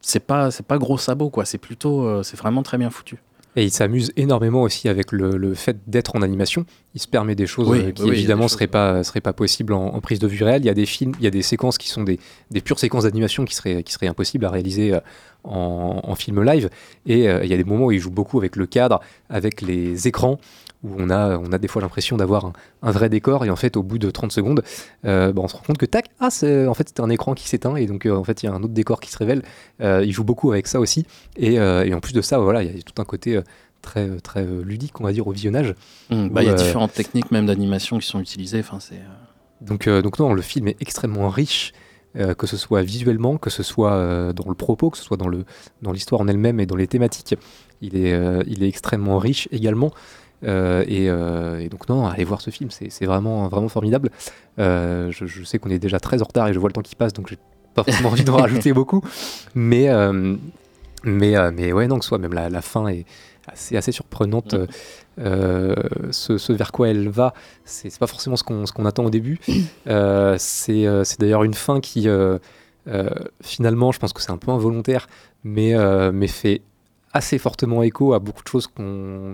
c'est 0.00 0.24
pas 0.24 0.50
c'est 0.50 0.66
pas 0.66 0.78
gros 0.78 0.98
sabot 0.98 1.30
quoi. 1.30 1.44
C'est 1.44 1.58
plutôt 1.58 2.22
c'est 2.22 2.38
vraiment 2.38 2.62
très 2.62 2.78
bien 2.78 2.90
foutu 2.90 3.18
Et 3.56 3.64
il 3.64 3.70
s'amuse 3.70 4.12
énormément 4.16 4.62
aussi 4.62 4.88
avec 4.88 5.10
le, 5.10 5.36
le 5.36 5.54
fait 5.54 5.76
d'être 5.88 6.14
en 6.14 6.22
animation. 6.22 6.66
Il 6.94 7.00
se 7.00 7.08
permet 7.08 7.34
des 7.34 7.46
choses 7.46 7.68
Oui, 7.68 7.80
euh, 7.80 7.90
qui 7.90 8.02
oui, 8.04 8.10
évidemment 8.10 8.44
des 8.44 8.48
seraient 8.50 8.66
pas 8.68 9.02
seraient 9.02 9.20
pas 9.20 9.32
possibles 9.32 9.72
en, 9.72 9.86
en 9.86 10.00
prise 10.00 10.20
de 10.20 10.28
vue 10.28 10.44
réelle. 10.44 10.62
Il 10.62 10.66
y 10.66 10.70
a 10.70 10.74
des 10.74 10.86
films, 10.86 11.12
il 11.18 11.24
y 11.24 11.26
a 11.26 11.30
des 11.30 11.42
séquences 11.42 11.76
qui 11.76 11.88
sont 11.88 12.04
des, 12.04 12.20
des 12.50 12.60
pures 12.60 12.78
séquences 12.78 13.04
d'animation 13.04 13.44
qui 13.44 13.54
seraient 13.54 13.82
qui 13.82 13.92
seraient 13.92 14.06
impossibles 14.06 14.44
à 14.44 14.50
réaliser 14.50 14.94
euh, 14.94 15.00
en, 15.42 16.00
en 16.02 16.14
film 16.14 16.42
live. 16.42 16.70
Et 17.06 17.28
euh, 17.28 17.40
il 17.42 17.50
y 17.50 17.54
a 17.54 17.56
des 17.56 17.64
moments 17.64 17.86
où 17.86 17.92
il 17.92 17.98
joue 17.98 18.10
beaucoup 18.10 18.38
avec 18.38 18.54
le 18.54 18.66
cadre, 18.66 19.00
avec 19.28 19.62
les 19.62 20.06
écrans 20.06 20.38
où 20.82 20.90
on 20.98 21.10
a, 21.10 21.36
on 21.38 21.52
a 21.52 21.58
des 21.58 21.68
fois 21.68 21.82
l'impression 21.82 22.16
d'avoir 22.16 22.46
un, 22.46 22.52
un 22.82 22.90
vrai 22.90 23.08
décor 23.08 23.44
et 23.44 23.50
en 23.50 23.56
fait 23.56 23.76
au 23.76 23.82
bout 23.82 23.98
de 23.98 24.10
30 24.10 24.32
secondes 24.32 24.62
euh, 25.04 25.32
bah, 25.32 25.42
on 25.44 25.48
se 25.48 25.54
rend 25.56 25.62
compte 25.66 25.78
que 25.78 25.86
tac 25.86 26.06
ah 26.20 26.30
c'est 26.30 26.66
en 26.66 26.74
fait 26.74 26.88
c'était 26.88 27.02
un 27.02 27.10
écran 27.10 27.34
qui 27.34 27.48
s'éteint 27.48 27.76
et 27.76 27.86
donc 27.86 28.06
euh, 28.06 28.14
en 28.16 28.24
fait 28.24 28.42
il 28.42 28.46
y 28.46 28.48
a 28.48 28.52
un 28.52 28.62
autre 28.62 28.72
décor 28.72 29.00
qui 29.00 29.10
se 29.10 29.18
révèle 29.18 29.42
Euh, 29.82 30.02
il 30.04 30.12
joue 30.12 30.24
beaucoup 30.24 30.52
avec 30.52 30.66
ça 30.66 30.80
aussi 30.80 31.06
et, 31.36 31.58
euh, 31.58 31.84
et 31.84 31.92
en 31.94 32.00
plus 32.00 32.12
de 32.14 32.22
ça 32.22 32.38
voilà 32.38 32.62
il 32.62 32.74
y 32.74 32.78
a 32.78 32.82
tout 32.82 33.00
un 33.00 33.04
côté 33.04 33.40
très 33.82 34.08
très 34.20 34.44
ludique 34.44 35.00
on 35.00 35.04
va 35.04 35.12
dire 35.12 35.26
au 35.26 35.32
visionnage 35.32 35.74
Hum, 36.10 36.28
bah, 36.30 36.42
il 36.42 36.46
y 36.46 36.50
a 36.50 36.54
différentes 36.54 36.92
techniques 36.94 37.30
même 37.30 37.46
d'animation 37.46 37.98
qui 37.98 38.06
sont 38.06 38.20
utilisées 38.20 38.62
c'est 38.80 39.00
donc, 39.60 39.88
donc 39.88 40.18
non, 40.18 40.32
le 40.32 40.40
film 40.42 40.68
est 40.68 40.76
extrêmement 40.80 41.28
riche, 41.28 41.72
euh, 42.16 42.34
que 42.34 42.46
ce 42.46 42.56
soit 42.56 42.82
visuellement, 42.82 43.36
que 43.36 43.50
ce 43.50 43.62
soit 43.62 43.92
euh, 43.92 44.32
dans 44.32 44.48
le 44.48 44.54
propos, 44.54 44.90
que 44.90 44.96
ce 44.98 45.04
soit 45.04 45.16
dans 45.16 45.28
le 45.28 45.44
dans 45.82 45.92
l'histoire 45.92 46.20
en 46.22 46.28
elle-même 46.28 46.58
et 46.60 46.66
dans 46.66 46.76
les 46.76 46.86
thématiques. 46.86 47.34
Il 47.82 47.96
est, 47.96 48.12
euh, 48.12 48.42
il 48.46 48.62
est 48.62 48.68
extrêmement 48.68 49.18
riche 49.18 49.48
également. 49.52 49.92
Euh, 50.44 50.84
et, 50.88 51.10
euh, 51.10 51.58
et 51.60 51.68
donc 51.68 51.88
non, 51.88 52.06
allez 52.06 52.24
voir 52.24 52.40
ce 52.40 52.50
film, 52.50 52.70
c'est 52.70 53.04
vraiment 53.06 53.48
vraiment 53.48 53.68
formidable. 53.68 54.10
Euh, 54.58 55.10
je, 55.10 55.26
je 55.26 55.44
sais 55.44 55.58
qu'on 55.58 55.70
est 55.70 55.78
déjà 55.78 56.00
très 56.00 56.22
en 56.22 56.24
retard 56.24 56.48
et 56.48 56.52
je 56.52 56.58
vois 56.58 56.68
le 56.68 56.72
temps 56.72 56.82
qui 56.82 56.96
passe, 56.96 57.12
donc 57.12 57.28
j'ai 57.28 57.38
pas 57.74 57.84
forcément 57.84 58.08
envie 58.10 58.24
d'en 58.24 58.36
rajouter 58.38 58.72
beaucoup. 58.72 59.02
Mais 59.54 59.88
mais 61.04 61.50
mais 61.52 61.72
ouais 61.72 61.86
non, 61.86 61.98
que 61.98 62.04
soit 62.04 62.18
même 62.18 62.32
la, 62.34 62.48
la 62.48 62.62
fin 62.62 62.88
est 62.88 63.04
assez 63.46 63.76
assez 63.76 63.92
surprenante. 63.92 64.54
euh, 65.18 65.74
ce, 66.10 66.38
ce 66.38 66.52
vers 66.52 66.72
quoi 66.72 66.88
elle 66.88 67.08
va, 67.08 67.34
c'est 67.64 67.96
pas 67.98 68.06
forcément 68.06 68.36
ce 68.36 68.44
qu'on 68.44 68.64
qu'on 68.64 68.86
attend 68.86 69.04
au 69.04 69.10
début. 69.10 69.38
Euh, 69.86 70.36
c'est 70.38 70.86
c'est 71.04 71.20
d'ailleurs 71.20 71.44
une 71.44 71.54
fin 71.54 71.80
qui, 71.80 72.08
finalement, 73.42 73.92
je 73.92 73.98
pense 73.98 74.12
que 74.12 74.22
c'est 74.22 74.32
un 74.32 74.38
peu 74.38 74.50
involontaire, 74.50 75.06
mais, 75.44 75.74
mais 76.12 76.28
fait 76.28 76.62
assez 77.12 77.38
fortement 77.38 77.82
écho 77.82 78.12
à 78.12 78.18
beaucoup 78.18 78.42
de 78.42 78.48
choses 78.48 78.68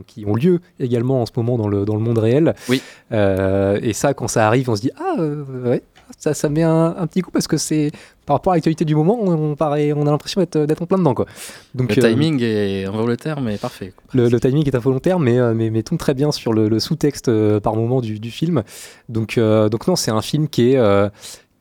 qui 0.07 0.25
ont 0.27 0.35
lieu 0.35 0.61
également 0.81 1.23
en 1.23 1.27
ce 1.27 1.33
moment 1.37 1.59
dans 1.59 1.69
le, 1.69 1.85
dans 1.85 1.95
le 1.95 2.01
monde 2.01 2.19
réel. 2.19 2.55
Oui. 2.69 2.81
Euh, 3.13 3.79
et 3.83 3.93
ça, 3.93 4.15
quand 4.15 4.29
ça 4.29 4.47
arrive, 4.47 4.71
on 4.71 4.77
se 4.77 4.81
dit 4.81 4.91
Ah, 4.99 5.17
euh, 5.19 5.71
ouais, 5.71 5.83
ça, 6.17 6.33
ça 6.33 6.49
met 6.49 6.63
un, 6.63 6.95
un 6.97 7.07
petit 7.07 7.21
coup 7.21 7.31
parce 7.31 7.47
que 7.47 7.57
c'est 7.57 7.91
par 8.25 8.37
rapport 8.37 8.55
à 8.55 8.57
l'actualité 8.57 8.85
du 8.85 8.97
moment, 8.97 9.19
on, 9.21 9.55
paraît, 9.55 9.93
on 9.93 10.07
a 10.07 10.11
l'impression 10.11 10.41
d'être 10.41 10.83
en 10.83 10.87
plein 10.87 10.99
dedans. 10.99 11.15
Quoi. 11.15 11.27
Donc, 11.75 11.95
le 11.95 12.05
euh, 12.05 12.09
timing 12.09 12.43
est 12.43 12.85
involontaire 12.85 13.41
mais 13.41 13.57
parfait 13.57 13.93
le, 14.15 14.29
le 14.29 14.41
timing 14.41 14.67
est 14.67 14.75
involontaire, 14.75 15.21
mais, 15.21 15.39
euh, 15.39 15.55
mais, 15.55 15.71
mais 15.71 15.83
tombe 15.83 15.99
très 15.99 16.15
bien 16.15 16.33
sur 16.33 16.53
le, 16.53 16.69
le 16.69 16.81
sous-texte 16.81 17.31
par 17.61 17.77
moment 17.77 18.01
du, 18.01 18.19
du 18.19 18.31
film. 18.31 18.65
Donc, 19.09 19.39
donc 19.39 19.87
non, 19.87 19.97
c'est 19.97 20.11
un 20.11 20.23
film 20.23 20.49
qui 20.49 20.73
est, 20.73 21.11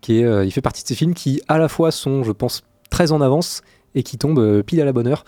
qui 0.01 0.22
est, 0.22 0.45
il 0.45 0.51
fait 0.51 0.61
partie 0.61 0.82
de 0.82 0.88
ces 0.88 0.95
films 0.95 1.13
qui, 1.13 1.41
à 1.47 1.57
la 1.57 1.68
fois, 1.68 1.91
sont, 1.91 2.24
je 2.24 2.32
pense, 2.32 2.63
très 2.89 3.11
en 3.11 3.22
avance 3.22 3.61
et 3.93 4.03
qui 4.03 4.18
tombent 4.18 4.61
pile 4.63 4.82
à 4.82 4.86
la 4.86 4.93
bonne 4.93 5.07
heure. 5.07 5.24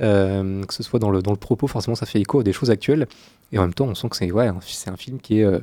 Euh, 0.00 0.62
que 0.64 0.74
ce 0.74 0.82
soit 0.82 0.98
dans 0.98 1.10
le, 1.10 1.22
dans 1.22 1.30
le 1.30 1.38
propos, 1.38 1.66
forcément, 1.66 1.94
ça 1.94 2.06
fait 2.06 2.20
écho 2.20 2.40
à 2.40 2.42
des 2.42 2.52
choses 2.52 2.70
actuelles. 2.70 3.06
Et 3.52 3.58
en 3.58 3.62
même 3.62 3.74
temps, 3.74 3.86
on 3.86 3.94
sent 3.94 4.08
que 4.08 4.16
c'est 4.16 4.30
ouais, 4.30 4.46
un- 4.48 4.60
film 4.96 5.20
qui 5.20 5.40
est, 5.40 5.44
euh, 5.44 5.60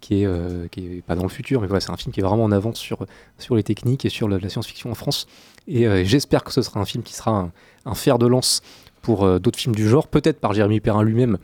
qui, 0.00 0.22
est, 0.22 0.26
euh, 0.26 0.68
qui 0.68 0.98
est 0.98 1.02
pas 1.02 1.16
dans 1.16 1.22
le 1.22 1.28
futur, 1.28 1.60
mais 1.60 1.66
voilà, 1.66 1.80
c'est 1.80 1.90
un 1.90 1.96
film 1.96 2.12
qui 2.12 2.20
est 2.20 2.22
vraiment 2.22 2.44
en 2.44 2.52
avance 2.52 2.78
sur, 2.78 3.06
sur 3.38 3.56
les 3.56 3.62
techniques 3.62 4.04
et 4.04 4.10
sur 4.10 4.28
la, 4.28 4.48
science-fiction 4.48 4.90
en 4.90 4.94
France. 4.94 5.26
Et 5.66 6.04
j'espère 6.04 6.44
que 6.44 6.52
ce 6.52 6.60
sera 6.60 6.78
un 6.78 6.84
film 6.84 7.02
qui 7.02 7.14
sera 7.14 7.50
un, 7.86 7.94
fer 7.94 8.18
de 8.18 8.26
lance 8.26 8.60
pour 9.00 9.40
d'autres 9.40 9.58
films 9.58 9.74
du 9.74 9.88
genre, 9.88 10.08
peut-être 10.08 10.38
par 10.38 10.52
Jérémy 10.52 10.80
Perrin 10.80 11.02
lui-même. 11.02 11.38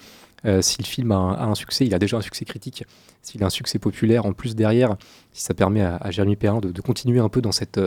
Si 0.61 0.77
le 0.79 0.87
film 0.87 1.11
a 1.13 1.17
un, 1.17 1.55
succès, 1.55 1.87
il 1.87 1.95
a 1.95 1.99
déjà 1.99 2.19
un 2.19 2.21
succès 2.21 2.45
critique. 2.45 2.85
S'il 3.23 3.43
a 3.43 3.47
un 3.47 3.51
succès 3.51 3.79
populaire 3.79 4.27
en 4.27 4.35
plus 4.35 4.55
derrière, 4.55 4.97
si 5.33 5.43
ça 5.43 5.55
permet 5.55 5.81
à, 5.81 5.97
à 5.97 6.11
Jérémy 6.11 6.37
Perrin 6.37 6.61
de 6.61 6.81
continuer 6.83 7.19
un 7.19 7.31
peu 7.31 7.41
dans 7.41 7.53
cette 7.53 7.81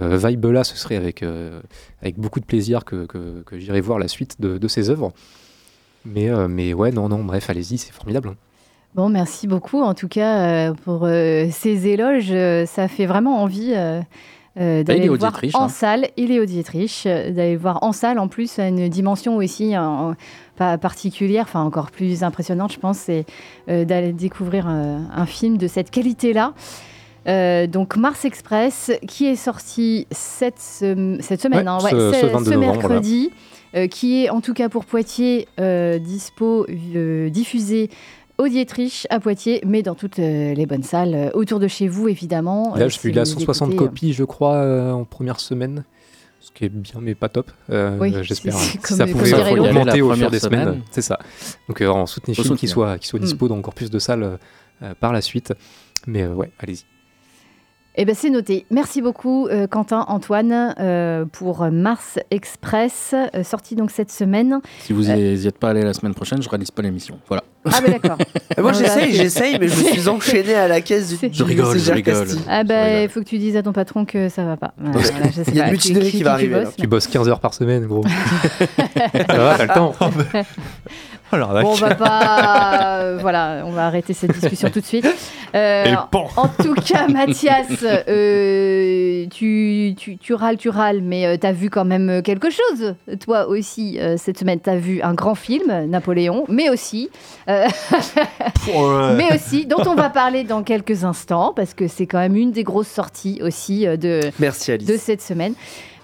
euh, 0.00 0.18
vibe-là, 0.18 0.64
ce 0.64 0.76
serait 0.76 0.96
avec, 0.96 1.22
euh, 1.22 1.60
avec 2.02 2.18
beaucoup 2.18 2.40
de 2.40 2.44
plaisir 2.44 2.84
que, 2.84 3.06
que, 3.06 3.42
que 3.46 3.58
j'irai 3.58 3.80
voir 3.80 3.98
la 3.98 4.08
suite 4.08 4.40
de, 4.40 4.58
de 4.58 4.68
ses 4.68 4.90
œuvres. 4.90 5.12
Mais, 6.04 6.28
euh, 6.28 6.48
mais 6.48 6.74
ouais, 6.74 6.92
non, 6.92 7.08
non, 7.08 7.24
bref, 7.24 7.50
allez-y, 7.50 7.78
c'est 7.78 7.92
formidable. 7.92 8.28
hein. 8.28 8.36
Bon, 8.94 9.10
merci 9.10 9.46
beaucoup 9.46 9.82
en 9.82 9.92
tout 9.92 10.08
cas 10.08 10.70
euh, 10.70 10.74
pour 10.84 11.04
euh, 11.04 11.48
ces 11.50 11.86
éloges. 11.88 12.30
Euh, 12.30 12.64
ça 12.66 12.88
fait 12.88 13.06
vraiment 13.06 13.42
envie 13.42 13.74
d'aller 14.56 15.08
voir 15.08 15.32
Dietrich, 15.32 15.54
en 15.54 15.64
hein. 15.64 15.68
salle. 15.68 16.08
Il 16.16 16.32
est 16.32 16.40
au 16.40 16.46
Dietrich. 16.46 17.02
D'aller 17.04 17.52
le 17.52 17.58
voir 17.58 17.82
en 17.82 17.92
salle 17.92 18.18
en 18.18 18.28
plus 18.28 18.58
à 18.58 18.66
une 18.66 18.88
dimension 18.88 19.36
aussi 19.36 19.74
pas 20.56 20.78
particulière, 20.78 21.44
enfin 21.46 21.62
encore 21.62 21.90
plus 21.90 22.24
impressionnante, 22.24 22.72
je 22.72 22.78
pense, 22.80 22.98
c'est 22.98 23.24
d'aller 23.68 24.12
découvrir 24.12 24.66
un 24.66 25.26
film 25.26 25.58
de 25.58 25.68
cette 25.68 25.90
qualité-là. 25.90 26.54
Euh, 27.26 27.66
donc 27.66 27.96
Mars 27.96 28.24
Express, 28.24 28.90
qui 29.06 29.26
est 29.26 29.36
sorti 29.36 30.06
cette, 30.10 30.58
sem- 30.58 31.20
cette 31.20 31.42
semaine, 31.42 31.68
Ouais, 31.68 31.74
hein, 31.74 31.78
ce- 31.90 32.20
ce 32.20 32.26
22 32.26 32.50
novembre, 32.54 32.72
mercredi, 32.78 33.30
euh, 33.74 33.86
qui 33.86 34.24
est 34.24 34.30
en 34.30 34.40
tout 34.40 34.54
cas 34.54 34.68
pour 34.68 34.84
Poitiers 34.84 35.46
euh, 35.60 35.98
dispo, 35.98 36.66
euh, 36.94 37.28
diffusé 37.28 37.90
au 38.38 38.46
Dietrich 38.48 39.06
à 39.10 39.18
Poitiers, 39.20 39.60
mais 39.66 39.82
dans 39.82 39.94
toutes 39.96 40.20
euh, 40.20 40.54
les 40.54 40.64
bonnes 40.64 40.84
salles 40.84 41.14
euh, 41.14 41.30
autour 41.34 41.58
de 41.58 41.66
chez 41.68 41.88
vous 41.88 42.08
évidemment. 42.08 42.74
Là, 42.76 42.84
Euh, 42.84 42.88
je 42.88 42.94
suis 42.98 43.10
vous 43.12 43.24
160 43.24 43.70
écoutez, 43.72 43.84
euh, 43.84 43.88
copies, 43.88 44.12
je 44.12 44.24
crois, 44.24 44.54
euh, 44.54 44.92
en 44.92 45.04
première 45.04 45.40
semaine. 45.40 45.84
Ce 46.40 46.52
qui 46.52 46.64
est 46.66 46.68
bien, 46.68 47.00
mais 47.02 47.16
pas 47.16 47.28
top. 47.28 47.50
Euh, 47.68 47.98
Oui, 48.00 48.14
J'espère. 48.22 48.54
Si 48.54 48.78
comme- 48.78 48.96
ça 48.96 49.06
pouvait 49.08 49.34
augmenter 49.58 50.00
au 50.00 50.06
fur 50.06 50.14
première 50.14 50.30
des 50.30 50.38
semaines. 50.38 50.64
semaine. 50.66 50.82
C'est 50.92 51.02
ça. 51.02 51.18
Donc, 51.68 51.82
euh, 51.82 51.88
on 51.92 52.06
soutenir 52.06 52.36
Faut 52.36 52.42
film 52.44 52.56
qui 52.56 52.68
soutenir. 52.68 52.90
soit, 52.90 52.98
qui 52.98 53.08
soit 53.08 53.18
Mm. 53.18 53.22
dispo 53.24 53.48
dans 53.48 53.58
encore 53.58 53.74
plus 53.74 53.90
de 53.90 53.98
salles 53.98 54.38
euh, 54.82 54.94
par 55.00 55.12
la 55.12 55.20
suite. 55.20 55.52
Mais 56.06 56.22
euh, 56.22 56.32
ouais, 56.32 56.52
allez-y. 56.60 56.84
Eh 58.00 58.04
ben 58.04 58.14
c'est 58.14 58.30
noté. 58.30 58.64
Merci 58.70 59.02
beaucoup 59.02 59.48
euh, 59.48 59.66
Quentin, 59.66 60.04
Antoine 60.06 60.72
euh, 60.78 61.24
pour 61.24 61.66
Mars 61.72 62.20
Express, 62.30 63.12
euh, 63.12 63.42
sorti 63.42 63.74
donc 63.74 63.90
cette 63.90 64.12
semaine. 64.12 64.60
Si 64.78 64.92
vous 64.92 65.10
Euh, 65.10 65.16
n'y 65.34 65.46
êtes 65.48 65.58
pas 65.58 65.70
allé 65.70 65.82
la 65.82 65.92
semaine 65.92 66.14
prochaine, 66.14 66.40
je 66.40 66.48
réalise 66.48 66.70
pas 66.70 66.82
l'émission. 66.82 67.18
Voilà. 67.26 67.42
Ah 67.64 67.80
ben 67.84 67.90
d'accord. 68.00 68.16
Moi 68.58 68.72
j'essaye, 68.72 69.12
j'essaye, 69.14 69.58
mais 69.58 69.66
je 69.66 69.74
suis 69.82 70.08
enchaîné 70.08 70.54
à 70.54 70.68
la 70.68 70.80
caisse 70.80 71.08
du. 71.08 71.28
Je 71.32 71.42
rigole, 71.42 71.76
je 71.76 71.92
rigole. 71.92 72.28
Ah 72.48 72.62
ben 72.62 73.02
il 73.02 73.08
faut 73.08 73.18
que 73.18 73.24
tu 73.28 73.38
dises 73.38 73.56
à 73.56 73.64
ton 73.64 73.72
patron 73.72 74.04
que 74.04 74.28
ça 74.28 74.44
va 74.44 74.56
pas. 74.56 74.74
Voilà, 74.78 75.08
voilà, 75.10 75.26
je 75.36 75.42
sais 75.42 75.50
Il 75.50 75.56
y 75.56 75.60
a 75.60 75.66
une 75.66 75.72
mutinerie 75.72 76.10
qui 76.12 76.22
va 76.22 76.34
arriver, 76.34 76.62
bosse, 76.62 76.76
Tu 76.76 76.86
bosses 76.86 77.06
15 77.08 77.28
heures 77.28 77.40
par 77.40 77.52
semaine, 77.52 77.84
gros. 77.86 78.04
ça 78.06 79.36
va, 79.36 79.56
t'as 79.58 79.66
le 79.66 79.74
temps. 79.74 79.94
Oh. 81.32 81.36
Bon, 81.36 81.70
on 81.70 81.74
va 81.74 81.94
pas. 81.94 82.98
euh, 83.00 83.18
voilà, 83.20 83.62
on 83.66 83.70
va 83.72 83.86
arrêter 83.86 84.12
cette 84.14 84.32
discussion 84.32 84.70
tout 84.70 84.80
de 84.80 84.84
suite. 84.86 85.06
Euh, 85.54 85.94
en 86.36 86.48
tout 86.48 86.74
cas, 86.74 87.08
Mathias, 87.08 87.66
euh, 88.08 89.26
tu, 89.30 89.94
tu, 89.96 90.16
tu 90.16 90.34
râles, 90.34 90.56
tu 90.56 90.68
râles, 90.68 91.00
mais 91.02 91.26
euh, 91.26 91.36
t'as 91.40 91.52
vu 91.52 91.70
quand 91.70 91.84
même 91.84 92.22
quelque 92.22 92.48
chose. 92.50 92.94
Toi 93.20 93.46
aussi, 93.48 93.98
euh, 93.98 94.16
cette 94.18 94.38
semaine, 94.38 94.60
t'as 94.60 94.76
vu 94.76 95.00
un 95.02 95.14
grand 95.14 95.34
film, 95.34 95.86
Napoléon, 95.86 96.44
mais 96.48 96.68
aussi. 96.70 97.10
euh, 97.48 97.66
mais 99.16 99.34
aussi, 99.34 99.66
dont 99.66 99.82
on 99.86 99.94
va 99.94 100.10
parler 100.10 100.44
dans 100.44 100.62
quelques 100.62 101.04
instants, 101.04 101.52
parce 101.54 101.74
que 101.74 101.88
c'est 101.88 102.06
quand 102.06 102.18
même 102.18 102.36
une 102.36 102.52
des 102.52 102.64
grosses 102.64 102.88
sorties 102.88 103.40
aussi 103.42 103.86
euh, 103.86 103.96
de, 103.96 104.20
Merci 104.38 104.72
Alice. 104.72 104.86
de 104.88 104.96
cette 104.96 105.22
semaine. 105.22 105.54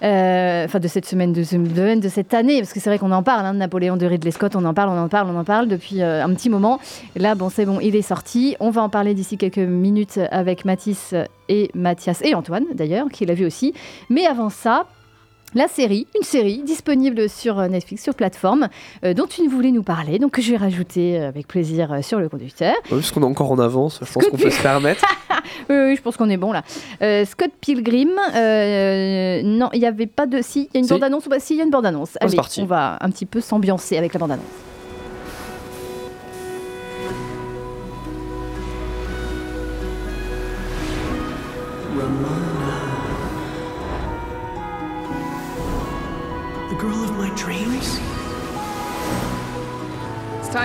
Euh, 0.03 0.65
Enfin, 0.65 0.79
de 0.79 0.87
cette 0.87 1.05
semaine, 1.05 1.31
de, 1.31 1.43
cette 1.43 2.33
année, 2.33 2.59
parce 2.59 2.73
que 2.73 2.79
c'est 2.79 2.89
vrai 2.89 2.97
qu'on 2.97 3.11
en 3.11 3.21
parle, 3.21 3.45
hein, 3.45 3.53
de 3.53 3.59
Napoléon 3.59 3.97
de 3.97 4.05
Ridley 4.05 4.31
Scott, 4.31 4.55
on 4.55 4.65
en 4.65 4.73
parle, 4.73 4.89
on 4.89 4.97
en 4.97 5.07
parle, 5.07 5.29
on 5.29 5.37
en 5.37 5.43
parle 5.43 5.67
depuis 5.67 6.01
euh, 6.01 6.23
un 6.23 6.33
petit 6.33 6.49
moment. 6.49 6.79
Là, 7.15 7.35
bon, 7.35 7.49
c'est 7.49 7.65
bon, 7.65 7.79
il 7.79 7.95
est 7.95 8.01
sorti. 8.01 8.55
On 8.59 8.71
va 8.71 8.81
en 8.81 8.89
parler 8.89 9.13
d'ici 9.13 9.37
quelques 9.37 9.57
minutes 9.59 10.19
avec 10.31 10.65
Mathis 10.65 11.13
et 11.49 11.69
Mathias 11.75 12.21
et 12.23 12.33
Antoine, 12.33 12.65
d'ailleurs, 12.73 13.07
qui 13.11 13.25
l'a 13.25 13.35
vu 13.35 13.45
aussi. 13.45 13.73
Mais 14.09 14.25
avant 14.25 14.49
ça, 14.49 14.87
la 15.55 15.67
série, 15.67 16.05
une 16.15 16.23
série 16.23 16.61
disponible 16.63 17.27
sur 17.29 17.57
euh, 17.59 17.67
Netflix, 17.67 18.03
sur 18.03 18.13
plateforme, 18.13 18.67
euh, 19.03 19.13
dont 19.13 19.25
tu 19.25 19.47
voulais 19.47 19.71
nous 19.71 19.83
parler, 19.83 20.19
donc 20.19 20.31
que 20.33 20.41
je 20.41 20.51
vais 20.51 20.57
rajouter 20.57 21.19
euh, 21.19 21.29
avec 21.29 21.47
plaisir 21.47 21.97
sur 22.03 22.19
le 22.19 22.29
conducteur. 22.29 22.75
Ouais, 22.91 22.97
Puisqu'on 22.97 23.21
est 23.21 23.25
encore 23.25 23.51
en 23.51 23.59
avance, 23.59 23.99
je 24.03 24.11
pense 24.11 24.25
qu'on 24.27 24.37
peut 24.37 24.49
se 24.51 24.61
permettre. 24.61 25.03
Oui, 25.69 25.75
oui, 25.75 25.95
je 25.95 26.01
pense 26.01 26.17
qu'on 26.17 26.29
est 26.29 26.37
bon 26.37 26.51
là. 26.51 26.63
Euh, 27.01 27.23
Scott 27.23 27.51
Pilgrim, 27.61 28.09
euh, 28.35 29.41
non, 29.43 29.69
il 29.73 29.79
n'y 29.79 29.85
avait 29.85 30.07
pas 30.07 30.25
de. 30.25 30.41
Si, 30.41 30.69
il 30.73 30.75
y 30.75 30.77
a 30.77 30.79
une 30.79 30.85
Si. 30.85 30.89
bande-annonce 30.91 31.25
ou 31.25 31.29
pas? 31.29 31.39
Si, 31.39 31.53
il 31.53 31.57
y 31.57 31.61
a 31.61 31.63
une 31.63 31.69
bande-annonce. 31.69 32.17
Allez, 32.19 32.35
parti. 32.35 32.61
on 32.61 32.65
va 32.65 32.97
un 32.99 33.09
petit 33.09 33.25
peu 33.25 33.41
s'ambiancer 33.41 33.97
avec 33.97 34.13
la 34.13 34.19
bande-annonce. 34.19 34.43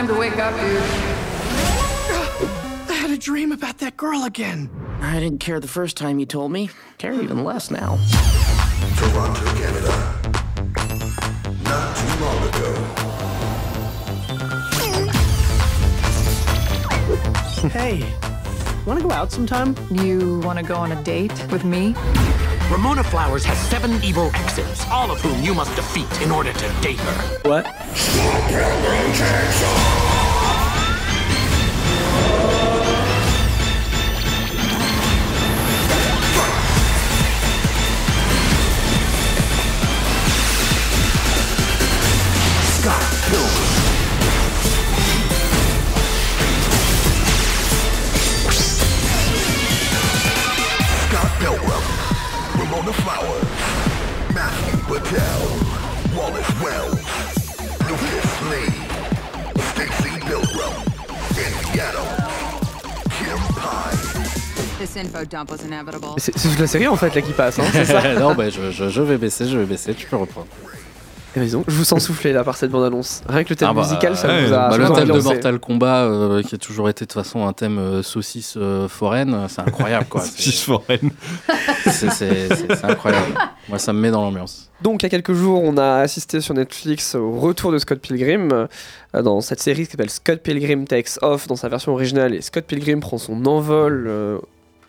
Time 0.01 0.09
to 0.09 0.18
wake 0.18 0.38
up, 0.38 0.55
dude. 0.59 0.82
I 2.88 2.94
had 2.94 3.11
a 3.11 3.18
dream 3.18 3.53
about 3.53 3.76
that 3.78 3.98
girl 3.98 4.24
again. 4.24 4.70
I 4.98 5.20
didn't 5.20 5.40
care 5.40 5.61
the 5.61 5.68
first 5.68 5.98
time 5.98 6.18
you 6.18 6.24
told 6.24 6.53
me. 6.53 6.70
Care 6.96 7.12
even 7.12 7.44
less 7.44 7.70
now. 7.70 7.98
Toronto, 8.96 9.44
Canada. 9.57 9.92
Not 11.64 11.96
too 11.98 12.24
long 12.24 12.48
ago. 12.48 12.72
hey, 17.68 18.03
wanna 18.86 19.03
go 19.03 19.11
out 19.11 19.30
sometime? 19.30 19.76
You 19.90 20.40
want 20.40 20.59
to 20.59 20.64
go 20.64 20.76
on 20.76 20.92
a 20.92 21.03
date 21.03 21.46
with 21.51 21.66
me? 21.66 21.94
Ramona 22.71 23.03
Flowers 23.03 23.45
has 23.47 23.59
seven 23.68 24.01
evil 24.05 24.31
exes, 24.33 24.87
all 24.93 25.11
of 25.11 25.21
whom 25.21 25.43
you 25.43 25.53
must 25.55 25.75
defeat 25.75 26.23
in 26.23 26.31
order 26.31 26.53
to 26.53 26.68
date 26.81 27.01
her. 27.01 27.39
What? 27.43 27.66
C'est 66.18 66.33
toute 66.33 66.59
la 66.59 66.66
série 66.66 66.89
en 66.89 66.97
fait 66.97 67.14
là 67.14 67.20
qui 67.20 67.33
passe, 67.33 67.59
hein, 67.59 67.64
c'est 67.72 67.85
ça 67.85 68.14
non, 68.20 68.35
bah, 68.35 68.49
je, 68.51 68.70
je- 68.70 68.89
je 68.89 69.03
vais 69.03 69.16
baisser, 69.18 69.47
je 69.47 69.59
vais 69.59 69.64
baisser, 69.66 69.95
tu 69.95 70.07
peux 70.07 70.16
reprendre. 70.16 70.47
Et 71.37 71.39
raison, 71.39 71.62
je 71.68 71.74
vous 71.76 71.85
sens 71.85 72.03
souffler 72.03 72.33
là 72.33 72.43
par 72.43 72.57
cette 72.57 72.72
bande-annonce. 72.72 73.22
Rien 73.28 73.45
que 73.45 73.51
le 73.51 73.55
thème 73.55 73.68
Ah 73.70 73.72
bah, 73.74 73.83
musical, 73.83 74.16
ça 74.16 74.26
ouais, 74.26 74.47
vous 74.47 74.53
a. 74.53 74.68
bah, 74.68 74.70
ça 74.72 74.78
le 74.78 74.93
thème 75.07 75.16
de. 75.16 75.20
Mortal 75.22 75.59
Kombat, 75.61 76.05
euh, 76.07 76.43
qui 76.43 76.57
a 76.57 76.59
toujours 76.59 76.89
été 76.89 77.05
de 77.05 77.09
toute 77.09 77.22
façon 77.22 77.47
un 77.47 77.53
thème 77.53 77.78
euh, 77.78 78.03
saucisse 78.03 78.55
euh, 78.57 78.89
foraine, 78.89 79.47
c'est 79.49 79.61
incroyable 79.61 80.07
quoi. 80.11 80.20
Saucisse 80.24 80.62
foraine. 80.64 81.11
C'est 81.87 82.85
incroyable. 82.85 83.35
Moi, 83.68 83.78
ça 83.78 83.93
me 83.93 84.01
met 84.01 84.11
dans 84.11 84.22
l'ambiance. 84.22 84.70
Donc, 84.83 85.03
il 85.03 85.05
y 85.05 85.07
a 85.07 85.11
quelques 85.11 85.35
jours, 85.35 85.62
on 85.62 85.76
a 85.76 85.99
assisté 86.01 86.41
sur 86.41 86.55
Netflix 86.55 87.14
au 87.14 87.31
retour 87.39 87.70
de 87.70 87.78
Scott 87.78 88.01
Pilgrim 88.01 88.49
euh, 89.14 89.22
dans 89.22 89.41
cette 89.41 89.61
série 89.61 89.85
qui 89.85 89.93
s'appelle 89.93 90.11
Scott 90.11 90.41
Pilgrim 90.43 90.85
Takes 90.87 91.18
Off 91.22 91.47
dans 91.47 91.55
sa 91.57 91.68
version 91.68 91.93
originale 91.93 92.35
et 92.35 92.41
Scott 92.41 92.64
Pilgrim 92.64 92.99
prend 92.99 93.18
son 93.18 93.45
envol 93.47 94.07
euh, 94.09 94.39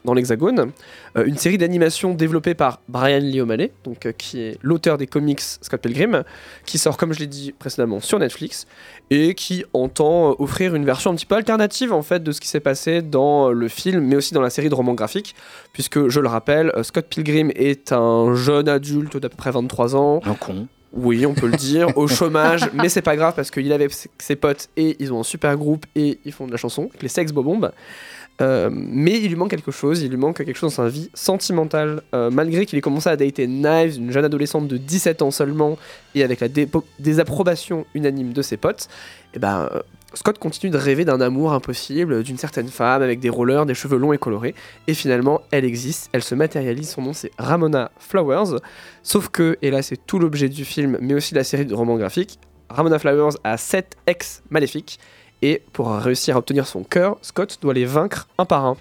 dans 0.06 0.14
l'Hexagone. 0.14 0.72
Euh, 1.18 1.26
une 1.26 1.38
série 1.38 1.58
d'animation 1.58 2.14
développée 2.14 2.54
par 2.54 2.80
Brian 2.88 3.20
Lee 3.20 3.42
O'Malley, 3.42 3.72
donc, 3.84 4.06
euh, 4.06 4.12
qui 4.12 4.42
est 4.42 4.58
l'auteur 4.62 4.98
des 4.98 5.08
comics 5.08 5.42
Scott 5.42 5.82
Pilgrim, 5.82 6.24
qui 6.66 6.78
sort, 6.78 6.98
comme 6.98 7.14
je 7.14 7.20
l'ai 7.20 7.28
dit 7.28 7.54
précédemment, 7.58 8.00
sur 8.00 8.18
Netflix 8.20 8.66
et 9.10 9.36
qui 9.36 9.64
entend 9.74 10.32
euh, 10.32 10.36
offrir 10.40 10.74
une 10.76 10.86
version 10.86 11.12
un 11.12 11.16
petit 11.16 11.26
peu 11.26 11.36
alternative 11.36 11.92
en 11.94 12.02
fait 12.02 12.24
de 12.24 12.32
ce 12.32 12.40
qui 12.42 12.48
s'est 12.48 12.60
passé 12.60 13.02
dans 13.02 13.52
le 13.52 13.68
film, 13.68 14.02
mais 14.06 14.16
aussi 14.16 14.34
dans 14.34 14.42
la 14.42 14.50
série 14.50 14.70
de 14.70 14.76
romans 14.76 14.94
graphiques, 14.94 15.36
puisque 15.74 16.08
je 16.08 16.20
le 16.20 16.28
rappelle, 16.28 16.72
Scott 16.84 17.06
Pilgrim 17.10 17.52
est 17.56 17.92
un 17.92 18.34
jeune 18.36 18.70
adulte 18.70 19.18
d'à 19.18 19.30
peu 19.30 19.38
près 19.38 19.52
23 19.52 19.96
ans. 19.96 20.22
Un 20.26 20.34
con. 20.36 20.68
Oui, 20.94 21.26
on 21.26 21.34
peut 21.34 21.48
le 21.48 21.56
dire, 21.56 21.98
au 21.98 22.06
chômage, 22.10 22.70
mais 22.74 22.90
c'est 22.90 23.02
pas 23.02 23.16
grave 23.16 23.34
parce 23.34 23.50
qu'il 23.50 23.72
avait 23.72 23.88
ses- 23.88 24.10
ses 24.18 24.36
potes 24.36 24.68
et 24.76 24.98
ils 25.00 25.14
ont 25.14 25.22
un 25.22 25.24
super 25.24 25.56
groupe 25.56 25.86
et 25.96 26.20
ils 26.26 26.34
font 26.34 26.48
de 26.48 26.52
la 26.52 26.58
chanson, 26.58 26.90
les 27.02 27.08
Sex 27.08 27.32
Bobombes. 27.32 27.72
Euh, 28.42 28.70
mais 28.72 29.20
il 29.20 29.30
lui 29.30 29.36
manque 29.36 29.52
quelque 29.52 29.72
chose, 29.72 30.02
il 30.02 30.10
lui 30.10 30.18
manque 30.18 30.38
quelque 30.38 30.58
chose 30.58 30.76
dans 30.76 30.84
sa 30.84 30.90
vie 30.90 31.10
sentimentale. 31.14 32.02
Euh, 32.16 32.32
malgré 32.32 32.66
qu'il 32.66 32.78
ait 32.78 32.82
commencé 32.82 33.10
à 33.10 33.16
dater 33.16 33.46
Knives, 33.46 33.98
une 33.98 34.12
jeune 34.12 34.26
adolescente 34.26 34.68
de 34.68 34.78
17 34.78 35.22
ans 35.22 35.32
seulement, 35.32 35.78
et 36.16 36.24
avec 36.24 36.40
la 36.40 36.48
désapprobation 37.00 37.86
unanime 37.94 38.34
de 38.34 38.42
ses 38.42 38.58
potes, 38.58 38.88
et 39.34 39.40
ben, 39.40 39.70
euh, 39.74 39.82
Scott 40.14 40.40
continue 40.40 40.72
de 40.72 40.78
rêver 40.78 41.06
d'un 41.06 41.22
amour 41.22 41.54
impossible, 41.54 42.24
d'une 42.24 42.38
certaine 42.38 42.68
femme 42.68 43.02
avec 43.02 43.20
des 43.22 43.30
rollers, 43.30 43.66
des 43.66 43.74
cheveux 43.74 43.98
longs 43.98 44.12
et 44.12 44.18
colorés. 44.18 44.56
Et 44.88 44.94
finalement, 44.94 45.42
elle 45.52 45.64
existe, 45.64 46.10
elle 46.12 46.24
se 46.24 46.36
matérialise, 46.36 46.90
son 46.90 47.02
nom 47.02 47.14
c'est 47.14 47.32
Ramona 47.38 47.92
Flowers. 47.98 48.60
Sauf 49.04 49.30
que, 49.30 49.58
et 49.62 49.72
là 49.72 49.82
c'est 49.82 50.06
tout 50.06 50.20
l'objet 50.20 50.50
du 50.50 50.66
film, 50.66 50.98
mais 51.00 51.14
aussi 51.14 51.34
de 51.34 51.40
la 51.40 51.46
série 51.46 51.66
de 51.66 51.74
romans 51.74 51.96
graphiques, 51.96 52.40
Ramona 52.70 53.00
Flowers 53.00 53.36
a 53.44 53.58
7 53.58 53.98
ex 54.08 54.44
maléfiques. 54.50 55.00
Et 55.42 55.64
pour 55.74 55.92
réussir 55.92 56.36
à 56.36 56.40
obtenir 56.40 56.68
son 56.68 56.84
cœur, 56.84 57.18
Scott 57.22 57.58
doit 57.62 57.74
les 57.74 57.86
vaincre 57.86 58.28
un 58.38 58.46
par 58.46 58.66
un. 58.66 58.78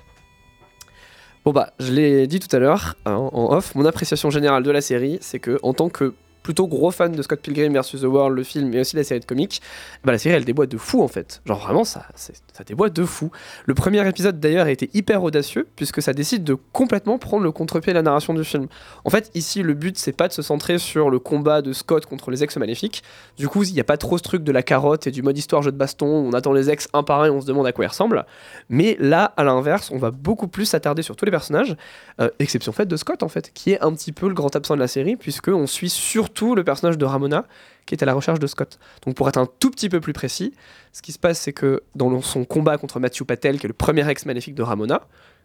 Bon 1.44 1.52
bah, 1.52 1.72
je 1.78 1.92
l'ai 1.92 2.26
dit 2.26 2.38
tout 2.38 2.54
à 2.54 2.58
l'heure, 2.58 2.96
hein, 3.06 3.14
en 3.14 3.56
off, 3.56 3.74
mon 3.74 3.86
appréciation 3.86 4.28
générale 4.28 4.62
de 4.62 4.70
la 4.70 4.82
série, 4.82 5.18
c'est 5.22 5.38
que 5.38 5.58
en 5.62 5.72
tant 5.72 5.88
que 5.88 6.14
plutôt 6.42 6.66
gros 6.66 6.90
fan 6.90 7.12
de 7.12 7.22
Scott 7.22 7.40
Pilgrim 7.40 7.72
vs. 7.72 8.00
The 8.00 8.04
World, 8.04 8.36
le 8.36 8.42
film, 8.42 8.68
mais 8.68 8.80
aussi 8.80 8.96
la 8.96 9.04
série 9.04 9.20
de 9.20 9.24
comics, 9.24 9.60
bah, 10.04 10.12
la 10.12 10.18
série 10.18 10.34
elle 10.34 10.44
déboîte 10.44 10.70
de 10.70 10.78
fou 10.78 11.02
en 11.02 11.08
fait. 11.08 11.42
Genre 11.44 11.58
vraiment, 11.58 11.84
ça, 11.84 12.06
ça 12.16 12.64
déboîte 12.64 12.92
de 12.94 13.04
fou. 13.04 13.30
Le 13.66 13.74
premier 13.74 14.06
épisode 14.08 14.40
d'ailleurs 14.40 14.66
a 14.66 14.70
été 14.70 14.90
hyper 14.94 15.22
audacieux, 15.22 15.66
puisque 15.76 16.02
ça 16.02 16.12
décide 16.12 16.44
de 16.44 16.56
complètement 16.72 17.18
prendre 17.18 17.42
le 17.42 17.52
contre-pied 17.52 17.92
de 17.92 17.98
la 17.98 18.02
narration 18.02 18.34
du 18.34 18.44
film. 18.44 18.68
En 19.04 19.10
fait, 19.10 19.30
ici, 19.34 19.62
le 19.62 19.74
but 19.74 19.98
c'est 19.98 20.12
pas 20.12 20.28
de 20.28 20.32
se 20.32 20.42
centrer 20.42 20.78
sur 20.78 21.10
le 21.10 21.18
combat 21.18 21.62
de 21.62 21.72
Scott 21.72 22.06
contre 22.06 22.30
les 22.30 22.42
ex 22.42 22.56
maléfiques. 22.56 23.02
Du 23.36 23.48
coup, 23.48 23.62
il 23.64 23.74
n'y 23.74 23.80
a 23.80 23.84
pas 23.84 23.96
trop 23.96 24.16
ce 24.18 24.22
truc 24.22 24.42
de 24.42 24.52
la 24.52 24.62
carotte 24.62 25.06
et 25.06 25.10
du 25.10 25.22
mode 25.22 25.36
histoire 25.36 25.62
jeu 25.62 25.72
de 25.72 25.76
baston, 25.76 26.06
on 26.06 26.32
attend 26.32 26.52
les 26.52 26.70
ex 26.70 26.88
un 26.92 27.02
par 27.02 27.20
un 27.22 27.26
et 27.26 27.30
on 27.30 27.40
se 27.40 27.46
demande 27.46 27.66
à 27.66 27.72
quoi 27.72 27.84
ils 27.84 27.88
ressemblent. 27.88 28.24
Mais 28.68 28.96
là, 28.98 29.32
à 29.36 29.44
l'inverse, 29.44 29.90
on 29.92 29.98
va 29.98 30.10
beaucoup 30.10 30.48
plus 30.48 30.64
s'attarder 30.64 31.02
sur 31.02 31.16
tous 31.16 31.24
les 31.24 31.30
personnages, 31.30 31.76
euh, 32.20 32.30
exception 32.38 32.72
faite 32.72 32.88
de 32.88 32.96
Scott 32.96 33.22
en 33.22 33.28
fait, 33.28 33.50
qui 33.52 33.72
est 33.72 33.80
un 33.82 33.92
petit 33.92 34.12
peu 34.12 34.28
le 34.28 34.34
grand 34.34 34.54
absent 34.56 34.74
de 34.74 34.80
la 34.80 34.88
série, 34.88 35.16
puisque 35.16 35.48
on 35.48 35.66
suit 35.66 35.90
surtout 35.90 36.29
le 36.54 36.64
personnage 36.64 36.98
de 36.98 37.04
Ramona, 37.04 37.46
qui 37.86 37.94
est 37.94 38.02
à 38.02 38.06
la 38.06 38.14
recherche 38.14 38.38
de 38.38 38.46
Scott. 38.46 38.78
Donc 39.04 39.14
pour 39.14 39.28
être 39.28 39.38
un 39.38 39.46
tout 39.58 39.70
petit 39.70 39.88
peu 39.88 40.00
plus 40.00 40.12
précis, 40.12 40.54
ce 40.92 41.02
qui 41.02 41.12
se 41.12 41.18
passe, 41.18 41.40
c'est 41.40 41.52
que 41.52 41.82
dans 41.94 42.20
son 42.20 42.44
combat 42.44 42.78
contre 42.78 43.00
Matthew 43.00 43.24
Patel, 43.24 43.58
qui 43.58 43.66
est 43.66 43.68
le 43.68 43.74
premier 43.74 44.08
ex 44.08 44.26
maléfique 44.26 44.54
de 44.54 44.62
Ramona, 44.62 45.02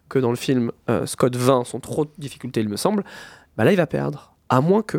que 0.08 0.18
dans 0.18 0.30
le 0.30 0.36
film 0.36 0.72
euh, 0.88 1.06
Scott 1.06 1.34
20 1.36 1.64
sont 1.64 1.80
trop 1.80 2.04
de 2.04 2.10
difficultés, 2.18 2.60
il 2.60 2.68
me 2.68 2.76
semble, 2.76 3.04
bah 3.56 3.64
là 3.64 3.72
il 3.72 3.76
va 3.76 3.86
perdre, 3.86 4.34
à 4.48 4.60
moins 4.60 4.82
que. 4.82 4.98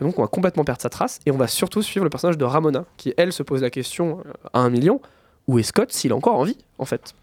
Donc 0.00 0.18
on 0.18 0.22
va 0.22 0.28
complètement 0.28 0.64
perdre 0.64 0.82
sa 0.82 0.90
trace, 0.90 1.20
et 1.26 1.30
on 1.30 1.36
va 1.36 1.46
surtout 1.46 1.82
suivre 1.82 2.04
le 2.04 2.10
personnage 2.10 2.38
de 2.38 2.44
Ramona, 2.44 2.84
qui 2.96 3.14
elle 3.16 3.32
se 3.32 3.42
pose 3.42 3.62
la 3.62 3.70
question 3.70 4.20
euh, 4.20 4.32
à 4.52 4.60
un 4.60 4.70
million, 4.70 5.00
où 5.46 5.58
est 5.58 5.62
Scott 5.62 5.92
s'il 5.92 6.12
a 6.12 6.16
encore 6.16 6.36
envie, 6.36 6.58
en 6.78 6.84
fait? 6.84 7.14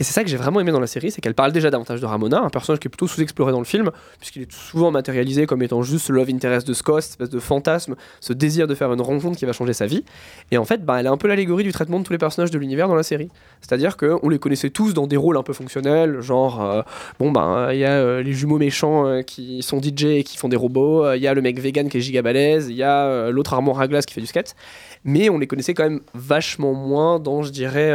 Et 0.00 0.04
c'est 0.04 0.12
ça 0.12 0.24
que 0.24 0.28
j'ai 0.28 0.36
vraiment 0.36 0.58
aimé 0.58 0.72
dans 0.72 0.80
la 0.80 0.88
série, 0.88 1.12
c'est 1.12 1.20
qu'elle 1.20 1.34
parle 1.34 1.52
déjà 1.52 1.70
davantage 1.70 2.00
de 2.00 2.06
Ramona, 2.06 2.40
un 2.40 2.50
personnage 2.50 2.80
qui 2.80 2.88
est 2.88 2.90
plutôt 2.90 3.06
sous-exploré 3.06 3.52
dans 3.52 3.60
le 3.60 3.64
film, 3.64 3.92
puisqu'il 4.18 4.42
est 4.42 4.52
souvent 4.52 4.90
matérialisé 4.90 5.46
comme 5.46 5.62
étant 5.62 5.82
juste 5.82 6.08
le 6.08 6.16
love 6.16 6.30
interest 6.30 6.66
de 6.66 6.72
Scott, 6.72 7.02
cette 7.02 7.12
espèce 7.12 7.30
de 7.30 7.38
fantasme, 7.38 7.94
ce 8.20 8.32
désir 8.32 8.66
de 8.66 8.74
faire 8.74 8.92
une 8.92 9.00
rencontre 9.00 9.38
qui 9.38 9.44
va 9.44 9.52
changer 9.52 9.72
sa 9.72 9.86
vie. 9.86 10.04
Et 10.50 10.58
en 10.58 10.64
fait, 10.64 10.84
bah, 10.84 10.98
elle 10.98 11.06
est 11.06 11.10
un 11.10 11.16
peu 11.16 11.28
l'allégorie 11.28 11.62
du 11.62 11.70
traitement 11.70 12.00
de 12.00 12.04
tous 12.04 12.12
les 12.12 12.18
personnages 12.18 12.50
de 12.50 12.58
l'univers 12.58 12.88
dans 12.88 12.96
la 12.96 13.04
série. 13.04 13.28
C'est-à-dire 13.60 13.96
qu'on 13.96 14.28
les 14.28 14.40
connaissait 14.40 14.70
tous 14.70 14.94
dans 14.94 15.06
des 15.06 15.16
rôles 15.16 15.36
un 15.36 15.44
peu 15.44 15.52
fonctionnels, 15.52 16.20
genre, 16.20 16.64
euh, 16.64 16.82
bon, 17.20 17.30
bah, 17.30 17.68
il 17.72 17.78
y 17.78 17.84
a 17.84 17.92
euh, 17.92 18.20
les 18.20 18.32
jumeaux 18.32 18.58
méchants 18.58 19.06
euh, 19.06 19.22
qui 19.22 19.62
sont 19.62 19.80
DJ 19.80 20.04
et 20.06 20.24
qui 20.24 20.38
font 20.38 20.48
des 20.48 20.56
robots, 20.56 21.12
il 21.12 21.22
y 21.22 21.28
a 21.28 21.34
le 21.34 21.40
mec 21.40 21.60
vegan 21.60 21.88
qui 21.88 21.98
est 21.98 22.00
giga 22.00 22.22
il 22.24 22.72
y 22.72 22.82
a 22.82 23.30
l'autre 23.30 23.54
à 23.54 23.86
glace 23.86 24.06
qui 24.06 24.14
fait 24.14 24.20
du 24.20 24.26
skate 24.26 24.56
mais 25.04 25.28
on 25.28 25.38
les 25.38 25.46
connaissait 25.46 25.74
quand 25.74 25.84
même 25.84 26.00
vachement 26.14 26.72
moins 26.72 27.18
dans, 27.18 27.42
je 27.42 27.52
dirais, 27.52 27.92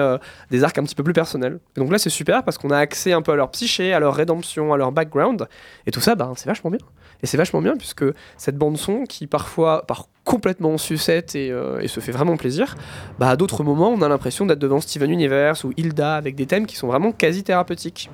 des 0.51 0.63
arcs 0.63 0.77
un 0.77 0.83
petit 0.83 0.93
peu 0.93 1.03
plus 1.03 1.13
personnels. 1.13 1.59
Donc 1.89 1.93
là, 1.93 1.97
c'est 1.97 2.11
super 2.11 2.43
parce 2.43 2.59
qu'on 2.59 2.69
a 2.69 2.77
accès 2.77 3.13
un 3.13 3.23
peu 3.23 3.31
à 3.31 3.35
leur 3.35 3.49
psyché, 3.49 3.93
à 3.93 3.99
leur 3.99 4.13
rédemption, 4.13 4.71
à 4.73 4.77
leur 4.77 4.91
background, 4.91 5.47
et 5.87 5.91
tout 5.91 6.01
ça, 6.01 6.13
bah, 6.13 6.31
c'est 6.35 6.45
vachement 6.45 6.69
bien. 6.69 6.77
Et 7.23 7.25
c'est 7.25 7.35
vachement 7.35 7.63
bien 7.63 7.75
puisque 7.75 8.05
cette 8.37 8.59
bande-son, 8.59 9.05
qui 9.05 9.25
parfois 9.25 9.87
part 9.87 10.07
complètement 10.23 10.73
en 10.73 10.77
sucette 10.77 11.33
et, 11.33 11.49
euh, 11.49 11.79
et 11.79 11.87
se 11.87 11.99
fait 11.99 12.11
vraiment 12.11 12.37
plaisir, 12.37 12.75
bah, 13.17 13.29
à 13.29 13.35
d'autres 13.35 13.63
moments, 13.63 13.89
on 13.89 14.03
a 14.03 14.07
l'impression 14.07 14.45
d'être 14.45 14.59
devant 14.59 14.79
Steven 14.79 15.09
Universe 15.09 15.63
ou 15.63 15.73
Hilda 15.77 16.13
avec 16.15 16.35
des 16.35 16.45
thèmes 16.45 16.67
qui 16.67 16.75
sont 16.75 16.85
vraiment 16.85 17.11
quasi 17.11 17.43
thérapeutiques. 17.43 18.11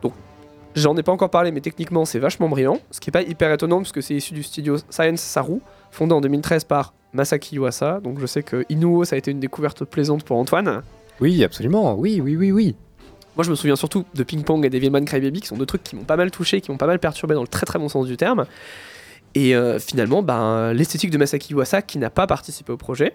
Donc, 0.00 0.12
J'en 0.76 0.96
ai 0.96 1.02
pas 1.02 1.10
encore 1.10 1.30
parlé, 1.30 1.50
mais 1.50 1.60
techniquement 1.60 2.04
c'est 2.04 2.20
vachement 2.20 2.48
brillant, 2.48 2.78
ce 2.92 3.00
qui 3.00 3.10
est 3.10 3.12
pas 3.12 3.22
hyper 3.22 3.50
étonnant 3.50 3.78
parce 3.78 3.90
que 3.90 4.00
c'est 4.00 4.14
issu 4.14 4.32
du 4.32 4.44
studio 4.44 4.76
Science 4.90 5.22
Saru, 5.22 5.58
fondé 5.90 6.14
en 6.14 6.20
2013 6.20 6.62
par 6.64 6.94
Masaki 7.12 7.56
Yuasa. 7.56 7.98
Donc 7.98 8.20
je 8.20 8.26
sais 8.26 8.44
que 8.44 8.64
Inuo 8.68 9.04
ça 9.04 9.16
a 9.16 9.18
été 9.18 9.32
une 9.32 9.40
découverte 9.40 9.84
plaisante 9.84 10.22
pour 10.22 10.36
Antoine. 10.36 10.82
Oui, 11.20 11.42
absolument. 11.42 11.94
Oui, 11.96 12.20
oui, 12.22 12.36
oui, 12.36 12.52
oui. 12.52 12.76
Moi 13.38 13.44
je 13.44 13.50
me 13.50 13.54
souviens 13.54 13.76
surtout 13.76 14.04
de 14.14 14.22
Ping 14.24 14.42
Pong 14.42 14.64
et 14.66 14.68
Devilman 14.68 15.04
Crybaby 15.04 15.40
qui 15.40 15.46
sont 15.46 15.56
deux 15.56 15.64
trucs 15.64 15.84
qui 15.84 15.94
m'ont 15.94 16.02
pas 16.02 16.16
mal 16.16 16.30
touché, 16.32 16.60
qui 16.60 16.72
m'ont 16.72 16.76
pas 16.76 16.88
mal 16.88 16.98
perturbé 16.98 17.34
dans 17.36 17.42
le 17.42 17.48
très 17.48 17.64
très 17.66 17.78
bon 17.78 17.88
sens 17.88 18.06
du 18.06 18.16
terme. 18.16 18.46
Et 19.36 19.54
euh, 19.54 19.78
finalement, 19.78 20.22
ben, 20.22 20.72
l'esthétique 20.72 21.10
de 21.10 21.18
Masaki 21.18 21.52
Yuasa 21.52 21.80
qui 21.82 21.98
n'a 21.98 22.10
pas 22.10 22.26
participé 22.26 22.72
au 22.72 22.76
projet. 22.76 23.14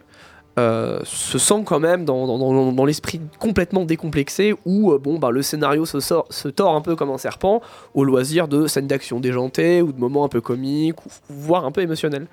euh, 0.59 0.99
se 1.03 1.39
sent 1.39 1.63
quand 1.65 1.79
même 1.79 2.05
dans, 2.05 2.37
dans- 2.37 2.85
l'esprit 2.85 3.19
complètement 3.39 3.85
décomplexé 3.85 4.53
où 4.65 4.93
euh, 4.93 4.99
bon, 4.99 5.17
bah, 5.17 5.31
le 5.31 5.41
scénario 5.41 5.83
se, 5.85 5.99
sort, 5.99 6.27
se 6.29 6.47
tord 6.47 6.75
un 6.75 6.81
peu 6.81 6.95
comme 6.95 7.09
un 7.09 7.17
serpent 7.17 7.61
au 7.95 8.03
loisir 8.03 8.47
de 8.47 8.67
scènes 8.67 8.85
d'action 8.87 9.19
déjantées 9.19 9.81
ou 9.81 9.91
de 9.91 9.99
moments 9.99 10.23
un 10.23 10.29
peu 10.29 10.41
comiques 10.41 10.95
voire 11.27 11.65
un 11.65 11.71
peu 11.71 11.81
émotionnels. 11.81 12.27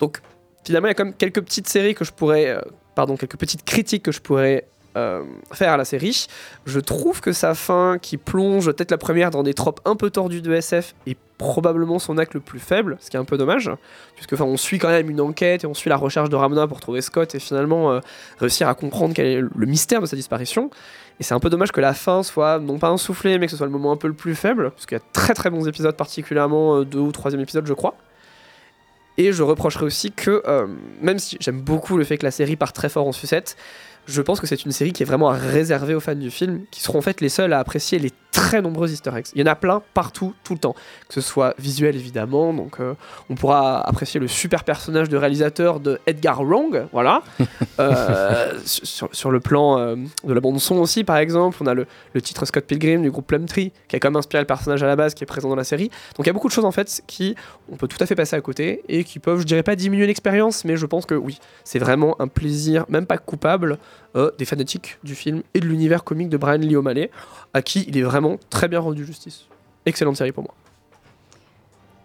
Donc 0.00 0.20
finalement 0.64 0.88
il 0.88 0.90
y 0.90 0.92
a 0.92 0.94
quand 0.94 1.06
même 1.06 1.14
quelques 1.14 1.40
petites 1.42 1.66
séries 1.66 1.94
que 1.94 2.04
je 2.04 2.12
pourrais, 2.12 2.56
pardon, 2.94 3.16
quelques 3.16 3.38
petites 3.38 3.64
critiques 3.64 4.02
que 4.02 4.12
je 4.12 4.20
pourrais 4.20 4.66
euh, 4.96 5.22
faire 5.52 5.72
à 5.72 5.76
la 5.76 5.84
série. 5.84 6.26
Je 6.66 6.80
trouve 6.80 7.20
que 7.20 7.32
sa 7.32 7.54
fin, 7.54 7.98
qui 8.00 8.16
plonge 8.16 8.66
peut-être 8.66 8.90
la 8.90 8.98
première 8.98 9.30
dans 9.30 9.42
des 9.42 9.54
tropes 9.54 9.80
un 9.84 9.96
peu 9.96 10.10
tordus 10.10 10.42
de 10.42 10.52
SF, 10.52 10.94
est 11.06 11.16
probablement 11.38 11.98
son 11.98 12.18
acte 12.18 12.34
le 12.34 12.40
plus 12.40 12.60
faible, 12.60 12.96
ce 13.00 13.10
qui 13.10 13.16
est 13.16 13.20
un 13.20 13.24
peu 13.24 13.36
dommage, 13.36 13.70
puisque 14.14 14.40
on 14.40 14.56
suit 14.56 14.78
quand 14.78 14.88
même 14.88 15.10
une 15.10 15.20
enquête 15.20 15.64
et 15.64 15.66
on 15.66 15.74
suit 15.74 15.90
la 15.90 15.96
recherche 15.96 16.28
de 16.28 16.36
Ramona 16.36 16.68
pour 16.68 16.78
trouver 16.80 17.00
Scott 17.00 17.34
et 17.34 17.40
finalement 17.40 17.90
euh, 17.90 18.00
réussir 18.38 18.68
à 18.68 18.74
comprendre 18.74 19.12
quel 19.14 19.26
est 19.26 19.40
le 19.40 19.66
mystère 19.66 20.00
de 20.00 20.06
sa 20.06 20.14
disparition. 20.14 20.70
Et 21.18 21.24
c'est 21.24 21.34
un 21.34 21.40
peu 21.40 21.50
dommage 21.50 21.72
que 21.72 21.80
la 21.80 21.94
fin 21.94 22.22
soit 22.22 22.58
non 22.58 22.78
pas 22.78 22.88
un 22.88 22.96
soufflé, 22.96 23.38
mais 23.38 23.46
que 23.46 23.52
ce 23.52 23.56
soit 23.56 23.66
le 23.66 23.72
moment 23.72 23.92
un 23.92 23.96
peu 23.96 24.08
le 24.08 24.14
plus 24.14 24.34
faible, 24.34 24.70
parce 24.70 24.86
qu'il 24.86 24.96
y 24.96 25.00
a 25.00 25.04
très 25.12 25.34
très 25.34 25.50
bons 25.50 25.66
épisodes, 25.66 25.96
particulièrement 25.96 26.76
euh, 26.76 26.84
deux 26.84 27.00
ou 27.00 27.12
troisième 27.12 27.40
épisode, 27.40 27.66
je 27.66 27.74
crois. 27.74 27.94
Et 29.18 29.32
je 29.32 29.42
reprocherai 29.42 29.84
aussi 29.84 30.10
que, 30.10 30.42
euh, 30.46 30.66
même 31.00 31.18
si 31.18 31.36
j'aime 31.40 31.60
beaucoup 31.60 31.96
le 31.98 32.04
fait 32.04 32.16
que 32.16 32.24
la 32.24 32.30
série 32.30 32.56
part 32.56 32.72
très 32.72 32.88
fort 32.88 33.06
en 33.06 33.12
sucette, 33.12 33.56
je 34.06 34.22
pense 34.22 34.40
que 34.40 34.46
c'est 34.46 34.64
une 34.64 34.72
série 34.72 34.92
qui 34.92 35.02
est 35.02 35.06
vraiment 35.06 35.28
réservée 35.28 35.94
aux 35.94 36.00
fans 36.00 36.14
du 36.14 36.30
film, 36.30 36.64
qui 36.70 36.80
seront 36.80 36.98
en 36.98 37.02
fait 37.02 37.20
les 37.20 37.28
seuls 37.28 37.52
à 37.52 37.58
apprécier 37.58 37.98
les 37.98 38.10
très 38.32 38.62
nombreux 38.62 38.90
easter 38.90 39.10
eggs. 39.14 39.26
Il 39.34 39.40
y 39.40 39.44
en 39.44 39.52
a 39.52 39.54
plein 39.54 39.82
partout, 39.94 40.34
tout 40.42 40.54
le 40.54 40.58
temps. 40.58 40.74
Que 41.06 41.14
ce 41.14 41.20
soit 41.20 41.54
visuel 41.58 41.94
évidemment, 41.94 42.52
donc 42.52 42.80
euh, 42.80 42.94
on 43.28 43.34
pourra 43.34 43.80
apprécier 43.86 44.18
le 44.18 44.26
super 44.26 44.64
personnage 44.64 45.08
de 45.08 45.16
réalisateur 45.16 45.78
de 45.78 46.00
Edgar 46.06 46.42
Wrong, 46.42 46.86
voilà. 46.92 47.22
Euh, 47.78 48.52
sur, 48.64 49.08
sur 49.12 49.30
le 49.30 49.40
plan 49.40 49.78
euh, 49.78 49.96
de 50.24 50.32
la 50.32 50.40
bande 50.40 50.60
son 50.60 50.76
aussi, 50.76 51.04
par 51.04 51.16
exemple, 51.16 51.56
on 51.60 51.66
a 51.66 51.74
le, 51.74 51.86
le 52.12 52.20
titre 52.20 52.44
Scott 52.44 52.64
Pilgrim 52.64 53.02
du 53.02 53.10
groupe 53.10 53.26
Plumtree, 53.26 53.72
qui 53.88 53.96
a 53.96 53.98
quand 53.98 54.10
même 54.10 54.16
inspiré 54.16 54.42
le 54.42 54.46
personnage 54.46 54.82
à 54.82 54.86
la 54.86 54.94
base, 54.94 55.14
qui 55.14 55.24
est 55.24 55.26
présent 55.26 55.48
dans 55.48 55.56
la 55.56 55.64
série. 55.64 55.88
Donc 56.16 56.26
il 56.26 56.26
y 56.26 56.30
a 56.30 56.32
beaucoup 56.32 56.48
de 56.48 56.52
choses 56.52 56.64
en 56.64 56.70
fait 56.70 57.02
qui 57.06 57.34
on 57.70 57.76
peut 57.76 57.88
tout 57.88 57.96
à 58.00 58.06
fait 58.06 58.14
passer 58.14 58.36
à 58.36 58.40
côté 58.40 58.82
et 58.88 59.04
qui 59.04 59.18
peuvent, 59.18 59.40
je 59.40 59.46
dirais 59.46 59.62
pas 59.62 59.74
diminuer 59.74 60.06
l'expérience, 60.06 60.64
mais 60.64 60.76
je 60.76 60.86
pense 60.86 61.06
que 61.06 61.14
oui, 61.14 61.38
c'est 61.64 61.78
vraiment 61.78 62.14
un 62.20 62.28
plaisir, 62.28 62.84
même 62.88 63.06
pas 63.06 63.18
coupable, 63.18 63.78
des 64.38 64.44
fanatiques 64.44 64.98
du 65.02 65.14
film 65.14 65.42
et 65.54 65.60
de 65.60 65.66
l'univers 65.66 66.04
comique 66.04 66.28
de 66.28 66.36
Brian 66.36 66.58
Lee 66.58 66.76
O'Malley, 66.76 67.10
à 67.54 67.62
qui 67.62 67.84
il 67.88 67.96
est 67.98 68.02
vraiment 68.02 68.36
très 68.50 68.68
bien 68.68 68.80
rendu 68.80 69.04
justice. 69.04 69.44
Excellente 69.86 70.16
série 70.16 70.32
pour 70.32 70.44
moi. 70.44 70.54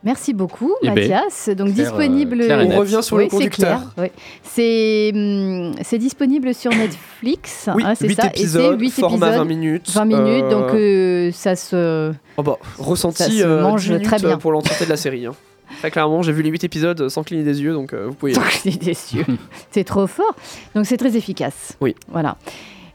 Merci 0.04 0.34
beaucoup, 0.34 0.74
Eh 0.84 0.88
ben, 0.90 0.96
Mathias. 0.96 1.50
Donc 1.50 1.74
clair, 1.74 1.86
disponible. 1.88 2.42
euh, 2.42 2.46
clair 2.46 2.62
et 2.62 2.66
On 2.76 2.78
revient 2.80 3.00
sur 3.02 3.18
le 3.18 3.24
Oui, 3.24 3.30
c'est 3.32 3.38
conducteur. 3.38 3.80
clair, 3.80 3.92
oui. 3.98 4.08
C'est 4.44 5.12
hum, 5.14 5.74
c'est 5.82 5.98
disponible 5.98 6.54
sur 6.54 6.72
Netflix. 6.72 7.68
Oui, 7.76 7.84
hein, 7.86 7.96
c'est 7.96 8.08
ça. 8.14 8.28
Et 8.28 8.30
c'est 8.36 8.40
épisodes, 8.42 8.80
huit 8.80 8.92
format 8.92 9.28
épisodes, 9.28 9.40
20 9.40 9.46
minutes, 9.46 9.90
20 9.92 10.06
minutes, 10.06 10.44
euh, 10.46 10.50
donc 10.50 10.74
euh, 10.74 11.32
ça 11.34 11.56
se. 11.56 12.14
Oh 12.38 12.44
bah, 12.44 12.58
Ça 12.78 12.84
ressenti 12.84 13.40
se 13.40 13.44
euh, 13.44 13.62
mange 13.64 13.86
10 13.86 13.90
minutes, 13.92 14.06
très 14.06 14.20
bien. 14.20 14.38
pour 14.38 14.52
l'entièreté 14.52 14.86
de 14.86 14.90
la 14.92 14.98
série. 14.98 15.26
hein. 15.26 15.34
Très 15.80 15.92
clairement, 15.92 16.22
j'ai 16.22 16.32
vu 16.32 16.44
les 16.44 16.50
8 16.52 16.64
épisodes 16.64 17.10
sans 17.10 17.24
cligner 17.24 17.44
des 17.44 17.62
yeux, 17.62 17.74
donc 17.74 17.92
euh, 17.92 18.06
vous 18.08 18.14
pouvez. 18.14 18.34
Sans 18.36 18.42
cligner 18.42 18.78
des 18.78 19.16
yeux. 19.16 19.26
c'est 19.72 19.84
trop 19.84 20.08
fort. 20.08 20.36
Donc 20.76 20.86
c'est 20.86 20.98
très 20.98 21.18
efficace. 21.18 21.76
Oui. 21.82 21.96
Voilà. 22.08 22.38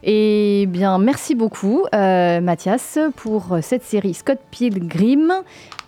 Et 0.05 0.65
bien, 0.67 0.97
merci 0.99 1.33
beaucoup, 1.33 1.85
euh, 1.95 2.41
Mathias, 2.41 2.99
pour 3.15 3.57
cette 3.61 3.83
série 3.83 4.13
Scott 4.13 4.39
Pilgrim, 4.51 5.31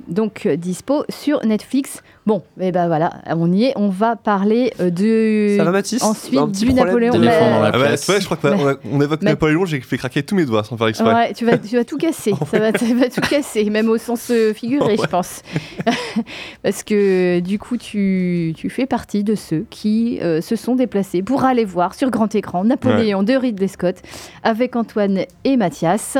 donc 0.08 0.46
euh, 0.46 0.56
dispo 0.56 1.04
sur 1.10 1.46
Netflix. 1.46 2.02
Bon, 2.26 2.42
et 2.60 2.72
ben 2.72 2.88
voilà, 2.88 3.22
on 3.28 3.52
y 3.54 3.66
est. 3.66 3.74
On 3.76 3.90
va 3.90 4.16
parler 4.16 4.74
euh, 4.80 4.90
de. 4.90 5.58
Ça 5.58 5.64
va, 5.64 5.72
Mathis? 5.72 6.02
Ensuite, 6.02 6.40
Un 6.40 6.48
petit 6.48 6.66
du 6.66 6.74
Napoléon. 6.74 7.14
Mais- 7.20 7.28
Ah 7.32 7.72
bah, 7.72 7.96
je 7.96 8.26
crois 8.26 8.38
qu'on 8.38 8.50
Mais- 8.66 8.74
on 8.92 9.02
évoque 9.02 9.22
Mais- 9.22 9.32
Napoléon, 9.32 9.66
j'ai 9.66 9.80
fait 9.82 9.98
craquer 9.98 10.24
tous 10.24 10.36
mes 10.36 10.46
doigts 10.46 10.64
sans 10.64 10.76
faire 10.76 10.88
exprès. 10.88 11.14
Ouais, 11.14 11.34
tu 11.34 11.46
vas, 11.46 11.58
tu 11.60 11.76
vas 11.76 11.84
tout 11.84 11.98
casser. 11.98 12.34
ça, 12.52 12.60
va, 12.60 12.72
ça 12.72 12.86
va 12.96 13.10
tout 13.10 13.22
casser, 13.22 13.70
même 13.70 13.90
au 13.90 13.98
sens 14.00 14.32
euh, 14.32 14.54
figuré, 14.54 14.98
je 14.98 15.08
pense. 15.08 15.44
Parce 16.64 16.84
que 16.84 17.40
du 17.42 17.60
coup, 17.60 17.78
tu, 17.78 18.54
tu 18.58 18.70
fais 18.70 18.88
partie 18.88 19.24
de 19.24 19.36
ceux 19.36 19.66
qui 19.70 20.20
euh, 20.22 20.42
se 20.42 20.56
sont 20.56 20.76
déplacés 20.76 21.22
pour 21.22 21.44
aller 21.44 21.66
voir 21.66 21.94
sur 21.94 22.10
grand 22.10 22.34
écran 22.34 22.64
Napoléon 22.64 23.22
de 23.24 23.34
Ridley 23.34 23.68
Scott 23.68 23.98
avec 24.44 24.76
Antoine 24.76 25.26
et 25.44 25.58
Mathias. 25.58 26.18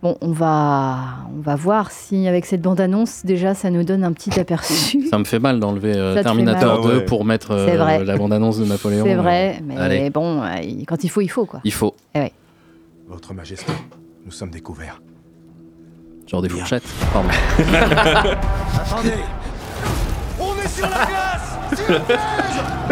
Bon, 0.00 0.16
on 0.20 0.30
va, 0.30 0.96
on 1.36 1.40
va 1.40 1.56
voir 1.56 1.90
si 1.90 2.28
avec 2.28 2.46
cette 2.46 2.62
bande-annonce, 2.62 3.24
déjà, 3.24 3.54
ça 3.54 3.68
nous 3.70 3.82
donne 3.82 4.04
un 4.04 4.12
petit 4.12 4.38
aperçu. 4.38 5.08
Ça 5.08 5.18
me 5.18 5.24
fait 5.24 5.40
mal 5.40 5.58
d'enlever 5.58 5.92
euh, 5.96 6.22
Terminator 6.22 6.74
mal. 6.82 6.82
2 6.84 6.90
Ah 6.92 6.98
ouais. 6.98 7.04
pour 7.04 7.24
mettre 7.24 7.50
euh, 7.50 8.04
la 8.04 8.16
bande-annonce 8.16 8.58
de 8.60 8.64
Napoléon. 8.64 9.04
C'est 9.04 9.14
euh, 9.14 9.20
vrai, 9.20 9.60
mais 9.64 9.76
allez, 9.76 10.10
bon, 10.10 10.40
il- 10.62 10.86
quand 10.86 11.02
il 11.02 11.08
faut, 11.08 11.20
il 11.20 11.26
faut, 11.28 11.46
quoi. 11.46 11.60
il 11.64 11.72
faut. 11.72 11.96
Eh 12.14 12.20
ouais. 12.20 12.32
Votre 13.08 13.34
Majesté, 13.34 13.72
nous 14.24 14.30
sommes 14.30 14.50
découverts. 14.50 15.00
Genre 16.28 16.42
des 16.42 16.48
fourchettes. 16.48 16.84
Pardon. 17.12 17.28
Attendez 18.78 19.14
On 20.38 20.54
est 20.62 20.68
sur 20.68 20.86
la 20.86 21.06
glace 21.06 21.58
Sur 21.74 22.00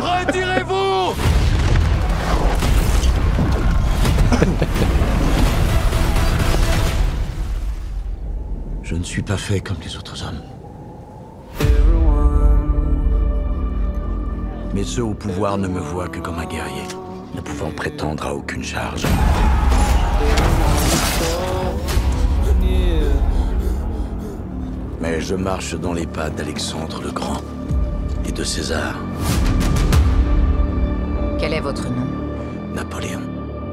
Retirez-vous 0.04 1.14
Je 8.88 8.94
ne 8.94 9.02
suis 9.02 9.22
pas 9.22 9.36
fait 9.36 9.58
comme 9.58 9.78
les 9.84 9.96
autres 9.96 10.22
hommes. 10.22 10.42
Mais 14.72 14.84
ceux 14.84 15.02
au 15.02 15.12
pouvoir 15.12 15.58
ne 15.58 15.66
me 15.66 15.80
voient 15.80 16.06
que 16.06 16.20
comme 16.20 16.38
un 16.38 16.44
guerrier, 16.44 16.84
ne 17.34 17.40
pouvant 17.40 17.72
prétendre 17.72 18.24
à 18.24 18.32
aucune 18.32 18.62
charge. 18.62 19.04
Mais 25.00 25.20
je 25.20 25.34
marche 25.34 25.74
dans 25.74 25.92
les 25.92 26.06
pas 26.06 26.30
d'Alexandre 26.30 27.02
le 27.02 27.10
Grand 27.10 27.42
et 28.24 28.30
de 28.30 28.44
César, 28.44 28.94
Quel 31.40 31.54
est 31.54 31.60
votre 31.60 31.88
nom? 31.90 32.06
Napoléon. 32.72 33.22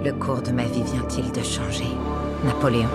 Le 0.04 0.12
cours 0.14 0.42
de 0.42 0.52
ma 0.52 0.64
vie 0.64 0.82
vient-il 0.82 1.32
de 1.32 1.44
changer? 1.44 1.92
Napoléon. 2.44 2.90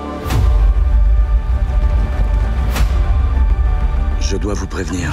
Je 4.30 4.36
dois 4.36 4.52
vous 4.52 4.66
prévenir. 4.66 5.10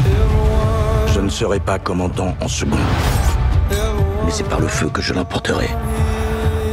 Je 1.07 1.21
ne 1.21 1.29
serai 1.29 1.61
pas 1.61 1.79
commandant 1.79 2.35
en 2.41 2.49
second. 2.49 2.75
Mais 4.25 4.29
c'est 4.29 4.43
par 4.43 4.59
le 4.59 4.67
feu 4.67 4.89
que 4.89 5.01
je 5.01 5.13
l'emporterai. 5.13 5.69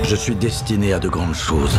Je 0.03 0.17
suis 0.17 0.35
destiné 0.35 0.93
à 0.93 0.99
de 0.99 1.09
grandes 1.09 1.37
choses. 1.37 1.79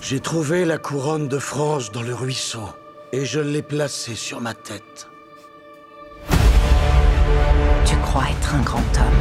J'ai 0.00 0.20
trouvé 0.20 0.64
la 0.64 0.78
couronne 0.78 1.26
de 1.26 1.40
France 1.40 1.90
dans 1.90 2.02
le 2.02 2.14
ruisseau 2.14 2.68
et 3.12 3.24
je 3.24 3.40
l'ai 3.40 3.62
placée 3.62 4.14
sur 4.14 4.40
ma 4.40 4.54
tête. 4.54 5.08
Tu 7.86 7.96
crois 8.04 8.26
être 8.30 8.54
un 8.54 8.62
grand 8.62 8.78
homme. 8.78 9.18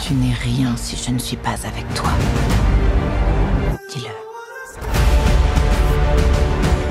Tu 0.00 0.14
n'es 0.14 0.34
rien 0.34 0.76
si 0.76 0.96
je 0.96 1.12
ne 1.12 1.20
suis 1.20 1.36
pas 1.36 1.54
avec 1.64 1.86
toi. 1.94 2.10
Dis-le. 3.90 4.33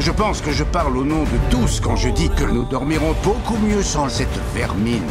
Je 0.06 0.12
pense 0.12 0.42
que 0.42 0.52
je 0.52 0.66
parle 0.66 0.98
au 0.98 1.06
nom 1.06 1.24
de 1.24 1.40
tous 1.50 1.80
quand 1.80 1.96
je 1.96 2.10
dis 2.10 2.30
que 2.30 2.44
nous 2.44 2.66
dormirons 2.66 3.16
beaucoup 3.24 3.56
mieux 3.56 3.82
sans 3.82 4.10
cette 4.10 4.38
vermine. 4.54 5.02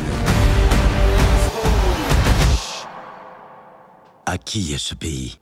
À 4.26 4.36
qui 4.36 4.74
est 4.74 4.78
ce 4.78 4.94
pays? 4.94 5.38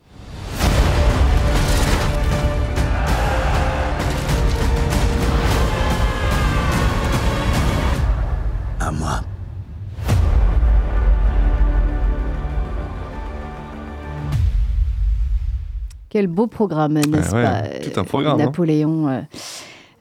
Quel 16.10 16.26
beau 16.26 16.46
programme, 16.48 16.94
n'est-ce 16.94 17.34
ouais, 17.34 17.42
pas 17.42 17.62
tout 17.82 17.98
un 17.98 18.04
programme, 18.04 18.40
hein. 18.40 18.44
Napoléon. 18.44 19.08
euh. 19.08 19.20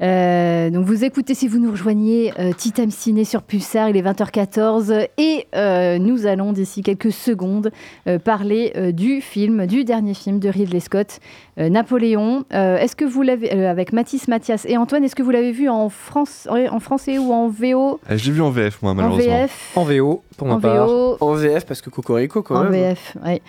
Euh, 0.02 0.70
donc 0.70 0.86
vous 0.86 1.04
écoutez 1.04 1.36
si 1.36 1.50
vous 1.50 1.60
nous 1.60 1.72
rejoignez 1.72 2.32
euh, 2.40 2.54
Titam 2.54 2.90
Ciné 2.90 3.26
sur 3.26 3.44
Pulsar, 3.44 3.90
il 3.90 3.98
est 3.98 4.02
20h14 4.02 5.08
et 5.18 5.46
euh, 5.58 5.98
nous 6.00 6.26
allons 6.26 6.54
d'ici 6.54 6.84
quelques 6.84 7.12
secondes 7.12 7.70
euh, 8.08 8.18
parler 8.18 8.72
euh, 8.78 8.94
du 8.94 9.20
film, 9.20 9.68
du 9.68 9.84
dernier 9.84 10.14
film 10.14 10.40
de 10.40 10.48
Ridley 10.48 10.80
Scott, 10.80 11.20
euh, 11.60 11.68
Napoléon. 11.68 12.46
Euh, 12.54 12.78
est-ce 12.78 12.96
que 12.96 13.04
vous 13.04 13.24
l'avez 13.24 13.54
euh, 13.54 13.70
avec 13.70 13.92
Mathis, 13.92 14.30
Mathias 14.30 14.66
et 14.70 14.78
Antoine, 14.78 15.04
est-ce 15.04 15.18
que 15.18 15.24
vous 15.24 15.32
l'avez 15.32 15.52
vu 15.52 15.68
en 15.68 15.90
France, 15.90 16.48
en 16.50 16.80
français 16.80 17.18
ou 17.18 17.34
en 17.34 17.50
VO 17.50 18.00
Euh, 18.10 18.16
Je 18.18 18.26
l'ai 18.28 18.32
vu 18.32 18.42
en 18.42 18.52
VF, 18.52 18.82
moi, 18.82 18.92
En 18.94 18.96
malheureusement. 18.96 19.42
VF 19.44 19.72
En 19.76 19.84
VO, 19.84 20.24
pour 20.38 20.48
ma 20.48 20.54
En 20.56 20.60
part. 20.62 20.88
VO. 20.88 21.18
En 21.20 21.34
VF, 21.34 21.66
parce 21.66 21.82
que 21.82 21.90
Cocorico, 21.90 22.42
quand 22.42 22.56
En 22.56 22.64
même. 22.64 22.72
VF, 22.72 23.18
oui. 23.26 23.42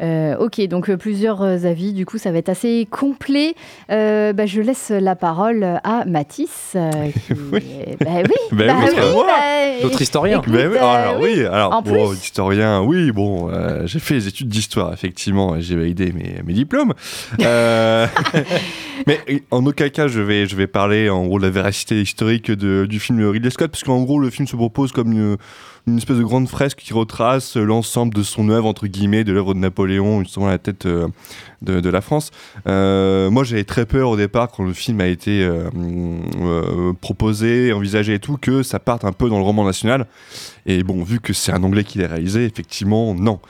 Euh, 0.00 0.36
ok, 0.38 0.60
donc 0.68 0.88
euh, 0.90 0.96
plusieurs 0.96 1.42
euh, 1.42 1.64
avis, 1.64 1.92
du 1.92 2.06
coup 2.06 2.18
ça 2.18 2.30
va 2.30 2.38
être 2.38 2.48
assez 2.48 2.86
complet. 2.90 3.54
Euh, 3.90 4.32
bah, 4.32 4.46
je 4.46 4.60
laisse 4.60 4.90
la 4.90 5.16
parole 5.16 5.64
à 5.82 6.04
Mathis. 6.06 6.72
euh, 6.76 6.90
qui- 7.26 7.32
Oui. 7.52 7.62
Bah 8.00 8.06
oui, 8.16 8.34
Bah 8.52 8.64
bah 8.68 8.74
oui, 8.84 8.94
bah, 8.96 9.82
Notre 9.82 10.00
historien. 10.02 10.40
écoute, 10.40 10.54
oui, 10.54 10.78
alors 10.78 11.20
oui, 11.20 11.44
alors 11.44 11.72
En 11.74 11.82
bon, 11.82 12.08
plus. 12.10 12.18
historien, 12.18 12.80
oui, 12.82 13.10
bon, 13.12 13.50
euh, 13.50 13.86
j'ai 13.86 13.98
fait 13.98 14.14
les 14.14 14.28
études 14.28 14.48
d'histoire, 14.48 14.92
effectivement, 14.92 15.56
et 15.56 15.62
j'ai 15.62 15.76
validé 15.76 16.12
mes, 16.12 16.40
mes 16.44 16.52
diplômes. 16.52 16.94
Euh, 17.40 18.06
mais 19.06 19.20
en 19.50 19.64
aucun 19.66 19.88
cas, 19.88 20.08
je 20.08 20.20
vais, 20.20 20.46
je 20.46 20.56
vais 20.56 20.66
parler 20.66 21.08
en 21.10 21.26
gros 21.26 21.38
de 21.38 21.44
la 21.44 21.50
véracité 21.50 22.00
historique 22.00 22.50
de- 22.50 22.86
du 22.86 23.00
film 23.00 23.28
Ridley 23.28 23.50
Scott, 23.50 23.70
parce 23.70 23.84
qu'en 23.84 24.02
gros, 24.02 24.18
le 24.18 24.30
film 24.30 24.46
se 24.46 24.56
propose 24.56 24.92
comme 24.92 25.12
une, 25.12 25.36
une 25.88 25.98
espèce 25.98 26.18
de 26.18 26.24
grande 26.24 26.48
fresque 26.48 26.78
qui 26.78 26.92
retrace 26.92 27.56
l'ensemble 27.56 28.14
de 28.14 28.22
son 28.22 28.48
œuvre, 28.50 28.66
entre 28.66 28.86
guillemets, 28.86 29.24
de 29.24 29.32
l'œuvre 29.32 29.54
de 29.54 29.58
Napoléon, 29.58 30.20
justement 30.20 30.46
à 30.46 30.50
la 30.50 30.58
tête 30.58 30.86
euh, 30.86 31.08
de, 31.62 31.88
la 31.88 32.00
France. 32.00 32.30
Euh, 32.66 33.30
moi, 33.30 33.44
j'avais 33.44 33.64
très 33.64 33.86
peur 33.86 34.10
au 34.10 34.16
départ, 34.16 34.48
quand 34.50 34.64
le 34.64 34.72
film 34.72 35.00
a 35.00 35.06
été 35.06 35.42
euh, 35.42 36.92
proposé, 37.00 37.72
envisagé 37.72 38.14
et 38.14 38.18
tout, 38.18 38.36
que 38.36 38.62
ça 38.62 38.78
parte 38.78 39.04
un 39.04 39.12
peu 39.12 39.28
dans 39.28 39.38
le 39.38 39.44
roman 39.44 39.64
national. 39.64 40.06
Et 40.66 40.82
bon, 40.82 41.02
vu 41.02 41.20
que 41.20 41.32
c'est 41.32 41.52
un 41.52 41.62
anglais 41.62 41.84
qui 41.84 41.98
l'a 41.98 42.08
réalisé, 42.08 42.44
effectivement, 42.44 43.14
non. 43.14 43.40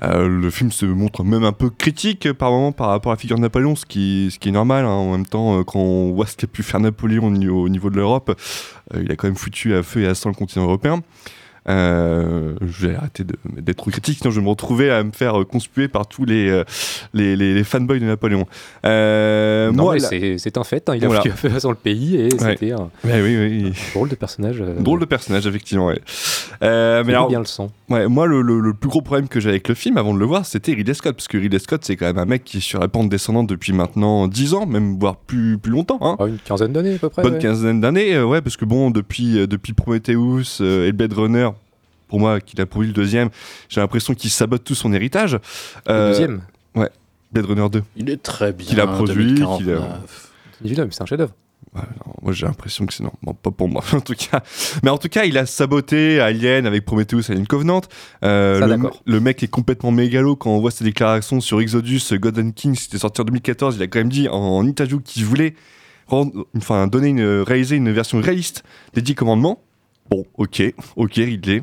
Le 0.00 0.48
film 0.50 0.70
se 0.70 0.86
montre 0.86 1.24
même 1.24 1.42
un 1.42 1.52
peu 1.52 1.70
critique 1.70 2.32
par 2.32 2.52
moment 2.52 2.70
par 2.70 2.88
rapport 2.88 3.10
à 3.10 3.16
la 3.16 3.18
figure 3.18 3.36
de 3.36 3.42
Napoléon, 3.42 3.74
ce 3.74 3.84
qui, 3.84 4.28
ce 4.30 4.38
qui 4.38 4.50
est 4.50 4.52
normal. 4.52 4.84
hein. 4.84 4.90
En 4.90 5.12
même 5.12 5.26
temps, 5.26 5.64
quand 5.64 5.80
on 5.80 6.12
voit 6.12 6.26
ce 6.26 6.36
qu'a 6.36 6.46
pu 6.46 6.62
faire 6.62 6.78
Napoléon 6.78 7.26
au 7.26 7.30
niveau, 7.30 7.64
au 7.64 7.68
niveau 7.68 7.90
de 7.90 7.96
l'Europe, 7.96 8.40
il 8.94 9.10
a 9.10 9.16
quand 9.16 9.26
même 9.26 9.36
foutu 9.36 9.74
à 9.74 9.82
feu 9.82 10.02
et 10.02 10.06
à 10.06 10.14
sang 10.14 10.28
le 10.28 10.36
continent 10.36 10.66
européen. 10.66 11.02
Euh, 11.68 12.54
je 12.66 12.86
vais 12.86 12.94
arrêter 12.94 13.24
d'être 13.24 13.76
trop 13.76 13.90
critique, 13.90 14.18
sinon 14.20 14.30
je 14.30 14.40
vais 14.40 14.44
me 14.44 14.50
retrouver 14.50 14.90
à 14.90 15.02
me 15.04 15.12
faire 15.12 15.40
euh, 15.40 15.44
conspuer 15.44 15.88
par 15.88 16.06
tous 16.06 16.24
les, 16.24 16.48
euh, 16.48 16.64
les, 17.12 17.36
les- 17.36 17.54
les 17.54 17.64
fanboys 17.64 18.00
de 18.00 18.04
Napoléon. 18.06 18.46
Euh, 18.86 19.70
Non, 19.72 19.84
moi, 19.84 19.98
c'est- 19.98 20.38
un 20.56 20.64
fait. 20.64 20.88
hein. 20.88 20.94
Il 20.96 21.04
a 21.04 21.08
Voilà. 21.08 21.20
à 21.20 21.36
feu 21.36 21.50
dans 21.62 21.70
le 21.70 21.76
pays 21.76 22.16
et 22.16 22.24
Ouais. 22.24 22.38
c'était 22.38 22.72
un 22.72 22.88
oui, 23.04 23.72
drôle 23.94 24.08
de 24.08 24.14
personnage. 24.14 24.60
euh, 24.60 24.74
Drôle 24.80 25.00
de 25.00 25.04
personnage, 25.04 25.46
effectivement. 25.46 25.86
Ouais. 25.88 26.00
Mais 26.60 26.68
alors, 27.12 27.28
bien 27.28 27.40
le. 27.40 27.70
Ouais, 27.90 28.08
moi, 28.08 28.26
le, 28.26 28.42
le- 28.42 28.60
le 28.60 28.74
plus 28.74 28.88
gros 28.88 29.02
problème 29.02 29.28
que 29.28 29.40
j'ai 29.40 29.50
avec 29.50 29.68
le 29.68 29.74
film 29.74 29.96
avant 29.98 30.14
de 30.14 30.18
le 30.18 30.24
voir, 30.26 30.46
c'était 30.46 30.72
Ridley 30.72 30.94
Scott. 30.94 31.14
Parce 31.16 31.28
que 31.28 31.36
Ridley 31.38 31.58
Scott, 31.58 31.82
c'est 31.84 31.96
quand 31.96 32.06
même 32.06 32.18
un 32.18 32.24
mec 32.26 32.44
qui 32.44 32.58
est 32.58 32.60
sur 32.60 32.80
la 32.80 32.88
pente 32.88 33.08
descendante 33.08 33.46
depuis 33.48 33.72
maintenant 33.72 34.26
10 34.28 34.54
ans, 34.54 34.66
même 34.66 34.98
voire 34.98 35.16
plus, 35.16 35.58
plus 35.58 35.72
longtemps. 35.72 35.98
Hein. 36.00 36.16
une 36.26 36.38
quinzaine 36.38 36.72
d'années 36.72 36.94
à 36.94 36.98
peu 36.98 37.08
près. 37.08 37.22
Bonne 37.22 37.38
quinzaine 37.38 37.80
d'années, 37.80 38.20
ouais, 38.22 38.40
parce 38.40 38.56
que 38.56 38.64
bon, 38.64 38.90
depuis, 38.90 39.46
depuis 39.46 39.72
Prometheus 39.74 40.60
et 40.60 40.92
Blade 40.92 41.12
Runner, 41.12 41.48
pour 42.08 42.18
moi, 42.20 42.40
qu'il 42.40 42.60
a 42.60 42.66
produit 42.66 42.88
le 42.88 42.94
deuxième, 42.94 43.28
j'ai 43.68 43.80
l'impression 43.80 44.14
qu'il 44.14 44.30
sabote 44.30 44.64
tout 44.64 44.74
son 44.74 44.92
héritage. 44.92 45.38
Euh, 45.88 46.08
deuxième 46.08 46.42
Ouais, 46.74 46.90
Blade 47.32 47.46
Runner 47.46 47.68
2. 47.70 47.82
Il 47.96 48.10
est 48.10 48.22
très 48.22 48.52
bien. 48.52 48.66
Qu'il 48.66 48.80
a 48.80 48.86
produit, 48.86 49.34
qu'il 49.34 49.42
a. 49.44 49.58
2049. 49.58 50.32
Évidemment, 50.64 50.90
c'est 50.92 51.02
un 51.02 51.06
chef-d'œuvre. 51.06 51.32
Ouais, 51.74 51.82
non, 52.06 52.14
moi 52.22 52.32
j'ai 52.32 52.46
l'impression 52.46 52.86
que 52.86 52.94
c'est 52.94 53.02
non, 53.02 53.12
bon, 53.22 53.34
pas 53.34 53.50
pour 53.50 53.68
moi 53.68 53.84
en 53.92 54.00
tout 54.00 54.14
cas. 54.14 54.42
Mais 54.82 54.88
en 54.90 54.96
tout 54.96 55.08
cas, 55.08 55.24
il 55.24 55.36
a 55.36 55.44
saboté 55.44 56.18
Alien 56.18 56.66
avec 56.66 56.84
Prometheus, 56.86 57.30
Alien 57.30 57.46
Covenant. 57.46 57.82
Euh, 58.24 58.58
Ça, 58.58 58.66
le, 58.66 58.76
d'accord. 58.76 59.02
le 59.04 59.20
mec 59.20 59.42
est 59.42 59.48
complètement 59.48 59.90
mégalo 59.90 60.34
quand 60.34 60.50
on 60.50 60.60
voit 60.60 60.70
ses 60.70 60.84
déclarations 60.84 61.40
sur 61.40 61.60
Exodus, 61.60 62.00
God 62.12 62.38
and 62.38 62.52
King, 62.52 62.74
c'était 62.74 62.98
sorti 62.98 63.20
en 63.20 63.24
2014. 63.24 63.76
Il 63.76 63.82
a 63.82 63.86
quand 63.86 63.98
même 63.98 64.08
dit 64.08 64.28
en, 64.28 64.36
en 64.36 64.66
interview 64.66 64.98
qu'il 65.00 65.26
voulait 65.26 65.54
rendre, 66.06 66.46
enfin 66.56 66.86
donner 66.86 67.08
une, 67.08 67.42
réaliser 67.42 67.76
une 67.76 67.92
version 67.92 68.18
réaliste 68.20 68.64
des 68.94 69.02
10 69.02 69.14
commandements. 69.14 69.62
Bon, 70.10 70.24
ok, 70.36 70.62
ok, 70.96 71.12
Ridley. 71.14 71.62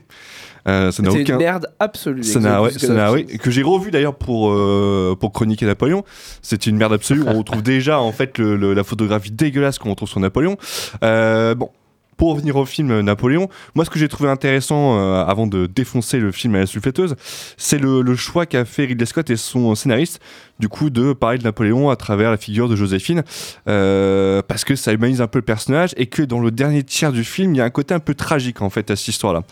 Euh, 0.68 0.92
ça 0.92 1.04
n'a 1.04 1.12
C'est 1.12 1.22
aucun. 1.22 1.34
une 1.34 1.40
merde 1.40 1.68
absolue. 1.80 2.24
Ça 2.24 2.40
n'a, 2.40 2.62
ouais, 2.62 2.72
ça 2.72 3.12
ouais, 3.12 3.24
que 3.26 3.52
j'ai 3.52 3.62
revu 3.62 3.92
d'ailleurs 3.92 4.16
pour, 4.16 4.52
euh, 4.52 5.16
pour 5.20 5.32
chroniquer 5.32 5.66
Napoléon. 5.68 6.04
C'était 6.42 6.70
une 6.72 6.78
merde 6.78 6.94
absolue. 6.94 7.24
On 7.28 7.38
retrouve 7.38 7.62
déjà 7.64 8.00
en 8.00 8.12
fait 8.12 8.38
le- 8.40 8.56
le- 8.56 8.74
la 8.74 8.84
photographie 8.84 9.32
dégueulasse 9.32 9.78
qu'on 9.78 9.92
retrouve 9.92 10.10
sur 10.10 10.20
Napoléon. 10.20 10.58
Euh, 11.04 11.54
bon. 11.56 11.70
Pour 12.18 12.32
revenir 12.32 12.56
au 12.56 12.66
film 12.66 12.92
euh, 12.92 13.02
Napoléon, 13.02 13.50
moi 13.76 13.84
ce 13.84 13.90
que 13.90 14.00
j'ai 14.00 14.08
trouvé 14.08 14.30
intéressant 14.30 14.98
euh, 14.98 15.26
avant 15.26 15.48
de 15.48 15.66
défoncer 15.66 16.20
le 16.20 16.32
film 16.32 16.56
à 16.56 16.60
la 16.60 16.66
sulfetteuse, 16.66 17.16
c'est 17.58 17.78
le, 17.78 18.16
choix 18.16 18.46
qu'a 18.46 18.64
fait 18.64 18.86
Ridley 18.86 19.06
Scott 19.06 19.30
et 19.30 19.36
son 19.36 19.76
scénariste, 19.76 20.22
du 20.60 20.70
coup 20.70 20.90
de 20.90 21.12
parler 21.12 21.38
de 21.38 21.44
Napoléon 21.44 21.90
à 21.90 21.98
travers 21.98 22.32
la 22.32 22.38
figure 22.38 22.70
de 22.70 22.76
Joséphine, 22.78 23.24
euh, 23.68 24.42
parce 24.48 24.64
que 24.64 24.76
ça 24.76 24.94
humanise 24.94 25.22
un 25.22 25.28
peu 25.28 25.40
le 25.40 25.46
personnage 25.46 25.94
et 25.98 26.08
que 26.08 26.22
dans 26.22 26.40
le 26.40 26.52
dernier 26.52 26.84
tiers 26.84 27.12
du 27.12 27.26
film, 27.26 27.54
il 27.54 27.58
y 27.58 27.62
a 27.62 27.66
un 27.66 27.70
côté 27.70 27.94
un 27.94 28.00
peu 28.00 28.16
tragique 28.16 28.62
en 28.62 28.70
fait 28.70 28.90
à 28.92 28.96
cette 28.96 29.10
histoire-là. 29.10 29.44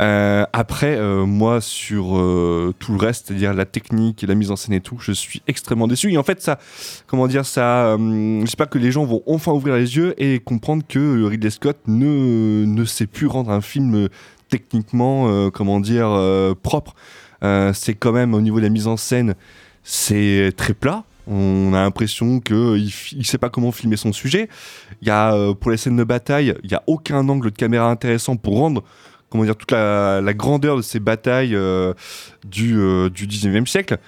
Euh, 0.00 0.44
après, 0.52 0.96
euh, 0.96 1.24
moi, 1.24 1.60
sur 1.60 2.16
euh, 2.18 2.74
tout 2.78 2.92
le 2.92 2.98
reste, 2.98 3.28
c'est-à-dire 3.28 3.54
la 3.54 3.64
technique 3.64 4.24
et 4.24 4.26
la 4.26 4.34
mise 4.34 4.50
en 4.50 4.56
scène 4.56 4.74
et 4.74 4.80
tout, 4.80 4.98
je 4.98 5.12
suis 5.12 5.42
extrêmement 5.46 5.86
déçu. 5.86 6.12
Et 6.12 6.18
en 6.18 6.22
fait, 6.22 6.40
ça, 6.40 6.58
comment 7.06 7.26
dire, 7.26 7.46
ça, 7.46 7.96
j'espère 8.40 8.68
que 8.68 8.78
les 8.78 8.90
gens 8.90 9.04
vont 9.04 9.22
enfin 9.26 9.52
ouvrir 9.52 9.76
les 9.76 9.96
yeux 9.96 10.14
et 10.18 10.40
comprendre 10.40 10.82
que 10.88 11.24
Ridley 11.24 11.50
Scott 11.50 11.78
ne, 11.86 12.64
ne 12.64 12.84
sait 12.84 13.06
plus 13.06 13.26
rendre 13.26 13.50
un 13.50 13.60
film 13.60 14.08
techniquement, 14.48 15.50
comment 15.50 15.80
dire, 15.80 16.54
propre. 16.62 16.94
C'est 17.72 17.94
quand 17.94 18.12
même 18.12 18.34
au 18.34 18.40
niveau 18.40 18.58
de 18.58 18.64
la 18.64 18.70
mise 18.70 18.86
en 18.86 18.96
scène, 18.96 19.34
c'est 19.82 20.52
très 20.56 20.74
plat. 20.74 21.04
On 21.26 21.72
a 21.72 21.80
l'impression 21.80 22.40
qu'il 22.40 22.90
ne 23.16 23.22
sait 23.22 23.38
pas 23.38 23.48
comment 23.48 23.72
filmer 23.72 23.96
son 23.96 24.12
sujet. 24.12 24.48
Y 25.02 25.10
a, 25.10 25.54
pour 25.54 25.70
les 25.70 25.76
scènes 25.76 25.96
de 25.96 26.04
bataille, 26.04 26.54
il 26.62 26.68
n'y 26.68 26.76
a 26.76 26.82
aucun 26.86 27.26
angle 27.28 27.50
de 27.50 27.56
caméra 27.56 27.90
intéressant 27.90 28.36
pour 28.36 28.58
rendre 28.58 28.84
comment 29.34 29.44
dire, 29.44 29.56
toute 29.56 29.72
la, 29.72 30.22
grandeur 30.32 30.76
de 30.76 30.82
ces 30.82 31.00
batailles 31.00 31.56
euh, 31.56 31.92
du, 32.46 32.78
euh, 32.78 33.10
du 33.10 33.26
19e 33.26 33.66
siècle. 33.66 33.98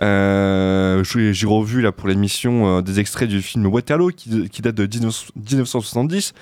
Euh, 0.00 1.02
j'ai 1.02 1.46
revu 1.46 1.80
là 1.80 1.90
pour 1.90 2.06
l'émission 2.06 2.80
des 2.82 3.00
extraits 3.00 3.28
du 3.28 3.42
film 3.42 3.66
Waterloo 3.66 4.12
qui, 4.12 4.62
date 4.62 4.76
de 4.76 4.86
19 4.86 5.32
1970. 5.34 6.34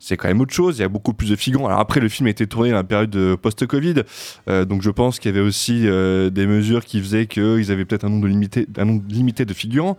c'est 0.00 0.16
quand 0.16 0.26
même 0.26 0.40
autre 0.40 0.52
chose. 0.52 0.78
Il 0.78 0.80
y 0.80 0.84
a 0.84 0.88
beaucoup 0.88 1.14
plus 1.14 1.30
de 1.30 1.36
figurants. 1.36 1.66
Alors 1.66 1.78
après, 1.78 2.00
le 2.00 2.08
film 2.08 2.26
a 2.26 2.30
été 2.30 2.48
tourné 2.48 2.70
à 2.70 2.74
la 2.74 2.82
période 2.82 3.10
de 3.10 3.36
post-Covid, 3.40 4.02
donc 4.48 4.82
je 4.82 4.90
pense 4.90 5.20
qu'il 5.20 5.30
y 5.30 5.38
avait 5.38 5.46
aussi 5.46 5.82
des 5.82 6.46
mesures 6.48 6.84
qui 6.84 7.00
faisaient 7.00 7.26
qu'ils 7.26 7.70
avaient 7.70 7.84
peut-être 7.84 8.04
un 8.04 8.10
nombre 8.10 8.26
limité, 8.26 9.44
de 9.44 9.54
figurants. 9.54 9.96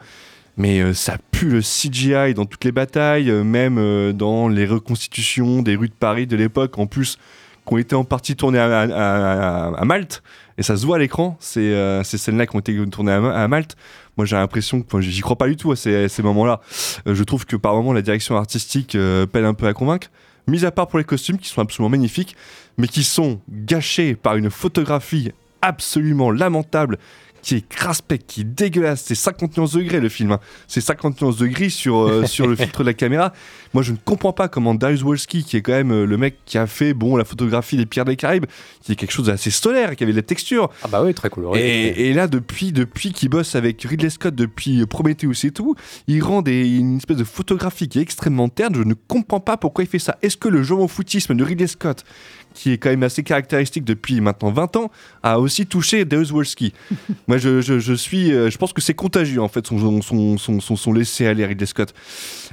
Mais 0.58 0.94
ça 0.94 1.18
pue 1.32 1.50
le 1.50 1.62
CGI 1.62 2.34
dans 2.34 2.46
toutes 2.46 2.66
les 2.66 2.74
batailles, 2.74 3.32
même 3.32 4.12
dans 4.12 4.50
les 4.50 4.66
reconstitutions 4.66 5.62
des 5.62 5.78
rues 5.78 5.88
de 5.88 5.94
Paris 5.94 6.28
de 6.28 6.36
l'époque, 6.36 6.78
en 6.78 6.86
plus, 6.86 7.18
qui 7.66 7.74
ont 7.74 7.78
été 7.78 7.96
en 7.96 8.04
partie 8.04 8.36
tournées 8.36 8.60
à, 8.60 9.82
Malte. 9.86 10.24
Et 10.58 10.64
ça 10.64 10.78
se 10.78 10.86
voit 10.86 10.98
à 10.98 11.00
l'écran, 11.00 11.36
ces, 11.40 11.74
euh, 11.74 12.04
ces 12.04 12.18
scènes-là 12.18 12.46
qui 12.46 12.56
ont 12.56 12.60
été 12.60 12.86
tournées 12.90 13.12
à, 13.14 13.20
Ma- 13.20 13.34
à 13.34 13.48
Malte. 13.48 13.76
Moi, 14.18 14.26
j'ai 14.26 14.36
l'impression 14.36 14.82
que 14.82 15.02
j'y 15.02 15.22
crois 15.22 15.36
pas 15.38 15.48
du 15.48 15.56
tout 15.56 15.72
à 15.72 15.76
ces, 15.76 16.06
à 16.06 16.10
ces 16.10 16.22
moments-là. 16.22 16.62
Euh, 17.08 17.16
je 17.16 17.24
trouve 17.24 17.46
que 17.46 17.56
par 17.56 17.74
moments, 17.74 17.94
la 17.94 18.04
direction 18.04 18.38
artistique 18.38 18.96
euh, 18.96 19.26
peine 19.26 19.46
un 19.46 19.54
peu 19.56 19.68
à 19.68 19.74
convaincre. 19.74 20.10
Mis 20.48 20.66
à 20.66 20.72
part 20.72 20.88
pour 20.88 21.00
les 21.00 21.06
costumes 21.06 21.38
qui 21.38 21.48
sont 21.48 21.62
absolument 21.62 21.90
magnifiques, 21.90 22.36
mais 22.78 22.88
qui 22.88 23.04
sont 23.04 23.40
gâchés 23.50 24.14
par 24.16 24.36
une 24.36 24.50
photographie 24.50 25.32
absolument 25.62 26.30
lamentable, 26.30 26.98
qui 27.44 27.56
est 27.58 27.68
craspec, 27.68 28.26
qui 28.26 28.42
est 28.42 28.46
dégueulasse. 28.46 29.04
C'est 29.06 29.14
51 29.16 29.66
degrés 29.66 30.00
le 30.00 30.10
film. 30.10 30.32
hein. 30.32 30.40
C'est 30.68 30.82
51 30.82 31.30
degrés 31.32 31.70
sur, 31.70 31.98
euh, 32.00 32.26
sur 32.26 32.48
le 32.48 32.56
filtre 32.56 32.80
de 32.82 32.88
la 32.88 32.94
caméra. 32.96 33.34
Moi, 33.74 33.84
je 33.84 33.92
ne 33.92 33.98
comprends 34.04 34.34
pas 34.34 34.48
comment 34.48 34.74
Darius 34.74 35.04
Wolski, 35.04 35.44
qui 35.44 35.58
est 35.58 35.62
quand 35.62 35.74
même 35.74 35.92
euh, 35.92 36.06
le 36.06 36.18
mec 36.18 36.38
qui 36.46 36.58
a 36.58 36.66
fait 36.66 36.94
bon 36.96 37.18
la 37.18 37.26
photographie 37.26 37.78
des 37.78 37.86
Pierres 37.86 38.06
des 38.06 38.16
Caraïbes, 38.16 38.46
qui 38.82 38.94
est 38.94 38.96
quelque 38.96 39.12
chose 39.12 39.28
d'assez 39.28 39.52
solaire, 39.52 39.96
qui 39.96 40.04
avait 40.04 40.14
de 40.14 40.18
la 40.18 40.24
texture. 40.24 40.70
Ah 40.84 40.88
bah 40.88 41.04
oui, 41.04 41.14
très 41.14 41.30
coloré. 41.30 41.60
Et, 41.60 42.10
et 42.10 42.14
là, 42.14 42.28
depuis, 42.28 42.72
depuis 42.72 43.12
qu'il 43.12 43.30
bosse 43.30 43.56
avec 43.56 43.84
Ridley 43.84 44.10
Scott, 44.10 44.34
depuis 44.34 44.86
Prometheus 44.86 45.46
et 45.46 45.52
tout, 45.52 45.76
il 46.08 46.24
rend 46.24 46.42
des, 46.42 46.68
une 46.78 46.98
espèce 46.98 47.18
de 47.18 47.24
photographie 47.26 47.90
qui 47.90 48.00
est 48.00 48.02
extrêmement 48.04 48.48
terne. 48.48 48.74
Je 48.76 48.84
ne 48.84 48.94
comprends 48.94 49.42
pas 49.42 49.58
pourquoi 49.58 49.84
il 49.84 49.88
fait 49.88 50.00
ça. 50.00 50.18
Est-ce 50.22 50.38
que 50.38 50.48
le 50.48 50.64
jeu 50.64 50.76
au 50.76 50.88
footisme 50.88 51.36
de 51.36 51.44
Ridley 51.44 51.68
Scott, 51.68 52.06
qui 52.54 52.72
est 52.72 52.78
quand 52.78 52.90
même 52.90 53.04
assez 53.04 53.24
caractéristique 53.24 53.84
depuis 53.84 54.22
maintenant 54.22 54.52
20 54.52 54.76
ans, 54.78 54.92
a 55.24 55.40
aussi 55.40 55.66
touché 55.66 56.06
Deus 56.06 56.32
Wolski 56.32 56.74
Moi, 57.28 57.38
je, 57.38 57.62
je, 57.62 57.80
je 57.80 57.94
suis, 57.94 58.32
euh, 58.34 58.50
je 58.50 58.58
pense 58.58 58.74
que 58.74 58.82
c'est 58.82 58.94
contagieux 58.94 59.42
en 59.42 59.48
fait, 59.48 59.66
son, 59.68 60.02
son, 60.02 60.38
son, 60.38 60.60
son, 60.60 60.76
son 60.76 60.94
laisser 60.94 61.26
aller 61.28 61.46
Ridley 61.46 61.66
Scott. 61.66 61.94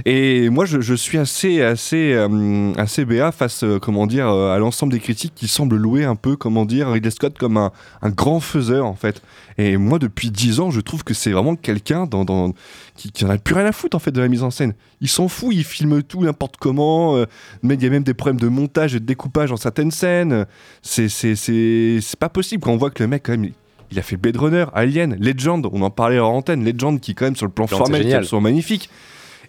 Et 0.04 0.48
moi, 0.50 0.64
je, 0.64 0.80
je 0.80 0.94
suis 0.94 1.18
assez, 1.18 1.62
assez, 1.62 2.12
euh, 2.14 2.72
assez 2.76 3.04
béat 3.04 3.32
face, 3.32 3.64
euh, 3.64 3.78
comment 3.78 4.06
dire, 4.06 4.28
à 4.28 4.58
l'ensemble 4.58 4.92
des 4.92 5.00
critiques 5.00 5.34
qui 5.34 5.48
semblent 5.48 5.76
louer 5.76 6.04
un 6.04 6.16
peu, 6.16 6.36
comment 6.36 6.64
dire, 6.64 6.88
Ridley 6.90 7.10
Scott 7.10 7.38
comme 7.38 7.56
un, 7.56 7.72
un 8.02 8.10
grand 8.10 8.40
faiseur 8.40 8.86
en 8.86 8.94
fait. 8.94 9.22
Et 9.62 9.76
moi, 9.76 9.98
depuis 9.98 10.30
10 10.30 10.60
ans, 10.60 10.70
je 10.70 10.80
trouve 10.80 11.04
que 11.04 11.12
c'est 11.12 11.32
vraiment 11.32 11.54
quelqu'un 11.54 12.06
dans, 12.06 12.24
dans, 12.24 12.54
qui, 12.96 13.12
qui 13.12 13.24
en 13.24 13.30
a 13.30 13.36
plus 13.36 13.54
rien 13.54 13.66
à 13.66 13.72
foutre 13.72 13.94
en 13.96 14.00
fait 14.00 14.10
de 14.10 14.20
la 14.20 14.28
mise 14.28 14.42
en 14.42 14.50
scène. 14.50 14.72
Il 15.00 15.08
s'en 15.08 15.28
fout, 15.28 15.50
il 15.52 15.64
filme 15.64 16.02
tout 16.02 16.22
n'importe 16.22 16.56
comment. 16.58 17.16
euh, 17.16 17.26
mais 17.62 17.74
il 17.74 17.82
y 17.82 17.86
a 17.86 17.90
même 17.90 18.02
des 18.02 18.14
problèmes 18.14 18.40
de 18.40 18.48
montage 18.48 18.94
et 18.94 19.00
de 19.00 19.04
découpage 19.04 19.50
dans 19.50 19.56
certaines 19.56 19.90
scènes. 19.90 20.46
C'est, 20.82 21.08
c'est, 21.08 21.34
c'est, 21.36 21.98
c'est 22.00 22.18
pas 22.18 22.28
possible 22.30 22.62
quand 22.62 22.72
on 22.72 22.76
voit 22.78 22.90
que 22.90 23.02
le 23.02 23.08
mec 23.08 23.22
quand 23.24 23.32
même. 23.32 23.44
il- 23.44 23.52
Il 23.92 23.98
a 23.98 24.02
fait 24.02 24.16
Blade 24.16 24.36
Runner, 24.36 24.66
Alien, 24.72 25.16
Legend, 25.18 25.66
on 25.72 25.82
en 25.82 25.90
parlait 25.90 26.20
en 26.20 26.28
antenne, 26.28 26.64
Legend 26.64 27.00
qui 27.00 27.14
quand 27.16 27.24
même 27.26 27.36
sur 27.36 27.46
le 27.46 27.52
plan 27.52 27.66
formel 27.66 28.00
qui 28.02 28.06
est 28.06 28.10
génial. 28.10 28.22
absolument 28.22 28.44
magnifique. 28.48 28.88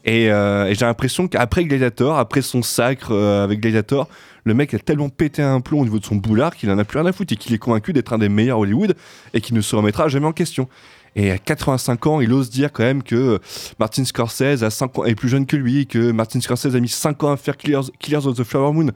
Et, 0.04 0.32
euh, 0.32 0.68
et 0.68 0.76
j'ai 0.76 0.86
l'impression 0.86 1.28
qu'après 1.28 1.66
Gladiator, 1.66 2.18
après 2.18 2.42
son 2.42 2.64
sacre 2.64 3.12
euh, 3.12 3.44
avec 3.44 3.60
Gladiator, 3.60 4.08
le 4.44 4.54
mec 4.54 4.74
a 4.74 4.80
tellement 4.80 5.10
pété 5.10 5.44
un 5.44 5.62
plomb 5.62 5.82
au 5.82 5.84
niveau 5.84 6.00
de 6.00 6.06
son 6.06 6.16
boulard 6.16 6.56
qu'il 6.56 6.72
en 6.72 6.78
a 6.80 6.84
plus 6.84 6.98
rien 6.98 7.08
à 7.08 7.12
foutre 7.12 7.34
et 7.34 7.36
qu'il 7.36 7.54
est 7.54 7.60
convaincu 7.60 7.94
d'être 7.94 8.14
un 8.14 8.18
des 8.18 8.30
meilleurs 8.30 8.60
Hollywood 8.60 8.96
et 9.34 9.42
qu'il 9.42 9.56
ne 9.56 9.62
se 9.62 9.76
remettra 9.76 10.08
jamais 10.08 10.26
en 10.26 10.34
question. 10.34 10.68
Et 11.16 11.30
à 11.30 11.38
85 11.38 12.08
ans, 12.08 12.22
il 12.22 12.32
ose 12.34 12.50
dire 12.50 12.72
quand 12.72 12.84
même 12.84 13.04
que 13.04 13.40
Martin 13.80 14.06
Scorsese 14.06 14.64
a 14.64 14.70
5 14.70 15.00
ans, 15.00 15.06
est 15.06 15.16
plus 15.16 15.30
jeune 15.30 15.46
que 15.46 15.58
lui, 15.58 15.86
que 15.86 16.12
Martin 16.12 16.40
Scorsese 16.40 16.76
a 16.76 16.80
mis 16.80 16.88
5 16.90 17.24
ans 17.24 17.32
à 17.34 17.38
faire 17.38 17.58
Killers, 17.58 17.92
Killers 18.00 18.26
of 18.26 18.38
the 18.38 18.44
Flower 18.44 18.72
Moon, 18.72 18.92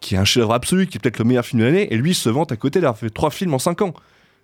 qui 0.00 0.14
est 0.14 0.18
un 0.18 0.24
chef-d'œuvre 0.24 0.52
absolu, 0.52 0.86
qui 0.86 0.98
est 0.98 1.00
peut-être 1.00 1.18
le 1.18 1.24
meilleur 1.24 1.46
film 1.46 1.60
de 1.60 1.64
l'année, 1.66 1.92
et 1.92 1.96
lui 1.96 2.14
se 2.14 2.28
vante 2.28 2.52
à 2.52 2.56
côté 2.56 2.80
d'avoir 2.80 2.98
fait 2.98 3.08
3 3.08 3.30
films 3.30 3.54
en 3.54 3.58
5 3.58 3.82
ans. 3.82 3.94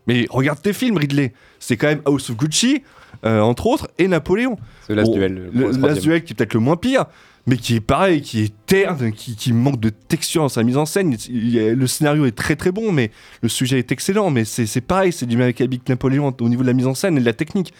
Mais 0.06 0.26
regarde 0.30 0.60
tes 0.60 0.72
films, 0.72 0.96
Ridley. 0.96 1.32
C'est 1.58 1.76
quand 1.76 1.88
même 1.88 2.02
House 2.06 2.30
of 2.30 2.36
Gucci, 2.36 2.82
euh, 3.24 3.40
entre 3.40 3.66
autres, 3.66 3.88
et 3.98 4.08
Napoléon. 4.08 4.56
The 4.88 4.92
Last 4.92 5.12
Duel, 5.12 5.50
Le, 5.52 5.70
Last. 5.70 6.02
Duel 6.02 6.24
qui 6.24 6.32
est 6.32 6.36
peut-être 6.36 6.54
le 6.54 6.60
moins 6.60 6.76
pire, 6.76 7.04
mais 7.46 7.56
qui 7.56 7.76
est 7.76 7.80
pareil, 7.80 8.20
qui 8.22 8.42
est 8.42 8.52
terne, 8.66 9.12
qui, 9.12 9.36
qui 9.36 9.52
manque 9.52 9.78
de 9.80 9.90
texture 9.90 10.42
dans 10.42 10.48
sa 10.48 10.62
mise 10.62 10.76
en 10.76 10.86
scène. 10.86 11.16
Il 11.28 11.56
le 11.56 11.86
scénario 11.86 12.26
est 12.26 12.36
très 12.36 12.56
très 12.56 12.72
bon, 12.72 12.90
mais 12.92 13.10
le 13.42 13.48
sujet 13.48 13.78
est 13.78 13.92
excellent. 13.92 14.30
Mais 14.30 14.44
c'est 14.44 14.66
c'est 14.66 14.80
pareil, 14.80 15.12
c'est 15.12 15.26
du 15.26 15.36
même 15.36 15.52
avec 15.58 15.88
Napoléon 15.88 16.34
au 16.40 16.48
niveau 16.48 16.62
de 16.62 16.68
la 16.68 16.72
mise 16.72 16.86
en 16.86 16.94
scène 16.94 17.16
et 17.16 17.20
de 17.20 17.24
la 17.24 17.32
technique. 17.32 17.72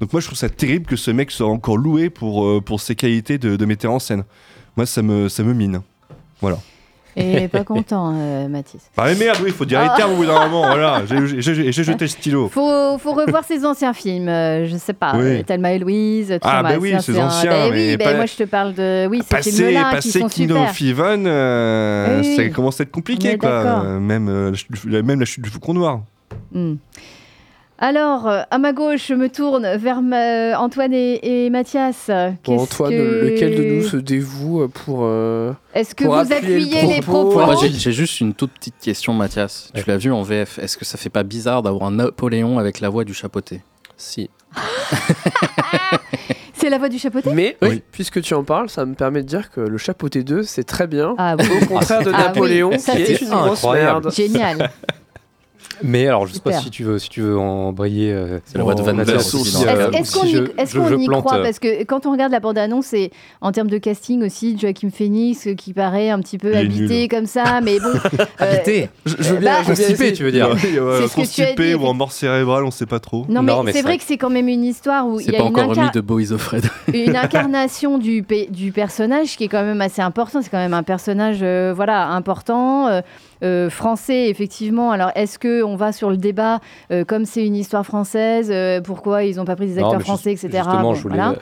Donc 0.00 0.12
moi 0.12 0.20
je 0.20 0.26
trouve 0.26 0.38
ça 0.38 0.48
terrible 0.48 0.86
que 0.86 0.96
ce 0.96 1.10
mec 1.10 1.30
soit 1.30 1.46
encore 1.46 1.76
loué 1.76 2.10
pour, 2.10 2.46
euh, 2.46 2.60
pour 2.60 2.80
ses 2.80 2.96
qualités 2.96 3.38
de, 3.38 3.56
de 3.56 3.64
metteur 3.64 3.92
en 3.92 3.98
scène. 4.00 4.24
Moi 4.76 4.86
ça 4.86 5.02
me, 5.02 5.28
ça 5.28 5.42
me 5.44 5.54
mine. 5.54 5.82
Voilà. 6.40 6.58
Et 7.16 7.48
pas 7.48 7.62
content, 7.64 8.12
euh, 8.16 8.48
Mathis. 8.48 8.80
Ah 8.96 9.04
mais 9.06 9.14
merde, 9.14 9.38
oui, 9.40 9.46
il 9.48 9.52
faut 9.52 9.64
dire 9.64 9.82
les 9.82 9.88
termes 9.96 10.12
au 10.14 10.16
bout 10.16 10.26
d'un 10.26 10.48
moment. 10.48 10.62
Voilà, 10.66 11.02
j'ai- 11.06 11.72
jeté 11.72 12.04
le 12.04 12.06
stylo. 12.08 12.48
Faut, 12.48 12.98
faut 12.98 13.12
revoir 13.12 13.44
ses 13.44 13.64
anciens 13.64 13.92
films, 13.92 14.28
euh, 14.28 14.66
je 14.66 14.76
sais 14.76 14.92
pas, 14.92 15.12
Oui. 15.16 15.22
euh, 15.38 15.42
Thelma 15.44 15.72
et 15.72 15.78
Louise, 15.78 16.28
tout 16.28 16.38
Ah, 16.42 16.62
bah 16.62 16.70
oui, 16.80 16.92
un- 16.92 16.98
anciens, 16.98 17.50
bah 17.50 17.68
mais 17.70 17.90
oui, 17.92 17.96
bah 17.96 18.04
pas- 18.06 18.14
moi 18.16 18.26
je 18.26 18.34
te 18.34 18.42
parle 18.44 18.74
de 18.74 19.06
oui, 19.08 19.22
ces 19.42 19.50
films-là 19.52 19.98
qui 20.00 20.10
sont 20.10 20.28
Kingdom 20.28 20.54
super. 20.54 20.72
euh, 21.26 22.20
Oui, 22.20 22.26
oui. 22.28 22.36
ça 22.36 22.48
commence 22.50 22.80
à 22.80 22.82
être 22.82 22.90
compliqué, 22.90 23.38
quoi. 23.38 23.82
même, 24.00 24.50
la 24.50 24.54
chute 24.56 24.70
du- 24.72 24.90
la- 24.90 25.02
même 25.02 25.20
la 25.20 25.26
chute 25.26 25.42
du 25.44 25.50
Faucon 25.50 25.74
Noir. 25.74 26.00
Hmm. 26.52 26.74
Alors, 27.86 28.26
euh, 28.28 28.40
à 28.50 28.56
ma 28.56 28.72
gauche, 28.72 29.08
je 29.08 29.14
me 29.14 29.28
tourne 29.28 29.76
vers 29.76 30.00
ma- 30.00 30.58
Antoine 30.58 30.94
et, 30.94 31.44
et 31.44 31.50
Mathias. 31.50 32.10
Bon, 32.42 32.58
Antoine, 32.60 32.90
que- 32.90 33.26
lequel 33.26 33.56
de 33.56 33.62
nous 33.74 33.82
se 33.82 33.98
dévoue 33.98 34.62
euh, 34.62 34.68
pour. 34.68 35.00
euh, 35.02 35.52
Est-ce 35.74 35.94
que 35.94 36.04
pour 36.04 36.14
vous 36.14 36.30
le 36.30 36.34
appuyez 36.34 36.86
les 36.86 37.02
propos 37.02 37.42
j'ai- 37.60 37.92
juste 37.92 38.22
une 38.22 38.32
toute 38.32 38.52
petite 38.52 38.76
question, 38.80 39.12
Mathias. 39.12 39.70
Tu 39.74 39.84
l'as 39.86 39.98
vu 39.98 40.10
en 40.12 40.22
VF. 40.22 40.58
Est-ce 40.60 40.78
que 40.78 40.86
ça 40.86 40.96
fait 40.96 41.10
pas 41.10 41.24
bizarre 41.24 41.62
d'avoir 41.62 41.82
un 41.88 41.90
Napoléon 41.90 42.58
avec 42.58 42.80
la 42.80 42.88
voix 42.88 43.04
du 43.04 43.12
chapeauté? 43.12 43.60
Si. 43.98 44.30
C'est 46.54 46.70
la 46.70 46.78
voix 46.78 46.88
du 46.88 46.98
chapeauté? 46.98 47.28
Mais 47.34 47.58
puisque 47.92 48.22
tu 48.22 48.32
en 48.32 48.44
parles, 48.44 48.70
ça 48.70 48.86
me 48.86 48.94
permet 48.94 49.20
de 49.22 49.28
dire 49.28 49.50
que 49.50 49.60
le 49.60 49.76
chapeauté 49.76 50.22
2, 50.22 50.42
c'est 50.44 50.64
très 50.64 50.86
bien. 50.86 51.14
Ah 51.18 51.36
oui. 51.38 51.44
Au 51.62 51.66
contraire 51.66 52.02
de 52.02 52.10
Ah 52.14 52.16
oui, 52.16 52.22
Napoléon, 52.24 52.70
ça, 52.78 52.96
qui 52.96 53.04
c'est 53.04 53.12
est 53.12 53.20
une 53.20 53.28
grosse 53.28 53.58
incroyable. 53.58 54.04
merde. 54.04 54.14
Génial. 54.14 54.70
Mais 55.82 56.06
alors, 56.06 56.26
je 56.26 56.34
sais 56.34 56.40
pas 56.40 56.52
si 56.52 56.70
tu 56.70 56.84
veux, 56.84 56.98
si 56.98 57.08
tu 57.08 57.20
veux 57.20 57.38
embrayer. 57.38 58.12
euh, 58.12 58.38
C'est 58.44 58.58
la 58.58 58.64
voix 58.64 58.74
de 58.74 58.80
en 58.80 58.84
Van 58.84 58.98
euh, 58.98 59.04
la 59.04 59.14
Est-ce 59.14 59.32
qu'on 59.32 60.24
y, 60.24 60.32
qu'on 60.32 60.88
je 60.88 60.94
y 60.96 61.06
croit 61.06 61.42
Parce 61.42 61.58
que 61.58 61.84
quand 61.84 62.06
on 62.06 62.12
regarde 62.12 62.32
la 62.32 62.40
bande-annonce, 62.40 62.86
c'est 62.86 63.10
en 63.40 63.52
termes 63.52 63.68
de 63.68 63.78
casting 63.78 64.24
aussi, 64.24 64.56
Joachim 64.58 64.90
Phoenix 64.90 65.46
euh, 65.46 65.54
qui 65.54 65.72
paraît 65.72 66.10
un 66.10 66.20
petit 66.20 66.38
peu 66.38 66.48
Il 66.50 66.54
est 66.54 66.58
habité 66.58 67.00
nul. 67.00 67.08
comme 67.08 67.26
ça, 67.26 67.60
mais 67.62 67.78
bon. 67.80 67.88
euh, 68.20 68.24
Habité 68.38 68.88
Je, 69.06 69.14
je 69.18 69.34
Bah, 69.34 69.40
viens, 69.40 69.64
Constipé, 69.64 70.12
tu 70.12 70.24
veux 70.24 70.32
dire 70.32 70.48
C'est 70.60 71.14
constipé 71.14 71.74
ou 71.74 71.84
en 71.86 71.94
mort 71.94 72.12
cérébrale, 72.12 72.64
on 72.64 72.70
sait 72.70 72.86
pas 72.86 73.00
trop. 73.00 73.26
Non, 73.28 73.42
mais, 73.42 73.72
c'est 73.72 73.82
vrai 73.82 73.98
que 73.98 74.04
c'est 74.04 74.18
quand 74.18 74.30
même 74.30 74.48
une 74.48 74.64
histoire 74.64 75.06
où 75.06 75.20
il 75.20 75.26
C'est 75.26 75.32
y 75.32 75.36
a 75.36 75.38
pas 75.38 75.44
une, 75.48 75.58
encore 75.60 75.90
de 75.92 76.00
Bo 76.00 76.18
Isofred. 76.18 76.64
une 76.92 77.16
incarnation 77.24 77.98
du, 77.98 78.24
du 78.50 78.72
personnage 78.72 79.36
qui 79.36 79.44
est 79.44 79.48
quand 79.48 79.64
même 79.64 79.80
assez 79.80 80.02
important. 80.02 80.40
C'est 80.42 80.50
quand 80.50 80.58
même 80.58 80.74
un 80.74 80.82
personnage 80.82 81.44
voilà, 81.74 82.08
important, 82.08 83.00
français, 83.70 84.28
effectivement. 84.28 84.90
Alors, 84.90 85.10
est-ce 85.14 85.38
qu'on 85.38 85.76
va 85.76 85.92
sur 85.92 86.10
le 86.10 86.16
débat, 86.16 86.60
euh, 86.90 87.04
comme 87.04 87.24
c'est 87.24 87.46
une 87.46 87.56
histoire 87.56 87.84
française, 87.84 88.50
euh, 88.50 88.80
pourquoi 88.80 89.24
ils 89.24 89.36
n'ont 89.36 89.44
pas 89.44 89.56
pris 89.56 89.66
des 89.66 89.78
acteurs 89.78 90.00
français, 90.02 90.30
juste- 90.32 90.44
etc. 90.44 90.62
Justement, 90.64 90.82
Bon, 90.82 90.94
je 90.94 91.02
voulais 91.02 91.14
voilà. 91.16 91.30
euh, 91.32 91.36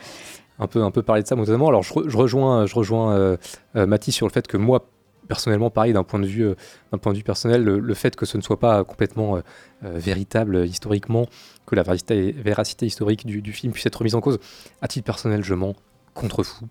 un 0.59 0.67
peu, 0.67 0.81
un 0.83 0.91
peu 0.91 1.01
parler 1.01 1.23
de 1.23 1.27
ça, 1.27 1.35
notamment. 1.35 1.67
Alors, 1.69 1.83
je, 1.83 1.93
re- 1.93 2.07
je 2.09 2.17
rejoins, 2.17 2.65
je 2.65 2.75
rejoins 2.75 3.13
euh, 3.15 3.37
euh, 3.75 3.85
Mathis 3.87 4.15
sur 4.15 4.27
le 4.27 4.31
fait 4.31 4.45
que 4.47 4.57
moi, 4.57 4.85
personnellement, 5.27 5.69
pareil, 5.69 5.93
d'un 5.93 6.03
point 6.03 6.19
de 6.19 6.25
vue, 6.25 6.43
euh, 6.45 6.55
d'un 6.91 6.97
point 6.97 7.11
de 7.13 7.17
vue 7.17 7.23
personnel, 7.23 7.63
le, 7.63 7.79
le 7.79 7.93
fait 7.93 8.15
que 8.15 8.25
ce 8.25 8.37
ne 8.37 8.41
soit 8.41 8.59
pas 8.59 8.83
complètement 8.83 9.37
euh, 9.37 9.39
euh, 9.85 9.93
véritable 9.95 10.55
euh, 10.57 10.65
historiquement, 10.65 11.25
que 11.65 11.75
la 11.75 11.83
véracité, 11.83 12.33
véracité 12.33 12.85
historique 12.85 13.25
du, 13.25 13.41
du 13.41 13.53
film 13.53 13.71
puisse 13.73 13.85
être 13.85 13.95
remise 13.95 14.15
en 14.15 14.21
cause, 14.21 14.37
à 14.81 14.87
titre 14.87 15.05
personnel, 15.05 15.43
je 15.43 15.53
m'en 15.53 15.73
contrefous. 16.13 16.67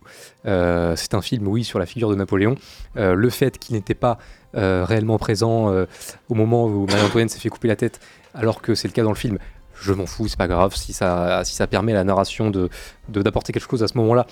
Euh, 0.47 0.95
c'est 0.97 1.15
un 1.15 1.23
film, 1.23 1.47
oui, 1.49 1.65
sur 1.65 1.79
la 1.79 1.87
figure 1.87 2.11
de 2.11 2.15
Napoléon. 2.15 2.57
Euh, 2.97 3.15
le 3.15 3.31
fait 3.31 3.59
qu'il 3.59 3.75
n'était 3.75 3.95
pas 3.95 4.19
euh, 4.57 4.85
réellement 4.87 5.19
présent 5.19 5.73
au 6.29 6.35
moment 6.35 6.67
où 6.67 6.87
Marie-Antoinette 6.87 7.31
s'est 7.31 7.41
fait 7.41 7.49
couper 7.49 7.69
la 7.69 7.77
tête, 7.77 8.01
alors 8.35 8.63
que 8.63 8.75
c'est 8.75 8.89
le 8.89 8.93
cas 8.93 9.03
dans 9.03 9.11
le 9.11 9.17
film, 9.17 9.39
je 9.81 9.93
m'en 9.93 10.07
fous, 10.07 10.29
c'est 10.29 10.39
pas 10.39 10.49
grave. 10.49 10.75
Si 10.75 10.93
ça, 10.93 11.43
si 11.45 11.55
ça 11.55 11.67
permet 11.67 11.93
à 11.93 11.97
la 11.97 12.05
narration 12.05 12.51
de, 12.51 12.69
d'apporter 13.09 13.53
quelque 13.53 13.69
chose 13.69 13.83
à 13.83 13.89
ce 13.89 13.99
moment-là, 13.99 14.27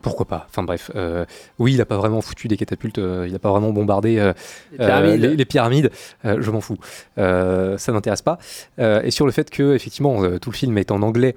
pourquoi 0.00 0.26
pas 0.26 0.46
Enfin 0.48 0.64
bref, 0.64 0.90
oui, 1.58 1.74
il 1.74 1.80
a 1.80 1.84
pas 1.84 1.96
vraiment 1.96 2.20
foutu 2.20 2.48
des 2.48 2.56
catapultes, 2.56 2.98
il 2.98 3.34
a 3.34 3.38
pas 3.38 3.50
vraiment 3.50 3.70
bombardé 3.70 4.32
Les 4.72 4.78
pyramides. 4.78 5.20
les, 5.20 5.36
les 5.36 5.44
pyramides, 5.44 5.90
je 6.24 6.50
m'en 6.50 6.60
fous. 6.60 6.78
Ça 7.16 7.92
m'intéresse 7.92 8.22
pas. 8.22 8.38
Et 8.78 9.10
sur 9.10 9.26
le 9.26 9.32
fait 9.32 9.50
que, 9.50 9.74
effectivement, 9.74 10.38
tout 10.38 10.50
le 10.50 10.56
film 10.56 10.78
est 10.78 10.90
en 10.90 11.02
anglais, 11.02 11.36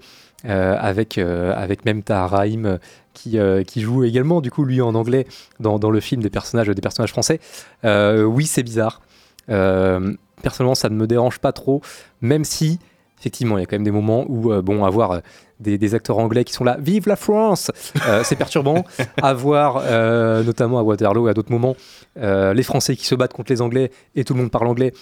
avec, 0.49 1.17
euh, 1.17 1.53
avec 1.55 1.85
même 1.85 2.03
Tahar 2.03 2.29
Rahim 2.31 2.65
euh, 2.65 2.77
qui, 3.13 3.39
euh, 3.39 3.63
qui 3.63 3.81
joue 3.81 4.03
également, 4.03 4.41
du 4.41 4.51
coup, 4.51 4.65
lui 4.65 4.81
en 4.81 4.95
anglais 4.95 5.25
dans, 5.59 5.79
dans 5.79 5.89
le 5.89 5.99
film 5.99 6.21
des 6.21 6.29
personnages, 6.29 6.67
des 6.67 6.81
personnages 6.81 7.11
français. 7.11 7.39
Euh, 7.83 8.23
oui, 8.23 8.45
c'est 8.45 8.63
bizarre. 8.63 9.01
Euh, 9.49 10.13
personnellement, 10.41 10.75
ça 10.75 10.89
ne 10.89 10.95
me 10.95 11.07
dérange 11.07 11.39
pas 11.39 11.51
trop, 11.51 11.81
même 12.21 12.43
si 12.43 12.79
effectivement, 13.19 13.57
il 13.57 13.61
y 13.61 13.63
a 13.63 13.65
quand 13.65 13.75
même 13.75 13.83
des 13.83 13.91
moments 13.91 14.25
où, 14.27 14.51
euh, 14.51 14.61
bon, 14.61 14.85
avoir 14.85 15.11
euh, 15.11 15.19
des, 15.59 15.77
des 15.77 15.95
acteurs 15.95 16.19
anglais 16.19 16.43
qui 16.43 16.53
sont 16.53 16.63
là, 16.63 16.77
vive 16.79 17.07
la 17.07 17.15
France, 17.15 17.71
euh, 18.07 18.21
c'est 18.23 18.35
perturbant. 18.35 18.83
avoir, 19.21 19.81
euh, 19.83 20.43
notamment 20.43 20.79
à 20.79 20.83
Waterloo 20.83 21.27
et 21.27 21.31
à 21.31 21.33
d'autres 21.33 21.51
moments, 21.51 21.75
euh, 22.17 22.53
les 22.53 22.63
Français 22.63 22.95
qui 22.95 23.05
se 23.05 23.15
battent 23.15 23.33
contre 23.33 23.51
les 23.51 23.61
Anglais 23.61 23.91
et 24.15 24.23
tout 24.23 24.33
le 24.33 24.41
monde 24.41 24.51
parle 24.51 24.67
anglais. 24.67 24.93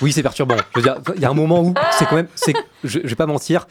Oui, 0.00 0.12
c'est 0.12 0.22
perturbant. 0.22 0.56
Je 0.74 0.80
veux 0.80 0.82
dire, 0.82 0.96
il 1.16 1.20
y 1.20 1.24
a 1.24 1.30
un 1.30 1.34
moment 1.34 1.60
où 1.60 1.74
c'est 1.98 2.06
quand 2.06 2.16
même, 2.16 2.28
je, 2.84 3.00
je 3.02 3.08
vais 3.08 3.14
pas 3.14 3.26
mentir. 3.26 3.66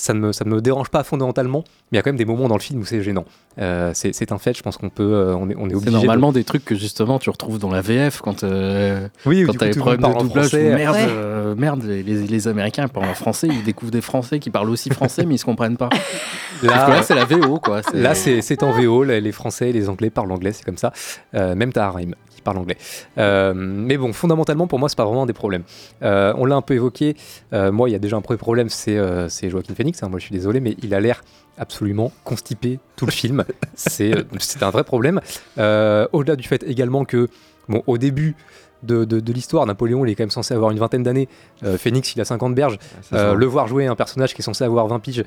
Ça 0.00 0.14
ne, 0.14 0.20
me, 0.20 0.32
ça 0.32 0.44
ne 0.44 0.50
me 0.50 0.60
dérange 0.60 0.90
pas 0.90 1.02
fondamentalement, 1.02 1.64
mais 1.90 1.96
il 1.96 1.96
y 1.96 1.98
a 1.98 2.02
quand 2.02 2.10
même 2.10 2.16
des 2.18 2.24
moments 2.24 2.46
dans 2.46 2.54
le 2.54 2.60
film 2.60 2.80
où 2.80 2.84
c'est 2.84 3.02
gênant. 3.02 3.24
Euh, 3.60 3.90
c'est, 3.94 4.12
c'est 4.14 4.30
un 4.30 4.38
fait, 4.38 4.56
je 4.56 4.62
pense 4.62 4.76
qu'on 4.76 4.90
peut, 4.90 5.02
euh, 5.02 5.34
on 5.34 5.50
est, 5.50 5.56
on 5.56 5.66
est 5.66 5.70
C'est 5.70 5.74
obligé. 5.76 5.90
normalement 5.96 6.30
des 6.30 6.44
trucs 6.44 6.64
que 6.64 6.76
justement 6.76 7.18
tu 7.18 7.30
retrouves 7.30 7.58
dans 7.58 7.70
la 7.72 7.80
VF 7.80 8.20
quand, 8.20 8.44
euh, 8.44 9.08
Oui, 9.26 9.42
quand 9.44 9.54
t'as 9.54 9.58
coup, 9.58 9.64
les 9.64 9.70
tout 9.72 9.78
le 9.78 9.96
problèmes 9.96 10.12
de 10.14 10.18
doublage. 10.28 10.48
français. 10.50 10.74
Merde, 10.76 10.94
Ouais. 10.94 11.06
euh, 11.08 11.54
merde 11.56 11.82
les, 11.82 12.04
les- 12.04 12.26
les 12.28 12.46
Américains 12.48 12.84
ils 12.84 12.88
parlent 12.92 13.08
en 13.08 13.14
français, 13.14 13.48
ils 13.50 13.64
découvrent 13.64 13.90
des 13.90 14.00
Français 14.00 14.38
qui 14.38 14.50
parlent 14.50 14.70
aussi 14.70 14.88
français 14.90 15.24
mais 15.26 15.34
ils 15.34 15.38
se 15.38 15.44
comprennent 15.44 15.76
pas. 15.76 15.88
Là 16.62 17.02
c'est 17.02 17.14
la 17.16 17.24
VO 17.24 17.58
quoi. 17.58 17.82
c'est- 17.82 17.96
Là, 17.96 18.14
c'est 18.14 18.40
c'est 18.42 18.62
en 18.62 18.70
VO. 18.70 19.02
Les 19.04 19.20
les 19.20 19.32
Français 19.32 19.70
et 19.70 19.72
les 19.72 19.88
Anglais 19.88 20.10
parlent 20.10 20.30
anglais, 20.30 20.52
c'est 20.52 20.64
comme 20.64 20.78
ça. 20.78 20.92
Euh, 21.34 21.54
même 21.54 21.72
Taharim 21.72 22.14
qui 22.34 22.42
parle 22.42 22.58
anglais. 22.58 22.76
Euh, 23.18 23.52
mais 23.56 23.96
bon, 23.96 24.12
fondamentalement, 24.12 24.68
pour 24.68 24.78
moi, 24.78 24.88
c'est 24.88 24.96
pas 24.96 25.04
vraiment 25.04 25.24
un 25.24 25.26
des 25.26 25.32
problèmes. 25.32 25.62
Euh, 26.02 26.32
on 26.36 26.44
l'a 26.44 26.54
un 26.54 26.62
peu 26.62 26.74
évoqué. 26.74 27.16
Euh, 27.52 27.72
moi, 27.72 27.88
il 27.88 27.92
y 27.92 27.96
a 27.96 27.98
déjà 27.98 28.16
un 28.16 28.20
premier 28.20 28.38
problème, 28.38 28.68
c'est 28.68 28.96
euh, 28.96 29.28
c'est 29.28 29.50
Joaquin 29.50 29.74
Phoenix. 29.74 29.87
Hein. 30.02 30.08
Moi, 30.08 30.18
je 30.18 30.24
suis 30.26 30.32
désolé, 30.34 30.60
mais 30.60 30.76
il 30.82 30.94
a 30.94 31.00
l'air 31.00 31.22
absolument 31.58 32.12
constipé 32.24 32.78
tout 32.96 33.06
le 33.06 33.10
film. 33.12 33.44
C'est 33.74 34.14
euh, 34.16 34.22
c'est 34.38 34.62
un 34.62 34.70
vrai 34.70 34.84
problème. 34.84 35.20
Euh, 35.58 36.06
Au-delà 36.12 36.36
du 36.36 36.46
fait 36.46 36.62
également 36.64 37.04
que, 37.04 37.28
bon, 37.68 37.82
au 37.86 37.98
début. 37.98 38.36
De, 38.84 39.04
de- 39.04 39.18
de 39.18 39.32
l'histoire, 39.32 39.66
Napoléon 39.66 40.04
il 40.06 40.12
est 40.12 40.14
quand 40.14 40.22
même 40.22 40.30
censé 40.30 40.54
avoir 40.54 40.70
une 40.70 40.78
vingtaine 40.78 41.02
d'années, 41.02 41.28
Euh, 41.64 41.76
Phoenix 41.76 42.14
il 42.14 42.20
a 42.20 42.24
50 42.24 42.54
berges, 42.54 42.78
le 43.10 43.44
voir 43.44 43.66
jouer 43.66 43.88
un 43.88 43.96
personnage 43.96 44.34
qui 44.34 44.40
est 44.40 44.44
censé 44.44 44.62
avoir 44.62 44.86
20 44.86 45.00
piges, 45.00 45.24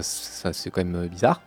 ça 0.00 0.52
c'est 0.52 0.70
quand 0.70 0.84
même 0.84 1.06
bizarre. 1.06 1.40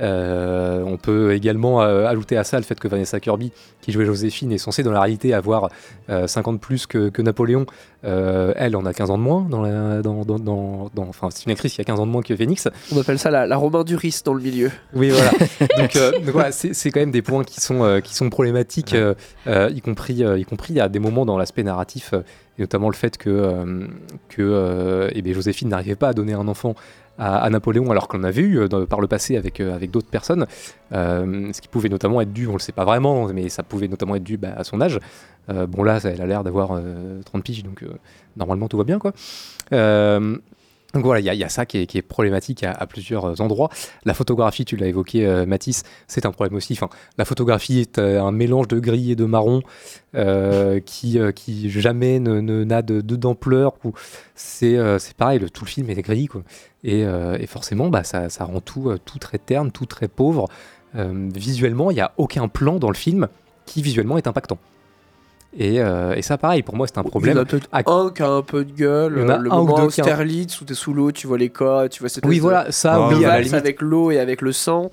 Euh, 0.00 0.82
on 0.86 0.96
peut 0.96 1.34
également 1.34 1.82
euh, 1.82 2.06
ajouter 2.06 2.36
à 2.36 2.44
ça 2.44 2.56
le 2.56 2.62
fait 2.64 2.78
que 2.78 2.88
Vanessa 2.88 3.20
Kirby, 3.20 3.52
qui 3.80 3.92
jouait 3.92 4.06
Joséphine, 4.06 4.52
est 4.52 4.58
censée 4.58 4.82
dans 4.82 4.92
la 4.92 5.00
réalité 5.00 5.34
avoir 5.34 5.68
euh, 6.08 6.26
50 6.26 6.60
plus 6.60 6.86
que, 6.86 7.08
que 7.10 7.22
Napoléon. 7.22 7.66
Euh, 8.04 8.54
elle 8.56 8.76
en 8.76 8.86
a 8.86 8.94
15 8.94 9.10
ans 9.10 9.18
de 9.18 9.22
moins. 9.22 9.42
Dans 9.48 9.60
la, 9.60 10.00
dans, 10.00 10.24
dans, 10.24 10.38
dans- 10.38 10.90
dans- 10.94 11.06
enfin, 11.08 11.28
c'est 11.30 11.44
une 11.44 11.52
actrice 11.52 11.74
qui 11.74 11.80
a 11.80 11.84
15 11.84 12.00
ans 12.00 12.06
de 12.06 12.10
moins 12.12 12.22
que 12.22 12.34
Phoenix. 12.34 12.66
On 12.94 12.98
appelle 13.00 13.18
ça 13.18 13.30
la, 13.30 13.46
la 13.46 13.56
Romain 13.56 13.84
Duris 13.84 14.20
dans 14.24 14.32
le 14.34 14.40
milieu. 14.42 14.70
Oui, 14.94 15.10
voilà. 15.10 15.30
donc, 15.78 15.96
euh, 15.96 16.12
donc 16.12 16.30
voilà, 16.30 16.50
c'est 16.52 16.90
quand 16.90 17.00
même 17.00 17.10
des 17.10 17.22
points 17.22 17.44
qui 17.44 17.60
sont, 17.60 17.84
euh, 17.84 18.00
qui 18.00 18.14
sont 18.14 18.30
problématiques, 18.30 18.94
euh, 18.94 19.14
euh, 19.46 19.70
y, 19.74 19.80
compris, 19.82 20.24
euh, 20.24 20.38
y 20.38 20.44
compris 20.44 20.80
à 20.80 20.88
des 20.88 20.98
moments 20.98 21.26
dans 21.26 21.36
l'aspect 21.36 21.62
narratif, 21.62 22.10
euh, 22.14 22.22
notamment 22.60 22.88
le 22.88 22.94
fait 22.94 23.16
que, 23.16 23.30
euh, 23.30 23.86
euh, 24.38 25.10
eh 25.12 25.32
Joséphine 25.32 25.68
n'arrivait 25.68 25.96
pas 25.96 26.08
à 26.08 26.12
donner 26.12 26.32
un 26.32 26.48
enfant 26.48 26.74
à, 27.18 27.50
Napoléon, 27.50 27.90
alors 27.90 28.08
qu'on 28.08 28.24
avait 28.24 28.40
eu 28.40 28.60
euh, 28.60 28.68
dans- 28.68 28.86
par 28.86 28.98
le 29.00 29.06
passé 29.06 29.36
avec, 29.36 29.60
d'autres 29.90 30.08
personnes, 30.08 30.46
ce 30.92 31.60
qui 31.60 31.68
pouvait 31.68 31.90
notamment 31.90 32.20
être 32.22 32.32
dû, 32.32 32.46
on 32.46 32.54
le 32.54 32.60
sait 32.60 32.72
pas 32.72 32.84
vraiment, 32.86 33.28
mais 33.28 33.50
ça 33.50 33.62
pouvait 33.62 33.88
notamment 33.88 34.14
être 34.14 34.24
dû 34.24 34.38
bah, 34.38 34.54
à 34.56 34.64
son 34.64 34.80
âge. 34.80 34.98
Bon 35.48 35.82
là, 35.82 35.98
elle 36.04 36.22
a 36.22 36.26
l'air 36.26 36.44
d'avoir 36.44 36.72
euh, 36.72 37.20
30 37.24 37.42
piges, 37.42 37.64
donc 37.64 37.84
normalement 38.36 38.68
tout 38.68 38.78
va 38.78 38.84
bien, 38.84 38.98
quoi. 38.98 39.12
Donc 40.94 41.04
voilà, 41.04 41.20
il 41.20 41.38
y, 41.38 41.44
a- 41.44 41.48
ça 41.48 41.66
qui 41.66 41.78
est, 41.78 42.02
problématique 42.02 42.64
à, 42.64 42.86
plusieurs 42.86 43.40
endroits. 43.40 43.70
La 44.04 44.14
photographie, 44.14 44.64
tu 44.64 44.76
l'as 44.76 44.88
évoqué, 44.88 45.24
euh, 45.26 45.46
Mathis, 45.46 45.84
c'est 46.08 46.26
un 46.26 46.32
problème 46.32 46.56
aussi. 46.56 46.78
La 47.16 47.24
photographie 47.24 47.80
est 47.80 47.98
euh, 47.98 48.20
un 48.22 48.32
mélange 48.32 48.66
de 48.68 48.80
gris 48.80 49.12
et 49.12 49.16
de 49.16 49.24
marron 49.24 49.62
euh, 50.16 50.80
qui, 50.84 51.18
euh, 51.18 51.30
qui 51.32 51.70
jamais 51.70 52.18
ne, 52.18 52.40
ne- 52.40 52.64
n'a 52.64 52.82
de, 52.82 53.00
d'ampleur. 53.00 53.74
C'est, 54.34 54.76
pareil, 55.16 55.38
le, 55.38 55.50
tout 55.50 55.64
le 55.64 55.70
film 55.70 55.90
est 55.90 56.02
gris. 56.02 56.26
Quoi. 56.26 56.42
Et, 56.82 57.04
forcément, 57.46 57.88
bah, 57.88 58.02
ça, 58.04 58.28
rend 58.40 58.60
tout, 58.60 58.92
tout 59.04 59.18
très 59.18 59.38
terne, 59.38 59.70
tout 59.70 59.86
très 59.86 60.08
pauvre. 60.08 60.48
Visuellement, 60.94 61.90
il 61.90 61.94
n'y 61.94 62.00
a 62.00 62.12
aucun 62.16 62.48
plan 62.48 62.76
dans 62.76 62.88
le 62.90 62.96
film 62.96 63.28
qui 63.66 63.82
visuellement 63.82 64.18
est 64.18 64.26
impactant. 64.26 64.58
Et, 65.58 65.80
euh, 65.80 66.14
et 66.14 66.22
ça, 66.22 66.38
pareil, 66.38 66.62
pour 66.62 66.76
moi, 66.76 66.86
c'est 66.86 66.98
un 66.98 67.02
problème. 67.02 67.32
Il 67.34 67.36
y 67.36 67.40
en 67.40 67.42
a 67.42 67.44
peut-être 67.44 67.68
un 67.72 68.10
qui 68.10 68.22
a 68.22 68.28
un 68.28 68.42
peu 68.42 68.64
de 68.64 68.72
gueule. 68.72 69.14
Il 69.16 69.22
y 69.22 69.24
en 69.26 69.28
a 69.30 69.38
le 69.38 69.52
un 69.52 69.58
ou 69.58 69.64
moment 69.64 69.76
a- 69.78 69.84
Austerlitz, 69.84 70.60
où 70.60 70.64
t'es 70.64 70.74
sous 70.74 70.94
l'eau, 70.94 71.10
tu 71.10 71.26
vois 71.26 71.38
les 71.38 71.50
cas, 71.50 71.88
tu 71.88 72.00
vois 72.00 72.08
cette 72.08 72.24
Oui, 72.24 72.38
voilà, 72.38 72.70
ça, 72.70 72.94
de 73.10 73.16
oui, 73.16 73.24
à 73.24 73.40
la 73.40 73.56
avec 73.56 73.82
l'eau 73.82 74.10
et 74.12 74.18
avec 74.20 74.42
le 74.42 74.52
sang. 74.52 74.90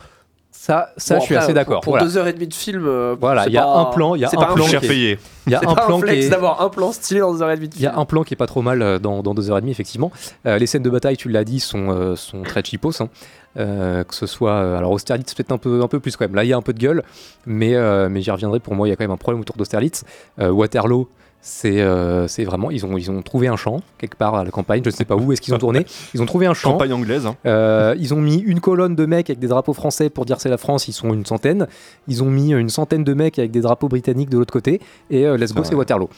Ça, 0.52 0.90
ça 0.98 1.20
je 1.20 1.26
suis 1.26 1.36
assez 1.36 1.54
d'accord. 1.54 1.82
Pour, 1.82 1.94
voilà. 1.94 2.06
deux 2.06 2.18
heures 2.18 2.28
et 2.28 2.34
demie 2.34 2.48
de 2.48 2.54
film, 2.54 2.86
euh, 2.88 3.16
Voilà, 3.22 3.46
il 3.48 3.54
y 3.54 3.58
a 3.58 3.62
pas- 3.62 3.78
un 3.78 3.86
plan, 3.86 4.16
il 4.16 4.22
y 4.22 4.26
a 4.26 4.30
c'est 4.30 4.38
un 4.38 4.46
plan 4.54 4.66
qui 4.66 4.76
est- 4.76 5.20
Il 5.46 5.52
y 5.52 5.56
a 5.56 5.60
un 5.60 5.76
plan 5.76 6.02
qui 6.02 6.10
est- 6.10 6.30
d'avoir 6.30 6.62
un 6.62 6.70
plan 6.70 6.92
stylé 6.92 7.20
dans 7.22 7.32
deux 7.32 7.42
heures 7.44 7.52
et 7.52 7.56
demie 7.56 7.70
de 7.70 7.76
Il 7.76 7.82
y 7.82 7.86
a 7.86 7.96
un 7.96 8.06
plan 8.06 8.24
qui 8.24 8.34
est 8.34 8.38
pas 8.38 8.48
trop 8.48 8.64
mal 8.64 8.82
euh, 8.82 8.98
dans, 8.98 9.22
dans 9.22 9.36
deux 9.36 9.50
heures 9.52 9.60
et 9.60 9.62
demie, 9.62 9.72
effectivement. 9.72 10.12
Euh, 10.48 10.58
les 10.58 10.66
scènes 10.66 10.82
de 10.82 10.90
bataille, 10.90 11.16
tu 11.16 11.30
l'as 11.30 11.44
dit, 11.44 11.60
sont, 11.60 11.90
euh, 11.92 12.16
sont 12.16 12.42
très 12.42 12.64
cheapos. 12.64 13.00
hein. 13.02 13.10
Euh, 13.58 14.04
que 14.04 14.14
ce 14.14 14.26
soit. 14.28 14.52
euh, 14.52 14.78
alors, 14.78 14.92
Austerlitz, 14.92 15.34
peut-être 15.34 15.52
un 15.52 15.58
peu, 15.58 15.82
un 15.82 15.88
peu 15.88 16.00
plus 16.00 16.16
quand 16.16 16.26
même. 16.26 16.36
Là, 16.36 16.44
il 16.44 16.48
y 16.48 16.54
a 16.54 16.58
un 16.58 16.62
peu 16.62 16.74
de 16.74 16.80
gueule, 16.80 17.04
mais, 17.46 17.76
euh, 17.76 18.08
mais 18.10 18.22
j'y 18.22 18.32
reviendrai. 18.32 18.60
Pour 18.60 18.76
moi, 18.76 18.88
il 18.88 18.92
y 18.92 18.94
a 18.94 18.96
quand 18.96 19.04
même 19.04 19.12
un 19.12 19.18
problème 19.18 19.42
autour 19.42 19.56
d'Austerlitz. 19.58 20.04
Waterloo. 20.40 21.08
C'est 21.40 21.82
euh, 21.82 22.28
vraiment, 22.40 22.72
ils 22.72 22.86
ont, 22.86 22.98
ils 22.98 23.10
ont 23.10 23.22
trouvé 23.22 23.48
un 23.48 23.56
champ 23.56 23.82
quelque 24.00 24.18
part 24.18 24.36
à 24.36 24.44
la 24.44 24.50
campagne, 24.50 24.82
je 24.84 24.90
ne 24.90 24.94
sais 24.94 25.06
pas 25.06 25.16
où 25.16 25.32
est-ce 25.32 25.40
qu'ils 25.40 25.54
ont 25.54 25.60
tourné. 25.60 25.86
Ils 26.14 26.22
ont 26.22 26.26
trouvé 26.26 26.46
un 26.46 26.54
champ. 26.54 26.72
Campagne 26.74 26.92
anglaise. 26.92 27.26
hein. 27.26 27.36
Euh, 27.46 27.96
ils 28.00 28.14
ont 28.14 28.20
mis 28.20 28.38
une 28.38 28.60
colonne 28.60 28.96
de 28.96 29.06
mecs 29.06 29.30
avec 29.30 29.40
des 29.40 29.48
drapeaux 29.48 29.74
français 29.74 30.10
pour 30.10 30.26
dire 30.26 30.42
c'est 30.42 30.50
la 30.50 30.58
France, 30.58 30.88
ils 30.90 30.94
sont 30.94 31.14
une 31.14 31.26
centaine. 31.26 31.68
Ils 32.08 32.22
ont 32.22 32.30
mis 32.30 32.52
une 32.52 32.70
centaine 32.70 33.04
de 33.06 33.14
mecs 33.14 33.40
avec 33.40 33.52
des 33.52 33.62
drapeaux 33.62 33.88
britanniques 33.88 34.30
de 34.30 34.38
l'autre 34.40 34.52
côté. 34.52 34.82
Et 35.10 35.26
euh, 35.26 35.38
let's 35.38 35.54
go, 35.54 35.64
c'est 35.64 35.76
Waterloo. 35.76 36.10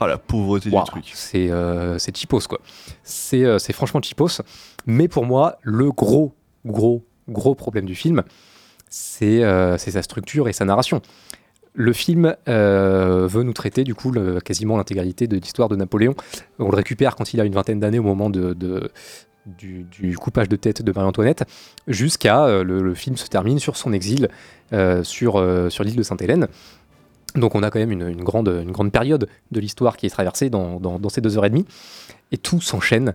Ah, 0.00 0.06
la 0.08 0.18
pauvreté 0.18 0.70
du 0.70 0.76
truc. 0.84 1.12
C'est 1.14 2.16
cheapos 2.16 2.40
quoi. 2.48 2.58
C'est 3.04 3.58
c'est 3.58 3.72
franchement 3.72 4.00
cheapos. 4.02 4.40
Mais 4.88 5.06
pour 5.06 5.26
moi, 5.26 5.58
le 5.62 5.92
gros, 5.92 6.32
gros, 6.64 7.04
gros 7.28 7.54
problème 7.54 7.84
du 7.84 7.94
film, 7.94 8.22
c'est 8.88 9.44
euh, 9.44 9.76
sa 9.76 10.00
structure 10.02 10.48
et 10.48 10.54
sa 10.54 10.64
narration. 10.64 11.02
Le 11.74 11.92
film 11.92 12.34
euh, 12.48 13.26
veut 13.26 13.42
nous 13.42 13.52
traiter 13.52 13.84
du 13.84 13.94
coup 13.94 14.12
quasiment 14.42 14.78
l'intégralité 14.78 15.26
de 15.26 15.36
l'histoire 15.36 15.68
de 15.68 15.76
Napoléon. 15.76 16.14
On 16.58 16.70
le 16.70 16.76
récupère 16.76 17.16
quand 17.16 17.34
il 17.34 17.40
a 17.40 17.44
une 17.44 17.52
vingtaine 17.52 17.80
d'années 17.80 17.98
au 17.98 18.02
moment 18.02 18.30
du, 18.30 18.56
coupage 20.18 20.48
de 20.48 20.56
tête 20.56 20.80
de 20.80 20.90
Marie-Antoinette, 20.90 21.44
jusqu'à 21.86 22.46
euh, 22.46 22.64
le, 22.64 22.94
film 22.94 23.18
se 23.18 23.26
termine 23.28 23.58
sur 23.58 23.76
son 23.76 23.92
exil 23.92 24.30
sur, 25.02 25.38
l'île 25.40 25.96
de 25.96 26.02
Sainte-Hélène. 26.02 26.48
Donc 27.34 27.54
on 27.54 27.62
a 27.62 27.70
quand 27.70 27.78
même 27.78 27.92
une, 27.92 28.24
grande, 28.24 28.90
période 28.90 29.28
de 29.50 29.60
l'histoire 29.60 29.98
qui 29.98 30.06
est 30.06 30.10
traversée 30.10 30.48
dans, 30.48 30.80
dans- 30.80 30.98
dans 30.98 31.10
ces 31.10 31.20
deux 31.20 31.36
heures 31.36 31.44
et 31.44 31.50
demie. 31.50 31.66
Et 32.32 32.38
tout 32.38 32.62
s'enchaîne 32.62 33.12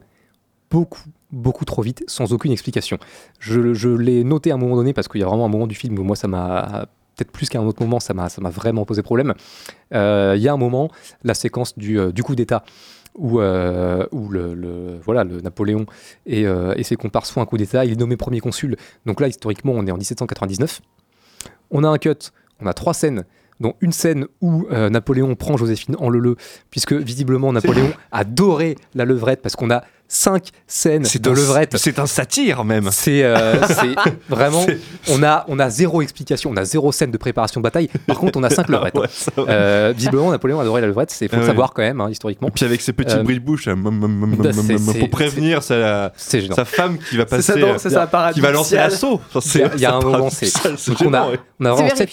beaucoup, 0.70 1.10
beaucoup 1.34 1.65
trop 1.65 1.81
vite, 1.81 2.03
sans 2.07 2.31
aucune 2.31 2.51
explication. 2.51 2.97
Je, 3.39 3.73
je 3.73 3.89
l'ai 3.89 4.23
noté 4.23 4.51
à 4.51 4.53
un 4.53 4.57
moment 4.57 4.76
donné 4.76 4.93
parce 4.93 5.07
qu'il 5.07 5.19
y 5.19 5.23
a 5.23 5.27
vraiment 5.27 5.45
un 5.45 5.49
moment 5.49 5.68
du 5.68 5.76
film 5.76 5.97
où 5.99 6.03
moi 6.03 6.15
ça 6.15 6.27
m'a 6.27 6.85
peut-être 7.15 7.31
plus 7.31 7.49
qu'à 7.49 7.60
un 7.60 7.65
autre 7.65 7.81
moment, 7.84 7.99
ça 7.99 8.14
m'a 8.14 8.30
ça 8.30 8.41
m'a 8.41 8.49
vraiment 8.49 8.85
posé 8.85 9.01
problème. 9.03 9.34
Euh, 9.93 10.34
Il 10.38 10.41
y 10.41 10.47
a 10.47 10.53
un 10.53 10.57
moment, 10.57 10.89
la 11.23 11.34
séquence 11.34 11.77
du, 11.77 11.99
euh, 11.99 12.11
du 12.11 12.23
coup 12.23 12.35
d'État, 12.35 12.64
où, 13.15 13.39
euh, 13.39 14.07
où 14.11 14.30
le, 14.30 14.55
le- 14.55 14.97
voilà, 15.03 15.23
le 15.23 15.39
Napoléon 15.41 15.85
et, 16.26 16.47
euh, 16.47 16.73
et 16.77 16.81
ses 16.84 16.95
comparses 16.95 17.30
font 17.30 17.41
un 17.41 17.45
coup 17.45 17.57
d'État, 17.57 17.85
il 17.85 17.91
est 17.91 17.95
nommé 17.99 18.18
premier 18.18 18.39
consul. 18.39 18.76
Donc 19.05 19.19
là, 19.22 19.27
historiquement, 19.27 19.73
on 19.76 19.85
est 19.85 19.91
en 19.91 19.97
1799. 19.97 20.81
On 21.72 21.84
a 21.84 21.88
un 21.89 21.97
cut, 21.99 22.31
on 22.60 22.65
a 22.65 22.73
trois 22.73 22.93
scènes, 22.95 23.26
dont 23.60 23.76
une 23.81 23.91
scène 23.91 24.26
où 24.41 24.65
euh, 24.72 24.89
Napoléon 24.89 25.35
prend 25.35 25.57
Joséphine 25.57 25.95
en 25.99 26.10
leu 26.10 26.35
puisque 26.72 26.93
visiblement 26.93 27.53
Napoléon 27.53 27.91
adorait 28.11 28.76
la 28.95 29.05
levrette, 29.05 29.41
parce 29.43 29.55
qu'on 29.55 29.69
a 29.69 29.84
cinq 30.14 30.49
scènes 30.68 31.06
C'est 31.06 31.22
de 31.22 31.30
levrette. 31.31 31.76
C'est 31.77 31.98
un 31.99 32.06
satire 32.06 32.64
même. 32.64 32.90
C'est 32.91 33.23
euh, 33.23 33.56
vraiment. 34.30 34.65
On 35.10 35.23
a, 35.23 35.44
on 35.48 35.57
a 35.60 35.69
zéro 35.69 36.02
explication, 36.02 36.52
on 36.52 36.57
a 36.57 36.65
zéro 36.65 36.91
scène 36.91 37.10
de 37.11 37.18
préparation 37.18 37.60
de 37.60 37.64
bataille. 37.64 37.90
Par 38.07 38.19
contre, 38.19 38.38
on 38.38 38.44
a 38.44 38.49
cinq 38.49 38.68
levrettes. 38.69 38.95
Ouais, 38.98 39.07
ça 39.11 39.31
va. 39.35 39.44
Euh, 39.49 39.94
visiblement, 39.95 40.30
Napoléon 40.31 40.60
adorait 40.60 40.81
la 40.81 40.88
levrette, 40.88 41.10
c'est 41.11 41.27
faut 41.27 41.35
Ah 41.38 41.40
le 41.40 41.45
savoir 41.48 41.73
quand 41.73 41.81
même, 41.81 41.99
hein, 41.99 42.10
historiquement. 42.10 42.48
Et 42.48 42.52
puis 42.52 42.64
avec 42.65 42.81
ses 42.81 42.94
petits 42.94 43.15
Euh, 43.15 43.23
bruits 43.23 43.40
de 43.40 43.44
bouche, 43.45 43.68
pour 44.99 45.10
prévenir 45.10 45.64
sa, 45.64 46.14
sa 46.15 46.65
femme 46.65 46.98
qui 46.99 47.18
va 47.18 47.26
passer, 47.26 47.53
sa 47.77 48.07
parade 48.07 48.34
qui 48.35 48.41
va 48.41 48.52
lancer 48.52 48.76
l'assaut. 48.76 49.19
Il 49.56 49.61
y 49.81 49.85
a, 49.85 49.90
ça 49.90 49.95
un 49.98 49.99
moment, 50.02 50.30
c'est. 50.30 50.52
on 51.06 51.14
a, 51.14 51.27
on 51.60 51.65
a 51.65 51.72
vraiment 51.73 51.90
ça 51.95 52.06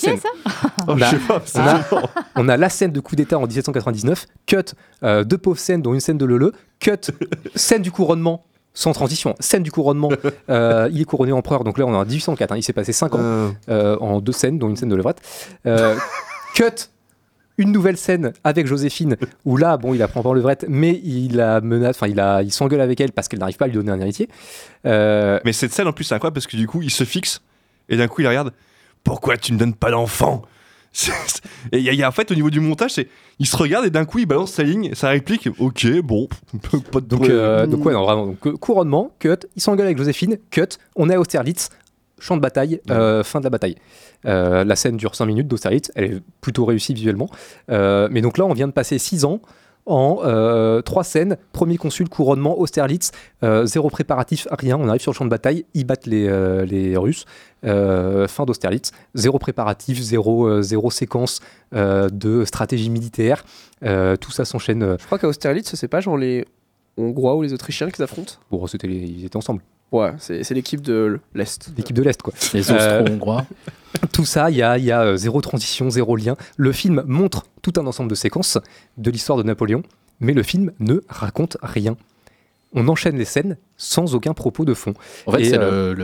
On 0.87 0.97
je 0.97 2.49
a- 2.51 2.57
la 2.57 2.69
scène 2.69 2.93
de 2.93 3.01
coup 3.01 3.17
d'État 3.17 3.39
en 3.39 3.47
1799, 3.47 4.27
cut, 4.47 4.57
euh, 5.03 5.25
deux 5.25 5.39
pauvres 5.39 5.59
scènes, 5.59 5.83
dont 5.83 5.95
une 5.95 6.01
scène 6.01 6.19
de 6.19 6.25
Leleu, 6.25 6.53
cut, 6.81 7.13
scène 7.55 7.83
du 7.83 7.93
couronnement, 7.93 8.45
sans 8.75 8.93
transition, 8.93 9.35
scène 9.41 9.63
du 9.63 9.71
couronnement, 9.71 10.11
euh, 10.51 10.89
il 10.93 11.01
est 11.01 11.05
couronné 11.05 11.33
empereur, 11.33 11.63
donc 11.65 11.79
là 11.79 11.85
on 11.87 11.93
est 11.93 11.97
en 11.97 12.05
1804, 12.05 12.53
hein, 12.53 12.57
il 12.57 12.63
s'est 12.63 12.73
passé 12.73 12.93
5 12.93 13.15
ans 13.15 13.19
Euh, 13.21 13.51
euh, 13.69 13.97
en 13.99 14.21
deux 14.21 14.33
scènes, 14.33 14.59
dont 14.59 14.69
une 14.69 14.77
scène 14.77 14.89
de 14.89 14.97
levrette. 14.97 15.21
Cut, 16.55 16.89
une 17.59 17.73
nouvelle 17.73 17.97
scène 17.97 18.33
avec 18.43 18.67
Joséphine, 18.67 19.17
où 19.45 19.57
là, 19.57 19.77
bon, 19.77 19.93
il 19.95 20.03
apprend 20.03 20.23
pas 20.23 20.31
en 20.31 20.33
levrette, 20.33 20.65
mais 20.69 21.01
il 21.05 21.37
la 21.37 21.61
menace, 21.61 21.97
enfin, 21.97 22.09
il, 22.09 22.19
a- 22.19 22.43
il 22.43 22.51
s'engueule 22.53 22.81
avec 22.81 23.01
elle 23.01 23.13
parce 23.13 23.29
qu'elle 23.29 23.39
n'arrive 23.41 23.57
pas 23.57 23.67
à 23.67 23.69
lui 23.69 23.75
donner 23.75 23.93
un 23.93 24.01
héritier. 24.01 24.29
Mais 24.85 25.53
cette 25.53 25.73
scène 25.73 25.87
en 25.87 25.93
plus 25.93 26.05
c'est 26.05 26.15
incroyable 26.15 26.35
parce 26.35 26.47
que 26.47 26.57
du 26.57 26.67
coup 26.67 26.81
il 26.83 26.91
se 26.91 27.05
fixe 27.05 27.43
et 27.89 27.97
d'un 27.99 28.09
coup 28.09 28.23
il 28.23 28.27
regarde 28.29 28.53
Pourquoi 29.05 29.37
tu 29.37 29.53
ne 29.53 29.59
donnes 29.59 29.75
pas 29.75 29.91
d'enfant? 29.91 30.43
Et 31.73 31.79
il 31.79 31.85
y, 31.85 31.89
a- 31.89 31.93
il 31.93 31.99
y 31.99 32.03
a 32.03 32.09
en 32.09 32.13
fait 32.13 32.31
au 32.31 32.35
niveau 32.35 32.51
du 32.51 32.61
montage, 32.61 32.93
c'est 32.93 33.09
il 33.39 33.47
se 33.47 33.57
regarde 33.57 33.87
et 33.87 33.91
d'un 33.91 34.05
coup 34.05 34.19
il 34.19 34.27
balance 34.27 34.53
sa 34.53 34.63
ligne, 34.65 34.93
sa 34.95 35.09
réplique. 35.11 35.49
Ok, 35.59 35.87
bon, 36.03 36.29
pas 36.93 37.01
de 37.01 37.07
Donc, 37.07 37.29
euh, 37.29 37.67
donc 37.67 37.85
ouais, 37.85 37.93
non, 37.93 38.05
vraiment. 38.05 38.27
Donc, 38.27 38.47
euh, 38.47 38.57
couronnement, 38.57 39.13
cut, 39.19 39.37
il 39.57 39.63
s'engueule 39.63 39.87
avec 39.87 39.99
Joséphine, 39.99 40.37
cut, 40.51 40.63
on 40.97 41.09
est 41.09 41.15
à 41.15 41.21
Austerlitz, 41.21 41.69
champ 42.19 42.37
de 42.37 42.43
bataille, 42.43 42.81
euh, 42.91 43.23
fin 43.23 43.39
de 43.39 43.45
la 43.45 43.51
bataille. 43.51 43.77
Euh, 44.27 44.65
la 44.65 44.77
scène 44.77 44.97
dure 44.97 45.15
5 45.15 45.25
minutes 45.27 45.47
d'Austerlitz, 45.49 45.91
elle 45.95 46.05
est 46.05 46.23
plutôt 46.41 46.65
réussie 46.67 46.93
visuellement. 46.93 47.31
Mais 47.69 48.21
donc 48.21 48.37
là, 48.37 48.45
on 48.47 48.53
vient 48.53 48.67
de 48.67 48.73
passer 48.73 48.99
6 48.99 49.25
ans 49.25 49.41
en 49.91 50.81
3 50.83 51.05
scènes. 51.05 51.37
Premier 51.53 51.77
consul, 51.77 52.09
couronnement, 52.09 52.59
Austerlitz, 52.59 53.11
euh, 53.43 53.67
zéro 53.67 53.91
préparatif, 53.91 54.47
rien. 54.51 54.79
On 54.79 54.89
arrive 54.89 55.01
sur 55.03 55.13
le 55.13 55.17
champ 55.17 55.25
de 55.25 55.31
bataille, 55.31 55.65
ils 55.75 55.85
battent 55.85 56.07
les, 56.07 56.27
euh, 56.29 56.65
les 56.65 56.97
Russes. 56.97 57.25
Euh, 57.65 58.27
fin 58.29 58.45
d'Austerlitz, 58.47 58.93
zéro 59.15 59.39
préparatif, 59.39 60.01
zéro, 60.01 60.47
euh, 60.47 60.63
zéro 60.63 60.91
séquence 60.91 61.41
euh, 61.75 62.09
de 62.09 62.45
stratégie 62.47 62.89
militaire. 62.89 63.45
Euh, 63.85 64.17
tout 64.17 64.31
ça 64.31 64.45
s'enchaîne. 64.45 64.83
euh, 64.83 64.97
Je 64.99 65.05
crois 65.07 65.19
qu'à 65.19 65.29
Austerlitz, 65.29 65.75
c'est 65.75 65.89
pas 65.89 66.01
genre 66.01 66.17
les 66.17 66.47
Hongrois 66.97 67.37
ou 67.37 67.43
les 67.43 67.53
Autrichiens 67.53 67.91
qui 67.91 67.97
s'affrontent 67.97 68.35
Bon, 68.51 68.67
c'était 68.67 68.87
les- 68.89 68.97
ils 68.97 69.25
étaient 69.25 69.37
ensemble. 69.37 69.61
Ouais, 69.93 70.13
c'est 70.19 70.49
l'équipe 70.53 70.83
de 70.83 71.19
l'Est. 71.35 71.73
L'équipe 71.77 71.97
de 71.97 72.03
l'Est, 72.03 72.23
quoi. 72.23 72.33
Les 72.55 72.71
Euh, 72.71 73.01
Austro-Hongrois. 73.01 73.45
Tout 74.13 74.25
ça, 74.25 74.51
il 74.51 74.57
y 74.57 74.63
a, 74.63 74.79
y 74.79 74.93
a, 74.93 75.03
euh, 75.03 75.17
zéro 75.17 75.41
transition, 75.41 75.91
zéro 75.91 76.15
lien. 76.17 76.37
Le 76.57 76.71
film 76.73 77.03
montre 77.07 77.47
tout 77.61 77.73
un 77.77 77.87
ensemble 77.87 78.09
de 78.09 78.15
séquences 78.15 78.59
de 78.99 79.11
l'histoire 79.11 79.37
de 79.37 79.43
Napoléon, 79.43 79.83
mais 80.21 80.33
le 80.33 80.43
film 80.45 80.73
ne 80.79 81.01
raconte 81.09 81.57
rien. 81.63 81.97
On 82.73 82.87
enchaîne 82.87 83.19
les 83.19 83.25
scènes 83.25 83.57
sans 83.83 84.15
aucun 84.15 84.35
propos 84.35 84.67
de 84.67 84.75
fond. 84.75 84.93
En 85.27 85.33
fait, 85.33 85.45
c'est 85.45 85.59
euh, 85.59 85.95
le- 85.95 85.99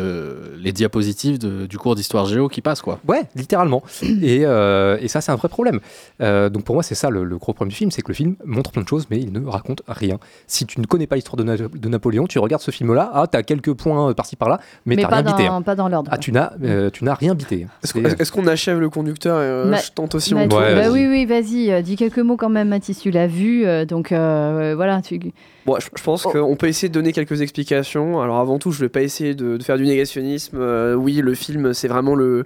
le- 0.55 0.57
les 0.59 0.73
diapositives 0.73 1.39
de- 1.39 1.66
du 1.66 1.77
cours 1.77 1.94
d'histoire 1.94 2.24
géo 2.24 2.48
qui 2.48 2.62
passent, 2.62 2.81
quoi. 2.81 2.98
Ouais, 3.07 3.23
littéralement. 3.35 3.82
Et, 4.23 4.47
euh, 4.47 4.97
et 5.01 5.09
ça, 5.09 5.20
c'est 5.20 5.31
un 5.31 5.36
vrai 5.36 5.48
problème. 5.48 5.81
Euh, 6.23 6.48
donc 6.48 6.65
pour 6.65 6.74
moi, 6.74 6.82
c'est 6.82 6.94
ça 6.94 7.11
le, 7.11 7.23
le 7.24 7.36
gros 7.36 7.53
problème 7.53 7.69
du 7.70 7.77
film, 7.77 7.90
c'est 7.90 8.01
que 8.01 8.09
le 8.09 8.15
film 8.15 8.36
montre 8.47 8.70
plein 8.73 8.82
de 8.82 8.89
choses, 8.89 9.07
mais 9.11 9.19
il 9.20 9.31
ne 9.31 9.47
raconte 9.47 9.82
rien. 9.89 10.19
Si 10.47 10.65
tu 10.65 10.81
ne 10.81 10.86
connais 10.86 11.07
pas 11.07 11.16
l'histoire 11.16 11.36
de, 11.36 11.43
Na- 11.43 11.57
de 11.57 11.89
Napoléon, 11.89 12.27
tu 12.27 12.39
regardes 12.39 12.62
ce 12.62 12.70
film-là, 12.70 13.11
ah, 13.12 13.27
t'as 13.31 13.43
quelques 13.43 13.74
points 13.74 14.15
par-ci 14.15 14.36
par-là, 14.36 14.59
mais, 14.86 14.97
Mais 14.97 15.03
t'as 15.03 15.09
pas 15.09 15.16
rien 15.16 15.32
bité. 15.36 15.47
hein. 15.47 15.61
pas 15.62 15.74
dans 15.74 15.89
l'ordre. 15.90 16.11
Ah, 16.12 16.16
tu 16.19 16.32
n'as, 16.32 16.53
euh, 16.65 16.89
tu 16.90 17.05
n'as 17.05 17.15
rien 17.15 17.35
bité. 17.35 17.66
Est-ce 17.85 18.32
qu'on 18.32 18.47
achève 18.47 18.81
le 18.81 18.89
conducteur 18.89 19.39
et 19.40 19.44
euh, 19.44 19.65
Ma- 19.66 19.77
je 19.78 19.90
tente 19.93 20.15
aussi 20.15 20.32
Bah, 20.35 20.48
tour 20.48 20.61
bah 20.61 20.90
oui, 20.90 21.07
oui, 21.09 21.27
vas-y, 21.27 21.70
euh, 21.70 21.82
dis 21.82 21.97
quelques 21.97 22.19
mots 22.20 22.36
quand 22.39 22.48
même, 22.48 22.69
Mathis, 22.69 22.98
tu 23.01 23.11
l'as 23.11 23.27
vu, 23.27 23.66
euh, 23.66 23.85
donc 23.85 24.12
euh, 24.12 24.73
voilà. 24.77 25.03
Tu... 25.03 25.20
Bon, 25.66 25.77
je, 25.81 25.89
je 25.97 26.03
pense 26.03 26.23
qu'on 26.23 26.55
peut 26.57 26.69
essayer 26.69 26.89
de 26.89 26.94
donner 26.94 27.12
quelques 27.12 27.43
explications. 27.43 27.65
Alors 27.72 28.38
avant 28.38 28.59
tout, 28.59 28.72
je 28.72 28.80
vais 28.80 28.88
pas 28.88 29.02
essayer 29.02 29.34
de, 29.34 29.59
faire 29.62 29.76
du 29.76 29.84
négationnisme. 29.84 30.59
Euh, 30.59 30.94
oui, 30.94 31.16
le 31.16 31.34
film, 31.34 31.74
c'est 31.74 31.88
vraiment 31.88 32.14
le, 32.14 32.44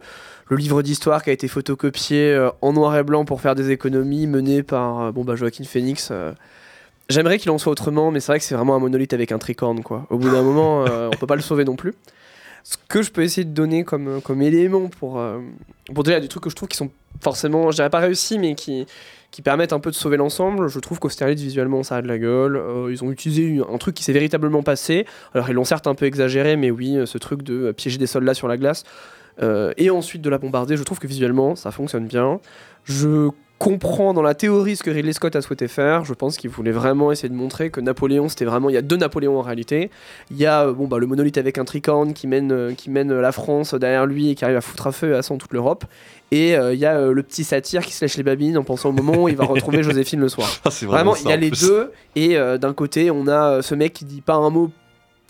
livre 0.51 0.83
d'histoire 0.83 1.23
qui 1.23 1.31
a 1.31 1.33
été 1.33 1.47
photocopié 1.47 2.33
euh, 2.33 2.51
en 2.61 2.73
noir 2.73 2.97
et 2.97 3.05
blanc 3.05 3.25
pour 3.25 3.41
faire 3.41 3.55
des 3.55 3.71
économies 3.71 4.27
menées 4.27 4.63
par 4.63 5.01
euh, 5.01 5.13
bon, 5.13 5.25
bah, 5.25 5.37
Joaquin 5.37 5.65
Phoenix. 5.65 6.13
J'aimerais 7.09 7.39
qu'il 7.39 7.51
en 7.51 7.59
soit 7.59 7.73
autrement, 7.73 8.11
mais 8.11 8.21
c'est 8.21 8.33
vrai 8.33 8.39
que 8.39 8.45
c'est 8.45 8.55
vraiment 8.55 8.77
un 8.77 8.79
monolithe 8.79 9.13
avec 9.13 9.33
un 9.33 9.39
tricorne. 9.39 9.83
Quoi. 9.83 10.07
Au 10.11 10.19
bout 10.19 10.31
d'un 10.31 10.43
moment, 10.43 10.85
on 10.85 11.17
peut 11.19 11.27
pas 11.27 11.37
le 11.37 11.43
sauver 11.43 11.65
non 11.65 11.77
plus. 11.77 11.95
Ce 12.63 12.77
que 12.89 13.03
je 13.03 13.11
peux 13.11 13.23
essayer 13.23 13.45
de 13.45 13.53
donner 13.53 13.85
comme, 13.85 14.43
élément 14.43 14.89
pour, 14.89 15.21
pour 15.93 16.05
déjà 16.05 16.21
des 16.21 16.29
trucs 16.29 16.45
que 16.45 16.51
je 16.51 16.55
trouve 16.55 16.69
qui 16.69 16.77
sont 16.77 16.91
forcément, 17.21 17.71
je 17.71 17.77
dirais 17.77 17.91
pas 17.91 17.99
réussis, 17.99 18.39
mais 18.39 18.55
qui, 18.55 18.87
qui 19.31 19.43
permettent 19.43 19.73
un 19.73 19.81
peu 19.81 19.91
de 19.91 19.97
sauver 19.97 20.17
l'ensemble. 20.17 20.69
Je 20.69 20.79
trouve 20.79 20.99
qu'Austerlitz, 20.99 21.41
visuellement, 21.41 21.83
ça 21.83 21.97
a 21.97 22.03
de 22.03 22.09
la 22.09 22.19
gueule. 22.19 22.57
Euh, 22.57 22.91
ils 22.91 23.05
ont 23.05 23.11
utilisé 23.11 23.61
un 23.73 23.79
truc 23.79 23.95
qui 23.95 24.03
s'est 24.03 24.13
véritablement 24.13 24.63
passé. 24.63 25.07
Alors, 25.35 25.49
ils 25.49 25.55
l'ont 25.55 25.65
certes 25.65 25.87
un 25.87 25.95
peu 25.95 26.07
exagéré, 26.07 26.57
mais 26.57 26.71
oui, 26.71 26.97
euh, 26.97 27.07
ce 27.07 27.19
truc 27.19 27.43
de 27.43 27.67
euh, 27.67 27.73
piéger 27.73 27.99
des 27.99 28.07
soldats 28.07 28.35
sur 28.35 28.49
la 28.49 28.57
glace. 28.57 28.85
et 29.77 29.89
ensuite 29.89 30.21
de 30.21 30.29
la 30.29 30.37
bombarder, 30.37 30.77
je 30.77 30.83
trouve 30.83 30.99
que 30.99 31.07
visuellement, 31.07 31.57
ça 31.57 31.71
fonctionne 31.71 32.07
bien. 32.07 32.41
Je 32.85 33.31
comprends 33.61 34.15
dans 34.15 34.23
la 34.23 34.35
théorie 34.35 34.75
ce 34.75 34.83
que 34.83 34.91
Ridley 34.91 35.13
Scott 35.13 35.37
a 35.37 35.43
souhaité 35.43 35.69
faire. 35.69 36.05
Je 36.05 36.15
pense 36.15 36.37
qu'il 36.39 36.49
voulait 36.51 36.73
vraiment 36.73 37.13
essayer 37.13 37.29
de 37.29 37.35
montrer 37.35 37.71
que 37.71 37.81
Napoléon, 37.81 38.29
c'était 38.31 38.47
vraiment. 38.47 38.71
Il 38.71 38.73
y 38.73 38.79
a 38.79 38.83
deux 38.83 38.97
Napoléons 38.97 39.39
en 39.39 39.43
réalité. 39.43 39.91
Il 40.31 40.39
y 40.39 40.47
a 40.47 40.67
euh, 40.67 40.73
bon, 40.73 40.89
bah, 40.89 40.99
le 40.99 41.07
monolithe 41.07 41.37
avec 41.39 41.59
un 41.59 41.65
tricorne 41.65 42.15
qui 42.15 42.27
mène, 42.27 42.51
euh, 42.53 42.73
qui 42.75 42.89
mène 42.91 43.13
la 43.21 43.33
France 43.33 43.75
derrière 43.75 44.07
lui 44.07 44.31
et 44.31 44.35
qui 44.35 44.45
arrive 44.45 44.57
à 44.57 44.61
foutre 44.63 44.87
à 44.87 44.93
feu 44.93 45.13
et 45.13 45.15
à 45.17 45.23
sang 45.23 45.37
toute 45.39 45.53
l'Europe. 45.53 45.85
Et 46.33 46.57
euh, 46.57 46.73
il 46.73 46.81
y 46.81 46.87
a 46.87 46.97
euh, 46.97 47.13
le 47.13 47.23
petit 47.23 47.45
satyre 47.45 47.85
qui 47.85 47.93
se 47.93 48.05
lèche 48.05 48.17
les 48.17 48.23
babines 48.23 48.57
en 48.57 48.65
pensant 48.65 48.89
au 48.89 48.93
moment 48.93 49.23
où 49.25 49.29
il 49.29 49.37
va 49.37 49.45
retrouver 49.47 49.83
Joséphine 49.83 50.21
le 50.21 50.29
soir. 50.29 50.49
Ah, 50.65 50.71
vraiment 50.87 51.15
il 51.17 51.29
y 51.29 51.33
a 51.33 51.37
les 51.37 51.51
plus. 51.51 51.63
deux. 51.67 51.93
Et 52.17 52.37
euh, 52.39 52.57
d'un 52.59 52.73
côté, 52.73 53.11
on 53.11 53.27
a 53.29 53.51
euh, 53.59 53.63
ce 53.63 53.75
mec 53.75 53.93
qui 53.93 54.05
dit 54.07 54.23
pas 54.23 54.35
un 54.35 54.51
mot. 54.51 54.71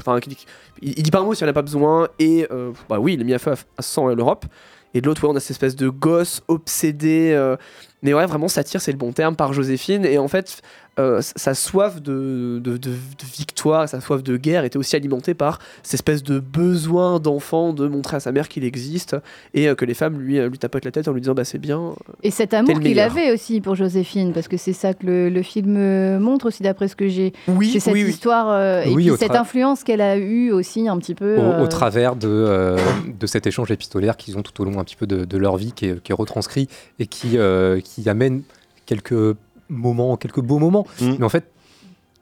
Enfin, 0.01 0.21
qui 0.21 0.31
dit- 0.31 0.47
il, 0.83 0.95
il 0.99 1.03
dit 1.03 1.11
pas 1.11 1.19
un 1.19 1.25
mot 1.25 1.35
s'il 1.35 1.45
n'y 1.45 1.49
en 1.49 1.53
a 1.53 1.55
pas 1.55 1.63
besoin. 1.63 2.09
Et 2.21 2.47
euh, 2.51 2.71
bah 2.89 2.99
oui, 3.01 3.15
il 3.15 3.21
est 3.21 3.25
mis 3.25 3.35
à 3.35 3.39
feu 3.39 3.51
à, 3.51 3.57
à 3.79 3.83
sang 3.83 4.07
l'Europe. 4.09 4.47
Et 4.93 5.01
de 5.01 5.07
l'autre, 5.07 5.23
ouais, 5.23 5.31
on 5.33 5.37
a 5.37 5.41
cette 5.41 5.53
espèce 5.53 5.77
de 5.77 5.89
gosse 5.89 6.43
obsédé. 6.49 7.31
euh, 7.33 7.57
mais 8.03 8.15
ouais, 8.15 8.27
vraiment, 8.27 8.49
satire, 8.49 8.81
c'est 8.81 8.93
le 8.93 8.99
bon 8.99 9.13
terme, 9.13 9.37
par 9.37 9.53
Joséphine. 9.53 10.05
Et 10.05 10.19
en 10.19 10.29
fait, 10.29 10.63
euh, 10.99 11.21
sa 11.23 11.55
soif 11.55 12.03
de, 12.03 12.61
de, 12.63 12.73
de- 12.73 12.77
de 12.79 12.97
victoire, 13.37 13.89
sa 13.89 14.01
soif 14.01 14.23
de 14.23 14.37
guerre 14.37 14.65
était 14.65 14.77
aussi 14.77 14.97
alimentée 14.97 15.35
par 15.35 15.59
cette 15.83 15.95
espèce 15.95 16.23
de 16.23 16.41
besoin 16.41 17.21
d'enfant 17.21 17.73
de 17.73 17.87
montrer 17.87 18.17
à 18.17 18.21
sa 18.21 18.33
mère 18.33 18.49
qu'il 18.49 18.65
existe 18.65 19.17
et 19.55 19.69
euh, 19.69 19.75
que 19.75 19.85
les 19.85 19.95
femmes 19.95 20.19
lui, 20.19 20.39
euh, 20.39 20.49
lui 20.49 20.59
tapotent 20.59 20.85
la 20.85 20.91
tête 20.91 21.07
en 21.09 21.13
lui 21.13 21.21
disant 21.21 21.35
bah 21.35 21.45
c'est 21.45 21.59
bien. 21.59 21.95
Et 22.23 22.31
cet 22.31 22.55
amour 22.55 22.81
qu'il 22.81 22.99
avait 22.99 23.33
aussi 23.33 23.61
pour 23.61 23.77
Joséphine, 23.77 24.33
parce 24.33 24.49
que 24.49 24.57
c'est 24.57 24.73
ça 24.73 24.93
que 24.95 25.07
le, 25.07 25.29
le 25.31 25.43
film 25.43 26.19
montre 26.19 26.47
aussi, 26.47 26.63
d'après 26.63 26.89
ce 26.89 26.97
que 26.97 27.09
j'ai. 27.09 27.33
Oui, 27.49 27.71
C'est 27.73 27.81
cette 27.81 27.93
oui, 27.95 28.03
histoire 28.03 28.49
euh, 28.51 28.83
et 28.83 28.93
Oui, 28.93 29.07
puis 29.09 29.17
cette 29.19 29.37
influence 29.37 29.85
qu'elle 29.85 30.01
a 30.01 30.17
eue 30.17 30.51
aussi 30.51 30.89
un 30.89 30.99
petit 30.99 31.15
peu. 31.15 31.37
au, 31.39 31.63
au 31.63 31.67
travers 31.69 32.17
de, 32.17 32.29
euh, 32.29 32.77
de 33.19 33.27
cet 33.27 33.47
échange 33.47 33.71
épistolaire 33.71 34.17
qu'ils 34.17 34.37
ont 34.37 34.43
tout 34.43 34.61
au 34.61 34.65
long 34.65 34.79
un 34.81 34.85
petit 34.85 34.97
peu 34.97 35.07
de, 35.07 35.25
de 35.25 35.39
leur 35.39 35.57
vie, 35.57 35.73
qui 35.73 35.87
est, 35.87 36.03
qui 36.03 36.13
est 36.13 36.15
retranscrit 36.15 36.69
et 36.99 37.07
qui, 37.07 37.39
euh, 37.39 37.81
qui 37.95 38.09
amène 38.09 38.43
quelques 38.87 39.37
moments, 39.69 40.17
quelques 40.17 40.41
beaux 40.41 40.59
moments. 40.59 40.87
Mais 41.19 41.25
en 41.25 41.29
fait, 41.29 41.51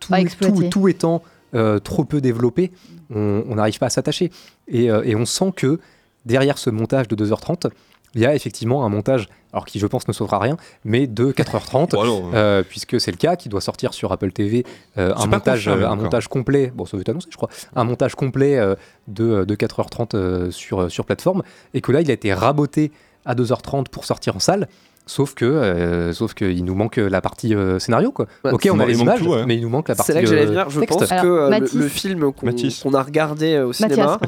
tout, 0.01 0.13
tout, 0.41 0.63
tout 0.71 0.89
étant 0.89 1.23
euh, 1.55 1.79
trop 1.79 2.05
peu 2.05 2.21
développé, 2.21 2.71
on 3.11 3.55
n'arrive 3.55 3.79
pas 3.79 3.87
à 3.87 3.91
s'attacher. 3.91 4.31
Et, 4.69 4.91
euh, 4.91 5.03
et 5.05 5.17
on 5.17 5.25
sent 5.25 5.53
que 5.57 5.81
derrière 6.27 6.59
ce 6.59 6.71
montage 6.71 7.09
de 7.09 7.17
2h30, 7.25 7.71
il 8.15 8.23
y 8.23 8.27
a 8.27 8.35
effectivement 8.35 8.85
un 8.85 8.89
montage, 8.89 9.29
alors 9.53 9.67
qui 9.67 9.79
je 9.79 9.87
pense 9.87 10.09
ne 10.09 10.13
sauvera 10.13 10.39
rien, 10.39 10.57
mais 10.85 11.07
de 11.07 11.31
4h30, 11.31 11.95
euh, 12.35 12.63
puisque 12.67 13.01
c'est 13.01 13.11
le 13.11 13.17
cas, 13.17 13.37
qui 13.37 13.49
doit 13.49 13.61
sortir 13.61 13.93
sur 13.93 14.13
Apple 14.13 14.33
TV, 14.33 14.65
euh, 14.97 15.15
un, 15.15 15.27
montage, 15.27 15.69
euh, 15.69 15.87
un 15.87 15.97
montage 15.97 16.29
complet, 16.29 16.73
bon 16.75 16.87
ça 16.87 16.97
veut 16.97 17.03
être 17.03 17.11
annoncé 17.11 17.29
je 17.31 17.37
crois, 17.37 17.51
un 17.77 17.85
montage 17.85 18.15
complet 18.15 18.59
euh, 18.59 18.75
de, 19.09 19.45
de 19.45 19.55
4h30 19.55 20.11
euh, 20.15 20.51
sur, 20.51 20.91
sur 20.91 21.05
plateforme, 21.05 21.43
et 21.75 21.81
que 21.81 21.93
là 21.93 22.01
il 22.01 22.11
a 22.11 22.15
été 22.15 22.33
raboté 22.33 22.93
à 23.27 23.35
2h30 23.35 23.89
pour 23.89 24.05
sortir 24.05 24.37
en 24.37 24.41
salle. 24.41 24.69
Sauf 25.11 25.33
que, 25.35 25.47
euh, 25.47 26.13
sauf 26.13 26.35
qu'il 26.35 26.63
nous 26.67 26.75
manque 26.75 26.99
la 26.99 27.23
partie 27.23 27.55
euh, 27.55 27.79
scénario 27.79 28.13
quoi. 28.13 28.27
Ouais, 28.45 28.53
ok, 28.53 28.69
on 28.71 28.79
a 28.79 28.85
il 28.85 28.89
les 28.91 29.01
images, 29.01 29.21
tout, 29.21 29.31
ouais. 29.31 29.47
mais 29.47 29.57
il 29.57 29.63
nous 29.63 29.71
manque 29.71 29.89
la 29.89 29.95
partie 29.95 30.13
C'est 30.13 30.15
là 30.15 30.21
que 30.21 30.27
j'allais 30.29 30.43
euh, 30.43 30.47
venir. 30.47 30.69
Je 30.69 30.81
texte. 30.81 30.99
pense 30.99 31.11
Alors, 31.11 31.23
que 31.25 31.29
euh, 31.29 31.45
le- 31.45 31.51
Mathis. 31.61 31.75
le, 31.75 31.89
film 31.89 32.33
qu'on 32.33 32.93
a 32.95 33.03
regardé 33.03 33.55
euh, 33.55 33.69
au 33.69 33.73
cinéma, 33.73 34.21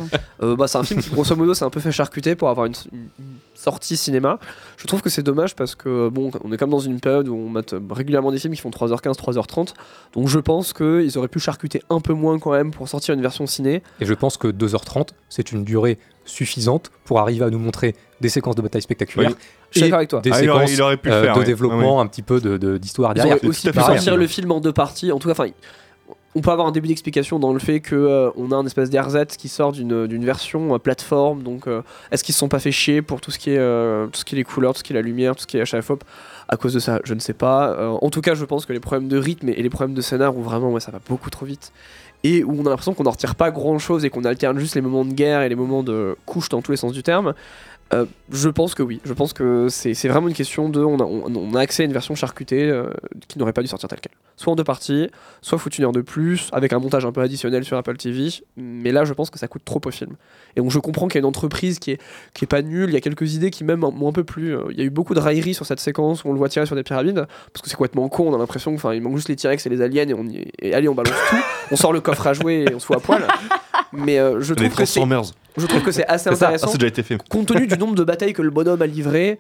euh, 0.42 0.56
bah, 0.56 0.68
c'est 0.68 0.78
un 0.78 0.82
film 0.82 1.02
qui, 1.02 1.10
grosso 1.10 1.36
modo, 1.36 1.52
c'est 1.52 1.66
un 1.66 1.70
peu 1.70 1.80
fait 1.80 1.92
charcuter 1.92 2.34
pour 2.34 2.48
avoir 2.48 2.64
une, 2.64 2.72
une- 2.92 2.98
une 3.18 3.24
sortie 3.54 3.98
cinéma. 3.98 4.38
Je 4.78 4.86
trouve 4.86 5.02
que 5.02 5.10
c'est 5.10 5.22
dommage 5.22 5.54
parce 5.54 5.74
que, 5.74 6.08
bon, 6.08 6.30
on 6.42 6.50
est 6.50 6.56
comme 6.56 6.70
dans 6.70 6.78
une 6.78 6.98
période 6.98 7.28
où 7.28 7.34
on 7.34 7.50
mate 7.50 7.74
régulièrement 7.90 8.32
des 8.32 8.38
films 8.38 8.54
qui 8.54 8.60
font 8.62 8.70
3h15, 8.70 9.18
3h30. 9.18 9.74
Donc 10.14 10.28
je 10.28 10.38
pense 10.38 10.72
qu'ils 10.72 11.18
auraient 11.18 11.28
pu 11.28 11.40
charcuter 11.40 11.82
un 11.90 12.00
peu 12.00 12.14
moins 12.14 12.38
quand 12.38 12.52
même 12.52 12.70
pour 12.70 12.88
sortir 12.88 13.14
une 13.14 13.20
version 13.20 13.46
ciné. 13.46 13.82
Et 14.00 14.06
je 14.06 14.14
pense 14.14 14.38
que 14.38 14.48
2h30, 14.48 15.08
c'est 15.28 15.52
une 15.52 15.62
durée 15.64 15.98
suffisante 16.24 16.90
pour 17.04 17.18
arriver 17.20 17.44
à 17.44 17.50
nous 17.50 17.58
montrer 17.58 17.94
des 18.22 18.28
séquences 18.30 18.54
de 18.54 18.62
bataille 18.62 18.82
spectaculaires. 18.82 19.30
Oui. 19.30 19.36
Je 19.70 19.78
suis 19.78 19.82
d'accord 19.82 19.98
avec 19.98 20.10
toi. 20.10 20.20
Des 20.20 20.30
Ah, 20.32 20.42
il 20.42 20.50
aurait- 20.50 20.66
il 20.72 20.82
aurait 20.82 20.96
pu 20.96 21.10
euh, 21.10 21.22
faire, 21.24 21.34
de 21.34 21.38
ouais. 21.40 21.44
développement, 21.46 22.00
Ah 22.00 22.02
un 22.02 22.06
petit 22.06 22.22
peu 22.22 22.40
de- 22.40 22.56
de- 22.56 22.76
d'histoire 22.78 23.12
Ils 23.12 23.16
derrière. 23.16 23.44
aussi 23.44 23.70
pu 23.70 23.78
sortir 23.80 24.16
le 24.16 24.26
film 24.26 24.50
en 24.52 24.60
deux 24.60 24.72
parties. 24.72 25.12
En 25.12 25.18
tout 25.18 25.28
cas, 25.28 25.32
enfin, 25.32 25.46
on 26.36 26.40
peut 26.40 26.50
avoir 26.50 26.66
un 26.68 26.72
début 26.72 26.86
d'explication 26.88 27.38
dans 27.40 27.52
le 27.52 27.58
fait 27.58 27.80
que 27.80 27.94
euh, 27.96 28.30
on 28.36 28.52
a 28.52 28.56
un 28.56 28.64
espèce 28.66 28.88
d'RZ 28.90 29.26
qui 29.36 29.48
sort 29.48 29.72
d'une 29.72 30.06
d'une 30.06 30.24
version 30.24 30.74
euh, 30.74 30.78
plateforme. 30.78 31.42
Donc, 31.42 31.66
euh, 31.66 31.82
est-ce 32.12 32.22
qu'ils 32.24 32.34
se 32.34 32.38
sont 32.40 32.48
pas 32.48 32.60
fait 32.60 32.70
chier 32.72 33.02
pour 33.02 33.20
tout 33.20 33.30
ce 33.30 33.38
qui 33.38 33.50
est 33.50 33.58
euh, 33.58 34.06
tout 34.06 34.18
ce 34.20 34.24
qui 34.24 34.34
est 34.34 34.38
les 34.38 34.44
couleurs, 34.44 34.72
tout 34.74 34.78
ce 34.78 34.84
qui 34.84 34.92
est 34.92 34.96
la 34.96 35.02
lumière, 35.02 35.34
tout 35.34 35.42
ce 35.42 35.46
qui 35.46 35.58
est 35.58 35.62
HFOP 35.64 36.02
à 36.48 36.56
cause 36.56 36.72
de 36.74 36.78
ça? 36.78 37.00
Je 37.04 37.14
ne 37.14 37.20
sais 37.20 37.32
pas. 37.32 37.70
Euh, 37.70 37.88
en 38.00 38.10
tout 38.10 38.20
cas, 38.20 38.34
je 38.34 38.44
pense 38.44 38.64
que 38.66 38.72
les 38.72 38.80
problèmes 38.80 39.08
de 39.08 39.18
rythme 39.18 39.48
et 39.48 39.60
les 39.62 39.70
problèmes 39.70 39.94
de 39.94 40.00
scénar 40.00 40.36
où 40.36 40.42
vraiment 40.42 40.70
ouais, 40.70 40.80
ça 40.80 40.92
va 40.92 41.00
beaucoup 41.08 41.30
trop 41.30 41.46
vite 41.46 41.72
et 42.22 42.44
où 42.44 42.54
on 42.60 42.66
a 42.66 42.68
l'impression 42.68 42.92
qu'on 42.92 43.04
n'en 43.04 43.12
retire 43.12 43.34
pas 43.34 43.50
grand 43.50 43.78
chose 43.78 44.04
et 44.04 44.10
qu'on 44.10 44.24
alterne 44.24 44.58
juste 44.58 44.74
les 44.74 44.82
moments 44.82 45.06
de 45.06 45.12
guerre 45.14 45.40
et 45.40 45.48
les 45.48 45.54
moments 45.54 45.82
de 45.82 46.16
couche 46.26 46.50
dans 46.50 46.60
tous 46.60 46.70
les 46.70 46.76
sens 46.76 46.92
du 46.92 47.02
terme. 47.02 47.32
Euh, 47.92 48.06
je 48.30 48.48
pense 48.48 48.74
que 48.74 48.82
oui, 48.82 49.00
je 49.04 49.12
pense 49.12 49.32
que 49.32 49.68
c'est 49.68 50.08
vraiment 50.08 50.28
une 50.28 50.34
question 50.34 50.68
de. 50.68 50.80
On 50.80 50.98
a, 50.98 51.04
on, 51.04 51.54
accès 51.54 51.82
à 51.82 51.86
une 51.86 51.92
version 51.92 52.14
charcutée 52.14 52.68
euh, 52.68 52.90
qui 53.26 53.38
n'aurait 53.38 53.52
pas 53.52 53.62
dû 53.62 53.68
sortir 53.68 53.88
telle 53.88 54.00
quelle. 54.00 54.12
Soit 54.40 54.54
en 54.54 54.56
deux 54.56 54.64
parties, 54.64 55.10
soit 55.42 55.58
foutre 55.58 55.76
une 55.78 55.84
heure 55.84 55.92
de 55.92 56.00
plus, 56.00 56.48
avec 56.52 56.72
un 56.72 56.78
montage 56.78 57.04
un 57.04 57.12
peu 57.12 57.20
additionnel 57.20 57.62
sur 57.62 57.76
Apple 57.76 57.98
TV. 57.98 58.30
Mais 58.56 58.90
là, 58.90 59.04
je 59.04 59.12
pense 59.12 59.28
que 59.28 59.38
ça 59.38 59.48
coûte 59.48 59.60
trop 59.66 59.82
au 59.84 59.90
film. 59.90 60.14
Et 60.56 60.62
donc, 60.62 60.70
je 60.70 60.78
comprends 60.78 61.08
qu'il 61.08 61.16
y 61.16 61.18
a 61.18 61.20
une 61.20 61.26
entreprise 61.26 61.78
qui 61.78 61.90
est, 61.90 62.00
qui 62.32 62.46
est 62.46 62.48
pas 62.48 62.62
nulle. 62.62 62.88
Il 62.88 62.94
y 62.94 62.96
a 62.96 63.02
quelques 63.02 63.34
idées 63.34 63.50
qui, 63.50 63.64
même, 63.64 63.80
m'ont 63.80 64.08
un 64.08 64.12
peu 64.12 64.24
plu. 64.24 64.56
Euh, 64.56 64.62
Il 64.70 64.78
y 64.78 64.80
a 64.80 64.84
eu 64.84 64.88
beaucoup 64.88 65.12
de 65.12 65.20
railleries 65.20 65.52
sur 65.52 65.66
cette 65.66 65.78
séquence 65.78 66.24
où 66.24 66.28
on 66.30 66.32
le 66.32 66.38
voit 66.38 66.48
tirer 66.48 66.64
sur 66.64 66.74
des 66.74 66.82
pyramides, 66.82 67.26
parce 67.52 67.60
que 67.62 67.68
c'est 67.68 67.76
complètement 67.76 68.08
con. 68.08 68.30
On 68.30 68.34
a 68.34 68.38
l'impression 68.38 68.74
qu'il 68.76 69.02
manque 69.02 69.16
juste 69.16 69.28
les 69.28 69.36
T-Rex 69.36 69.66
et 69.66 69.68
les 69.68 69.82
aliens, 69.82 70.08
et, 70.08 70.14
on 70.14 70.24
y 70.24 70.38
est- 70.38 70.52
et 70.58 70.72
allez, 70.74 70.88
on 70.88 70.94
balance 70.94 71.12
tout. 71.28 71.36
On 71.72 71.76
sort 71.76 71.92
le 71.92 72.00
coffre 72.00 72.26
à 72.26 72.32
jouer 72.32 72.64
et 72.66 72.74
on 72.74 72.78
se 72.78 72.86
fout 72.86 72.96
à 72.96 73.00
poil. 73.00 73.22
Mais 73.92 74.18
euh, 74.18 74.40
je 74.40 74.54
trouve 74.54 74.68
que. 74.70 74.84
Je 75.58 75.66
trouve 75.66 75.82
que 75.82 75.92
c'est 75.92 76.06
assez 76.06 76.24
ça. 76.24 76.30
Ah, 76.30 76.34
intéressant 76.34 76.68
c'est 76.68 76.78
déjà 76.78 76.86
été 76.88 77.02
fait. 77.02 77.18
compte 77.28 77.48
tenu 77.48 77.66
du 77.66 77.76
nombre 77.76 77.94
de 77.94 78.04
batailles 78.04 78.32
que 78.32 78.40
le 78.40 78.50
bonhomme 78.50 78.80
a 78.80 78.86
livré, 78.86 79.38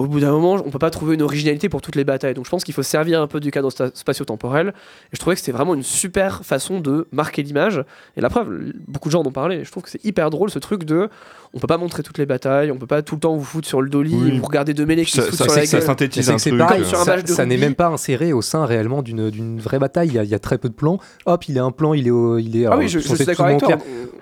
au 0.00 0.06
bout 0.06 0.18
d'un 0.20 0.30
moment, 0.32 0.54
on 0.64 0.70
peut 0.70 0.78
pas 0.78 0.88
trouver 0.88 1.14
une 1.14 1.20
originalité 1.20 1.68
pour 1.68 1.82
toutes 1.82 1.94
les 1.94 2.04
batailles. 2.04 2.32
Donc 2.32 2.46
je 2.46 2.50
pense 2.50 2.64
qu'il 2.64 2.72
faut 2.74 2.82
servir 2.82 3.20
un 3.20 3.26
peu 3.26 3.38
du 3.38 3.50
cadre 3.50 3.70
spatio-temporel. 3.70 4.68
Et 4.68 4.72
je 5.12 5.18
trouvais 5.18 5.36
que 5.36 5.40
c'était 5.40 5.52
vraiment 5.52 5.74
une 5.74 5.82
super 5.82 6.42
façon 6.42 6.80
de 6.80 7.06
marquer 7.12 7.42
l'image. 7.42 7.84
Et 8.16 8.22
la 8.22 8.30
preuve, 8.30 8.48
beaucoup 8.88 9.08
de 9.08 9.12
gens 9.12 9.20
en 9.20 9.26
ont 9.26 9.30
parlé. 9.32 9.62
Je 9.62 9.70
trouve 9.70 9.82
que 9.82 9.90
c'est 9.90 10.02
hyper 10.04 10.30
drôle 10.30 10.50
ce 10.50 10.58
truc 10.58 10.84
de. 10.84 11.08
On 11.52 11.58
peut 11.58 11.66
pas 11.66 11.78
montrer 11.78 12.02
toutes 12.02 12.16
les 12.16 12.26
batailles, 12.26 12.70
on 12.70 12.76
peut 12.76 12.86
pas 12.86 13.02
tout 13.02 13.16
le 13.16 13.20
temps 13.20 13.36
vous 13.36 13.44
foutre 13.44 13.66
sur 13.68 13.82
le 13.82 13.90
dolly 13.90 14.14
Oui. 14.14 14.38
vous 14.38 14.44
regarder 14.46 14.72
deux 14.72 14.86
mêlés 14.86 15.04
qui 15.04 15.10
Ça- 15.12 15.22
se 15.22 15.26
foutent 15.30 15.38
ça- 15.38 15.44
sur 15.44 15.54
la 15.54 15.60
que 15.62 15.66
ça 15.66 15.76
gueule. 15.78 15.86
synthétise 15.86 16.30
un 16.30 16.36
truc, 16.36 16.56
pareil, 16.56 16.82
euh, 16.82 16.84
sur 16.84 17.00
un 17.00 17.04
ça, 17.04 17.16
match 17.16 17.24
de 17.26 17.32
ça 17.32 17.44
n'est 17.44 17.56
même 17.58 17.74
pas 17.74 17.88
inséré 17.88 18.32
au 18.32 18.40
sein 18.40 18.64
réellement 18.64 19.02
d'une 19.02 19.58
vraie 19.60 19.80
bataille. 19.80 20.08
Il 20.08 20.14
y, 20.14 20.18
a, 20.18 20.24
il 20.24 20.30
y 20.30 20.34
a 20.34 20.38
très 20.38 20.58
peu 20.58 20.68
de 20.68 20.74
plans. 20.74 20.98
Hop, 21.26 21.44
il 21.48 21.56
est 21.56 21.60
un 21.60 21.72
plan, 21.72 21.92
il 21.92 22.06
est, 22.06 22.10
au- 22.10 22.38
il 22.38 22.56
est. 22.56 22.66
Ah 22.66 22.78
oui, 22.78 22.88
je, 22.88 23.00
je 23.00 23.14
suis 23.14 23.24
d'accord 23.26 23.46
tout 23.46 23.50
avec 23.50 23.58
toi. 23.60 23.76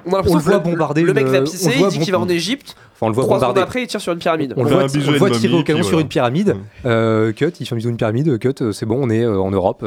On 0.07 0.13
a 0.13 0.17
l'impression 0.17 0.39
le 0.39 0.43
voit 0.43 0.59
que 0.61 0.65
le- 0.69 0.73
bombarder 0.73 1.03
Le 1.03 1.13
mec 1.13 1.27
va 1.27 1.41
on 1.41 1.45
pisser, 1.45 1.71
il 1.79 1.87
dit 1.89 1.99
qu'il 1.99 2.13
va 2.13 2.19
en 2.19 2.21
bombarder. 2.23 2.35
Égypte. 2.35 2.75
Enfin, 3.01 3.07
on 3.07 3.09
le 3.11 3.15
voit 3.15 3.25
Trois 3.25 3.37
bombarder. 3.37 3.61
secondes 3.61 3.69
après, 3.69 3.83
il 3.83 3.87
tire 3.87 4.01
sur 4.01 4.13
une 4.13 4.19
pyramide. 4.19 4.55
On 4.57 4.65
le 4.65 4.71
voit, 4.71 4.83
un 4.83 4.87
bisou 4.87 5.13
on 5.15 5.19
voit 5.19 5.31
tirer 5.31 5.55
au 5.55 5.63
canon 5.63 5.85
sur 5.85 6.01
une 6.01 6.09
pyramide. 6.09 6.57
Euh, 6.85 7.33
cut, 7.33 7.53
il 7.61 7.65
fait 7.67 7.73
un 7.73 7.77
bisou 7.77 7.89
à 7.89 7.91
une 7.93 7.97
pyramide. 7.97 8.39
Cut, 8.41 8.55
euh, 8.61 8.73
c'est 8.73 8.87
bon, 8.87 8.99
on 9.01 9.09
est 9.09 9.23
euh, 9.23 9.39
en 9.39 9.53
Europe. 9.53 9.87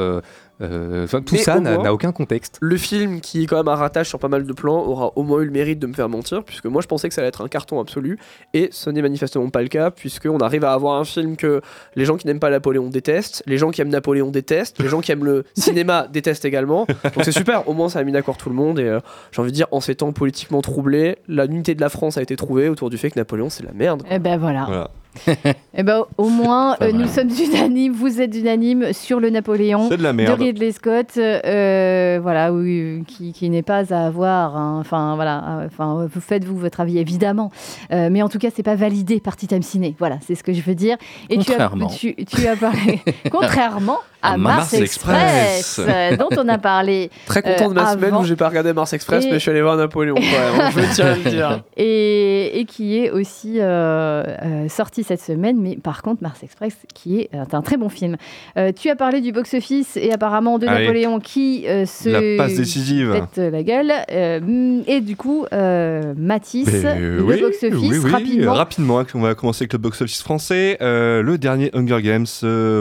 Euh, 0.61 1.07
tout 1.07 1.23
Mais 1.33 1.37
ça 1.39 1.57
au 1.57 1.59
n'a 1.61 1.73
moins- 1.75 1.83
n'a 1.83 1.93
aucun 1.93 2.11
contexte. 2.11 2.57
Le 2.61 2.77
film, 2.77 3.19
qui 3.21 3.43
est 3.43 3.45
quand 3.47 3.57
même 3.57 3.67
un 3.67 3.75
rattache 3.75 4.09
sur 4.09 4.19
pas 4.19 4.27
mal 4.27 4.45
de 4.45 4.53
plans, 4.53 4.83
aura 4.85 5.11
au 5.15 5.23
moins 5.23 5.41
eu 5.41 5.45
le 5.45 5.51
mérite 5.51 5.79
de 5.79 5.87
me 5.87 5.93
faire 5.93 6.09
mentir, 6.09 6.43
puisque 6.43 6.65
moi 6.65 6.81
je 6.81 6.87
pensais 6.87 7.07
que 7.09 7.15
ça 7.15 7.21
allait 7.21 7.29
être 7.29 7.43
un 7.43 7.47
carton 7.47 7.79
absolu, 7.79 8.17
et 8.53 8.69
ce 8.71 8.89
n'est 8.89 9.01
manifestement 9.01 9.49
pas 9.49 9.61
le 9.61 9.67
cas, 9.67 9.91
puisqu'on 9.91 10.37
arrive 10.39 10.63
à 10.63 10.73
avoir 10.73 10.99
un 10.99 11.03
film 11.05 11.35
que 11.35 11.61
les 11.95 12.05
gens 12.05 12.17
qui 12.17 12.27
n'aiment 12.27 12.39
pas 12.39 12.49
Napoléon 12.49 12.89
détestent, 12.89 13.43
les 13.47 13.57
gens 13.57 13.71
qui 13.71 13.81
aiment 13.81 13.89
Napoléon 13.89 14.29
détestent, 14.31 14.79
les 14.81 14.89
gens 14.89 15.01
qui 15.01 15.11
aiment 15.11 15.25
le 15.25 15.45
cinéma 15.55 16.07
détestent 16.11 16.45
également. 16.45 16.85
Donc 17.15 17.23
c'est 17.23 17.31
super, 17.31 17.67
au 17.67 17.73
moins 17.73 17.89
ça 17.89 17.99
a 17.99 18.03
mis 18.03 18.11
d'accord 18.11 18.37
tout 18.37 18.49
le 18.49 18.55
monde, 18.55 18.79
et 18.79 18.83
euh, 18.87 18.99
j'ai 19.31 19.41
envie 19.41 19.51
de 19.51 19.55
dire, 19.55 19.67
en 19.71 19.81
ces 19.81 19.95
temps 19.95 20.11
politiquement 20.11 20.61
troublés, 20.61 21.17
la 21.27 21.45
unité 21.45 21.75
de 21.75 21.81
la 21.81 21.89
France 21.89 22.17
a 22.17 22.21
été 22.21 22.35
trouvée 22.35 22.69
autour 22.69 22.89
du 22.89 22.97
fait 22.97 23.09
que 23.09 23.19
Napoléon 23.19 23.49
c'est 23.49 23.63
la 23.63 23.73
merde. 23.73 24.03
Eh 24.09 24.19
ben 24.19 24.37
voilà. 24.37 24.65
Voilà. 24.65 24.91
Eh 25.73 25.83
ben, 25.83 26.03
au 26.17 26.27
moins, 26.27 26.75
euh, 26.81 26.91
nous 26.91 27.07
sommes 27.07 27.29
unanimes, 27.29 27.93
vous 27.93 28.19
êtes 28.19 28.35
unanimes 28.35 28.91
sur 28.91 29.21
le 29.21 29.29
Napoléon 29.29 29.87
C'est 29.89 29.95
de 29.95 30.03
la 30.03 30.11
merde. 30.11 30.37
Ridley 30.39 30.73
Scott, 30.73 31.07
euh, 31.17 32.19
voilà, 32.21 32.51
oui, 32.51 33.03
qui, 33.07 33.31
qui 33.31 33.49
n'est 33.49 33.61
pas 33.61 33.93
à 33.93 34.05
avoir. 34.07 34.57
hein. 34.57 34.77
Enfin, 34.81 35.15
voilà, 35.15 35.37
euh, 35.61 35.67
enfin, 35.67 36.07
vous 36.13 36.19
faites 36.21 36.43
vous 36.43 36.57
votre 36.57 36.81
avis 36.81 36.97
évidemment, 36.99 37.51
Euh, 37.93 38.09
mais 38.11 38.21
en 38.21 38.27
tout 38.27 38.37
cas, 38.37 38.49
c'est 38.53 38.63
pas 38.63 38.75
validé 38.75 39.21
par 39.21 39.37
Time 39.37 39.61
Ciné. 39.61 39.95
Voilà, 39.97 40.17
c'est 40.27 40.35
ce 40.35 40.43
que 40.43 40.51
je 40.53 40.61
veux 40.61 40.75
dire. 40.75 40.97
Et 41.29 41.37
tu 41.37 41.51
as, 41.51 41.55
Contrairement. 41.55 41.87
tu, 41.87 42.15
tu 42.25 42.47
as 42.47 42.55
parlé, 42.57 42.99
contrairement 43.31 43.99
à, 44.21 44.33
À 44.33 44.37
Mars, 44.37 44.57
Mars 44.57 44.73
Express, 44.73 45.57
Express. 45.57 45.85
euh, 45.89 46.17
dont 46.17 46.29
on 46.37 46.47
a 46.49 46.57
parlé. 46.57 47.09
Très 47.25 47.41
content 47.41 47.69
de 47.71 47.79
euh, 47.79 47.81
ma 47.81 47.93
semaine 47.93 48.09
avant. 48.13 48.21
où 48.21 48.25
j'ai 48.25 48.35
pas 48.35 48.49
regardé 48.49 48.71
Mars 48.73 48.91
Express, 48.93 49.23
Et- 49.25 49.27
mais 49.29 49.33
je 49.35 49.39
suis 49.39 49.51
allé 49.51 49.61
voir 49.61 49.77
Napoléon. 49.77 50.15
quand 50.15 50.21
même, 50.63 50.71
je 50.75 50.93
tiens 50.93 51.05
à 51.07 51.15
le 51.15 51.29
dire. 51.29 51.63
et, 51.77 52.59
et 52.59 52.65
qui 52.65 52.97
est 52.99 53.09
aussi 53.09 53.55
euh, 53.59 54.23
euh, 54.43 54.65
sorti 55.01 55.03
cette 55.03 55.21
semaine, 55.21 55.57
mais 55.59 55.75
par 55.77 56.01
contre 56.01 56.23
Mars 56.23 56.43
Express, 56.43 56.75
qui 56.93 57.21
est 57.21 57.29
euh, 57.33 57.43
un 57.51 57.61
très 57.61 57.77
bon 57.77 57.89
film. 57.89 58.17
Euh, 58.57 58.71
tu 58.71 58.89
as 58.89 58.95
parlé 58.95 59.21
du 59.21 59.31
box-office 59.31 59.97
et 59.97 60.11
apparemment 60.11 60.59
de 60.59 60.67
Allez. 60.67 60.85
Napoléon 60.85 61.19
qui 61.19 61.65
euh, 61.67 61.85
se 61.85 62.09
La 62.09 62.43
passe 62.43 62.55
décisive. 62.55 63.11
pète 63.11 63.51
la 63.51 63.63
gueule. 63.63 63.91
Euh, 64.11 64.81
et 64.87 65.01
du 65.01 65.15
coup, 65.15 65.45
Matisse, 65.51 66.83
Mais, 66.83 66.99
le 66.99 67.23
oui, 67.23 67.41
box-office, 67.41 67.89
oui, 67.91 67.97
oui, 68.03 68.11
rapidement. 68.11 68.53
rapidement, 68.53 69.03
on 69.13 69.19
va 69.19 69.35
commencer 69.35 69.63
avec 69.63 69.73
le 69.73 69.79
box-office 69.79 70.21
français. 70.21 70.77
Le 70.81 71.35
dernier 71.37 71.71
Hunger 71.73 72.01
Games 72.01 72.25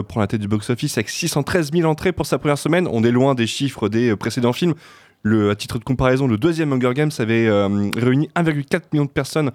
prend 0.09 0.21
la 0.21 0.27
tête 0.27 0.41
du 0.41 0.49
box-office 0.49 0.99
avec 0.99 1.09
613 1.09 1.71
000 1.73 1.89
entrées 1.89 2.13
pour 2.13 2.27
sa 2.27 2.39
première 2.39 2.59
semaine. 2.59 2.89
On 2.91 3.05
est 3.05 3.11
loin 3.11 3.35
des 3.35 3.47
chiffres 3.47 3.89
des 3.89 4.15
précédents 4.17 4.53
films. 4.53 4.75
Le, 5.23 5.51
à 5.51 5.55
titre 5.55 5.79
de 5.79 5.85
comparaison, 5.85 6.27
le 6.27 6.39
deuxième 6.39 6.73
Hunger 6.73 6.95
Games 6.95 7.11
avait 7.19 7.47
euh, 7.47 7.91
réuni 7.95 8.31
1,4 8.37 8.83
million 8.93 9.05
de 9.05 9.11
personnes 9.11 9.51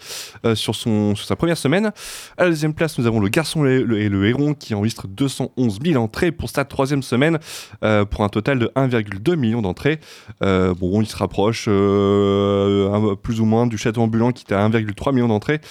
euh, 0.46 0.54
sur, 0.54 0.76
son, 0.76 1.16
sur 1.16 1.26
sa 1.26 1.36
première 1.36 1.58
semaine. 1.58 1.92
À 2.38 2.44
la 2.44 2.50
deuxième 2.50 2.74
place, 2.76 3.00
nous 3.00 3.08
avons 3.08 3.20
Le 3.20 3.30
Garçon 3.30 3.66
et 3.66 3.80
le, 3.84 4.28
Héron 4.28 4.54
qui 4.54 4.76
enregistre 4.76 5.08
211 5.08 5.80
000 5.84 6.02
entrées 6.02 6.32
pour 6.32 6.52
sa 6.52 6.66
troisième 6.66 7.02
semaine 7.02 7.40
euh, 7.84 8.06
pour 8.06 8.24
un 8.24 8.30
total 8.30 8.60
de 8.60 8.72
1,2 8.76 9.36
million 9.36 9.62
d'entrées. 9.62 10.00
Bon, 10.42 11.02
il 11.02 11.08
se 11.08 11.18
rapproche 11.18 11.66
plus 11.66 13.40
ou 13.40 13.46
moins 13.46 13.66
du 13.66 13.78
Château 13.78 14.02
ambulant 14.02 14.32
qui 14.32 14.44
était 14.44 14.56
à 14.56 14.70
1,3 14.70 15.14
million 15.14 15.28
d'entrées 15.28 15.62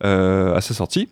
à 0.00 0.60
sa 0.60 0.74
sortie. 0.74 1.08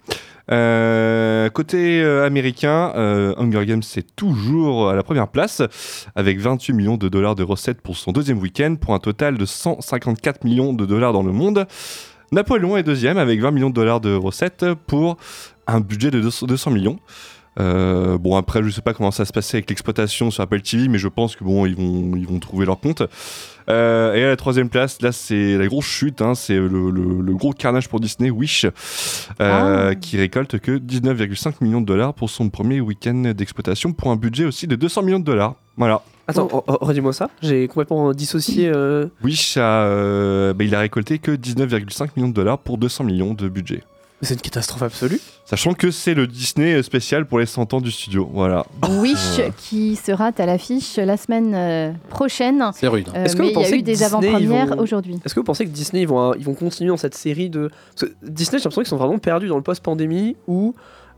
Euh, 0.50 1.48
côté 1.50 2.02
euh, 2.02 2.26
américain, 2.26 2.92
euh, 2.96 3.34
Hunger 3.36 3.64
Games 3.66 3.82
c'est 3.82 4.16
toujours 4.16 4.88
à 4.88 4.96
la 4.96 5.04
première 5.04 5.28
place 5.28 5.62
avec 6.16 6.40
28 6.40 6.72
millions 6.72 6.96
de 6.96 7.08
dollars 7.08 7.36
de 7.36 7.44
recettes 7.44 7.80
pour 7.80 7.96
son 7.96 8.10
deuxième 8.10 8.38
week-end 8.38 8.74
pour 8.80 8.94
un 8.94 8.98
total 8.98 9.38
de 9.38 9.44
154 9.44 10.44
millions 10.44 10.72
de 10.72 10.86
dollars 10.86 11.12
dans 11.12 11.22
le 11.22 11.32
monde. 11.32 11.66
Napoléon 12.32 12.76
est 12.76 12.82
deuxième 12.82 13.18
avec 13.18 13.40
20 13.40 13.50
millions 13.52 13.70
de 13.70 13.74
dollars 13.74 14.00
de 14.00 14.14
recettes 14.14 14.64
pour 14.86 15.16
un 15.66 15.80
budget 15.80 16.10
de 16.10 16.20
200 16.20 16.46
200 16.46 16.70
millions. 16.72 16.98
Euh, 17.58 18.16
bon 18.16 18.36
après 18.36 18.62
je 18.62 18.70
sais 18.70 18.80
pas 18.80 18.94
comment 18.94 19.10
ça 19.10 19.24
se 19.24 19.32
passait 19.32 19.56
avec 19.56 19.68
l'exploitation 19.68 20.30
sur 20.30 20.40
Apple 20.44 20.60
TV 20.60 20.86
mais 20.86 20.98
je 20.98 21.08
pense 21.08 21.34
que 21.34 21.42
bon 21.42 21.66
ils 21.66 21.74
vont 21.74 22.12
ils 22.16 22.26
vont 22.26 22.38
trouver 22.38 22.64
leur 22.64 22.78
compte. 22.78 23.02
Euh, 23.68 24.14
et 24.14 24.22
à 24.24 24.28
la 24.28 24.36
troisième 24.36 24.68
place 24.68 25.02
là 25.02 25.10
c'est 25.10 25.58
la 25.58 25.66
grosse 25.66 25.84
chute 25.86 26.22
hein, 26.22 26.34
c'est 26.36 26.54
le, 26.54 26.68
le- 26.68 27.20
le 27.20 27.34
gros 27.34 27.52
carnage 27.52 27.88
pour 27.88 27.98
Disney 28.00 28.30
Wish 28.30 28.66
euh, 29.40 29.94
qui 29.94 30.16
récolte 30.16 30.58
que 30.60 30.78
19,5 30.78 31.54
millions 31.60 31.80
de 31.80 31.86
dollars 31.86 32.14
pour 32.14 32.30
son 32.30 32.50
premier 32.50 32.80
week-end 32.80 33.32
d'exploitation 33.36 33.92
pour 33.92 34.10
un 34.12 34.16
budget 34.16 34.44
aussi 34.44 34.66
de 34.66 34.76
200 34.76 35.02
millions 35.02 35.18
de 35.20 35.24
dollars. 35.24 35.54
Voilà. 35.76 36.02
Attends, 36.28 36.48
oh, 36.52 36.62
oh, 36.68 36.78
redis-moi 36.80 37.12
ça. 37.12 37.28
J'ai 37.42 37.66
complètement 37.66 38.12
dissocié. 38.12 38.68
euh, 38.72 39.06
Wish 39.24 39.56
a, 39.56 39.82
euh, 39.84 40.52
bah, 40.54 40.62
il 40.64 40.74
a 40.74 40.80
récolté 40.80 41.18
que 41.18 41.32
19,5 41.32 42.10
millions 42.16 42.28
de 42.28 42.34
dollars 42.34 42.58
pour 42.58 42.78
200 42.78 43.04
millions 43.04 43.34
de 43.34 43.48
budget 43.48 43.82
C'est 44.22 44.34
une 44.34 44.40
catastrophe 44.40 44.82
absolue. 44.82 45.18
Sachant 45.46 45.72
que 45.72 45.90
c'est 45.90 46.12
le 46.14 46.26
Disney 46.26 46.82
spécial 46.82 47.24
pour 47.26 47.38
les 47.38 47.46
100 47.46 47.72
ans 47.74 47.80
du 47.80 47.90
studio. 47.90 48.28
Voilà. 48.32 48.66
Wish 49.00 49.16
Voilà. 49.36 49.50
qui 49.56 49.96
sera 49.96 50.30
à 50.36 50.46
l'affiche 50.46 50.96
la 50.96 51.16
semaine 51.16 51.54
euh, 51.54 51.92
prochaine. 52.10 52.62
C'est 52.74 52.86
rude. 52.86 53.08
Euh, 53.14 53.24
Est-ce 53.24 53.34
que 53.34 53.42
mais 53.42 53.48
vous 53.48 53.50
il 53.50 53.54
y 53.54 53.56
a 53.56 53.62
pensez 53.62 53.74
eu 53.76 53.78
que 53.80 53.84
des 53.84 53.92
Disney, 53.92 54.06
avant-premières 54.06 54.66
ils 54.66 54.70
vont- 54.76 54.82
aujourd'hui. 54.82 55.18
Est-ce 55.24 55.34
que 55.34 55.40
vous 55.40 55.44
pensez 55.44 55.64
que 55.64 55.70
Disney 55.70 56.02
ils 56.02 56.08
vont, 56.08 56.34
ils 56.34 56.44
vont 56.44 56.54
continuer 56.54 56.90
dans 56.90 56.96
cette 56.98 57.14
série 57.14 57.48
de. 57.50 57.70
Parce 57.98 58.10
que 58.12 58.16
Disney, 58.22 58.58
j'ai 58.58 58.64
l'impression 58.64 58.82
qu'ils 58.82 58.88
sont 58.90 58.96
vraiment 58.98 59.18
perdus 59.18 59.48
dans 59.48 59.56
le 59.56 59.62
post-pandémie 59.62 60.36
où 60.46 60.74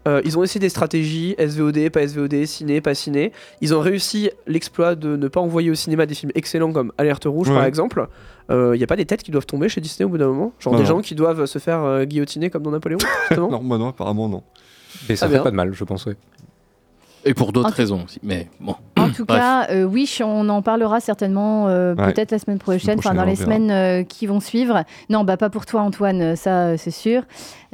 euh, 0.09 0.21
ils 0.25 0.39
ont 0.39 0.43
essayé 0.45 0.61
des 0.61 0.69
stratégies, 0.69 1.35
SVOD, 1.39 1.91
pas 1.91 2.07
SVOD, 2.07 2.45
ciné, 2.47 2.81
pas 2.81 2.95
ciné. 2.95 3.33
Ils 3.61 3.75
ont 3.75 3.81
réussi 3.81 4.31
l'exploit 4.47 4.95
de 4.95 5.17
ne 5.17 5.29
pas 5.29 5.41
envoyer 5.41 5.71
au 5.71 5.75
cinéma 5.77 6.07
des 6.07 6.15
films 6.15 6.33
excellents 6.35 6.73
comme 6.73 6.93
Alerte 6.99 7.25
Rouge 7.27 7.49
par 7.49 7.65
exemple. 7.65 8.07
Il 8.51 8.73
n'y 8.79 8.83
a 8.85 8.87
pas 8.87 8.97
des 8.97 9.07
têtes 9.07 9.23
qui 9.23 9.31
doivent 9.31 9.47
tomber 9.47 9.69
chez 9.69 9.81
Disney 9.81 10.05
au 10.05 10.09
bout 10.09 10.19
d'un 10.19 10.27
moment? 10.29 10.53
Genre 10.59 10.73
Non, 10.73 10.79
des 10.79 10.85
non. 10.85 10.97
gens 10.97 11.01
qui 11.01 11.15
doivent 11.15 11.47
se 11.47 11.59
faire 11.59 11.83
euh, 11.83 12.05
guillotiner 12.05 12.51
comme 12.51 12.63
dans 12.63 12.71
Napoléon 12.71 12.99
non, 13.37 13.49
bah 13.63 13.79
non, 13.79 13.89
apparemment 13.89 14.29
non. 14.29 14.43
Et 15.09 15.17
ça 15.17 15.27
Ah 15.27 15.29
fait 15.29 15.35
bien. 15.37 15.43
pas 15.43 15.51
de 15.51 15.57
mal, 15.57 15.73
je 15.73 15.85
pense, 15.85 16.05
ouais. 16.07 16.17
Et 17.25 17.35
pour 17.35 17.53
d'autres 17.53 17.71
raisons 17.73 18.03
aussi. 18.05 18.19
Mais 18.23 18.49
bon. 18.61 18.75
En 18.99 19.09
tout 19.11 19.25
Bref. 19.29 19.39
cas, 19.41 19.69
euh, 19.71 19.85
Wish, 19.85 20.21
on 20.21 20.49
en 20.49 20.61
parlera 20.63 21.01
certainement 21.01 21.69
euh, 21.69 21.95
Ouais. 21.95 22.13
peut-être 22.13 22.33
la 22.33 22.39
semaine 22.39 22.59
prochaine, 22.59 22.99
enfin 22.99 23.15
dans 23.15 23.25
les 23.25 23.35
verra. 23.35 23.45
semaines 23.45 23.71
euh, 23.71 24.03
qui 24.03 24.27
vont 24.27 24.41
suivre. 24.41 24.83
Non, 25.09 25.23
bah 25.25 25.37
pas 25.37 25.49
pour 25.51 25.65
toi 25.67 25.83
Antoine, 25.83 26.21
euh, 26.21 26.37
ça 26.37 26.51
euh, 26.67 26.75
c'est 26.79 26.91
sûr. 26.91 27.23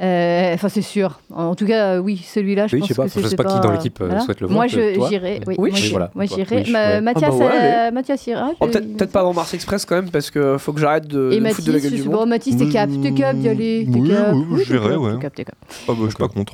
Euh, 0.01 0.53
Enfin 0.53 0.69
c'est 0.69 0.81
sûr. 0.81 1.19
En 1.33 1.55
tout 1.55 1.65
cas, 1.65 1.95
euh, 1.95 1.99
oui, 1.99 2.17
celui-là, 2.17 2.67
je 2.67 2.75
Oui, 2.75 2.79
pense 2.81 2.89
je 2.89 2.93
sais 2.93 3.01
pas, 3.01 3.07
que 3.09 3.21
je 3.21 3.27
sais 3.27 3.35
pas 3.35 3.43
qui 3.43 3.59
dans 3.59 3.71
l'équipe, 3.71 3.99
euh, 4.01 4.19
souhaite 4.19 4.39
le 4.41 4.47
Moi, 4.47 4.67
voir, 4.67 4.69
je- 4.69 4.95
toi 4.95 5.07
j'irai. 5.09 5.41
Oui, 5.47 5.55
Oui, 5.57 5.71
moi, 5.71 5.79
voilà, 5.91 6.11
Moi, 6.15 6.25
j'irai. 6.25 6.55
Ouais. 6.71 7.01
Mathias, 7.01 7.33
Ah 7.35 7.39
bah 7.39 7.51
euh. 7.53 7.91
Mathias 7.91 8.27
ira. 8.27 8.51
Oh, 8.59 8.67
Peut-être 8.67 9.11
pas 9.11 9.19
avant 9.21 9.33
Mars 9.33 9.53
Express 9.53 9.85
quand 9.85 9.95
même 9.95 10.09
parce 10.11 10.29
que 10.31 10.57
faut 10.57 10.73
que 10.73 10.79
j'arrête 10.79 11.07
de, 11.07 11.31
Et 11.31 11.39
de 11.39 11.47
foutre 11.49 11.67
de 11.67 11.71
la 11.71 11.77
Mathis, 11.79 11.91
gueule 11.91 12.01
du 12.01 12.09
pas, 12.09 12.15
monde. 12.17 12.29
Mathis, 12.29 12.55
t'es 12.57 12.69
cap, 12.69 12.89
t'es 13.01 13.11
cap 13.13 13.35
d'y 13.35 13.49
aller. 13.49 13.87
T'es 13.91 13.99
Oui, 13.99 14.63
je 14.65 14.73
verrai, 14.73 14.95
ouais. 14.95 15.13
Ah 15.23 15.29
bah, 15.87 15.93
je 16.01 16.05
suis 16.07 16.15
pas 16.15 16.27
contre. 16.27 16.53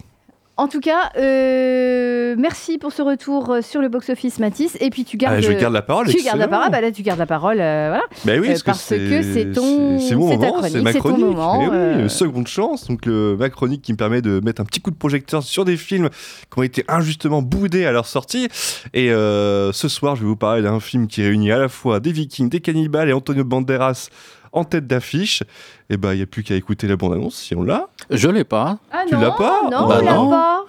En 0.58 0.70
tout 0.70 0.80
cas, 0.80 1.12
euh, 1.18 2.36
merci 2.38 2.78
pour 2.78 2.94
ce 2.94 3.02
retour 3.02 3.50
euh, 3.52 3.62
sur 3.62 3.82
le 3.82 3.90
box-office, 3.90 4.40
Mathis. 4.40 4.78
Et 4.80 4.90
puis 4.90 5.04
tu 5.04 5.18
gardes. 5.18 5.36
Ah, 5.38 5.42
je 5.42 5.52
garde 5.52 5.74
la 5.74 5.82
parole, 5.82 6.08
Tu 6.08 6.24
gardes 6.24 6.40
la 6.40 6.48
parole. 6.48 6.72
Bah 6.72 6.80
là, 6.80 6.92
tu 6.94 7.02
gardes 7.02 7.20
la 7.20 7.26
parole. 7.26 7.60
euh, 7.60 7.88
voilà. 7.90 8.04
Bah 8.24 8.34
oui, 8.40 8.48
Euh, 8.52 8.56
parce, 8.66 8.90
que 8.90 9.22
c'est 9.22 9.52
ton. 9.54 10.00
c'est 10.00 10.16
mon 10.16 10.28
moment, 10.28 10.62
c'est 10.64 10.82
ma 10.82 10.94
ton 10.94 11.00
chronique. 11.00 11.20
moment. 11.26 11.60
Oui, 11.60 11.68
euh, 11.74 12.08
seconde 12.08 12.48
chance, 12.48 12.88
donc 12.88 13.06
ma 13.06 13.50
chronique 13.50 13.82
qui 13.82 13.92
me 13.92 13.98
permet 13.98 14.22
de 14.22 14.40
mettre 14.46 14.62
un 14.62 14.66
petit 14.66 14.80
coup 14.80 14.92
de 14.92 14.96
projecteur 14.96 15.44
sur 15.44 15.66
des 15.66 15.76
films 15.76 16.10
qui 16.10 16.60
ont 16.60 16.64
été 16.64 16.86
injustement 16.88 17.42
boudés 17.42 17.86
à 17.86 17.92
leur 17.92 18.06
sortie. 18.06 18.48
Et 18.94 19.12
euh, 19.12 19.74
ce 19.74 19.90
soir, 19.90 20.16
je 20.16 20.22
vais 20.22 20.28
vous 20.28 20.38
parler 20.38 20.62
d'un 20.62 20.80
film 20.80 21.08
qui 21.08 21.22
réunit 21.22 21.52
à 21.52 21.58
la 21.60 21.68
fois 21.68 22.00
des 22.00 22.14
Vikings, 22.14 22.48
des 22.48 22.62
cannibales 22.62 23.10
et 23.10 23.14
Antonio 23.14 23.44
Banderas 23.44 24.08
en 24.56 24.64
tête 24.64 24.88
d'affiche. 24.88 25.44
Et 25.90 25.98
bah, 25.98 26.14
il 26.14 26.18
n'y 26.18 26.24
a 26.24 26.26
plus 26.26 26.44
qu'à 26.44 26.56
écouter 26.56 26.88
la 26.88 26.96
bande-annonce 26.96 27.36
si 27.36 27.56
on 27.56 27.62
l'a. 27.64 27.90
Je 28.10 28.28
l'ai 28.30 28.44
pas. 28.44 28.80
Ah 28.92 29.04
Tu 29.08 29.16
l'as 29.16 29.32
pas 29.32 29.62
Non, 29.72 29.88
Bah 29.88 29.98
on 30.02 30.04
l'a 30.06 30.14
non. 30.14 30.30
pas. 30.30 30.66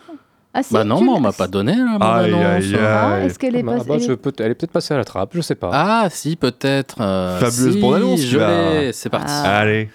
Ah 0.59 0.63
si, 0.63 0.73
bah 0.73 0.85
non, 0.85 1.03
mais 1.03 1.11
on 1.11 1.21
m'a 1.21 1.33
pas 1.33 1.49
donné 1.49 1.75
la 1.77 1.83
Aïe, 1.83 1.99
bande-annonce. 2.33 2.65
aïe, 2.65 2.77
Ah, 2.81 3.13
aïe. 3.17 3.27
est-ce 3.27 3.39
qu'elle 3.39 3.57
est 3.57 3.61
Ah 3.67 3.73
pas. 3.79 3.85
bah, 3.85 3.95
elle 3.97 4.01
je 4.01 4.13
est- 4.13 4.17
peux- 4.17 4.33
elle 4.39 4.51
est 4.53 4.55
peut-être 4.55 4.73
passée 4.73 4.95
à 4.95 4.97
la 4.97 5.05
trappe, 5.05 5.31
je 5.35 5.41
sais 5.43 5.55
pas. 5.55 5.71
Ah, 5.73 6.09
si, 6.11 6.35
peut-être. 6.37 6.97
euh, 7.01 7.39
Fabuleuse 7.39 7.75
si, 7.75 7.81
bande-annonce, 7.81 8.21
Je 8.21 8.39
l'ai, 8.39 8.93
c'est 8.95 9.11
parti. 9.11 9.33
Ah. 9.35 9.59
Allez. 9.59 9.91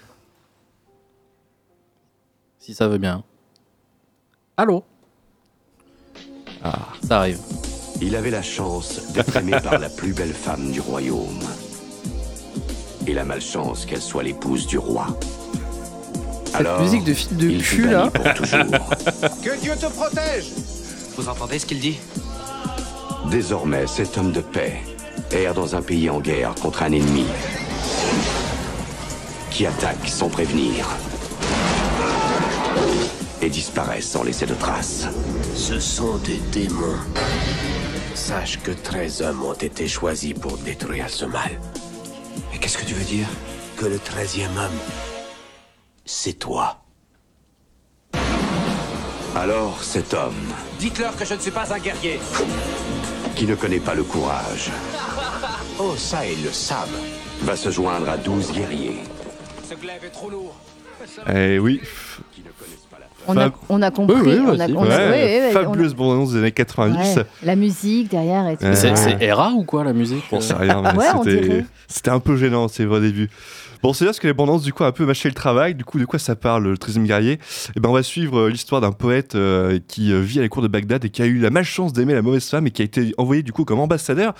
Si 2.59 2.73
ça 2.75 2.87
veut 2.87 2.99
bien. 2.99 3.23
Allô 4.57 4.83
Ah. 6.63 6.77
Ça 7.07 7.19
arrive. 7.19 7.39
Il 8.03 8.15
avait 8.15 8.29
la 8.31 8.41
chance 8.43 9.11
d'être 9.13 9.35
aimé 9.37 9.53
par 9.63 9.79
la 9.79 9.89
plus 9.89 10.13
belle 10.13 10.33
femme 10.33 10.71
du 10.71 10.79
royaume. 10.79 11.39
Et 13.11 13.13
la 13.13 13.25
malchance 13.25 13.85
qu'elle 13.85 14.01
soit 14.01 14.23
l'épouse 14.23 14.65
du 14.65 14.77
roi. 14.77 15.05
Cette 16.45 16.79
musique 16.79 17.03
de 17.03 17.13
film 17.13 17.37
de 17.37 17.61
cul 17.61 17.89
là. 17.89 18.09
Que 19.43 19.59
Dieu 19.59 19.73
te 19.75 19.87
protège 19.87 20.45
Vous 21.17 21.27
entendez 21.27 21.59
ce 21.59 21.65
qu'il 21.65 21.81
dit? 21.81 21.99
Désormais, 23.29 23.85
cet 23.85 24.17
homme 24.17 24.31
de 24.31 24.39
paix 24.39 24.77
erre 25.29 25.53
dans 25.53 25.75
un 25.75 25.81
pays 25.81 26.09
en 26.09 26.21
guerre 26.21 26.55
contre 26.55 26.83
un 26.83 26.93
ennemi 26.93 27.25
qui 29.49 29.65
attaque 29.65 30.07
sans 30.07 30.29
prévenir 30.29 30.87
et 33.41 33.49
disparaît 33.49 33.99
sans 33.99 34.23
laisser 34.23 34.45
de 34.45 34.53
traces. 34.53 35.05
Ce 35.53 35.81
sont 35.81 36.15
des 36.19 36.39
démons. 36.53 36.95
Sache 38.15 38.61
que 38.63 38.71
13 38.71 39.21
hommes 39.21 39.43
ont 39.43 39.51
été 39.51 39.89
choisis 39.89 40.33
pour 40.33 40.57
détruire 40.59 41.09
ce 41.09 41.25
mal. 41.25 41.51
Et 42.53 42.57
qu'est-ce 42.57 42.77
que 42.77 42.85
tu 42.85 42.93
veux 42.93 43.03
dire 43.03 43.27
Que 43.77 43.85
le 43.85 43.97
13e 43.97 44.45
homme, 44.57 44.79
c'est 46.05 46.33
toi. 46.33 46.77
Alors 49.35 49.81
cet 49.81 50.13
homme, 50.13 50.35
Dites-leur 50.79 51.15
que 51.15 51.23
je 51.25 51.35
ne 51.35 51.39
suis 51.39 51.51
pas 51.51 51.73
un 51.73 51.79
guerrier. 51.79 52.19
qui 53.35 53.45
ne 53.45 53.55
connaît 53.55 53.79
pas 53.79 53.95
le 53.95 54.03
courage, 54.03 54.69
Oh, 55.79 55.95
ça, 55.95 56.25
ils 56.27 56.43
le 56.43 56.51
savent. 56.51 56.89
va 57.41 57.55
se 57.55 57.71
joindre 57.71 58.09
à 58.09 58.17
12 58.17 58.51
guerriers. 58.51 58.99
Ce 59.67 59.73
glaive 59.75 60.03
est 60.05 60.09
trop 60.09 60.29
lourd. 60.29 60.55
Eh 61.33 61.57
oui. 61.59 61.81
On 63.27 63.37
a, 63.37 63.41
Fab- 63.45 63.53
on 63.69 63.81
a 63.81 63.91
compris. 63.91 64.15
Oui, 64.15 64.21
oui, 64.37 64.39
on 64.45 64.59
a, 64.59 64.65
aussi. 64.65 64.73
on 64.75 64.81
a- 64.83 64.87
Ouais, 64.87 64.89
ouais, 64.89 65.09
ouais, 65.09 65.11
ouais, 65.11 65.41
on 65.45 65.49
a- 65.49 65.63
fabuleuse 65.63 65.93
bande-annonce 65.95 66.31
des 66.33 66.39
années 66.39 66.51
90. 66.51 67.17
ouais, 67.17 67.23
la 67.43 67.55
musique 67.55 68.09
derrière 68.11 68.47
et 68.49 68.57
tout. 68.57 68.65
Euh, 68.65 68.73
C'est 68.75 68.89
Ouais. 68.91 68.95
c'est 68.95 69.21
Hera 69.23 69.51
ou 69.51 69.63
quoi 69.63 69.83
la 69.83 69.93
musique 69.93 70.23
Bon, 70.31 70.41
c'est 70.41 70.53
rien, 70.55 70.81
mais 70.81 70.97
Ouais, 70.97 71.05
on 71.15 71.23
c'était- 71.23 71.41
dirait. 71.41 71.65
c'était 71.87 72.09
un 72.09 72.19
peu 72.19 72.35
gênant, 72.35 72.67
c'est 72.67 72.85
vrai 72.85 72.97
au 72.97 73.01
début. 73.01 73.29
Bon, 73.83 73.93
c'est 73.93 74.05
là 74.05 74.11
que 74.13 74.27
les 74.27 74.33
bandes 74.33 74.49
annonces, 74.49 74.61
du 74.61 74.73
coup, 74.73 74.83
un 74.83 74.91
peu 74.91 75.07
mâché 75.07 75.27
le 75.27 75.33
travail. 75.33 75.73
Du 75.73 75.83
coup, 75.83 75.97
de 75.97 76.05
quoi 76.05 76.19
ça 76.19 76.35
parle, 76.35 76.65
le 76.65 76.75
13e 76.75 77.03
guerrier? 77.03 77.39
Eh 77.75 77.79
ben, 77.79 77.89
on 77.89 77.93
va 77.93 78.03
suivre 78.03 78.41
euh, 78.41 78.49
l'histoire 78.49 78.79
d'un 78.79 78.91
poète 78.91 79.33
euh, 79.33 79.79
qui 79.87 80.13
euh, 80.13 80.19
vit 80.21 80.37
à 80.37 80.43
la 80.43 80.49
cour 80.49 80.61
de 80.61 80.67
Bagdad 80.67 81.03
et 81.03 81.09
qui 81.09 81.23
a 81.23 81.25
eu 81.25 81.39
la 81.39 81.49
malchance 81.49 81.91
d'aimer 81.91 82.13
la 82.13 82.21
mauvaise 82.21 82.47
femme 82.47 82.67
et 82.67 82.71
qui 82.71 82.83
a 82.83 82.85
été 82.85 83.11
envoyé, 83.17 83.41
du 83.41 83.51
coup, 83.51 83.65
comme 83.65 83.79
ambassadeur 83.79 84.35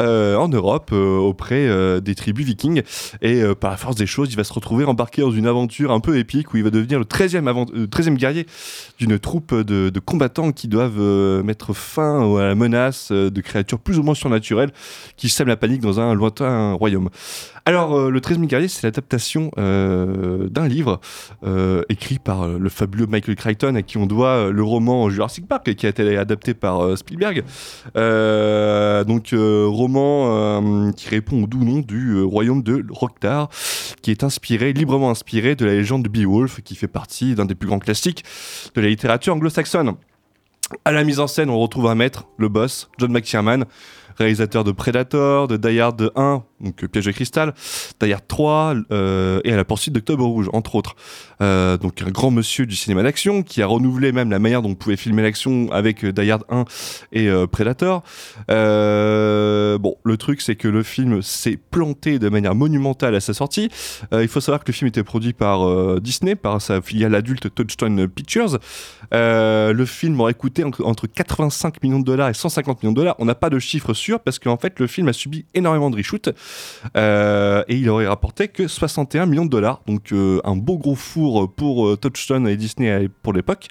en 0.00 0.48
Europe 0.48 0.90
auprès 0.92 2.00
des 2.00 2.14
tribus 2.14 2.44
vikings. 2.44 2.82
Et 3.22 3.42
par 3.60 3.70
la 3.70 3.76
force 3.76 3.94
des 3.94 4.06
choses, 4.06 4.32
il 4.32 4.36
va 4.36 4.44
se 4.44 4.52
retrouver 4.52 4.84
embarqué 4.84 5.22
dans 5.22 5.30
une 5.30 5.46
aventure 5.46 5.92
un 5.92 6.00
peu 6.00 6.18
épique 6.18 6.52
où 6.52 6.56
il 6.56 6.64
va 6.64 6.70
devenir 6.70 6.98
le 6.98 7.04
13e, 7.04 7.46
avant- 7.48 7.66
euh, 7.74 7.86
13e 7.86 8.16
guerrier 8.16 8.46
d'une 8.98 9.18
troupe 9.18 9.54
de, 9.54 9.90
de 9.90 10.00
combattants 10.00 10.50
qui 10.52 10.66
doivent 10.68 11.00
mettre 11.44 11.74
fin 11.74 12.36
à 12.38 12.42
la 12.44 12.54
menace 12.54 13.12
de 13.12 13.40
créatures 13.40 13.78
plus 13.78 13.98
ou 13.98 14.02
moins 14.02 14.14
surnaturelles 14.14 14.72
qui 15.16 15.28
sèment 15.28 15.48
la 15.48 15.56
panique 15.56 15.80
dans 15.80 16.00
un 16.00 16.14
lointain 16.14 16.72
royaume. 16.72 17.08
Alors, 17.66 18.10
le 18.10 18.20
13e 18.20 18.46
guerrier, 18.46 18.68
c'est 18.68 18.79
l'adaptation 18.82 19.50
euh, 19.58 20.48
d'un 20.48 20.68
livre 20.68 21.00
euh, 21.44 21.82
écrit 21.88 22.18
par 22.18 22.42
euh, 22.42 22.58
le 22.58 22.68
fabuleux 22.68 23.06
Michael 23.06 23.36
Crichton, 23.36 23.74
à 23.74 23.82
qui 23.82 23.98
on 23.98 24.06
doit 24.06 24.50
le 24.50 24.62
roman 24.62 25.10
Jurassic 25.10 25.46
Park, 25.46 25.74
qui 25.74 25.86
a 25.86 25.88
été 25.88 26.16
adapté 26.16 26.54
par 26.54 26.96
Spielberg. 26.96 27.44
Donc, 27.94 29.34
roman 29.34 30.92
qui 30.92 31.08
répond 31.08 31.44
au 31.44 31.46
doux 31.46 31.64
nom 31.64 31.80
du 31.80 32.20
royaume 32.22 32.62
de 32.62 32.84
Rocktar, 32.90 33.48
qui 34.02 34.10
est 34.10 34.24
inspiré, 34.24 34.72
librement 34.72 35.10
inspiré 35.10 35.54
de 35.54 35.64
la 35.64 35.72
légende 35.72 36.02
de 36.02 36.08
Beowulf, 36.08 36.60
qui 36.62 36.74
fait 36.74 36.88
partie 36.88 37.34
d'un 37.34 37.44
des 37.44 37.54
plus 37.54 37.68
grands 37.68 37.78
classiques 37.78 38.24
de 38.74 38.80
la 38.80 38.88
littérature 38.88 39.34
anglo-saxonne. 39.34 39.94
À 40.84 40.92
la 40.92 41.02
mise 41.02 41.18
en 41.18 41.26
scène, 41.26 41.50
on 41.50 41.58
retrouve 41.58 41.86
un 41.86 41.96
maître, 41.96 42.26
le 42.38 42.48
boss, 42.48 42.90
John 42.98 43.10
McTiernan, 43.10 43.64
réalisateur 44.20 44.64
de 44.64 44.72
Predator, 44.72 45.48
de 45.48 45.56
Die 45.56 45.80
Hard 45.80 46.12
1, 46.14 46.42
donc 46.60 46.84
euh, 46.84 46.88
Piège 46.88 47.06
de 47.06 47.12
cristal, 47.12 47.54
Die 48.00 48.12
Hard 48.12 48.24
3 48.28 48.74
euh, 48.92 49.40
et 49.44 49.52
à 49.52 49.56
la 49.56 49.64
poursuite 49.64 49.94
d'Octobre 49.94 50.24
Rouge, 50.24 50.48
entre 50.52 50.74
autres. 50.74 50.94
Euh, 51.40 51.78
donc 51.78 52.02
un 52.02 52.10
grand 52.10 52.30
monsieur 52.30 52.66
du 52.66 52.76
cinéma 52.76 53.02
d'action 53.02 53.42
qui 53.42 53.62
a 53.62 53.66
renouvelé 53.66 54.12
même 54.12 54.30
la 54.30 54.38
manière 54.38 54.62
dont 54.62 54.70
on 54.70 54.74
pouvait 54.74 54.96
filmer 54.96 55.22
l'action 55.22 55.70
avec 55.72 56.04
Die 56.04 56.30
Hard 56.30 56.44
1 56.50 56.64
et 57.12 57.30
Predator. 57.50 58.02
Bon, 58.48 59.96
le 60.04 60.16
truc 60.18 60.40
c'est 60.40 60.56
que 60.56 60.68
le 60.68 60.82
film 60.82 61.22
s'est 61.22 61.56
planté 61.56 62.18
de 62.18 62.28
manière 62.28 62.54
monumentale 62.54 63.14
à 63.14 63.20
sa 63.20 63.32
sortie. 63.32 63.70
Il 64.12 64.28
faut 64.28 64.40
savoir 64.40 64.62
que 64.62 64.68
le 64.68 64.74
film 64.74 64.88
était 64.88 65.04
produit 65.04 65.32
par 65.32 66.00
Disney, 66.00 66.34
par 66.34 66.60
sa 66.60 66.82
filiale 66.82 67.14
adulte 67.14 67.54
Touchstone 67.54 68.06
Pictures. 68.08 68.58
Le 69.12 69.84
film 69.86 70.20
aurait 70.20 70.34
coûté 70.34 70.64
entre, 70.64 70.84
entre 70.84 71.06
85 71.06 71.82
millions 71.82 72.00
de 72.00 72.04
dollars 72.04 72.28
et 72.28 72.34
150 72.34 72.82
millions 72.82 72.92
de 72.92 72.96
dollars. 72.96 73.16
On 73.18 73.24
n'a 73.24 73.34
pas 73.34 73.50
de 73.50 73.58
chiffre 73.58 73.94
parce 74.18 74.38
qu'en 74.40 74.56
fait 74.56 74.80
le 74.80 74.86
film 74.88 75.06
a 75.08 75.12
subi 75.12 75.44
énormément 75.54 75.90
de 75.90 75.96
reshoots 75.96 76.30
euh, 76.96 77.62
et 77.68 77.76
il 77.76 77.88
aurait 77.88 78.06
rapporté 78.06 78.48
que 78.48 78.66
61 78.66 79.26
millions 79.26 79.44
de 79.44 79.50
dollars. 79.50 79.82
Donc 79.86 80.12
euh, 80.12 80.40
un 80.44 80.56
beau 80.56 80.78
gros 80.78 80.94
four 80.96 81.52
pour 81.54 81.86
euh, 81.86 81.96
Touchstone 81.96 82.48
et 82.48 82.56
Disney 82.56 83.08
pour 83.22 83.32
l'époque. 83.32 83.68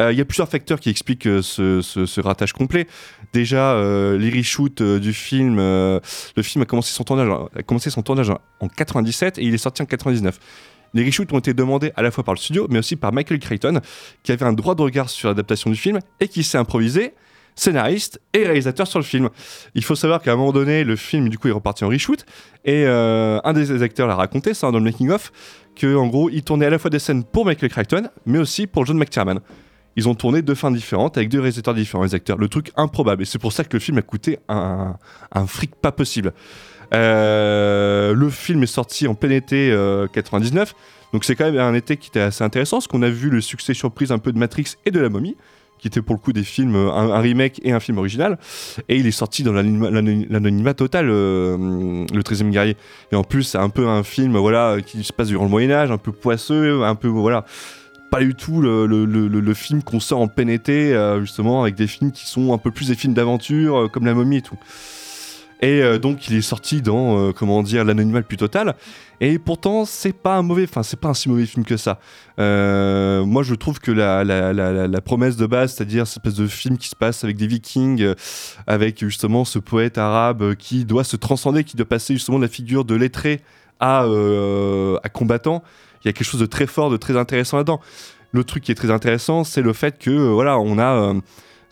Euh, 0.00 0.12
Il 0.12 0.18
y 0.18 0.20
a 0.20 0.24
plusieurs 0.24 0.48
facteurs 0.48 0.80
qui 0.80 0.88
expliquent 0.90 1.28
ce, 1.42 1.80
ce- 1.82 2.20
ratage 2.20 2.52
complet. 2.52 2.86
Déjà, 3.32 3.74
les 4.18 4.30
reshoots 4.30 4.82
du 4.82 5.12
film, 5.12 5.56
le 5.58 6.00
film 6.42 6.62
a 6.62 6.64
commencé 6.66 6.92
son 6.92 7.04
tournage, 7.04 8.30
en 8.60 8.68
97 8.68 9.38
et 9.38 9.42
il 9.44 9.52
est 9.54 9.58
sorti 9.58 9.82
en 9.82 9.86
99. 9.86 10.38
Les 10.94 11.04
reshoots 11.04 11.30
ont 11.32 11.38
été 11.38 11.52
demandés 11.52 11.92
à 11.96 12.02
la 12.02 12.10
fois 12.10 12.24
par 12.24 12.32
le 12.34 12.38
studio, 12.40 12.66
mais 12.70 12.78
aussi 12.78 12.96
par 12.96 13.12
Michael 13.12 13.38
Crichton, 13.38 13.80
qui 14.22 14.32
avait 14.32 14.44
un 14.46 14.52
droit 14.54 14.74
de 14.74 14.82
regard 14.82 15.10
sur 15.10 15.28
l'adaptation 15.28 15.68
du 15.70 15.76
film 15.76 15.98
et 16.20 16.28
qui 16.28 16.42
s'est 16.42 16.56
improvisé 16.58 17.12
scénariste 17.56 18.20
et 18.32 18.44
réalisateur 18.44 18.86
sur 18.86 18.98
le 18.98 19.04
film. 19.04 19.28
Il 19.74 19.84
faut 19.84 19.96
savoir 19.96 20.22
qu'à 20.22 20.32
un 20.32 20.36
moment 20.36 20.52
donné, 20.52 20.84
le 20.84 20.94
film 20.94 21.28
du 21.28 21.38
coup 21.38 21.48
est 21.48 21.52
reparti 21.52 21.84
en 21.84 21.88
reshoot 21.88 22.24
et 22.64 22.84
euh, 22.86 23.40
un 23.42 23.52
des 23.52 23.82
acteurs 23.82 24.06
l'a 24.06 24.14
raconté, 24.14 24.54
ça 24.54 24.70
dans 24.70 24.78
le 24.78 24.84
making 24.84 25.10
of, 25.10 25.32
que 25.74 25.96
en 25.96 26.06
gros 26.06 26.30
il 26.30 26.42
tournait 26.42 26.66
à 26.66 26.70
la 26.70 26.78
fois 26.78 26.90
des 26.90 26.98
scènes 26.98 27.24
pour 27.24 27.44
Michael 27.46 27.70
Crichton, 27.70 28.08
mais 28.26 28.38
aussi 28.38 28.66
pour 28.66 28.86
John 28.86 28.98
McTiernan. 28.98 29.40
Ils 29.98 30.08
ont 30.10 30.14
tourné 30.14 30.42
deux 30.42 30.54
fins 30.54 30.70
différentes 30.70 31.16
avec 31.16 31.30
deux 31.30 31.40
réalisateurs 31.40 31.72
différents, 31.72 32.04
les 32.04 32.14
acteurs. 32.14 32.36
Le 32.36 32.48
truc 32.48 32.70
improbable. 32.76 33.22
Et 33.22 33.24
c'est 33.24 33.38
pour 33.38 33.54
ça 33.54 33.64
que 33.64 33.72
le 33.72 33.80
film 33.80 33.96
a 33.96 34.02
coûté 34.02 34.38
un, 34.46 34.96
un 35.32 35.46
fric 35.46 35.74
pas 35.74 35.90
possible. 35.90 36.34
Euh, 36.94 38.14
le 38.14 38.30
film 38.30 38.62
est 38.62 38.66
sorti 38.66 39.06
en 39.06 39.14
plein 39.14 39.30
été 39.30 39.70
euh, 39.70 40.06
99. 40.08 40.74
Donc 41.12 41.24
c'est 41.24 41.34
quand 41.34 41.50
même 41.50 41.58
un 41.58 41.74
été 41.74 41.96
qui 41.96 42.08
était 42.08 42.20
assez 42.20 42.44
intéressant, 42.44 42.76
parce 42.76 42.88
qu'on 42.88 43.02
a 43.02 43.08
vu 43.08 43.30
le 43.30 43.40
succès 43.40 43.74
surprise 43.74 44.12
un 44.12 44.18
peu 44.18 44.32
de 44.32 44.38
Matrix 44.38 44.74
et 44.84 44.90
de 44.90 45.00
La 45.00 45.08
Momie, 45.08 45.36
qui 45.78 45.88
étaient 45.88 46.02
pour 46.02 46.14
le 46.14 46.20
coup 46.20 46.32
des 46.32 46.42
films, 46.44 46.74
euh, 46.76 46.90
un, 46.90 47.18
remake 47.20 47.60
et 47.64 47.72
un 47.72 47.80
film 47.80 47.98
original. 47.98 48.38
Et 48.88 48.96
il 48.96 49.06
est 49.06 49.10
sorti 49.10 49.42
dans 49.42 49.52
l'anonymat 49.52 49.90
l'anony- 49.90 50.26
l'anonymat 50.30 50.74
total, 50.74 51.08
euh, 51.10 52.04
le 52.12 52.22
13e 52.22 52.50
guerrier. 52.50 52.76
Et 53.12 53.16
en 53.16 53.24
plus, 53.24 53.42
c'est 53.44 53.58
un 53.58 53.68
peu 53.68 53.86
un 53.88 54.02
film 54.02 54.36
voilà, 54.36 54.78
qui 54.84 55.02
se 55.04 55.12
passe 55.12 55.28
durant 55.28 55.44
le 55.44 55.50
Moyen-Âge, 55.50 55.90
un 55.90 55.98
peu 55.98 56.12
poisseux, 56.12 56.82
un 56.84 56.94
peu. 56.94 57.08
Voilà 57.08 57.44
pas 58.08 58.20
du 58.20 58.36
tout 58.36 58.60
le, 58.62 58.86
le- 58.86 59.04
le- 59.04 59.26
film 59.54 59.82
qu'on 59.82 59.98
sort 59.98 60.20
en 60.20 60.28
été, 60.48 60.94
euh, 60.94 61.20
justement, 61.20 61.62
avec 61.62 61.74
des 61.74 61.88
films 61.88 62.12
qui 62.12 62.24
sont 62.26 62.52
un 62.54 62.58
peu 62.58 62.70
plus 62.70 62.86
des 62.88 62.94
films 62.94 63.14
d'aventure, 63.14 63.90
comme 63.92 64.06
La 64.06 64.14
Momie 64.14 64.36
et 64.36 64.42
tout. 64.42 64.56
Et 65.62 65.82
euh, 65.82 65.98
donc, 65.98 66.28
il 66.28 66.36
est 66.36 66.42
sorti 66.42 66.82
dans, 66.82 67.18
euh, 67.18 67.32
comment 67.32 67.62
dire, 67.62 67.84
l'anonymat 67.84 68.18
le 68.18 68.24
plus 68.24 68.36
total. 68.36 68.74
Et 69.20 69.38
pourtant, 69.38 69.86
c'est 69.86 70.12
pas 70.12 70.36
un 70.36 70.42
mauvais, 70.42 70.64
enfin, 70.64 70.82
c'est 70.82 71.00
pas 71.00 71.08
un 71.08 71.14
si 71.14 71.30
mauvais 71.30 71.46
film 71.46 71.64
que 71.64 71.78
ça. 71.78 71.98
Euh, 72.38 73.24
moi, 73.24 73.42
je 73.42 73.54
trouve 73.54 73.80
que 73.80 73.90
la, 73.90 74.24
la, 74.24 74.52
la, 74.52 75.00
promesse 75.00 75.36
de 75.36 75.46
base, 75.46 75.74
c'est-à-dire 75.74 76.06
cette 76.06 76.18
espèce 76.18 76.38
de 76.38 76.46
film 76.46 76.76
qui 76.76 76.88
se 76.88 76.96
passe 76.96 77.24
avec 77.24 77.36
des 77.36 77.46
Vikings, 77.46 78.02
euh, 78.02 78.14
avec 78.66 79.00
justement 79.00 79.46
ce 79.46 79.58
poète 79.58 79.96
arabe 79.96 80.54
qui 80.56 80.84
doit 80.84 81.04
se 81.04 81.16
transcender, 81.16 81.64
qui 81.64 81.76
doit 81.76 81.86
passer 81.86 82.12
justement 82.14 82.38
de 82.38 82.44
la 82.44 82.50
figure 82.50 82.84
de 82.84 82.94
lettré 82.94 83.40
à, 83.80 84.00
à 84.00 85.08
combattant. 85.08 85.62
Il 86.04 86.08
y 86.08 86.10
a 86.10 86.12
quelque 86.12 86.26
chose 86.26 86.40
de 86.40 86.46
très 86.46 86.66
fort, 86.66 86.90
de 86.90 86.96
très 86.96 87.16
intéressant 87.16 87.56
là-dedans. 87.56 87.80
Le 88.32 88.44
truc 88.44 88.64
qui 88.64 88.72
est 88.72 88.74
très 88.74 88.90
intéressant, 88.90 89.44
c'est 89.44 89.62
le 89.62 89.72
fait 89.72 89.98
que 89.98 90.10
voilà, 90.10 90.58
on 90.58 90.78
a 90.78 91.14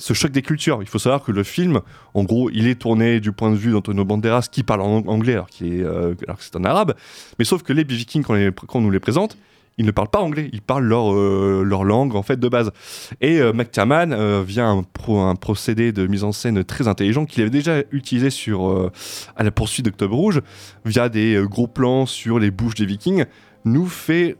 ce 0.06 0.12
choc 0.12 0.32
des 0.32 0.42
cultures. 0.42 0.80
Il 0.82 0.88
faut 0.88 0.98
savoir 0.98 1.22
que 1.22 1.32
le 1.32 1.42
film, 1.44 1.80
en 2.12 2.24
gros, 2.24 2.50
il 2.52 2.66
est 2.68 2.74
tourné 2.74 3.20
du 3.20 3.32
point 3.32 3.50
de 3.50 3.56
vue 3.56 3.72
d'Antonio 3.72 4.04
Banderas 4.04 4.48
qui 4.52 4.62
parle 4.62 4.82
en 4.82 4.98
ang- 4.98 5.08
anglais 5.08 5.32
alors, 5.32 5.48
est, 5.62 5.80
euh, 5.80 6.14
alors 6.26 6.36
que 6.36 6.44
c'est 6.44 6.56
un 6.56 6.64
arabe. 6.64 6.92
Mais 7.38 7.46
sauf 7.46 7.62
que 7.62 7.72
les 7.72 7.84
Vikings, 7.84 8.22
quand, 8.22 8.36
quand 8.66 8.78
on 8.80 8.82
nous 8.82 8.90
les 8.90 9.00
présente, 9.00 9.38
ils 9.78 9.86
ne 9.86 9.90
parlent 9.92 10.10
pas 10.10 10.20
anglais, 10.20 10.50
ils 10.52 10.60
parlent 10.60 10.84
leur, 10.84 11.14
euh, 11.14 11.62
leur 11.64 11.84
langue 11.84 12.14
en 12.16 12.22
fait 12.22 12.38
de 12.38 12.48
base. 12.50 12.70
Et 13.22 13.40
euh, 13.40 13.54
McTiernan 13.54 14.12
euh, 14.12 14.44
via 14.46 14.66
un, 14.66 14.82
pro- 14.82 15.20
un 15.20 15.36
procédé 15.36 15.90
de 15.90 16.06
mise 16.06 16.22
en 16.22 16.32
scène 16.32 16.62
très 16.64 16.86
intelligent 16.86 17.24
qu'il 17.24 17.40
avait 17.40 17.48
déjà 17.50 17.78
utilisé 17.90 18.28
sur 18.28 18.68
euh, 18.68 18.92
à 19.36 19.42
la 19.42 19.50
poursuite 19.50 19.86
d'Octobre 19.86 20.14
Rouge, 20.14 20.42
via 20.84 21.08
des 21.08 21.42
gros 21.48 21.66
plans 21.66 22.04
sur 22.04 22.38
les 22.38 22.50
bouches 22.50 22.74
des 22.74 22.84
Vikings, 22.84 23.24
nous 23.64 23.86
fait 23.86 24.36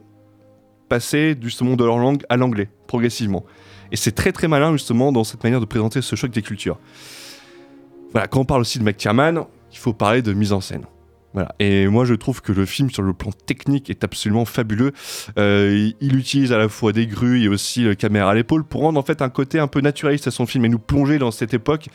passer 0.89 1.35
justement 1.41 1.75
de 1.75 1.83
leur 1.83 1.97
langue 1.97 2.21
à 2.29 2.37
l'anglais 2.37 2.69
progressivement. 2.85 3.43
Et 3.91 3.95
c'est 3.95 4.11
très 4.11 4.31
très 4.31 4.47
malin 4.47 4.71
justement 4.71 5.11
dans 5.11 5.23
cette 5.23 5.43
manière 5.43 5.59
de 5.59 5.65
présenter 5.65 6.01
ce 6.01 6.15
choc 6.15 6.31
des 6.31 6.41
cultures. 6.41 6.79
Voilà, 8.11 8.27
quand 8.27 8.39
on 8.39 8.45
parle 8.45 8.61
aussi 8.61 8.79
de 8.79 8.83
McTiernan, 8.83 9.47
il 9.71 9.77
faut 9.77 9.93
parler 9.93 10.21
de 10.21 10.33
mise 10.33 10.53
en 10.53 10.61
scène. 10.61 10.85
Et 11.59 11.87
moi, 11.87 12.05
je 12.05 12.13
trouve 12.13 12.41
que 12.41 12.51
le 12.51 12.65
film, 12.65 12.89
sur 12.89 13.03
le 13.03 13.13
plan 13.13 13.31
technique, 13.45 13.89
est 13.89 14.03
absolument 14.03 14.45
fabuleux. 14.45 14.91
Euh, 15.37 15.93
il, 15.99 16.07
il 16.15 16.15
utilise 16.17 16.51
à 16.51 16.57
la 16.57 16.69
fois 16.69 16.91
des 16.91 17.07
grues 17.07 17.43
et 17.43 17.47
aussi 17.47 17.83
la 17.83 17.95
caméra 17.95 18.31
à 18.31 18.33
l'épaule 18.33 18.63
pour 18.63 18.81
rendre 18.81 18.99
en 18.99 19.03
fait 19.03 19.21
un 19.21 19.29
côté 19.29 19.59
un 19.59 19.67
peu 19.67 19.81
naturaliste 19.81 20.27
à 20.27 20.31
son 20.31 20.45
film 20.45 20.65
et 20.65 20.69
nous 20.69 20.79
plonger 20.79 21.17
dans 21.17 21.31
cette 21.31 21.53
époque 21.53 21.87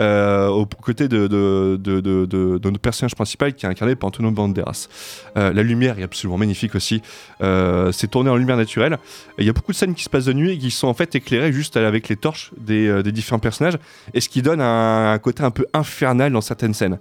euh, 0.00 0.48
aux 0.48 0.66
côtés 0.66 1.08
de, 1.08 1.26
de, 1.26 1.78
de, 1.80 2.00
de, 2.00 2.58
notre 2.64 2.80
personnage 2.80 3.14
principal 3.14 3.54
qui 3.54 3.66
est 3.66 3.68
incarné 3.68 3.94
par 3.94 4.08
Antonio 4.08 4.30
Banderas. 4.30 4.88
Euh, 5.36 5.52
la 5.52 5.62
lumière 5.62 5.98
est 5.98 6.02
absolument 6.02 6.38
magnifique 6.38 6.74
aussi. 6.74 7.02
Euh, 7.42 7.92
c'est 7.92 8.08
tourné 8.08 8.30
en 8.30 8.36
lumière 8.36 8.56
naturelle. 8.56 8.98
Il 9.38 9.46
y 9.46 9.50
a 9.50 9.52
beaucoup 9.52 9.72
de 9.72 9.76
scènes 9.76 9.94
qui 9.94 10.04
se 10.04 10.10
passent 10.10 10.26
de 10.26 10.32
nuit 10.32 10.52
et 10.52 10.58
qui 10.58 10.70
sont 10.70 10.88
en 10.88 10.94
fait 10.94 11.14
éclairées 11.14 11.52
juste 11.52 11.76
avec 11.76 12.08
les 12.08 12.16
torches 12.16 12.52
des, 12.58 13.02
différents 13.12 13.38
personnages 13.38 13.78
et 14.14 14.20
ce 14.20 14.28
qui 14.28 14.42
donne 14.42 14.60
un 14.60 15.18
côté 15.18 15.42
un 15.42 15.50
peu 15.50 15.66
infernal 15.72 16.32
dans 16.32 16.40
certaines 16.40 16.74
scènes. 16.74 16.98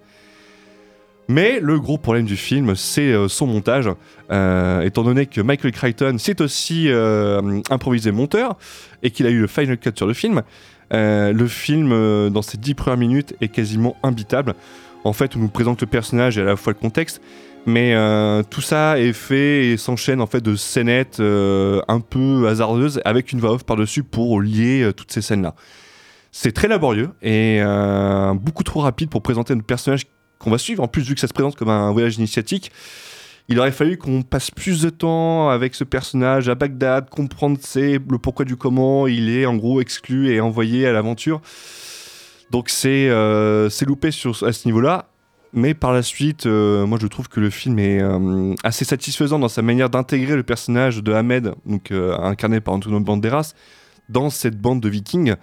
Mais 1.29 1.59
le 1.59 1.79
gros 1.79 1.97
problème 1.97 2.25
du 2.25 2.37
film, 2.37 2.75
c'est 2.75 3.11
euh, 3.11 3.27
son 3.27 3.47
montage. 3.47 3.89
Euh, 4.31 4.81
étant 4.81 5.03
donné 5.03 5.25
que 5.25 5.41
Michael 5.41 5.71
Crichton 5.71 6.15
s'est 6.17 6.41
aussi 6.41 6.89
euh, 6.89 7.61
improvisé 7.69 8.11
monteur 8.11 8.57
et 9.03 9.11
qu'il 9.11 9.25
a 9.25 9.29
eu 9.29 9.41
le 9.41 9.47
final 9.47 9.77
cut 9.77 9.91
sur 9.95 10.07
le 10.07 10.13
film, 10.13 10.41
le 10.91 11.47
film, 11.47 12.29
dans 12.29 12.41
ses 12.41 12.57
dix 12.57 12.73
premières 12.73 12.97
minutes, 12.97 13.35
est 13.41 13.49
quasiment 13.49 13.97
imbitable. 14.03 14.55
En 15.03 15.13
fait, 15.13 15.35
on 15.35 15.39
nous 15.39 15.49
présente 15.49 15.81
le 15.81 15.87
personnage 15.87 16.37
et 16.37 16.41
à 16.41 16.45
la 16.45 16.55
fois 16.55 16.73
le 16.73 16.79
contexte, 16.79 17.21
mais 17.65 17.93
tout 18.49 18.61
ça 18.61 18.97
est 18.97 19.11
fait 19.11 19.67
et 19.67 19.77
s'enchaîne 19.77 20.21
en 20.21 20.27
fait 20.27 20.41
de 20.41 20.55
scénettes 20.55 21.19
un 21.19 21.99
peu 21.99 22.47
hasardeuses 22.47 23.01
avec 23.03 23.33
une 23.33 23.41
voix 23.41 23.51
off 23.51 23.65
par-dessus 23.65 24.03
pour 24.03 24.41
lier 24.41 24.89
toutes 24.95 25.11
ces 25.11 25.21
scènes-là. 25.21 25.55
C'est 26.31 26.53
très 26.53 26.69
laborieux 26.69 27.09
et 27.21 27.61
beaucoup 28.35 28.63
trop 28.63 28.79
rapide 28.79 29.09
pour 29.09 29.21
présenter 29.21 29.53
notre 29.55 29.67
personnage 29.67 30.05
qu'on 30.39 30.51
va 30.51 30.57
suivre. 30.57 30.83
En 30.83 30.87
plus, 30.87 31.03
vu 31.03 31.15
que 31.15 31.21
ça 31.21 31.27
se 31.27 31.33
présente 31.33 31.55
comme 31.55 31.69
un 31.69 31.91
voyage 31.91 32.17
initiatique, 32.17 32.71
il 33.49 33.59
aurait 33.59 33.71
fallu 33.71 33.97
qu'on 33.97 34.23
passe 34.23 34.51
plus 34.51 34.81
de 34.81 34.89
temps 34.89 35.49
avec 35.49 35.73
ce 35.73 35.83
personnage 35.83 36.49
à 36.49 36.55
Bagdad, 36.55 37.09
comprendre 37.09 37.57
c'est 37.61 37.93
le 37.93 38.17
pourquoi 38.17 38.43
du 38.43 38.57
comment 38.57 39.07
il 39.07 39.29
est 39.29 39.45
en 39.45 39.55
gros 39.55 39.79
exclu 39.79 40.29
et 40.29 40.41
envoyé 40.41 40.85
à 40.85 40.91
l'aventure. 40.91 41.41
Donc 42.51 42.69
c'est 42.69 43.07
euh, 43.09 43.69
loupé 43.85 44.11
sur, 44.11 44.43
à 44.43 44.51
ce 44.51 44.67
niveau-là. 44.67 45.09
Mais 45.53 45.73
par 45.73 45.93
la 45.93 46.03
suite, 46.03 46.45
euh, 46.45 46.85
moi 46.85 46.97
je 47.01 47.07
trouve 47.07 47.29
que 47.29 47.39
le 47.39 47.49
film 47.49 47.79
est 47.79 48.01
euh, 48.01 48.53
assez 48.63 48.85
satisfaisant 48.85 49.39
dans 49.39 49.47
sa 49.47 49.61
manière 49.61 49.89
d'intégrer 49.89 50.35
le 50.35 50.43
personnage 50.43 51.01
de 51.01 51.13
Ahmed, 51.13 51.53
donc 51.65 51.91
euh, 51.91 52.17
incarné 52.17 52.59
par 52.59 52.73
Antonio 52.73 52.99
Banderas, 52.99 53.53
dans 54.09 54.29
cette 54.29 54.59
bande 54.59 54.81
de 54.81 54.89
vikings 54.89 55.35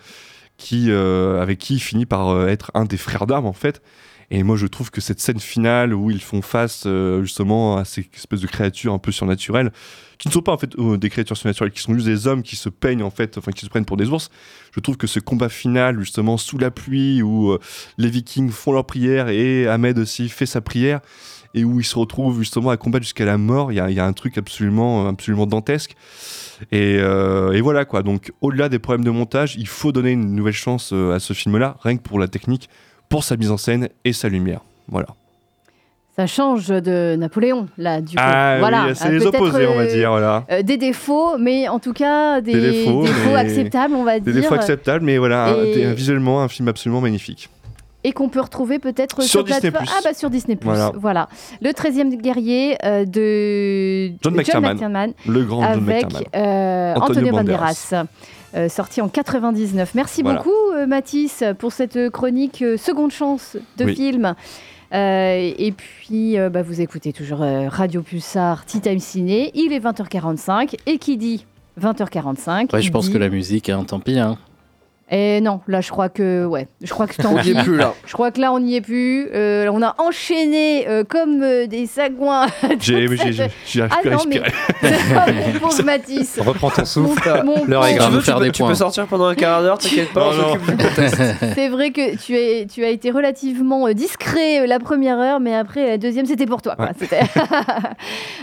qui, 0.56 0.90
avec 0.92 1.58
qui 1.58 1.74
il 1.74 1.80
finit 1.80 2.06
par 2.06 2.48
être 2.48 2.70
un 2.74 2.84
des 2.84 2.96
frères 2.96 3.26
d'armes 3.26 3.46
en 3.46 3.52
fait. 3.52 3.82
Et 4.30 4.42
moi 4.42 4.56
je 4.56 4.66
trouve 4.66 4.90
que 4.90 5.01
cette 5.01 5.20
scène 5.20 5.40
finale 5.40 5.94
où 5.94 6.10
ils 6.10 6.22
font 6.22 6.42
face 6.42 6.84
euh, 6.86 7.22
justement 7.22 7.76
à 7.76 7.84
ces 7.84 8.09
espèces 8.14 8.40
de 8.40 8.46
créatures 8.46 8.92
un 8.92 8.98
peu 8.98 9.12
surnaturelles, 9.12 9.72
qui 10.18 10.28
ne 10.28 10.32
sont 10.32 10.42
pas 10.42 10.52
en 10.52 10.59
fait 10.59 10.76
euh, 10.78 10.96
des 10.96 11.10
créatures 11.10 11.36
surnaturelles, 11.36 11.72
qui 11.72 11.80
sont 11.80 11.94
juste 11.94 12.06
des 12.06 12.26
hommes 12.26 12.42
qui 12.42 12.56
se 12.56 12.68
peignent 12.68 13.02
en 13.02 13.10
fait, 13.10 13.38
enfin 13.38 13.52
qui 13.52 13.64
se 13.64 13.70
prennent 13.70 13.84
pour 13.84 13.96
des 13.96 14.09
ours. 14.09 14.30
Je 14.72 14.80
trouve 14.80 14.96
que 14.96 15.06
ce 15.06 15.20
combat 15.20 15.48
final 15.48 15.98
justement 15.98 16.36
sous 16.36 16.59
la 16.59 16.70
pluie 16.70 17.22
où 17.22 17.51
euh, 17.51 17.60
les 17.98 18.09
vikings 18.09 18.51
font 18.51 18.72
leur 18.72 18.86
prière 18.86 19.28
et 19.28 19.66
Ahmed 19.66 19.98
aussi 19.98 20.28
fait 20.28 20.46
sa 20.46 20.60
prière 20.60 21.01
et 21.56 21.62
où 21.64 21.78
ils 21.78 21.84
se 21.84 21.96
retrouvent 21.96 22.40
justement 22.40 22.70
à 22.70 22.76
combattre 22.76 23.05
jusqu'à 23.05 23.24
la 23.24 23.38
mort, 23.38 23.70
il 23.70 23.76
y 23.76 24.01
a, 24.01 24.05
un 24.05 24.12
truc 24.12 24.38
absolument, 24.38 25.06
absolument 25.06 25.46
dantesque. 25.46 25.94
Et, 26.72 27.01
voilà 27.60 27.84
quoi. 27.84 28.02
Donc 28.02 28.32
au-delà 28.40 28.68
des 28.68 28.80
problèmes 28.80 29.05
de 29.05 29.10
montage, 29.12 29.55
il 29.55 29.68
faut 29.68 29.92
donner 29.92 30.10
une 30.10 30.34
nouvelle 30.34 30.52
chance 30.52 30.92
à 30.92 31.20
ce 31.20 31.32
film-là, 31.32 31.76
rien 31.84 31.96
que 31.96 32.02
pour 32.02 32.18
la 32.18 32.26
technique, 32.26 32.68
pour 33.09 33.24
sa 33.24 33.36
mise 33.36 33.51
en 33.51 33.56
scène 33.56 33.89
et 34.05 34.12
sa 34.12 34.28
lumière. 34.28 34.60
Voilà. 34.89 35.09
Ça 36.16 36.26
change 36.28 36.68
de 36.68 37.16
Napoléon, 37.16 37.66
là, 37.76 38.01
du 38.01 38.14
coup. 38.16 38.22
Ah 38.24 38.56
voilà. 38.60 38.85
oui, 38.86 38.93
c'est 38.94 39.09
Euh, 39.09 39.18
les 39.18 39.26
opposés, 39.26 39.66
on 39.66 39.74
va 39.74 39.81
euh, 39.82 39.93
dire, 39.93 40.10
voilà. 40.10 40.44
euh, 40.51 40.62
des 40.62 40.76
défauts, 40.76 41.39
mais 41.39 41.66
en 41.68 41.81
tout 41.81 41.93
cas, 41.93 42.40
des, 42.40 42.52
Des 42.52 42.60
défauts, 42.85 43.05
acceptables, 43.36 43.94
on 43.97 44.05
va 44.05 44.20
Des 44.20 44.32
dire. 44.32 44.43
défauts 44.43 44.55
acceptables, 44.55 45.05
mais 45.05 45.18
voilà, 45.18 45.47
un- 45.47 45.64
Et- 45.64 45.85
un- 45.86 45.93
visuellement 45.93 46.40
un 46.43 46.48
film 46.48 46.68
absolument 46.68 47.01
magnifique. 47.01 47.48
Et 48.06 48.12
qu'on 48.12 48.28
peut 48.28 48.40
retrouver 48.43 48.78
peut-être 48.78 49.22
Sur 49.22 49.43
Disney+. 49.43 49.70
plateforme- 49.72 49.86
Ah, 49.98 50.01
bah 50.05 50.14
sur 50.14 50.28
Disney. 50.31 50.56
Voilà. 50.62 50.93
Voilà. 50.94 51.28
Le 51.62 51.72
13e 51.72 52.14
guerrier 52.20 52.76
euh, 52.85 53.06
de 53.06 54.12
John 54.22 54.35
McTiernan. 54.35 54.74
Le 55.26 55.43
grand 55.44 55.62
John 55.62 55.72
avec 55.89 56.05
McTiernan. 56.05 56.20
euh, 56.36 56.94
Antonio 56.97 57.02
Antonio 57.31 57.32
Banderas. 57.32 57.89
Banderas. 57.90 58.06
Euh, 58.55 58.68
sorti 58.68 59.01
en 59.01 59.09
99. 59.09 59.94
Merci 59.94 60.22
Voilà. 60.22 60.39
beaucoup 60.39 60.72
euh, 60.74 60.86
Mathis 60.86 61.43
pour 61.59 61.72
cette 61.72 62.10
chronique 62.10 62.62
euh, 62.62 62.76
Seconde 62.76 63.10
Chance 63.10 63.56
de 63.76 63.85
Oui. 63.85 63.94
film. 63.97 64.35
Euh, 64.93 65.52
et 65.59 65.72
puis 65.72 66.39
euh, 66.39 66.51
bah, 66.51 66.62
vous 66.62 66.81
écoutez 66.81 67.12
toujours 67.12 67.43
euh, 67.43 67.68
Radio 67.68 68.02
Pulsar, 68.02 68.64
Tea 68.64 68.81
Time 68.81 69.01
Ciné. 69.01 69.51
Il 69.55 69.72
est 69.72 69.81
20h45 69.81 70.76
et 70.86 70.98
qui 70.98 71.16
dit 71.16 71.47
20h45 71.81 72.72
Ouais, 72.72 72.82
je 72.82 72.90
pense 72.93 73.06
dit- 73.06 73.12
que 73.12 73.18
la 73.18 73.28
musique, 73.28 73.68
hein, 73.70 73.82
tant 73.85 73.98
pis. 73.98 74.18
Hein. 74.18 74.39
Et 75.16 75.40
non, 75.40 75.60
là 75.68 75.80
je 75.80 75.90
crois 75.90 76.08
que 76.08 76.44
ouais, 76.44 76.66
je 76.82 76.90
crois 76.92 77.06
que 77.06 77.14
On 77.26 77.38
y 77.40 77.50
est 77.50 77.62
plus, 77.62 77.76
là. 77.76 77.94
Je 78.04 78.12
crois 78.12 78.30
que 78.32 78.40
là 78.40 78.52
on 78.52 78.58
n'y 78.58 78.74
est 78.76 78.80
plus. 78.80 79.28
Euh, 79.32 79.68
on 79.72 79.80
a 79.80 79.94
enchaîné 79.98 80.88
euh, 80.88 81.04
comme 81.04 81.42
euh, 81.42 81.66
des 81.66 81.86
sagouins. 81.86 82.46
J'ai- 82.80 83.06
j'ai- 83.16 83.32
j'ai- 83.66 83.82
ah 83.82 83.96
plus 84.02 84.10
à 84.10 84.14
non, 84.16 84.22
mais 84.28 84.40
mon 85.52 85.58
pauvre 85.60 85.82
Mathis. 85.84 86.38
Reprends 86.40 86.70
ton 86.70 86.84
souffle. 86.84 87.42
Mon- 87.44 87.58
mon 87.58 87.64
L'heure 87.66 87.86
est 87.86 87.94
grave. 87.94 88.08
Tu, 88.10 88.14
veux, 88.14 88.20
tu 88.20 88.24
faire 88.26 88.38
peux, 88.38 88.44
des 88.44 88.50
tu 88.50 88.58
points. 88.62 88.68
peux 88.70 88.74
sortir 88.74 89.06
pendant 89.06 89.26
un 89.26 89.34
quart 89.34 89.62
d'heure, 89.62 89.78
t'inquiète 89.78 90.12
pas. 90.12 90.30
C'est 91.54 91.68
vrai 91.68 91.90
que 91.92 92.16
tu, 92.16 92.36
es, 92.36 92.66
tu 92.66 92.84
as 92.84 92.88
été 92.88 93.10
relativement 93.10 93.88
discret 93.92 94.66
la 94.66 94.78
première 94.80 95.18
heure, 95.18 95.38
mais 95.40 95.54
après 95.54 95.86
la 95.86 95.98
deuxième 95.98 96.26
c'était 96.26 96.46
pour 96.46 96.60
toi. 96.62 96.76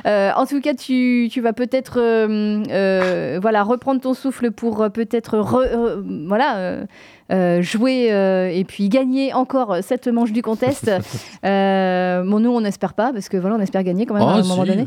Euh, 0.07 0.31
en 0.35 0.45
tout 0.45 0.61
cas, 0.61 0.73
tu, 0.73 1.29
tu 1.31 1.41
vas 1.41 1.53
peut-être 1.53 1.99
euh, 1.99 2.63
euh, 2.69 3.39
voilà, 3.41 3.63
reprendre 3.63 4.01
ton 4.01 4.13
souffle 4.13 4.51
pour 4.51 4.87
peut-être 4.91 5.37
re- 5.37 5.67
euh, 5.67 6.01
voilà, 6.27 6.55
euh, 6.61 6.83
euh, 7.31 7.61
jouer 7.61 8.11
euh, 8.11 8.49
et 8.53 8.63
puis 8.65 8.89
gagner 8.89 9.33
encore 9.33 9.77
cette 9.81 10.07
manche 10.07 10.31
du 10.31 10.41
contest. 10.41 10.91
Euh, 11.43 12.23
bon, 12.23 12.39
nous, 12.39 12.51
on 12.51 12.61
n'espère 12.61 12.93
pas, 12.93 13.11
parce 13.13 13.27
que 13.27 13.35
voilà, 13.37 13.55
on 13.55 13.59
espère 13.59 13.83
gagner 13.83 14.05
quand 14.05 14.13
même 14.13 14.23
Oh, 14.23 14.27
à 14.29 14.33
un 14.33 14.43
si. 14.43 14.49
moment 14.49 14.63
donné. 14.63 14.85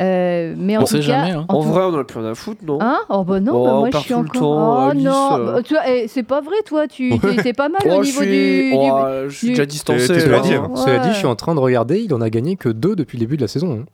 Euh, 0.00 0.54
mais 0.56 0.76
en 0.76 0.80
On 0.80 0.84
tout 0.84 0.92
sait 0.92 1.00
cas, 1.00 1.24
jamais, 1.24 1.30
hein. 1.32 1.44
en 1.48 1.54
En 1.58 1.62
tout- 1.62 1.68
vrai, 1.68 1.82
on 1.84 1.94
en 1.94 1.98
a 1.98 2.04
plus 2.04 2.18
rien 2.20 2.30
à 2.30 2.34
foutre, 2.34 2.62
non? 2.66 2.78
Hein? 2.80 2.98
Oh 3.10 3.22
bah 3.22 3.38
non, 3.40 3.52
Oh, 3.54 3.64
bah 3.64 3.74
on 3.74 3.78
moi 3.80 3.88
je 3.92 3.98
suis 3.98 4.08
tout 4.14 4.14
le 4.14 4.20
encore. 4.28 4.40
temps, 4.40 4.86
oh 4.86 4.90
Alice, 4.90 5.04
non, 5.04 5.38
euh. 5.38 5.52
bah, 5.56 5.62
tu 5.62 5.74
vois, 5.74 5.88
eh, 5.90 6.08
c'est 6.08 6.22
pas 6.22 6.40
vrai 6.40 6.56
toi, 6.64 6.88
tu 6.88 7.18
t'es 7.18 7.36
t'es 7.42 7.52
pas 7.52 7.68
mal 7.68 7.80
Oh, 7.86 7.98
au 7.98 8.02
niveau 8.02 8.22
suis- 8.22 8.70
du. 8.70 8.72
oh, 8.74 9.02
du- 9.24 9.30
je 9.30 9.36
suis 9.36 9.46
du- 9.48 9.52
déjà 9.52 9.66
distancé. 9.66 10.14
Là. 10.26 10.38
pas 10.40 10.46
dit, 10.46 10.54
hein. 10.54 10.70
Cela 10.74 10.98
dit, 11.00 11.10
je 11.10 11.16
suis 11.18 11.26
en 11.26 11.36
train 11.36 11.54
de 11.54 11.60
regarder, 11.60 12.00
il 12.00 12.14
en 12.14 12.20
a 12.22 12.30
gagné 12.30 12.56
que 12.56 12.70
deux 12.70 12.96
depuis 12.96 13.18
le 13.18 13.20
début 13.26 13.36
de 13.36 13.42
la 13.42 13.48
saison. 13.48 13.80
hein. 13.82 13.84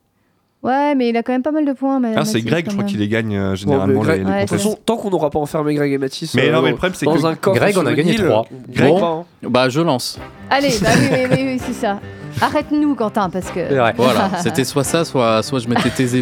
Ouais, 0.63 0.95
mais 0.95 1.09
il 1.09 1.15
a 1.17 1.23
quand 1.23 1.31
même 1.33 1.43
pas 1.43 1.51
mal 1.51 1.65
de 1.65 1.71
points. 1.73 1.99
mais- 1.99 2.13
Ah, 2.15 2.25
c'est 2.25 2.41
Greg, 2.41 2.65
je 2.67 2.71
crois 2.73 2.83
qu'il 2.83 2.99
les 2.99 3.07
gagne 3.07 3.37
euh, 3.37 3.55
généralement. 3.55 3.99
mais 4.01 4.05
Greg- 4.05 4.17
les- 4.19 4.23
les 4.23 4.29
Ouais, 4.29 4.35
de 4.35 4.39
toute 4.41 4.49
contests. 4.49 4.63
façon, 4.69 4.79
tant 4.85 4.97
qu'on 4.97 5.09
n'aura 5.11 5.29
pas 5.29 5.39
enfermé 5.39 5.75
Greg 5.75 5.93
et 5.93 5.97
Mathis 5.99 6.33
Mais 6.33 6.49
euh, 6.49 6.51
non, 6.51 6.57
mais 6.57 6.61
dans- 6.63 6.67
le 6.69 6.75
problème, 6.75 6.93
c'est 6.95 7.05
dans 7.05 7.13
que 7.13 7.25
un 7.25 7.35
coffre 7.35 7.57
Greg 7.59 7.77
en 7.77 7.81
sur 7.81 7.87
a 7.87 7.93
gagné 7.93 8.13
île, 8.13 8.23
trois. 8.25 8.45
on 8.51 8.71
Greg- 8.73 8.93
peut 8.95 8.99
pas, 8.99 9.07
hein. 9.07 9.23
Bah, 9.43 9.69
je 9.69 9.81
lance. 9.81 10.19
Allez, 10.49 10.69
bah 10.81 10.89
oui, 10.97 11.07
oui, 11.11 11.27
oui, 11.31 11.43
oui, 11.45 11.59
c'est 11.65 11.73
ça. 11.73 11.99
Arrête-nous, 12.41 12.95
Quentin, 12.95 13.29
parce 13.29 13.49
que. 13.51 13.73
Vrai. 13.73 13.93
Voilà, 13.97 14.29
c'était 14.43 14.63
soit 14.63 14.83
ça, 14.83 15.05
soit, 15.05 15.41
soit 15.43 15.59
je 15.59 15.67
m'étais 15.69 15.89
euh, 16.15 16.21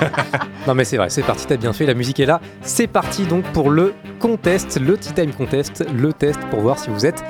Non 0.66 0.74
mais 0.74 0.84
c'est 0.84 0.96
vrai, 0.96 1.08
c'est 1.08 1.22
parti, 1.22 1.46
t'as 1.46 1.56
bien 1.56 1.72
fait, 1.72 1.86
la 1.86 1.94
musique 1.94 2.20
est 2.20 2.26
là. 2.26 2.40
C'est 2.62 2.86
parti 2.88 3.24
donc 3.24 3.44
pour 3.52 3.70
le 3.70 3.94
contest, 4.18 4.78
le 4.80 4.96
Tea 4.96 5.12
Time 5.14 5.32
Contest, 5.32 5.84
le 5.96 6.12
test 6.12 6.38
pour 6.50 6.60
voir 6.60 6.78
si 6.78 6.90
vous 6.90 7.06
êtes 7.06 7.22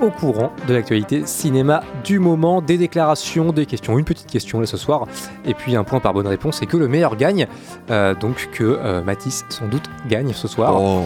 au 0.00 0.10
courant 0.10 0.52
de 0.68 0.74
l'actualité 0.74 1.22
cinéma 1.26 1.82
du 2.04 2.18
moment, 2.18 2.60
des 2.62 2.78
déclarations, 2.78 3.52
des 3.52 3.66
questions, 3.66 3.98
une 3.98 4.04
petite 4.04 4.30
question 4.30 4.60
là 4.60 4.66
ce 4.66 4.76
soir, 4.76 5.06
et 5.44 5.54
puis 5.54 5.76
un 5.76 5.84
point 5.84 6.00
par 6.00 6.12
bonne 6.14 6.26
réponse, 6.26 6.62
et 6.62 6.66
que 6.66 6.76
le 6.76 6.88
meilleur 6.88 7.16
gagne. 7.16 7.46
Euh, 7.90 8.14
donc 8.14 8.48
que 8.52 8.64
euh, 8.64 9.02
Mathis 9.02 9.44
sans 9.48 9.66
doute 9.66 9.84
gagne 10.08 10.32
ce 10.32 10.48
soir. 10.48 10.80
Oh. 10.80 11.02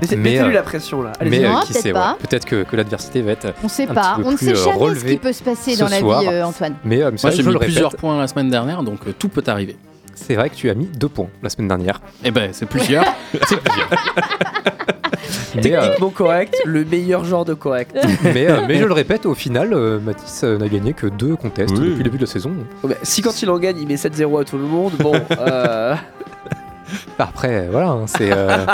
Mais, 0.00 0.16
Mettez-lui 0.16 0.38
euh, 0.38 0.52
la 0.52 0.62
pression 0.62 1.02
là. 1.02 1.12
Allez, 1.18 1.30
Mais 1.30 1.40
Non, 1.40 1.56
euh, 1.58 1.60
qui 1.62 1.72
peut-être 1.72 1.82
sait, 1.82 1.92
pas. 1.92 2.12
ouais. 2.12 2.18
peut-être 2.28 2.44
que, 2.46 2.62
que 2.62 2.76
l'adversité 2.76 3.22
va 3.22 3.32
être 3.32 3.54
On 3.62 3.68
sait 3.68 3.88
un 3.88 3.94
pas, 3.94 4.14
petit 4.16 4.22
peu 4.22 4.28
on 4.28 4.32
ne 4.32 4.36
sait 4.36 4.54
jamais 4.54 4.94
ce 4.94 5.04
qui 5.04 5.16
peut 5.16 5.32
se 5.32 5.42
passer 5.42 5.74
ce 5.74 5.80
dans 5.80 5.88
la 5.88 5.98
soir. 5.98 6.20
vie, 6.22 6.28
euh, 6.28 6.44
Antoine. 6.46 6.74
Mais, 6.84 7.02
euh, 7.02 7.06
mais 7.06 7.10
Moi, 7.10 7.18
ça, 7.18 7.30
j'ai 7.32 7.42
je 7.42 7.48
mis 7.48 7.54
le 7.54 7.58
plusieurs 7.58 7.96
points 7.96 8.18
la 8.18 8.28
semaine 8.28 8.50
dernière, 8.50 8.82
donc 8.84 9.00
euh, 9.06 9.12
tout 9.18 9.28
peut 9.28 9.42
arriver. 9.46 9.76
C'est 10.22 10.34
vrai 10.34 10.50
que 10.50 10.54
tu 10.54 10.70
as 10.70 10.74
mis 10.74 10.86
deux 10.86 11.08
points 11.08 11.28
la 11.42 11.48
semaine 11.50 11.68
dernière. 11.68 12.00
Eh 12.24 12.30
ben, 12.30 12.50
c'est 12.52 12.66
plusieurs. 12.66 13.04
c'est 13.48 13.60
plusieurs. 13.60 13.88
Mais, 15.54 15.74
euh, 15.74 15.80
Techniquement 15.80 16.10
correct, 16.10 16.56
le 16.64 16.84
meilleur 16.84 17.24
genre 17.24 17.44
de 17.44 17.54
correct. 17.54 17.96
mais, 18.22 18.48
euh, 18.48 18.60
mais 18.68 18.76
je 18.76 18.84
le 18.84 18.92
répète, 18.92 19.26
au 19.26 19.34
final, 19.34 19.72
euh, 19.72 19.98
Mathis 20.00 20.42
euh, 20.44 20.56
n'a 20.58 20.68
gagné 20.68 20.92
que 20.92 21.06
deux 21.08 21.34
contests 21.36 21.74
Oui. 21.76 21.80
depuis 21.86 21.98
le 21.98 22.04
début 22.04 22.16
de 22.18 22.22
la 22.24 22.30
saison. 22.30 22.52
Si 23.02 23.20
quand 23.20 23.42
il 23.42 23.50
en 23.50 23.58
gagne, 23.58 23.78
il 23.80 23.86
met 23.86 23.96
7-0 23.96 24.40
à 24.40 24.44
tout 24.44 24.56
le 24.58 24.64
monde, 24.64 24.92
bon, 24.98 25.12
euh, 25.38 25.94
Après, 27.18 27.66
voilà, 27.70 27.90
hein, 27.90 28.06
c'est. 28.06 28.30
euh, 28.32 28.64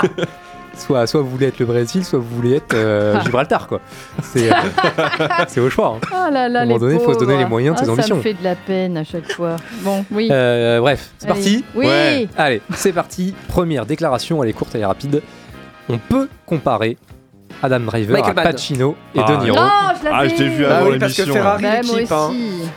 soit, 0.79 1.07
soit 1.07 1.21
vous 1.21 1.29
voulez 1.29 1.47
être 1.47 1.59
le 1.59 1.65
Brésil, 1.65 2.03
soit 2.05 2.19
vous 2.19 2.35
voulez 2.35 2.55
être 2.55 2.73
euh, 2.73 3.19
Gibraltar, 3.23 3.67
quoi. 3.67 3.79
C'est 4.21 4.51
euh, 4.51 4.55
c'est 5.47 5.59
au 5.59 5.69
choix. 5.69 5.97
hein. 5.97 6.07
Oh 6.11 6.33
là 6.33 6.47
là, 6.49 6.59
À 6.59 6.63
un 6.63 6.65
moment 6.65 6.79
donné, 6.79 6.95
il 6.95 7.01
faut 7.01 7.13
se 7.13 7.19
donner 7.19 7.37
les 7.37 7.45
moyens 7.45 7.75
de 7.75 7.79
Ah, 7.81 7.83
ses 7.83 7.85
Ça 7.87 7.91
ambitions. 7.93 8.15
me 8.17 8.21
fait 8.21 8.33
de 8.33 8.43
la 8.43 8.55
peine 8.55 8.97
à 8.97 9.03
chaque 9.03 9.31
fois. 9.31 9.55
Bon, 9.81 10.05
oui. 10.11 10.29
Euh, 10.31 10.79
bref, 10.79 11.09
c'est 11.17 11.27
parti 11.27 11.63
Oui. 11.75 11.85
Ouais. 11.85 12.27
Allez, 12.37 12.61
c'est 12.75 12.93
parti. 12.93 13.33
Première 13.47 13.85
déclaration, 13.85 14.43
elle 14.43 14.49
est 14.49 14.53
courte, 14.53 14.73
elle 14.75 14.81
est 14.81 14.85
rapide. 14.85 15.21
On 15.89 15.97
peut 15.97 16.27
comparer 16.45 16.97
Adam 17.63 17.79
Driver 17.79 18.13
Michael 18.17 18.37
à. 18.39 18.43
Pacino 18.43 18.95
et 19.15 19.19
Ah, 19.25 19.31
De 19.37 19.43
Niro. 19.43 19.55
Non, 19.57 19.69
je 19.99 20.03
l'avais. 20.05 20.15
Ah, 20.15 20.27
je 20.27 20.35
t'ai 20.35 20.47
vu 20.49 20.65
Ah 20.65 20.77
avant 20.77 20.89
oui, 20.91 20.99
parce 20.99 21.13
que 21.13 21.21
l'émission. 21.21 21.41
Ferrari 21.41 21.63
Bah, 21.63 21.81
moi 21.85 21.97
hein. 22.11 22.29
aussi. 22.29 22.69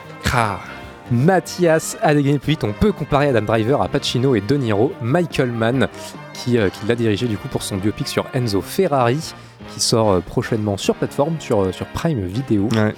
Mathias 1.10 1.97
a 2.02 2.14
dégainé 2.14 2.39
plus 2.39 2.52
vite. 2.52 2.64
On 2.64 2.72
peut 2.72 2.93
comparer 2.93 3.28
Adam 3.28 3.43
Driver 3.43 3.82
à 3.82 3.89
Pacino 3.89 4.35
et 4.36 4.40
De 4.40 4.56
Niro. 4.56 4.93
Michael 5.02 5.51
Mann, 5.51 5.89
qui, 6.35 6.59
euh, 6.59 6.69
qui 6.69 6.86
l'a 6.86 6.94
dirigé 6.94 7.27
du 7.27 7.36
coup 7.36 7.48
pour 7.48 7.62
son 7.62 7.77
biopic 7.77 8.09
sur 8.09 8.27
Enzo 8.35 8.61
Ferrari, 8.61 9.19
qui 9.74 9.81
sort 9.81 10.11
euh, 10.11 10.20
prochainement 10.20 10.77
sur 10.77 10.94
plateforme, 10.94 11.36
sur, 11.40 11.61
euh, 11.62 11.73
sur 11.73 11.86
Prime 11.86 12.24
Video. 12.27 12.69
Ouais. 12.74 12.94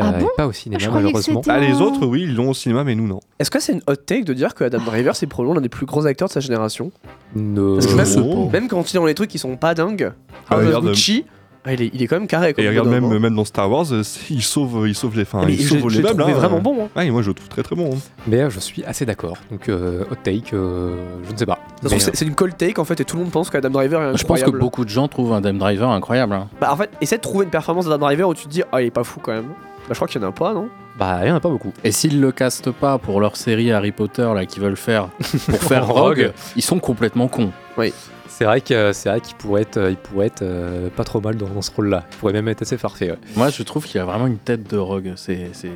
Ah 0.00 0.12
bon 0.12 0.28
pas 0.36 0.46
au 0.46 0.52
cinéma 0.52 0.80
Ah, 0.86 0.90
malheureusement. 0.94 1.42
Ah, 1.48 1.58
les 1.58 1.80
autres, 1.80 2.06
oui, 2.06 2.22
ils 2.22 2.34
l'ont 2.36 2.50
au 2.50 2.54
cinéma, 2.54 2.84
mais 2.84 2.94
nous, 2.94 3.08
non. 3.08 3.18
Est-ce 3.40 3.50
que 3.50 3.58
c'est 3.58 3.72
une 3.72 3.82
hot 3.88 3.96
take 3.96 4.22
de 4.22 4.32
dire 4.32 4.54
que 4.54 4.62
Adam 4.62 4.78
Driver 4.86 5.16
c'est 5.16 5.26
probablement 5.26 5.56
l'un 5.56 5.60
des 5.60 5.68
plus 5.68 5.86
gros 5.86 6.06
acteurs 6.06 6.28
de 6.28 6.32
sa 6.32 6.38
génération? 6.38 6.92
No. 7.34 7.74
Parce 7.74 7.88
que 7.88 7.94
même, 7.94 8.24
Oh. 8.24 8.48
même 8.52 8.68
quand 8.68 8.92
il 8.92 8.96
est 8.96 9.00
dans 9.00 9.06
les 9.06 9.14
trucs 9.14 9.28
qui 9.30 9.38
sont 9.38 9.56
pas 9.56 9.74
dingues, 9.74 10.12
Ah, 10.48 10.54
House 10.54 10.60
of 10.60 10.66
regarde, 10.66 10.86
Gucci, 10.86 11.24
ah, 11.68 11.72
il, 11.74 11.82
est, 11.82 11.90
il 11.92 12.02
est 12.02 12.06
quand 12.06 12.16
même 12.18 12.26
carré. 12.26 12.54
Comme 12.54 12.64
Et 12.64 12.68
regarde, 12.68 12.88
même, 12.88 13.04
hein. 13.04 13.18
même 13.18 13.34
dans 13.34 13.44
Star 13.44 13.70
Wars, 13.70 13.84
euh, 13.92 14.02
il 14.30 14.42
sauve, 14.42 14.88
il 14.88 14.94
sauve 14.94 15.16
les, 15.16 15.24
fins, 15.26 15.44
Mais 15.44 15.52
il 15.54 15.62
sauve 15.68 15.90
les 15.90 16.00
meubles. 16.00 16.22
hein. 16.22 16.32
vraiment 16.32 16.60
bon, 16.60 16.84
hein. 16.84 16.88
Ah, 16.96 17.04
et 17.04 17.10
moi, 17.10 17.20
je 17.22 17.28
le 17.28 17.34
trouve 17.34 17.48
très 17.48 17.62
très 17.62 17.76
bon. 17.76 17.90
hein. 17.94 17.98
Mais 18.26 18.40
euh, 18.40 18.50
je 18.50 18.58
suis 18.58 18.82
assez 18.84 19.04
d'accord. 19.04 19.36
Donc, 19.50 19.68
euh, 19.68 20.04
hot 20.10 20.14
take, 20.24 20.54
euh, 20.54 20.96
je 21.26 21.32
ne 21.32 21.36
sais 21.36 21.46
pas. 21.46 21.58
C'est 21.98 22.24
une 22.26 22.34
cold 22.34 22.56
take 22.56 22.80
en 22.80 22.84
fait, 22.84 22.98
et 23.00 23.04
tout 23.04 23.16
le 23.16 23.22
monde 23.24 23.32
pense 23.32 23.50
qu'Adam 23.50 23.70
Driver 23.70 24.00
est 24.00 24.04
incroyable. 24.14 24.18
Je 24.18 24.24
pense 24.26 24.42
que 24.42 24.50
beaucoup 24.58 24.84
de 24.84 24.90
gens 24.90 25.06
trouvent 25.08 25.32
Adam 25.34 25.52
Driver 25.54 25.90
incroyable. 25.90 26.32
hein. 26.32 26.48
Bah, 26.60 26.72
en 26.72 26.76
fait, 26.76 26.90
essaie 27.00 27.16
de 27.18 27.22
trouver 27.22 27.44
une 27.44 27.50
performance 27.50 27.84
d'Adam 27.84 27.98
Driver 28.06 28.28
où 28.28 28.34
tu 28.34 28.44
te 28.44 28.48
dis, 28.48 28.62
ah, 28.72 28.80
il 28.82 28.86
est 28.86 28.90
pas 28.90 29.04
fou 29.04 29.20
quand 29.22 29.32
même. 29.32 29.50
Bah, 29.88 29.94
je 29.94 29.94
crois 29.94 30.06
qu'il 30.06 30.20
y 30.20 30.24
en 30.24 30.28
a 30.28 30.32
pas, 30.32 30.52
non? 30.52 30.68
Bah, 30.98 31.20
il 31.22 31.28
y 31.28 31.30
en 31.30 31.36
a 31.36 31.40
pas 31.40 31.48
beaucoup. 31.48 31.72
Et 31.82 31.92
s'ils 31.92 32.20
le 32.20 32.30
castent 32.30 32.70
pas 32.70 32.98
pour 32.98 33.20
leur 33.20 33.36
série 33.36 33.72
Harry 33.72 33.92
Potter 33.92 34.30
là 34.34 34.44
qu'ils 34.44 34.62
veulent 34.62 34.76
faire 34.76 35.08
pour 35.46 35.62
faire 35.62 35.86
Rogue. 35.86 36.18
Rogue, 36.18 36.32
ils 36.56 36.62
sont 36.62 36.78
complètement 36.78 37.28
cons. 37.28 37.52
Oui. 37.78 37.94
C'est 38.26 38.44
vrai 38.44 38.60
que 38.60 38.92
c'est 38.92 39.08
vrai 39.08 39.20
qu'il 39.20 39.36
pourrait 39.36 39.62
être, 39.62 39.78
euh, 39.78 39.90
il 39.90 39.96
pourrait 39.96 40.26
être 40.26 40.42
euh, 40.42 40.90
pas 40.94 41.04
trop 41.04 41.20
mal 41.20 41.36
dans, 41.36 41.48
dans 41.48 41.62
ce 41.62 41.70
rôle-là. 41.74 42.04
Il 42.12 42.16
pourrait 42.18 42.32
même 42.34 42.48
être 42.48 42.62
assez 42.62 42.76
parfait. 42.76 43.10
ouais. 43.12 43.18
Moi, 43.34 43.48
je 43.48 43.62
trouve 43.62 43.84
qu'il 43.86 43.98
a 44.00 44.04
vraiment 44.04 44.26
une 44.26 44.38
tête 44.38 44.68
de 44.70 44.76
Rogue. 44.76 45.12
C'est, 45.16 45.48
c'est... 45.52 45.72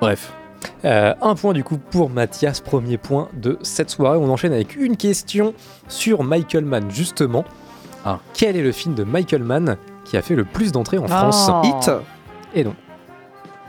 Bref. 0.00 0.32
Euh, 0.84 1.12
un 1.20 1.34
point 1.34 1.52
du 1.52 1.64
coup 1.64 1.78
pour 1.78 2.08
Mathias, 2.08 2.60
premier 2.60 2.96
point 2.98 3.28
de 3.34 3.58
cette 3.62 3.90
soirée. 3.90 4.16
On 4.18 4.30
enchaîne 4.30 4.52
avec 4.52 4.76
une 4.76 4.96
question 4.96 5.54
sur 5.88 6.22
Michael 6.22 6.64
Mann 6.64 6.88
justement. 6.90 7.44
Ah. 8.04 8.20
Quel 8.32 8.56
est 8.56 8.62
le 8.62 8.72
film 8.72 8.94
de 8.94 9.02
Michael 9.04 9.42
Mann 9.42 9.76
qui 10.04 10.16
a 10.16 10.22
fait 10.22 10.34
le 10.36 10.44
plus 10.44 10.70
d'entrées 10.72 10.98
en 10.98 11.08
France? 11.08 11.48
Oh. 11.50 11.62
Hit 11.64 11.90
Et 12.54 12.64
non. 12.64 12.74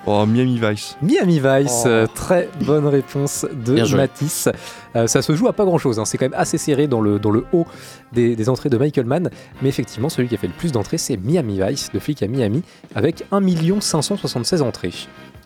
Oh, 0.06 0.26
Miami 0.26 0.60
Vice. 0.62 0.98
Miami 1.02 1.40
Vice, 1.40 1.84
Oh. 1.86 1.88
euh, 1.88 2.08
très 2.14 2.50
bonne 2.66 2.86
réponse 2.88 3.46
de. 3.54 3.96
Matisse. 3.96 4.50
Euh, 4.96 5.08
ça 5.08 5.22
se 5.22 5.34
joue 5.36 5.48
à 5.48 5.54
pas 5.54 5.64
grand 5.66 5.78
chose, 5.78 6.02
c'est 6.06 6.18
quand 6.18 6.26
même 6.26 6.40
assez 6.40 6.58
serré 6.58 6.88
dans 6.88 7.00
le, 7.02 7.20
dans 7.20 7.32
le 7.32 7.46
haut 7.54 7.66
des, 8.12 8.36
des 8.36 8.50
entrées 8.50 8.70
de 8.70 8.78
Michael 8.78 9.06
Mann, 9.06 9.30
mais 9.62 9.70
effectivement, 9.70 10.10
celui 10.10 10.28
qui 10.28 10.36
a 10.36 10.38
fait 10.38 10.48
le 10.48 10.54
plus 10.54 10.72
d'entrées, 10.72 10.98
c'est 10.98 11.18
Miami 11.18 11.60
Vice, 11.66 11.90
le 11.94 12.00
flic 12.00 12.22
à 12.22 12.28
Miami, 12.28 12.64
avec 12.96 13.24
1 13.32 13.42
576 13.80 14.62
entrées. 14.62 14.94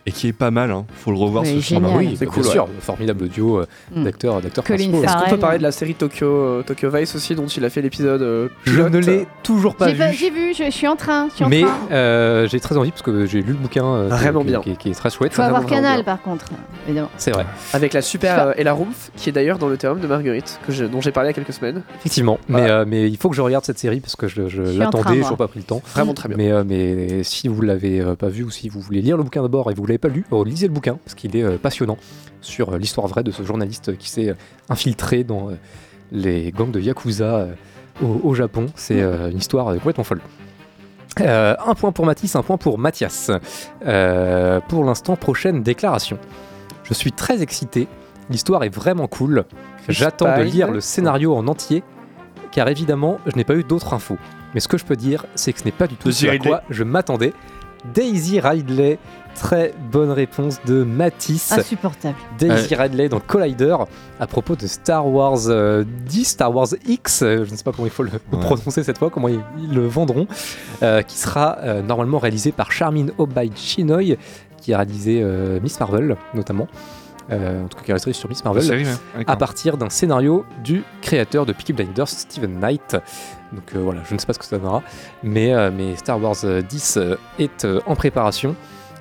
Et 0.08 0.12
qui 0.12 0.28
est 0.28 0.32
pas 0.32 0.50
mal, 0.50 0.70
hein. 0.70 0.86
faut 0.96 1.10
le 1.10 1.18
revoir 1.18 1.42
Oui, 1.44 1.56
ce 1.56 1.60
film. 1.60 1.82
génial. 1.84 1.98
oui, 1.98 2.16
C'est 2.18 2.24
bien 2.24 2.32
cool, 2.34 2.44
sûr, 2.44 2.66
formidable 2.80 3.28
duo 3.28 3.58
euh, 3.58 3.66
Mm. 3.94 4.04
d'acteurs, 4.04 4.40
d'acteurs 4.40 4.64
principaux. 4.64 5.02
Est-ce 5.04 5.16
qu'on 5.24 5.30
peut 5.30 5.36
parler 5.36 5.58
de 5.58 5.62
la 5.62 5.70
série 5.72 5.94
Tokyo, 5.94 6.26
euh, 6.26 6.62
Tokyo 6.62 6.88
Vice 6.90 7.14
aussi, 7.14 7.34
dont 7.34 7.46
il 7.46 7.62
a 7.64 7.68
fait 7.70 7.82
l'épisode 7.82 8.22
euh, 8.22 8.48
Je 8.64 8.80
ne 8.80 8.98
l'ai 8.98 9.26
toujours 9.42 9.74
pas 9.76 9.88
vu. 9.90 10.02
j'ai 10.14 10.30
vu, 10.30 10.54
je, 10.54 10.64
je 10.64 10.70
suis 10.70 10.88
en 10.88 10.96
train. 10.96 11.28
Je 11.28 11.34
suis 11.34 11.44
en 11.44 11.48
Mais 11.50 11.60
train. 11.60 11.76
euh, 11.92 12.48
j'ai 12.48 12.58
très 12.60 12.76
envie 12.78 12.90
parce 12.90 13.02
que 13.02 13.26
j'ai 13.26 13.42
lu 13.42 13.48
le 13.52 13.58
bouquin 13.58 13.84
euh, 13.84 14.08
Vraiment 14.08 14.40
qui, 14.40 14.46
bien. 14.46 14.60
Qui, 14.62 14.76
qui 14.78 14.88
est 14.90 14.94
très 14.94 15.10
chouette. 15.10 15.34
Faut 15.34 15.42
avoir 15.42 15.66
Canal 15.66 15.96
bien. 15.96 16.04
par 16.04 16.22
contre, 16.22 16.46
évidemment. 16.86 17.10
C'est 17.18 17.32
vrai, 17.32 17.44
Avec 17.74 17.92
la 17.92 18.00
super 18.00 18.38
euh, 18.48 18.52
Ella 18.56 18.72
Rumpf, 18.72 19.10
qui 19.16 19.28
est 19.28 19.32
d'ailleurs 19.32 19.58
dans 19.58 19.68
le 19.68 19.76
théorème 19.76 20.00
de 20.00 20.06
Marguerite, 20.06 20.58
que 20.66 20.72
je- 20.72 20.84
dont 20.86 21.02
j'ai 21.02 21.12
parlé 21.12 21.28
il 21.28 21.32
y 21.32 21.34
a 21.34 21.44
quelques 21.44 21.52
semaines. 21.52 21.82
effectivement. 21.98 22.38
Mais, 22.48 22.70
euh, 22.70 22.84
mais 22.88 23.08
il 23.10 23.16
faut 23.18 23.28
que 23.28 23.36
je 23.36 23.42
regarde 23.42 23.64
cette 23.66 23.78
série 23.78 24.00
parce 24.00 24.16
que 24.16 24.26
je, 24.28 24.48
je 24.48 24.62
l'attendais, 24.78 25.16
j'ai 25.16 25.20
toujours 25.20 25.36
pas 25.36 25.48
pris 25.48 25.60
le 25.60 25.64
temps. 25.66 25.82
Vraiment 25.94 26.14
très 26.14 26.28
bien. 26.30 26.36
Mais, 26.38 26.64
mais 26.64 27.22
si 27.24 27.48
vous 27.48 27.60
l'avez 27.60 28.02
pas 28.18 28.28
vu 28.28 28.44
ou 28.44 28.50
si 28.50 28.68
vous 28.70 28.80
voulez 28.80 29.02
lire 29.02 29.16
le 29.16 29.22
bouquin 29.24 29.42
d'abord 29.42 29.70
et 29.70 29.74
vous 29.74 29.84
l'avez 29.98 30.14
pas 30.14 30.14
lu, 30.14 30.24
oh, 30.30 30.44
lisez 30.44 30.66
le 30.66 30.72
bouquin 30.72 30.98
parce 31.04 31.14
qu'il 31.14 31.36
est 31.36 31.42
euh, 31.42 31.58
passionnant 31.58 31.98
sur 32.40 32.70
euh, 32.70 32.78
l'histoire 32.78 33.06
vraie 33.06 33.22
de 33.22 33.30
ce 33.30 33.42
journaliste 33.42 33.96
qui 33.96 34.08
s'est 34.08 34.30
euh, 34.30 34.34
infiltré 34.68 35.24
dans 35.24 35.48
les 36.12 36.52
gangs 36.52 36.70
de 36.70 36.80
Yakuza 36.80 37.48
au, 38.02 38.20
au 38.22 38.34
Japon. 38.34 38.66
C'est 38.74 39.00
une 39.00 39.38
histoire 39.38 39.74
complètement 39.74 40.04
folle. 40.04 40.20
Euh, 41.20 41.56
un 41.64 41.74
point 41.74 41.92
pour 41.92 42.06
Mathis, 42.06 42.36
un 42.36 42.42
point 42.42 42.56
pour 42.56 42.78
Mathias. 42.78 43.30
Euh, 43.84 44.60
pour 44.68 44.84
l'instant, 44.84 45.16
prochaine 45.16 45.62
déclaration. 45.62 46.18
Je 46.84 46.94
suis 46.94 47.12
très 47.12 47.42
excité. 47.42 47.88
L'histoire 48.30 48.64
est 48.64 48.74
vraiment 48.74 49.06
cool. 49.06 49.44
J'attends 49.88 50.36
de 50.36 50.42
lire 50.42 50.70
le 50.70 50.80
scénario 50.80 51.34
en 51.34 51.46
entier, 51.48 51.82
car 52.52 52.68
évidemment, 52.68 53.18
je 53.26 53.36
n'ai 53.36 53.44
pas 53.44 53.54
eu 53.54 53.64
d'autres 53.64 53.94
infos. 53.94 54.18
Mais 54.54 54.60
ce 54.60 54.68
que 54.68 54.78
je 54.78 54.84
peux 54.84 54.96
dire, 54.96 55.26
c'est 55.34 55.52
que 55.52 55.60
ce 55.60 55.64
n'est 55.64 55.72
pas 55.72 55.86
du 55.86 55.96
tout 55.96 56.12
ce 56.12 56.26
à 56.26 56.38
quoi 56.38 56.62
je 56.70 56.84
m'attendais. 56.84 57.32
Daisy 57.94 58.40
Ridley, 58.40 58.98
très 59.38 59.72
bonne 59.90 60.10
réponse 60.10 60.58
de 60.66 60.82
Matisse. 60.82 61.52
Insupportable. 61.52 62.16
Daisy 62.38 62.74
Ridley 62.74 63.08
dans 63.08 63.20
Collider 63.20 63.76
à 64.20 64.26
propos 64.26 64.56
de 64.56 64.66
Star 64.66 65.06
Wars 65.06 65.38
euh, 65.48 65.84
10, 66.06 66.24
Star 66.24 66.54
Wars 66.54 66.68
X, 66.86 67.22
euh, 67.22 67.44
je 67.44 67.50
ne 67.52 67.56
sais 67.56 67.64
pas 67.64 67.72
comment 67.72 67.86
il 67.86 67.92
faut 67.92 68.02
le, 68.02 68.10
Ouais. 68.10 68.40
prononcer 68.40 68.82
cette 68.82 68.98
fois, 68.98 69.10
comment 69.10 69.28
ils, 69.28 69.40
ils 69.58 69.72
le 69.72 69.86
vendront, 69.86 70.26
euh, 70.82 71.02
qui 71.02 71.16
sera 71.18 71.58
euh, 71.60 71.82
normalement 71.82 72.18
réalisé 72.18 72.52
par 72.52 72.72
Charmin 72.72 73.06
Obaid 73.18 73.56
Chinoy, 73.56 74.18
qui 74.60 74.74
a 74.74 74.78
réalisé 74.78 75.20
euh, 75.22 75.60
Miss 75.62 75.78
Marvel 75.78 76.16
notamment, 76.34 76.66
euh, 77.30 77.64
en 77.64 77.68
tout 77.68 77.76
cas 77.78 77.84
qui 77.84 77.90
est 77.90 77.94
resté 77.94 78.12
sur 78.12 78.28
Miss 78.28 78.44
Marvel, 78.44 78.62
série, 78.62 78.84
ouais. 78.84 78.90
D'accord. 79.18 79.34
à 79.34 79.36
partir 79.36 79.76
d'un 79.76 79.90
scénario 79.90 80.44
du 80.64 80.82
créateur 81.02 81.46
de 81.46 81.52
Peaky 81.52 81.72
Blinders, 81.74 82.08
Steven 82.08 82.58
Knight. 82.58 82.96
Donc 83.52 83.62
euh, 83.74 83.78
voilà, 83.80 84.00
je 84.08 84.14
ne 84.14 84.18
sais 84.18 84.26
pas 84.26 84.32
ce 84.32 84.38
que 84.38 84.44
ça 84.44 84.58
donnera, 84.58 84.82
mais, 85.22 85.54
euh, 85.54 85.70
mais 85.74 85.94
Star 85.96 86.20
Wars 86.22 86.36
euh, 86.44 86.60
10 86.62 86.96
euh, 86.96 87.16
est 87.38 87.64
euh, 87.64 87.80
en 87.86 87.94
préparation 87.94 88.56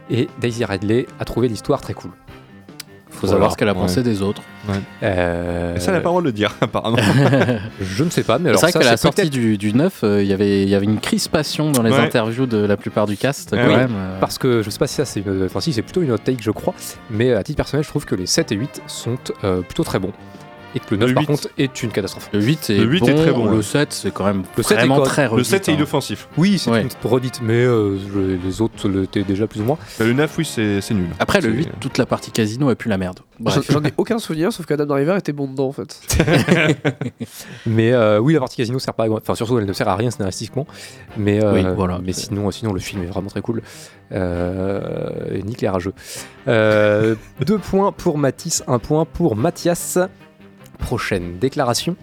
et 0.09 0.27
Daisy 0.39 0.63
Ridley 0.65 1.05
a 1.19 1.25
trouvé 1.25 1.47
l'histoire 1.47 1.81
très 1.81 1.93
cool. 1.93 2.11
Faut 3.09 3.25
savoir 3.27 3.51
ce 3.51 3.57
qu'elle 3.57 3.69
a 3.69 3.73
Ouais. 3.73 3.79
pensé 3.79 4.03
des 4.03 4.21
autres. 4.21 4.43
Euh, 5.01 5.77
ça, 5.79 5.87
elle 5.87 5.93
n'a 5.93 6.01
pas 6.01 6.09
le 6.09 6.11
droit 6.11 6.21
de 6.21 6.25
le 6.27 6.31
dire, 6.33 6.53
apparemment. 6.61 6.97
Je 7.81 8.03
ne 8.03 8.09
sais 8.11 8.21
pas, 8.23 8.37
mais 8.37 8.45
C'est 8.45 8.49
alors 8.49 8.61
vrai 8.61 8.71
ça, 8.73 8.79
qu'à 8.79 8.85
la 8.85 8.91
c'est 8.97 9.01
sortie 9.03 9.29
du, 9.31 9.57
du 9.57 9.73
9, 9.73 10.01
euh, 10.03 10.21
il 10.21 10.27
y 10.29 10.33
avait- 10.33 10.61
il 10.63 10.69
y 10.69 10.75
avait 10.75 10.85
une 10.85 10.99
crispation 10.99 11.71
dans 11.71 11.81
les 11.81 11.91
Ouais. 11.91 11.97
interviews 11.99 12.45
de 12.45 12.57
la 12.57 12.77
plupart 12.77 13.07
du 13.07 13.17
cast. 13.17 13.53
Ouais, 13.53 13.59
quand 13.59 13.69
oui. 13.69 13.75
même. 13.75 13.91
euh. 13.95 14.19
parce 14.19 14.37
que 14.37 14.61
je 14.61 14.69
sais 14.69 14.77
pas 14.77 14.87
si 14.87 14.95
ça 14.95 15.05
c'est 15.05 15.21
une... 15.21 15.45
enfin 15.45 15.61
si 15.61 15.73
c'est 15.73 15.81
plutôt 15.81 16.01
une 16.03 16.11
hot 16.11 16.17
take 16.19 16.37
je 16.41 16.51
crois, 16.51 16.75
mais 17.09 17.33
à 17.33 17.41
titre 17.43 17.57
personnel 17.57 17.83
je 17.83 17.89
trouve 17.89 18.05
que 18.05 18.13
les 18.15 18.27
7 18.27 18.51
et 18.51 18.55
8 18.55 18.81
sont 18.87 19.17
euh, 19.43 19.61
plutôt 19.61 19.83
très 19.83 19.99
bons 19.99 20.11
et 20.77 20.79
que 20.79 20.95
le 20.95 20.97
9 20.97 21.09
Le 21.09 21.13
par 21.15 21.21
8. 21.23 21.27
contre 21.27 21.47
est 21.57 21.83
une 21.83 21.89
catastrophe. 21.91 22.29
Le 22.31 22.41
8 22.41 22.69
est, 22.69 22.77
Le 22.77 22.85
8 22.85 22.99
bon, 23.01 23.07
est 23.07 23.15
très 23.15 23.31
bon, 23.31 23.45
le 23.49 23.57
ouais. 23.57 23.63
7 23.63 23.91
c'est 23.93 24.11
quand 24.13 24.23
même 24.25 24.43
Le 24.55 24.63
7 24.63 24.71
est 24.71 24.75
vraiment 24.79 24.95
correct. 24.97 25.09
très 25.11 25.23
Le 25.25 25.29
redite, 25.31 25.45
7 25.45 25.67
est 25.67 25.71
hein. 25.71 25.75
inoffensif. 25.75 26.27
Oui, 26.37 26.57
c'est 26.57 26.69
Ouais. 26.71 26.81
une 26.83 26.89
redite, 27.03 27.41
mais 27.43 27.63
euh, 27.65 27.97
les 28.43 28.61
autres 28.61 28.87
l'étaient 28.87 29.23
déjà 29.23 29.47
plus 29.47 29.61
ou 29.61 29.65
moins. 29.65 29.77
Le 29.99 30.13
9, 30.13 30.37
oui, 30.37 30.45
c'est 30.45 30.91
nul. 30.91 31.07
Après 31.19 31.41
le 31.41 31.49
C'est- 31.51 31.57
8, 31.57 31.69
toute 31.79 31.97
la 31.97 32.05
partie 32.05 32.31
casino 32.31 32.69
a 32.69 32.75
pu 32.75 32.89
la 32.89 32.97
merde. 32.97 33.19
J'en 33.69 33.83
ai 33.83 33.93
aucun 33.97 34.17
souvenir, 34.19 34.51
sauf 34.53 34.65
qu'Adam 34.65 34.85
Driver 34.85 35.15
était 35.17 35.31
bon 35.33 35.47
dedans 35.47 35.67
en 35.67 35.71
fait. 35.71 35.99
Mais 37.65 37.91
euh, 37.93 38.19
oui, 38.19 38.33
la 38.33 38.39
partie 38.39 38.57
casino 38.57 38.79
sert 38.79 38.93
pas 38.93 39.03
à 39.05 39.09
Enfin, 39.09 39.35
surtout, 39.35 39.57
elle 39.59 39.65
ne 39.65 39.73
sert 39.73 39.87
à 39.87 39.95
rien 39.95 40.11
scénaristiquement. 40.11 40.67
Mais, 41.17 41.43
euh, 41.43 41.53
Oui, 41.53 41.65
voilà. 41.75 41.99
mais 42.03 42.13
sinon, 42.13 42.49
sinon, 42.51 42.73
le 42.73 42.79
film 42.79 43.03
est 43.03 43.07
vraiment 43.07 43.29
très 43.29 43.41
cool. 43.41 43.61
Euh, 44.11 45.33
et 45.33 45.43
nique 45.43 45.61
les 45.61 45.69
rageux. 45.69 45.93
Euh, 46.47 47.15
deux 47.45 47.57
points 47.57 47.91
pour 47.91 48.17
Matisse, 48.17 48.63
un 48.67 48.79
point 48.79 49.05
pour 49.05 49.35
Mathias. 49.35 49.97
Prochaine 50.79 51.37
déclaration. 51.39 51.95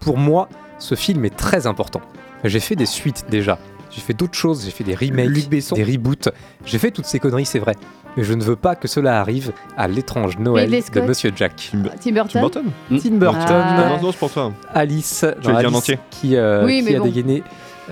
Pour 0.00 0.18
moi, 0.18 0.48
ce 0.78 0.94
film 0.94 1.24
est 1.24 1.36
très 1.36 1.66
important. 1.66 2.00
J'ai 2.44 2.60
fait 2.60 2.76
des 2.76 2.86
suites 2.86 3.24
déjà. 3.30 3.58
J'ai 3.90 4.00
fait 4.00 4.12
d'autres 4.12 4.34
choses, 4.36 4.64
j'ai 4.64 4.70
fait 4.72 4.82
des 4.84 4.94
remakes, 4.94 5.48
des 5.48 5.84
reboots. 5.84 6.28
J'ai 6.66 6.78
fait 6.78 6.90
toutes 6.90 7.04
ces 7.06 7.20
conneries, 7.20 7.46
c'est 7.46 7.60
vrai. 7.60 7.74
Mais 8.16 8.24
je 8.24 8.32
ne 8.34 8.42
veux 8.42 8.56
pas 8.56 8.74
que 8.74 8.88
cela 8.88 9.20
arrive 9.20 9.52
à 9.76 9.86
l'étrange 9.88 10.36
Noël 10.38 10.68
de. 10.70 11.00
Monsieur 11.00 11.32
Jack. 11.34 11.70
Tim 11.70 11.82
Tim 12.00 12.12
Burton. 12.12 12.40
Burton 12.40 12.64
Tim 13.00 13.10
Burton. 13.16 13.42
Ah. 13.48 13.98
Non. 14.02 14.52
Alice, 14.72 15.24
Je 15.40 15.46
vais 15.48 15.52
le 15.54 15.58
dire 15.60 15.68
en 15.68 15.72
Alice 15.72 15.76
entier. 15.76 15.98
qui, 16.10 16.36
euh, 16.36 16.64
Oui, 16.64 16.78
qui 16.78 16.90
mais 16.90 16.96
a 16.96 16.98
bon. 16.98 17.04
dégainé 17.04 17.42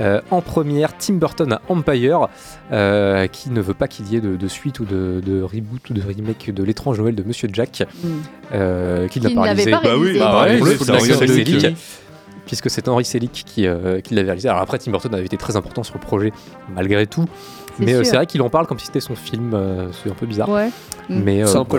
euh, 0.00 0.20
en 0.30 0.40
première 0.40 0.96
Tim 0.96 1.14
Burton 1.14 1.52
à 1.52 1.60
Empire, 1.68 2.28
euh, 2.72 3.26
qui 3.26 3.50
ne 3.50 3.60
veut 3.60 3.74
pas 3.74 3.88
qu'il 3.88 4.08
y 4.12 4.16
ait 4.16 4.20
de, 4.20 4.36
de 4.36 4.48
suite 4.48 4.80
ou 4.80 4.84
de, 4.84 5.20
de 5.24 5.42
reboot 5.42 5.90
ou 5.90 5.94
de 5.94 6.02
remake 6.02 6.50
de 6.52 6.62
l'étrange 6.64 6.98
Noël 7.00 7.14
de 7.14 7.22
Monsieur 7.22 7.48
Jack, 7.52 7.82
Mm. 8.02 8.08
euh, 8.54 9.08
qui, 9.08 9.20
Qui 9.20 9.26
n'a 9.26 9.30
pas 9.42 9.46
n'avait 9.46 9.64
réalisé. 9.64 9.70
pas 9.70 9.80
Bah 9.82 9.90
oui, 9.96 10.02
réalisé. 10.04 10.18
bah 10.20 10.42
ouais, 10.44 10.52
Rappelons-le, 10.58 10.76
c'est 10.78 12.01
puisque 12.46 12.70
c'est 12.70 12.88
Henri 12.88 13.04
Selick 13.04 13.44
qui, 13.46 13.66
euh, 13.66 14.00
qui 14.00 14.14
l'avait 14.14 14.28
réalisé. 14.28 14.48
Alors 14.48 14.62
après, 14.62 14.78
Tim 14.78 14.90
Burton 14.90 15.14
avait 15.14 15.24
été 15.26 15.36
très 15.36 15.56
important 15.56 15.82
sur 15.82 15.94
le 15.94 16.00
projet, 16.00 16.32
malgré 16.74 17.06
tout. 17.06 17.26
Mais 17.78 17.94
euh, 17.94 18.04
c'est 18.04 18.16
vrai 18.16 18.26
qu'il 18.26 18.42
en 18.42 18.50
parle 18.50 18.66
comme 18.66 18.78
si 18.78 18.86
c'était 18.86 19.00
son 19.00 19.14
film, 19.14 19.52
euh, 19.54 19.88
c'est 19.92 20.10
un 20.10 20.14
peu 20.14 20.26
bizarre. 20.26 20.48
Ouais. 20.48 20.68
Mm. 21.08 21.22
Mais, 21.22 21.42
euh, 21.42 21.46
C'est 21.46 21.56
un 21.56 21.64
peu 21.64 21.78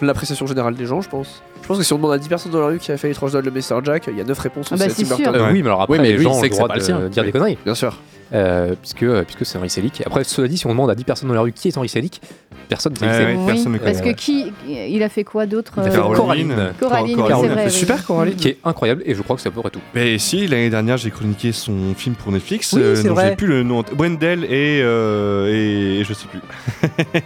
l'appréciation 0.00 0.46
générale 0.46 0.74
des 0.74 0.86
gens, 0.86 1.00
je 1.00 1.08
pense. 1.08 1.42
Je 1.62 1.66
pense 1.66 1.78
que 1.78 1.84
si 1.84 1.92
on 1.92 1.96
demande 1.96 2.12
à 2.12 2.18
10 2.18 2.28
personnes 2.28 2.52
dans 2.52 2.60
la 2.60 2.66
rue 2.68 2.78
qui 2.78 2.90
a 2.90 2.96
fait 2.96 3.08
l'étrange 3.08 3.32
Noël 3.32 3.44
de 3.44 3.50
Mr. 3.50 3.84
Jack, 3.84 4.04
il 4.08 4.16
y 4.16 4.20
a 4.20 4.24
9 4.24 4.38
réponses 4.38 4.68
Ah 4.70 4.74
où 4.74 4.78
bah, 4.78 4.84
c'est 4.88 4.90
c'est 4.90 5.02
Tim 5.04 5.16
sûr. 5.16 5.24
Burton. 5.32 5.42
Euh. 5.42 5.52
Oui, 5.52 5.62
mais 5.62 5.68
alors 5.68 5.82
après, 5.82 5.96
Oui, 5.96 6.02
mais 6.02 6.08
les 6.12 6.16
lui, 6.16 6.24
gens 6.24 6.30
il 6.32 6.36
ont 6.36 6.40
sait 6.40 6.48
le 6.48 6.54
droit 6.54 6.68
de 6.68 7.08
dire 7.08 7.24
des 7.24 7.32
conneries. 7.32 7.58
Bien 7.64 7.74
sûr. 7.74 7.98
Euh, 8.32 8.74
puisque, 8.80 9.04
puisque 9.24 9.44
c'est 9.44 9.58
Henri 9.58 9.68
Selick. 9.70 10.02
Après, 10.06 10.22
cela 10.22 10.46
dit, 10.46 10.56
si 10.56 10.64
on 10.66 10.70
demande 10.70 10.88
à 10.90 10.94
10 10.94 11.02
personnes 11.04 11.28
dans 11.28 11.34
la 11.34 11.40
rue 11.40 11.50
qui 11.52 11.66
est 11.66 11.76
Henri 11.76 11.88
Selick, 11.88 12.20
personne 12.68 12.92
ne 12.92 12.98
sait 12.98 13.34
Oui, 13.34 13.44
personne 13.46 13.78
parce 13.82 14.00
que 14.00 14.10
qui 14.10 14.52
il 14.68 15.02
a 15.02 15.08
fait 15.08 15.24
quoi 15.24 15.46
d'autre 15.46 15.72
Il 15.78 15.80
a 15.80 15.86
euh, 15.86 15.90
fait 15.90 15.96
Caroline. 15.96 16.54
Coraline, 16.78 17.16
Cor- 17.16 17.26
c'est 17.40 17.48
vrai. 17.48 17.56
C'est 17.62 17.64
oui. 17.64 17.70
super, 17.80 18.04
Coraline. 18.06 18.36
qui 18.36 18.48
est 18.48 18.58
incroyable 18.64 19.02
et 19.04 19.14
je 19.16 19.22
crois 19.22 19.34
que 19.34 19.42
c'est 19.42 19.48
à 19.48 19.52
peu 19.52 19.60
près 19.60 19.70
tout. 19.70 19.80
Mais 19.96 20.16
si, 20.18 20.46
l'année 20.46 20.70
dernière, 20.70 20.96
j'ai 20.96 21.10
chroniqué 21.10 21.50
son 21.50 21.92
film 21.96 22.14
pour 22.14 22.30
Netflix, 22.30 22.72
Oui, 22.74 22.82
euh, 22.84 22.94
vrai. 23.08 23.30
j'ai 23.30 23.36
plus 23.36 23.48
le 23.48 23.64
nom. 23.64 23.82
Wendell 23.98 24.44
et 24.44 24.78
et, 24.78 24.82
euh, 24.82 25.48
et, 25.52 26.00
et 26.00 26.04
je 26.04 26.12
sais 26.14 26.26
plus. 26.28 26.40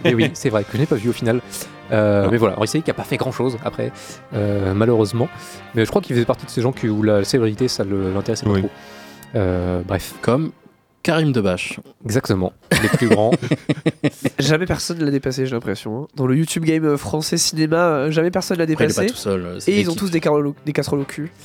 Et 0.05 0.15
oui, 0.15 0.31
c'est 0.33 0.49
vrai 0.49 0.63
que 0.63 0.69
je 0.73 0.77
n'ai 0.79 0.85
pas 0.87 0.95
vu 0.95 1.09
au 1.09 1.13
final. 1.13 1.39
Euh, 1.91 2.23
Non. 2.25 2.31
mais 2.31 2.37
voilà, 2.37 2.57
Orissei 2.57 2.81
qui 2.81 2.89
a 2.89 2.95
pas 2.95 3.03
fait 3.03 3.17
grand 3.17 3.31
chose 3.31 3.57
après, 3.63 3.91
euh, 4.33 4.73
malheureusement. 4.73 5.29
Mais 5.75 5.85
je 5.85 5.89
crois 5.91 6.01
qu'il 6.01 6.15
faisait 6.15 6.25
partie 6.25 6.45
de 6.47 6.49
ces 6.49 6.61
gens 6.63 6.71
qui, 6.71 6.87
où 6.89 7.03
la 7.03 7.23
célébrité 7.23 7.67
ça 7.67 7.83
l'intéressait 7.83 8.45
pas 8.47 8.53
Oui. 8.53 8.61
trop. 8.61 8.71
Euh, 9.35 9.81
bref. 9.87 10.15
Comme 10.23 10.51
Karim 11.05 11.31
Debache. 11.31 11.79
Exactement. 12.03 12.51
Les 12.81 12.89
plus 12.89 13.07
grands. 13.09 13.29
Jamais 14.39 14.65
personne 14.65 14.97
l'a 15.03 15.11
dépassé, 15.11 15.45
j'ai 15.45 15.51
l'impression. 15.53 16.01
hein. 16.03 16.07
Dans 16.15 16.25
le 16.25 16.35
YouTube 16.35 16.65
game 16.65 16.83
euh, 16.83 16.97
français 16.97 17.37
cinéma, 17.37 17.77
euh, 17.77 18.11
jamais 18.11 18.31
personne 18.31 18.57
l'a 18.57 18.63
Après, 18.63 18.73
il 18.73 18.81
est 18.83 18.87
dépassé. 18.87 19.05
pas 19.05 19.11
tout 19.11 19.15
seul, 19.17 19.41
euh, 19.45 19.59
c'est 19.59 19.71
Et 19.71 19.81
ils 19.81 19.89
ont 19.91 19.93
tous 19.95 20.09
des, 20.09 20.19
des 20.65 20.73
casseroles 20.73 20.99
au 21.01 21.03
cul. 21.05 21.31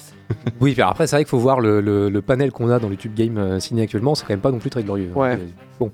Oui, 0.60 0.72
puis 0.74 0.82
après, 0.82 1.06
c'est 1.08 1.16
vrai 1.16 1.24
qu'il 1.24 1.28
faut 1.30 1.38
voir 1.40 1.58
le, 1.60 1.80
le- 1.80 2.08
le 2.08 2.22
panel 2.22 2.52
qu'on 2.52 2.70
a 2.70 2.78
dans 2.78 2.86
le 2.86 2.92
YouTube 2.94 3.14
Game 3.16 3.58
ciné 3.58 3.82
actuellement, 3.82 4.14
c'est 4.14 4.22
quand 4.22 4.32
même 4.32 4.40
pas 4.40 4.52
non 4.52 4.60
plus 4.60 4.70
très 4.70 4.82
glorieux. 4.84 5.10
Ouais. 5.14 5.32
Euh, 5.34 5.46
Bon, 5.80 5.90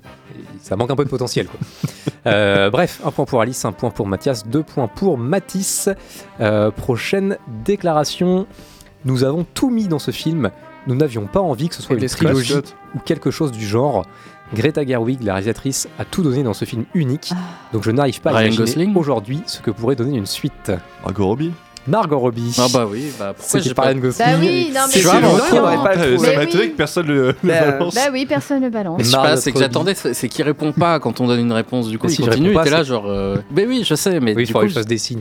ça 0.60 0.76
manque 0.76 0.90
un 0.90 0.96
peu 0.96 1.04
de 1.04 1.10
potentiel. 1.10 1.46
Quoi. 1.46 1.58
Euh, 2.26 2.70
bref, 2.70 3.00
un 3.04 3.12
point 3.12 3.24
pour 3.24 3.40
Alice, 3.40 3.64
un 3.64 3.70
point 3.72 3.90
pour 3.90 4.08
Mathias, 4.08 4.44
deux 4.48 4.64
points 4.64 4.88
pour 4.88 5.16
Matisse. 5.16 5.88
Euh, 6.40 6.72
prochaine 6.72 7.38
déclaration. 7.64 8.46
Nous 9.04 9.22
avons 9.22 9.46
tout 9.54 9.70
mis 9.70 9.86
dans 9.86 10.00
ce 10.00 10.10
film. 10.10 10.50
Nous 10.86 10.94
n'avions 10.94 11.26
pas 11.26 11.40
envie 11.40 11.68
que 11.68 11.74
ce 11.74 11.82
soit 11.82 11.94
Et 11.94 11.98
une 11.98 12.00
des 12.00 12.08
trilogie 12.08 12.52
Scott. 12.52 12.76
ou 12.94 12.98
quelque 13.00 13.30
chose 13.30 13.52
du 13.52 13.66
genre. 13.66 14.06
Greta 14.54 14.86
Gerwig, 14.86 15.24
la 15.24 15.32
réalisatrice, 15.34 15.88
a 15.98 16.04
tout 16.04 16.22
donné 16.22 16.44
dans 16.44 16.54
ce 16.54 16.64
film 16.64 16.84
unique. 16.94 17.32
Donc 17.72 17.82
je 17.82 17.90
n'arrive 17.90 18.20
pas 18.20 18.30
à 18.30 18.34
Ryan 18.34 18.46
imaginer 18.52 18.64
Gosling 18.86 18.96
aujourd'hui 18.96 19.42
ce 19.46 19.60
que 19.60 19.72
pourrait 19.72 19.96
donner 19.96 20.16
une 20.16 20.26
suite. 20.26 20.70
Margot 21.04 21.26
Robbie 21.26 21.52
Margot 21.88 22.18
Robbie. 22.18 22.52
Ah 22.58 22.66
bah 22.72 22.86
oui, 22.88 23.12
bah 23.18 23.32
pourquoi 23.36 23.60
j'ai 23.60 23.74
pas... 23.74 23.82
Ryan 23.82 23.98
Gosling. 23.98 24.26
Bah 24.28 24.32
oui, 24.40 24.70
non, 24.74 24.80
mais 24.86 24.92
C'est 24.92 25.00
vrai, 25.02 25.20
on 25.24 25.82
pas 25.84 25.94
le. 25.96 26.18
Ça 26.18 26.36
m'a 26.36 26.42
étonné 26.44 26.70
que 26.70 26.76
personne 26.76 27.06
le, 27.06 27.26
le 27.28 27.36
Bah, 27.44 27.60
balance. 27.70 27.94
Bah 27.94 28.00
oui, 28.12 28.26
personne 28.26 28.62
ne 28.62 28.68
balance. 28.70 28.98
Mais 28.98 29.04
je 29.04 29.10
sais 29.10 29.16
pas, 29.16 29.36
c'est 29.36 29.52
que 29.52 29.58
j'attendais, 29.58 29.94
c'est 29.94 30.28
qu'il 30.28 30.44
répond 30.44 30.72
pas 30.72 30.98
quand 31.00 31.20
on 31.20 31.26
donne 31.26 31.40
une 31.40 31.52
réponse. 31.52 31.88
Du 31.88 31.98
coup, 31.98 32.06
Mais 32.06 32.12
il 32.14 32.24
continue, 32.24 32.52
il 32.54 32.58
était 32.60 32.70
là 32.70 32.82
genre. 32.84 33.06
euh, 33.08 33.36
Mais 33.52 33.66
oui, 33.66 33.82
je 33.84 33.94
sais, 33.96 34.18
mais 34.20 34.34
Oui, 34.34 34.42
il 34.42 34.46
du 34.46 34.52
coup, 34.52 34.60
que 34.60 34.68
je 34.68 34.74
fasse 34.74 34.86
des 34.86 34.98
signes, 34.98 35.20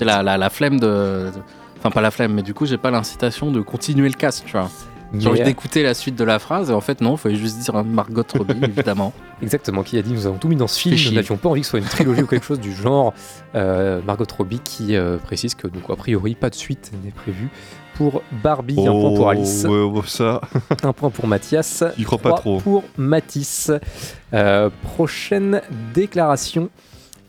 la, 0.00 0.22
la, 0.22 0.36
la 0.38 0.50
flemme 0.50 0.78
de. 0.80 1.30
Enfin, 1.78 1.90
pas 1.90 2.00
la 2.00 2.10
flemme, 2.10 2.32
mais 2.34 2.42
du 2.42 2.54
coup, 2.54 2.64
j'ai 2.66 2.78
pas 2.78 2.90
l'incitation 2.90 3.50
de 3.50 3.60
continuer 3.60 4.08
le 4.08 4.14
cast, 4.14 4.44
tu 4.46 4.52
vois. 4.52 4.70
J'ai 5.18 5.28
envie 5.28 5.38
Mais- 5.40 5.44
d'écouter 5.44 5.82
la 5.82 5.94
suite 5.94 6.16
de 6.16 6.24
la 6.24 6.38
phrase, 6.38 6.70
et 6.70 6.74
en 6.74 6.80
fait, 6.80 7.00
non, 7.00 7.12
il 7.14 7.18
fallait 7.18 7.34
juste 7.36 7.58
dire 7.58 7.82
Margot 7.84 8.22
Robbie, 8.36 8.54
évidemment. 8.62 9.12
Exactement, 9.42 9.82
qui 9.82 9.98
a 9.98 10.02
dit 10.02 10.12
nous 10.12 10.26
avons 10.26 10.38
tout 10.38 10.48
mis 10.48 10.56
dans 10.56 10.66
ce 10.68 10.78
film, 10.80 10.96
nous 11.06 11.12
n'avions 11.12 11.36
pas 11.36 11.48
envie 11.48 11.60
que 11.60 11.66
ce 11.66 11.70
soit 11.70 11.78
une 11.80 11.84
trilogie 11.84 12.22
ou 12.22 12.26
quelque 12.26 12.46
chose 12.46 12.60
du 12.60 12.72
genre. 12.72 13.12
Euh, 13.54 14.00
Margot 14.06 14.24
Robbie 14.36 14.60
qui 14.60 14.96
euh, 14.96 15.16
précise 15.18 15.54
que 15.54 15.66
donc 15.68 15.82
a 15.90 15.96
priori 15.96 16.34
pas 16.34 16.50
de 16.50 16.54
suite 16.54 16.92
n'est 17.04 17.10
prévue 17.10 17.48
pour 17.94 18.22
Barbie, 18.42 18.80
un 18.80 18.90
point 18.90 19.14
pour 19.14 19.28
Alice, 19.30 19.64
ouais, 19.68 19.82
ouais, 19.84 20.00
ça. 20.06 20.40
un 20.82 20.92
point 20.92 21.10
pour 21.10 21.26
Mathias, 21.28 21.84
J'y 21.96 22.04
crois 22.04 22.18
pas 22.18 22.32
trop. 22.32 22.58
pour 22.58 22.82
Matisse. 22.96 23.70
Euh, 24.32 24.68
prochaine 24.82 25.60
déclaration. 25.94 26.70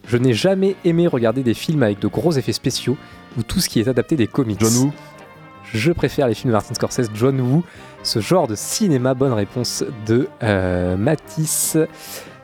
Je 0.07 0.17
n'ai 0.17 0.33
jamais 0.33 0.75
aimé 0.85 1.07
regarder 1.07 1.43
des 1.43 1.53
films 1.53 1.83
avec 1.83 1.99
de 1.99 2.07
gros 2.07 2.31
effets 2.31 2.53
spéciaux 2.53 2.97
ou 3.37 3.43
tout 3.43 3.59
ce 3.59 3.69
qui 3.69 3.79
est 3.79 3.87
adapté 3.87 4.15
des 4.15 4.27
comics. 4.27 4.59
John 4.59 4.73
Woo 4.85 4.93
Je 5.75 5.91
préfère 5.91 6.29
les 6.29 6.33
films 6.33 6.51
de 6.51 6.53
Martin 6.55 6.73
Scorsese, 6.73 7.09
John 7.13 7.39
Woo, 7.41 7.63
ce 8.01 8.21
genre 8.21 8.47
de 8.47 8.55
cinéma. 8.55 9.13
Bonne 9.13 9.33
réponse 9.33 9.83
de 10.07 10.29
euh, 10.41 10.95
Matisse. 10.95 11.77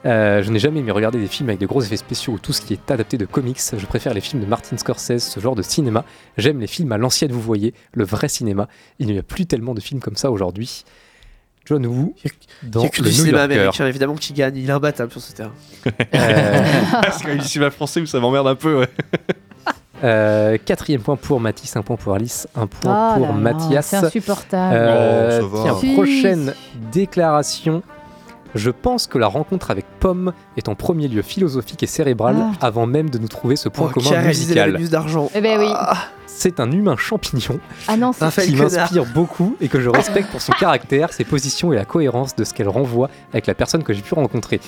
Euh, 0.05 0.43
je 0.43 0.51
n'ai 0.51 0.59
jamais 0.59 0.81
aimé 0.81 0.91
regarder 0.91 1.17
des 1.17 1.27
films 1.27 1.47
avec 1.47 1.61
de 1.61 1.65
gros 1.65 1.81
effets 1.81 1.95
spéciaux 1.95 2.33
ou 2.33 2.39
tout 2.39 2.51
ce 2.51 2.59
qui 2.59 2.73
est 2.73 2.91
adapté 2.91 3.17
de 3.17 3.25
comics. 3.25 3.61
Je 3.77 3.85
préfère 3.85 4.13
les 4.13 4.19
films 4.19 4.41
de 4.41 4.47
Martin 4.47 4.77
Scorsese, 4.77 5.19
ce 5.23 5.39
genre 5.39 5.55
de 5.55 5.61
cinéma. 5.61 6.03
J'aime 6.37 6.59
les 6.59 6.67
films 6.67 6.91
à 6.91 6.97
l'ancienne, 6.97 7.31
vous 7.31 7.39
voyez, 7.39 7.73
le 7.93 8.03
vrai 8.03 8.27
cinéma. 8.27 8.67
Il 8.99 9.07
n'y 9.07 9.17
a 9.17 9.23
plus 9.23 9.45
tellement 9.45 9.73
de 9.73 9.79
films 9.79 10.01
comme 10.01 10.17
ça 10.17 10.29
aujourd'hui. 10.29 10.83
John 11.65 11.85
Woo 11.85 12.13
Il 12.25 12.69
dans 12.69 12.83
a 12.83 12.89
que 12.89 13.01
le 13.01 13.09
du 13.09 13.15
New 13.15 13.21
cinéma 13.21 13.37
Yorker. 13.43 13.53
américain, 13.53 13.87
évidemment, 13.87 14.15
qui 14.15 14.33
gagne. 14.33 14.57
Il 14.57 14.67
est 14.67 14.73
imbattable 14.73 15.11
sur 15.11 15.21
ce 15.21 15.31
terrain. 15.31 15.53
Euh, 15.87 16.63
Parce 16.91 17.21
qu'il 17.23 17.41
cinéma 17.43 17.71
français 17.71 18.01
où 18.01 18.05
ça 18.05 18.19
m'emmerde 18.19 18.47
un 18.47 18.55
peu, 18.55 18.79
ouais. 18.79 18.89
Euh, 20.03 20.57
quatrième 20.63 21.01
point 21.01 21.15
pour 21.15 21.39
Mathis, 21.39 21.75
un 21.75 21.81
point 21.81 21.95
pour 21.95 22.13
Alice, 22.13 22.47
un 22.55 22.67
point 22.67 23.13
Oh 23.13 23.17
pour 23.17 23.27
là 23.27 23.33
Mathias. 23.33 23.87
C'est 23.87 23.97
insupportable. 23.97 24.75
Euh, 24.75 25.41
Oh, 25.43 25.59
tiens, 25.63 25.75
Si. 25.79 25.93
prochaine 25.93 26.53
déclaration. 26.91 27.83
Je 28.53 28.69
pense 28.69 29.07
que 29.07 29.17
la 29.17 29.27
rencontre 29.27 29.71
avec 29.71 29.85
Pomme 30.01 30.33
est 30.57 30.67
en 30.67 30.75
premier 30.75 31.07
lieu 31.07 31.21
philosophique 31.21 31.83
et 31.83 31.87
cérébrale 31.87 32.35
Ah. 32.39 32.65
avant 32.67 32.85
même 32.85 33.09
de 33.09 33.17
nous 33.17 33.29
trouver 33.29 33.55
ce 33.55 33.69
point 33.69 33.89
Oh, 33.95 33.99
qui 33.99 34.05
commun 34.09 34.21
musical. 34.23 34.77
D'argent. 34.89 35.29
Eh 35.33 35.39
ben 35.39 35.57
oui. 35.59 35.71
C'est 36.41 36.59
un 36.59 36.71
humain 36.71 36.95
champignon 36.97 37.59
Ah 37.87 37.97
non, 37.97 38.13
qui 38.13 38.55
m'inspire 38.55 39.05
beaucoup 39.05 39.55
et 39.61 39.67
que 39.67 39.79
je 39.79 39.89
respecte 39.91 40.31
pour 40.31 40.41
son 40.41 40.53
caractère, 40.53 41.13
ses 41.13 41.23
positions 41.23 41.71
et 41.71 41.75
la 41.75 41.85
cohérence 41.85 42.35
de 42.35 42.43
ce 42.43 42.51
qu'elle 42.55 42.67
renvoie 42.67 43.11
avec 43.31 43.45
la 43.45 43.53
personne 43.53 43.83
que 43.83 43.93
j'ai 43.93 44.01
pu 44.01 44.15
rencontrer. 44.15 44.59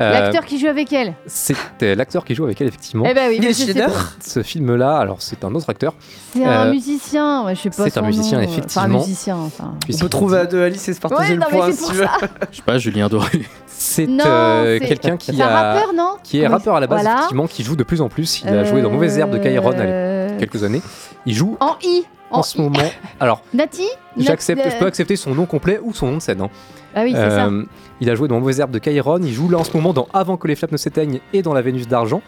Euh, 0.00 0.10
l'acteur 0.12 0.44
qui 0.44 0.58
joue 0.58 0.66
avec 0.66 0.92
elle. 0.92 1.14
C'est 1.26 1.54
euh, 1.84 1.94
l'acteur 1.94 2.24
qui 2.24 2.34
joue 2.34 2.42
avec 2.42 2.60
elle, 2.60 2.66
effectivement. 2.66 3.04
Eh 3.08 3.14
ben 3.14 3.28
oui, 3.28 3.38
mais 3.40 3.52
je 3.52 3.52
sais. 3.52 3.86
Ce 4.20 4.42
film-là, 4.42 4.96
alors 4.98 5.18
c'est 5.22 5.44
un 5.44 5.54
autre 5.54 5.70
acteur. 5.70 5.94
C'est 6.34 6.44
un 6.44 6.66
Euh, 6.66 6.72
musicien. 6.72 7.44
Ouais, 7.44 7.54
je 7.54 7.60
sais 7.60 7.70
pas. 7.70 7.84
c'est 7.84 7.98
un 7.98 8.02
musicien, 8.02 8.38
nom. 8.38 8.44
effectivement. 8.44 8.82
Enfin, 8.82 8.94
un 8.96 8.98
musicien. 8.98 9.36
Enfin. 9.36 9.74
On 9.94 9.98
peut 9.98 10.08
trouver 10.08 10.38
à 10.38 10.46
deux 10.46 10.60
Alice 10.60 10.88
et 10.88 10.92
se 10.94 10.98
partager 10.98 11.34
Ouais, 11.34 11.38
le 11.38 11.56
point 11.56 11.66
c'est 11.70 11.84
si 11.84 11.88
tu 11.88 11.94
veux. 11.94 12.06
Je 12.50 12.56
sais 12.56 12.62
pas, 12.66 12.78
Julien 12.78 13.08
Doré. 13.08 13.46
C'est 13.68 14.08
euh, 14.08 14.78
quelqu'un 14.80 15.16
qui 15.16 15.40
a 15.40 15.46
rappeur, 15.48 15.92
non 15.94 16.16
qui 16.24 16.40
est 16.40 16.46
rappeur 16.48 16.74
à 16.76 16.80
la 16.80 16.86
base, 16.88 17.00
Voilà. 17.02 17.16
effectivement, 17.18 17.46
qui 17.46 17.62
joue 17.62 17.76
de 17.76 17.84
plus 17.84 18.00
en 18.00 18.08
plus. 18.08 18.42
Il 18.42 18.48
a 18.48 18.64
joué 18.64 18.82
dans 18.82 18.90
Mauvaise 18.90 19.18
Herbe 19.18 19.30
de 19.30 19.38
Kairon 19.38 19.72
il 19.72 19.78
y 19.78 19.82
a 19.82 20.30
quelques 20.38 20.64
années. 20.64 20.82
Il 21.26 21.34
joue 21.34 21.56
En 21.60 21.76
I. 21.82 22.04
en 22.30 22.38
En 22.38 22.42
ce 22.42 22.58
moment. 22.60 22.78
Alors, 23.20 23.42
Nati 23.54 23.86
j'accepte, 24.16 24.62
je 24.70 24.76
peux 24.78 24.86
accepter 24.86 25.16
son 25.16 25.34
nom 25.34 25.46
complet 25.46 25.78
ou 25.82 25.92
son 25.94 26.06
nom 26.08 26.16
de 26.16 26.22
scène. 26.22 26.40
hein. 26.40 26.50
Ah 26.94 27.02
oui, 27.04 27.12
c'est 27.14 27.30
ça. 27.30 27.46
Euh, 27.46 27.64
il 28.00 28.10
a 28.10 28.14
joué 28.14 28.28
dans 28.28 28.38
Mauvaise 28.38 28.60
Herbe 28.60 28.70
de 28.70 28.78
Kairon. 28.78 29.20
Il 29.22 29.32
joue 29.32 29.48
là 29.48 29.58
en 29.58 29.64
ce 29.64 29.74
moment 29.74 29.92
dans 29.94 30.08
Avant 30.12 30.36
que 30.36 30.46
les 30.46 30.54
flammes 30.56 30.72
ne 30.72 30.76
s'éteignent 30.76 31.20
et 31.32 31.40
dans 31.40 31.54
La 31.54 31.62
Vénus 31.62 31.88
d'argent. 31.88 32.20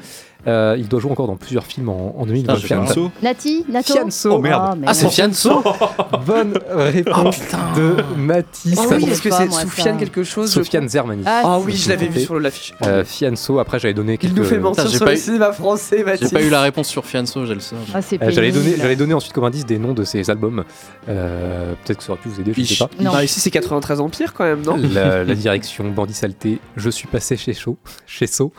Euh, 0.46 0.76
il 0.78 0.88
doit 0.88 1.00
jouer 1.00 1.10
encore 1.10 1.26
dans 1.26 1.36
plusieurs 1.36 1.64
films 1.64 1.88
en, 1.88 2.14
en 2.18 2.26
2020. 2.26 2.52
Ah, 2.52 2.56
je 2.56 2.60
sais 2.66 2.74
pas. 2.74 2.84
Fianso 2.84 3.10
Nati 3.22 3.64
Nato 3.68 3.92
Fianso. 3.94 4.30
Oh, 4.34 4.38
merde. 4.38 4.76
mais 4.78 4.86
Ah, 4.90 4.94
c'est. 4.94 5.08
Fianso 5.08 5.62
Bonne 6.26 6.58
réponse 6.70 7.38
de 7.76 7.96
Mathis. 8.18 8.74
Oh 8.78 8.88
Ça 8.88 8.96
oui, 8.96 9.04
est-ce 9.10 9.22
que 9.22 9.30
c'est 9.30 9.50
Soufiane 9.50 9.96
quelque 9.98 10.22
chose 10.22 10.48
je 10.50 10.54
Sofiane 10.54 10.88
Zermani. 10.88 11.22
Ah, 11.26 11.42
Ah 11.44 11.58
oui, 11.60 11.74
je 11.76 11.88
l'avais 11.88 12.08
vu 12.08 12.20
sur 12.20 12.38
l'affiche. 12.38 12.74
Euh, 12.84 13.04
Fianso, 13.04 13.58
après 13.58 13.78
j'avais 13.78 13.94
donné 13.94 14.18
quelques... 14.18 14.34
Il 14.34 14.38
nous 14.38 14.44
fait 14.44 14.60
j'ai 14.82 14.88
sur 14.96 15.04
pas 15.04 15.12
le 15.12 15.16
eu- 15.16 15.20
cinéma 15.20 15.52
français, 15.52 15.96
J'ai 15.98 16.04
Mathis. 16.04 16.30
pas 16.30 16.42
eu 16.42 16.50
la 16.50 16.60
réponse 16.62 16.88
sur 16.88 17.04
Fianso, 17.06 17.46
j'ai 17.46 17.54
le 17.54 17.60
seum. 17.60 17.78
Ah, 17.94 18.02
c'est 18.02 18.22
Euh, 18.22 18.30
J'allais 18.30 18.52
donner, 18.52 18.74
j'allais 18.76 18.96
donner 18.96 19.14
ensuite 19.14 19.32
comme 19.32 19.44
indice 19.44 19.64
des 19.66 19.78
noms 19.78 19.92
de 19.94 20.04
ses 20.04 20.28
albums. 20.30 20.64
Euh, 21.08 21.72
Peut-être 21.84 21.98
que 21.98 22.04
ça 22.04 22.12
aurait 22.12 22.20
pu 22.20 22.28
vous 22.28 22.40
aider, 22.40 22.52
je 22.54 22.60
ne 22.60 22.66
sais 22.66 22.76
pas. 22.76 22.90
Non. 23.00 23.12
Bah, 23.12 23.24
ici, 23.24 23.40
c'est 23.40 23.50
93 23.50 24.00
Empire 24.00 24.32
quand 24.34 24.44
même, 24.44 24.62
non? 24.62 24.76
La, 24.92 25.24
la 25.24 25.34
direction, 25.34 25.84
Bandit 25.90 26.14
Saleté, 26.14 26.58
je 26.76 26.90
suis 26.90 27.06
passé 27.08 27.36
chez 27.36 27.54
Chaud, 27.54 27.76
chez 28.06 28.26
So. 28.26 28.52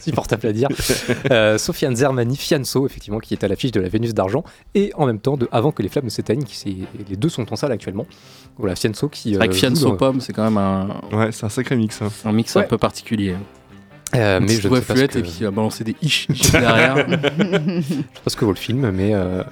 Supportable 0.00 0.46
à 0.48 0.52
dire. 0.52 0.68
Euh, 1.30 1.58
Sofiane 1.58 1.94
Zermani, 1.96 2.36
Fianso, 2.36 2.86
effectivement, 2.86 3.18
qui 3.18 3.34
est 3.34 3.44
à 3.44 3.48
l'affiche 3.48 3.72
de 3.72 3.80
la 3.80 3.88
Vénus 3.88 4.14
d'argent, 4.14 4.42
et 4.74 4.92
en 4.96 5.06
même 5.06 5.20
temps 5.20 5.36
de 5.36 5.48
Avant 5.52 5.70
que 5.72 5.82
les 5.82 5.88
flammes 5.88 6.04
ne 6.06 6.10
s'éteignent, 6.10 6.42
qui 6.44 6.86
les 7.08 7.16
deux 7.16 7.28
sont 7.28 7.52
en 7.52 7.56
salle 7.56 7.72
actuellement. 7.72 8.06
Voilà, 8.58 8.74
Fianso 8.76 9.08
qui. 9.08 9.32
Que 9.32 9.44
euh, 9.48 9.52
Fianso 9.52 9.90
dans- 9.90 9.96
Pomme, 9.96 10.20
c'est 10.20 10.32
quand 10.32 10.44
même 10.44 10.58
un, 10.58 11.00
Ouais, 11.12 11.32
c'est 11.32 11.44
un 11.44 11.48
sacré 11.48 11.76
mix. 11.76 12.00
hein. 12.02 12.08
un 12.24 12.32
mix 12.32 12.54
Ouais. 12.54 12.62
un 12.64 12.66
peu 12.66 12.78
particulier. 12.78 13.34
Euh, 14.16 14.40
mais 14.42 14.48
je 14.48 14.56
ne 14.56 14.62
sais 14.62 14.68
pas 14.68 14.76
ce 14.76 14.92
fluette 14.92 15.12
que, 15.12 15.18
et 15.18 15.22
puis 15.22 15.36
il 15.40 15.44
va 15.44 15.50
balancer 15.52 15.84
des 15.84 15.94
ish, 16.02 16.26
ish 16.30 16.50
derrière. 16.50 16.96
je 17.08 17.80
sais 17.82 17.94
pas 18.24 18.30
ce 18.30 18.36
que 18.36 18.44
vaut 18.44 18.50
le 18.50 18.56
film, 18.56 18.90
mais. 18.90 19.14
euh, 19.14 19.42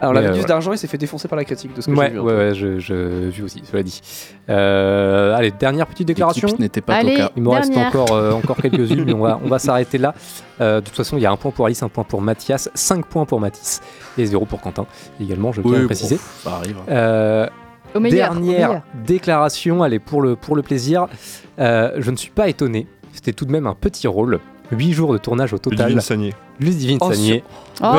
Alors, 0.00 0.12
la 0.14 0.20
Mais, 0.20 0.26
euh, 0.28 0.30
Vénus 0.32 0.46
d'argent, 0.46 0.72
il 0.72 0.78
s'est 0.78 0.86
fait 0.86 0.98
défoncer 0.98 1.26
par 1.26 1.36
la 1.36 1.44
critique 1.44 1.74
de 1.74 1.80
ce 1.80 1.86
que 1.88 1.92
ouais, 1.96 2.06
j'ai 2.08 2.12
vu. 2.12 2.20
ouais, 2.20 2.34
ouais, 2.34 2.54
je, 2.54 2.78
je 2.78 2.94
vu 3.30 3.42
aussi, 3.42 3.62
cela 3.68 3.82
dit. 3.82 4.00
Euh, 4.48 5.34
allez, 5.34 5.50
dernière 5.50 5.86
petite 5.86 6.06
déclaration. 6.06 6.48
N'était 6.58 6.80
pas 6.80 6.94
Allez. 6.96 7.24
Il 7.36 7.42
me 7.42 7.48
reste 7.48 7.76
encore, 7.76 8.12
euh, 8.12 8.32
encore 8.32 8.56
quelques-unes, 8.62 9.04
mais 9.04 9.14
on 9.14 9.20
va, 9.20 9.40
on 9.44 9.48
va 9.48 9.58
s'arrêter 9.58 9.98
là. 9.98 10.14
Euh, 10.60 10.80
de 10.80 10.84
toute 10.86 10.94
façon, 10.96 11.16
il 11.16 11.22
y 11.22 11.26
a 11.26 11.32
un 11.32 11.36
point 11.36 11.50
pour 11.50 11.66
Alice, 11.66 11.82
un 11.82 11.88
point 11.88 12.04
pour 12.04 12.20
Mathias, 12.22 12.70
5 12.74 13.06
points 13.06 13.24
pour 13.24 13.40
Mathis 13.40 13.80
et 14.16 14.26
0 14.26 14.44
pour 14.46 14.60
Quentin. 14.60 14.86
Également, 15.20 15.50
je 15.52 15.60
tiens 15.60 15.70
à 15.70 15.72
Oui, 15.72 15.78
le 15.78 15.82
bon, 15.82 15.88
préciser. 15.88 16.18
ça 16.44 16.56
arrive. 16.56 16.76
Euh, 16.88 17.48
Au 17.94 18.00
meilleur. 18.00 18.30
au 18.30 18.34
dernière 18.34 18.82
déclaration, 19.04 19.82
allez, 19.82 19.98
pour 19.98 20.22
le, 20.22 20.36
pour 20.36 20.54
le 20.54 20.62
plaisir. 20.62 21.08
Euh, 21.58 21.92
je 21.98 22.10
ne 22.10 22.16
suis 22.16 22.30
pas 22.30 22.48
étonné, 22.48 22.86
c'était 23.14 23.32
tout 23.32 23.44
de 23.44 23.52
même 23.52 23.66
un 23.66 23.74
petit 23.74 24.06
rôle. 24.06 24.40
8 24.72 24.92
jours 24.92 25.12
de 25.12 25.18
tournage 25.18 25.52
au 25.52 25.58
total. 25.58 25.78
Ludivine 25.88 26.00
Sagné. 26.00 26.34
Ludivine 26.58 26.98
Oh, 27.00 27.12
Sagné. 27.12 27.44
Oh. 27.82 27.94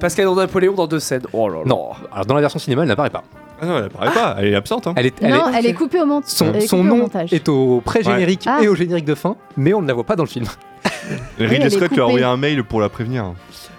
Pascal 0.00 0.26
dans 0.26 0.34
Napoléon 0.34 0.74
dans 0.74 0.86
deux 0.88 0.98
scènes. 0.98 1.22
Oh 1.32 1.48
là 1.48 1.58
là. 1.58 1.62
Non, 1.64 1.90
alors 2.12 2.26
dans 2.26 2.34
la 2.34 2.40
version 2.40 2.58
cinéma, 2.58 2.82
elle 2.82 2.88
n'apparaît 2.88 3.10
pas. 3.10 3.22
Ah 3.62 3.66
non, 3.66 3.78
elle 3.78 3.84
apparaît 3.84 4.12
pas, 4.12 4.36
elle 4.38 4.46
est 4.48 4.54
absente. 4.54 4.86
Hein. 4.88 4.94
Elle 4.96 5.06
est, 5.06 5.14
elle 5.22 5.30
Non, 5.32 5.48
est- 5.48 5.58
elle 5.58 5.66
est 5.66 5.72
coupée 5.74 6.00
au 6.02 6.06
montage. 6.06 6.28
son, 6.30 6.52
son 6.66 6.84
nom 6.84 7.08
est 7.30 7.48
au 7.48 7.80
pré-générique 7.84 8.44
Ah. 8.46 8.58
et 8.62 8.68
au 8.68 8.74
générique 8.74 9.04
de 9.06 9.14
fin, 9.14 9.36
mais 9.56 9.72
on 9.74 9.80
ne 9.80 9.86
la 9.88 9.94
voit 9.94 10.04
pas 10.04 10.16
dans 10.16 10.24
le 10.24 10.28
film. 10.28 10.46
Ridley 11.38 11.70
Scott 11.70 11.90
lui 11.92 12.00
a 12.00 12.06
envoyé 12.06 12.24
un 12.24 12.36
mail 12.36 12.62
pour 12.64 12.80
la 12.80 12.88
prévenir. 12.88 13.32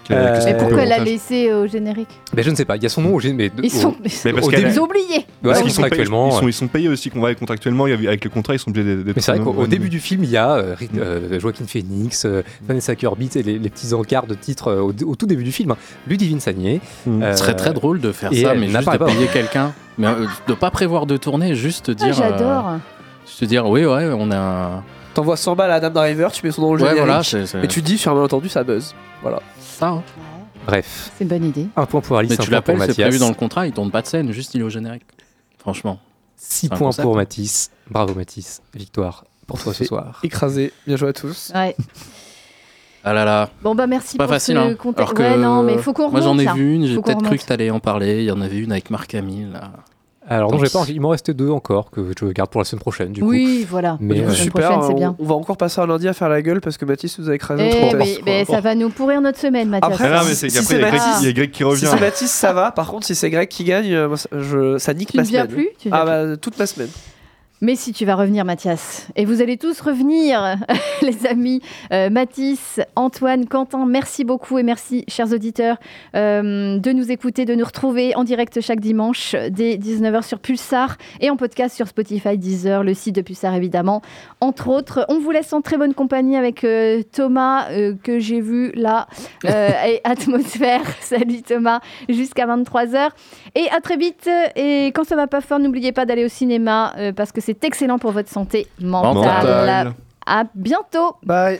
Que- 0.07 0.13
Euh, 0.13 0.39
Mais 0.45 0.55
pourquoi 0.55 0.83
elle 0.83 0.87
l'a 0.89 0.99
laissé 0.99 1.51
au 1.51 1.67
générique 1.67 2.07
Mais 2.33 2.41
je 2.41 2.49
ne 2.49 2.55
sais 2.55 2.63
pas, 2.63 2.77
il 2.77 2.83
y 2.83 2.85
a 2.85 2.89
son 2.89 3.01
nom 3.01 3.13
au 3.13 3.19
générique. 3.19 3.51
Ils 3.61 3.69
sont, 3.69 3.93
Mais 4.23 4.31
parce 4.31 4.47
au 4.47 4.49
qu'elle- 4.49 4.61
début- 4.61 4.71
ils 4.73 4.79
ont 4.79 4.83
oublié. 4.85 5.25
Ouais, 5.43 5.61
qu'ils 5.61 5.69
sont 5.71 5.81
payés-. 5.81 6.03
Ils 6.03 6.53
sont, 6.53 6.65
ils 6.65 6.69
payés 6.69 6.87
aussi 6.87 7.09
qu'on 7.09 7.19
va 7.19 7.35
contractuellement. 7.35 7.83
Avec 7.85 8.23
le 8.23 8.29
contrat, 8.29 8.53
ils 8.53 8.59
sont 8.59 8.69
obligés 8.69 8.95
d'être. 9.03 9.15
Mais 9.17 9.21
c'est 9.21 9.33
vrai 9.33 9.41
qu'au 9.43 9.67
début 9.67 9.89
du 9.89 9.99
film, 9.99 10.23
il 10.23 10.29
y 10.29 10.37
a 10.37 10.51
euh, 10.53 10.75
euh, 10.97 11.39
Joaquin 11.41 11.65
Phoenix, 11.67 12.23
euh, 12.25 12.41
Vanessa 12.65 12.95
Kirby, 12.95 13.29
et 13.35 13.43
les, 13.43 13.59
les 13.59 13.69
petits 13.69 13.93
encarts 13.93 14.27
de 14.27 14.35
titres 14.35 14.71
au, 14.73 14.93
au 15.09 15.15
tout 15.17 15.25
début 15.25 15.43
du 15.43 15.51
film. 15.51 15.71
hein. 15.71 15.77
Ludivine 16.07 16.39
Sagné. 16.39 16.79
Mm. 17.05 17.21
euh, 17.23 17.31
Ce 17.33 17.39
serait 17.39 17.55
très 17.57 17.73
drôle 17.73 17.99
de 17.99 18.13
faire 18.13 18.33
ça, 18.33 18.53
mais 18.55 18.69
juste 18.69 18.79
de 18.89 18.97
pas. 18.97 19.05
payer 19.07 19.27
quelqu'un. 19.33 19.73
Mais 19.97 20.07
euh, 20.07 20.25
de 20.47 20.53
pas 20.53 20.71
prévoir 20.71 21.05
de 21.05 21.17
tourner, 21.17 21.53
juste 21.53 21.89
Ah, 21.89 21.93
dire. 21.95 22.13
J'adore. 22.13 22.67
euh, 22.69 22.77
juste 23.25 23.43
dire, 23.43 23.67
oui, 23.67 23.83
ouais, 23.83 24.09
on 24.17 24.31
a. 24.31 24.83
T'envoies 25.17 25.35
100 25.35 25.55
balles 25.55 25.71
à 25.71 25.75
Adam 25.75 25.89
Driver, 25.89 26.31
tu 26.31 26.45
mets 26.45 26.51
son 26.51 26.61
nom 26.61 26.67
au 26.67 26.71
Ouais, 26.73 26.77
générique. 26.79 26.99
voilà, 26.99 27.23
c'est- 27.23 27.47
c'est- 27.47 27.63
Et 27.63 27.67
tu 27.67 27.81
te 27.81 27.87
dis, 27.87 27.97
sur 27.97 28.11
un 28.11 28.13
malentendu, 28.15 28.49
ça 28.49 28.63
buzz. 28.63 28.93
Voilà. 29.23 29.41
Ça, 29.59 29.87
hein. 29.87 30.03
Bref. 30.67 31.11
C'est 31.17 31.23
une 31.23 31.29
bonne 31.31 31.43
idée. 31.45 31.67
Un 31.75 31.87
point 31.87 32.01
pour 32.01 32.17
Alice, 32.19 32.29
Mais 32.29 32.35
un 32.39 32.43
tu 32.43 32.51
point 32.51 32.61
pour 32.61 32.73
l'appelles, 32.75 32.81
c'est 32.83 32.87
Mathias. 33.01 33.07
prévu 33.07 33.19
dans 33.19 33.29
le 33.29 33.33
contrat, 33.33 33.65
il 33.65 33.73
tourne 33.73 33.89
pas 33.89 34.03
de 34.03 34.05
scène, 34.07 34.31
juste 34.31 34.53
il 34.53 34.61
est 34.61 34.63
au 34.63 34.69
générique. 34.69 35.01
Franchement. 35.57 35.97
6 36.35 36.67
C'est 36.67 36.73
un 36.73 36.77
points 36.77 36.87
concept. 36.89 37.01
pour 37.03 37.15
Mathis. 37.15 37.71
Bravo 37.89 38.13
Mathis. 38.13 38.61
Victoire 38.75 39.23
pour 39.47 39.59
toi 39.59 39.73
ce 39.73 39.85
soir. 39.85 40.19
Écrasé. 40.21 40.71
Bien 40.85 40.97
joué 40.97 41.09
à 41.09 41.13
tous. 41.13 41.51
Ouais. 41.55 41.75
Ah 43.03 43.13
là 43.13 43.25
là. 43.25 43.49
Bon 43.63 43.73
bah 43.73 43.87
merci 43.87 44.17
Pas 44.17 44.25
pour 44.25 44.33
facile, 44.35 44.55
ce 44.55 44.59
hein. 44.59 44.75
contexte. 44.75 44.99
Alors 44.99 45.13
que 45.15 45.21
Ouais, 45.23 45.37
non, 45.41 45.63
mais 45.63 45.79
faut 45.79 45.93
qu'on 45.93 46.11
Moi 46.11 46.21
j'en 46.21 46.37
ai 46.37 46.43
là. 46.45 46.53
vu 46.53 46.75
une, 46.75 46.85
j'ai 46.85 46.93
Faut 46.93 47.01
qu'on 47.01 47.05
peut-être 47.07 47.17
cru 47.21 47.27
remonte. 47.29 47.41
que 47.41 47.45
t'allais 47.47 47.71
en 47.71 47.79
parler. 47.79 48.19
Il 48.19 48.25
y 48.25 48.31
en 48.31 48.41
avait 48.41 48.57
une 48.57 48.71
avec 48.71 48.91
Marc 48.91 49.15
Hamill. 49.15 49.51
là. 49.53 49.71
Alors 50.29 50.51
non, 50.51 50.57
Tant 50.57 50.63
j'ai 50.65 50.69
pas, 50.69 50.83
il 50.89 50.99
m'en 51.01 51.09
restait 51.09 51.33
deux 51.33 51.49
encore 51.49 51.89
que 51.89 52.01
je 52.19 52.25
garde 52.27 52.49
pour 52.49 52.59
la 52.59 52.65
semaine 52.65 52.81
prochaine. 52.81 53.11
Du 53.13 53.21
coup. 53.21 53.29
Oui, 53.29 53.65
voilà. 53.69 53.97
Mais 54.01 54.15
Du 54.15 54.21
coup, 54.23 54.27
euh, 54.29 54.33
Super, 54.33 54.71
on- 54.81 54.93
bien. 54.93 55.15
On 55.19 55.23
va 55.25 55.35
encore 55.35 55.55
passer 55.57 55.79
un 55.79 55.87
lundi 55.87 56.07
à 56.07 56.13
faire 56.13 56.27
la 56.29 56.41
gueule 56.41 56.59
parce 56.59 56.77
que 56.77 56.83
Mathis 56.85 57.17
nous 57.19 57.29
a 57.29 57.35
écrasé 57.35 57.63
Eh, 57.71 57.81
notre 57.85 57.97
mais, 57.97 58.05
test, 58.05 58.21
mais 58.25 58.45
ça 58.45 58.59
va 58.59 58.75
nous 58.75 58.89
pourrir 58.89 59.21
notre 59.21 59.39
semaine, 59.39 59.69
Mathias. 59.69 59.91
Après, 59.93 60.07
Ah 60.13 60.19
non, 60.21 60.27
mais 60.27 60.33
c'est 60.35 60.49
si 60.49 60.57
il 60.57 60.63
y 60.79 60.83
a 60.83 60.89
Greg- 60.89 60.93
Mathis- 60.93 61.21
il 61.21 61.25
y 61.27 61.29
a 61.29 61.33
Greg 61.33 61.51
qui 61.51 61.63
revient. 61.63 61.85
Si 61.85 61.91
c'est 61.91 61.99
Mathis, 61.99 62.31
ça 62.31 62.51
va. 62.53 62.71
Par 62.71 62.91
contre, 62.91 63.05
si 63.07 63.15
c'est 63.15 63.29
Greg 63.29 63.47
qui 63.47 63.63
gagne, 63.63 63.93
euh, 63.93 64.15
ça- 64.17 64.29
je, 64.33 64.77
ça 64.77 64.93
nique 64.93 65.11
Tu 65.11 65.17
ma 65.17 65.23
ne 65.23 65.27
viens 65.27 65.43
semaine. 65.43 65.55
plus 65.55 65.69
Tu 65.79 65.87
ne 65.87 65.93
viens 65.93 66.01
Ah 66.01 66.05
bah, 66.25 66.37
toute 66.37 66.59
ma 66.59 66.65
semaine. 66.65 66.89
Mais 67.59 67.75
si 67.75 67.91
tu 67.91 68.05
vas 68.05 68.15
revenir, 68.15 68.45
Mathias, 68.45 69.07
et 69.15 69.25
vous 69.25 69.41
allez 69.41 69.57
tous 69.57 69.81
revenir, 69.81 70.57
les 71.01 71.25
amis, 71.25 71.59
euh, 71.91 72.11
Mathis, 72.11 72.79
Antoine, 72.95 73.47
Quentin, 73.47 73.87
merci 73.87 74.23
beaucoup 74.23 74.59
et 74.59 74.63
merci, 74.63 75.03
chers 75.07 75.33
auditeurs, 75.33 75.77
euh, 76.15 76.77
de 76.77 76.91
nous 76.91 77.11
écouter, 77.11 77.45
de 77.45 77.55
nous 77.55 77.65
retrouver 77.65 78.15
en 78.15 78.23
direct 78.23 78.61
chaque 78.61 78.79
dimanche 78.79 79.35
dès 79.49 79.77
19h 79.77 80.21
sur 80.21 80.37
Pulsar 80.37 80.97
et 81.19 81.31
en 81.31 81.35
podcast 81.35 81.75
sur 81.75 81.87
Spotify, 81.87 82.37
Deezer, 82.37 82.83
le 82.83 82.93
site 82.93 83.15
de 83.15 83.21
Pulsar 83.21 83.55
évidemment, 83.55 84.03
entre 84.39 84.67
autres. 84.67 85.07
On 85.09 85.17
vous 85.17 85.31
laisse 85.31 85.51
en 85.51 85.61
très 85.61 85.77
bonne 85.77 85.95
compagnie 85.95 86.37
avec 86.37 86.63
euh, 86.63 87.01
Thomas, 87.11 87.69
que 88.03 88.19
j'ai 88.19 88.39
vu 88.39 88.71
là, 88.75 89.07
et 89.43 89.99
Atmosphère. 90.03 90.83
Salut 91.01 91.41
Thomas, 91.41 91.79
jusqu'à 92.07 92.45
23h. 92.45 93.09
Et 93.57 93.69
à 93.71 93.81
très 93.81 93.97
vite. 93.97 94.29
Et 94.55 94.87
quand 94.93 95.03
ça 95.03 95.15
va 95.15 95.25
pas 95.25 95.41
fort, 95.41 95.57
n'oubliez 95.57 95.91
pas 95.91 96.05
d'aller 96.05 96.23
au 96.23 96.29
cinéma 96.29 96.93
euh, 96.97 97.11
parce 97.11 97.31
que 97.31 97.41
c'est 97.41 97.63
excellent 97.63 97.97
pour 97.97 98.11
votre 98.11 98.29
santé 98.29 98.67
mentale. 98.79 99.15
Mentale. 99.15 99.93
À 100.27 100.43
bientôt. 100.53 101.15
Bye. 101.23 101.55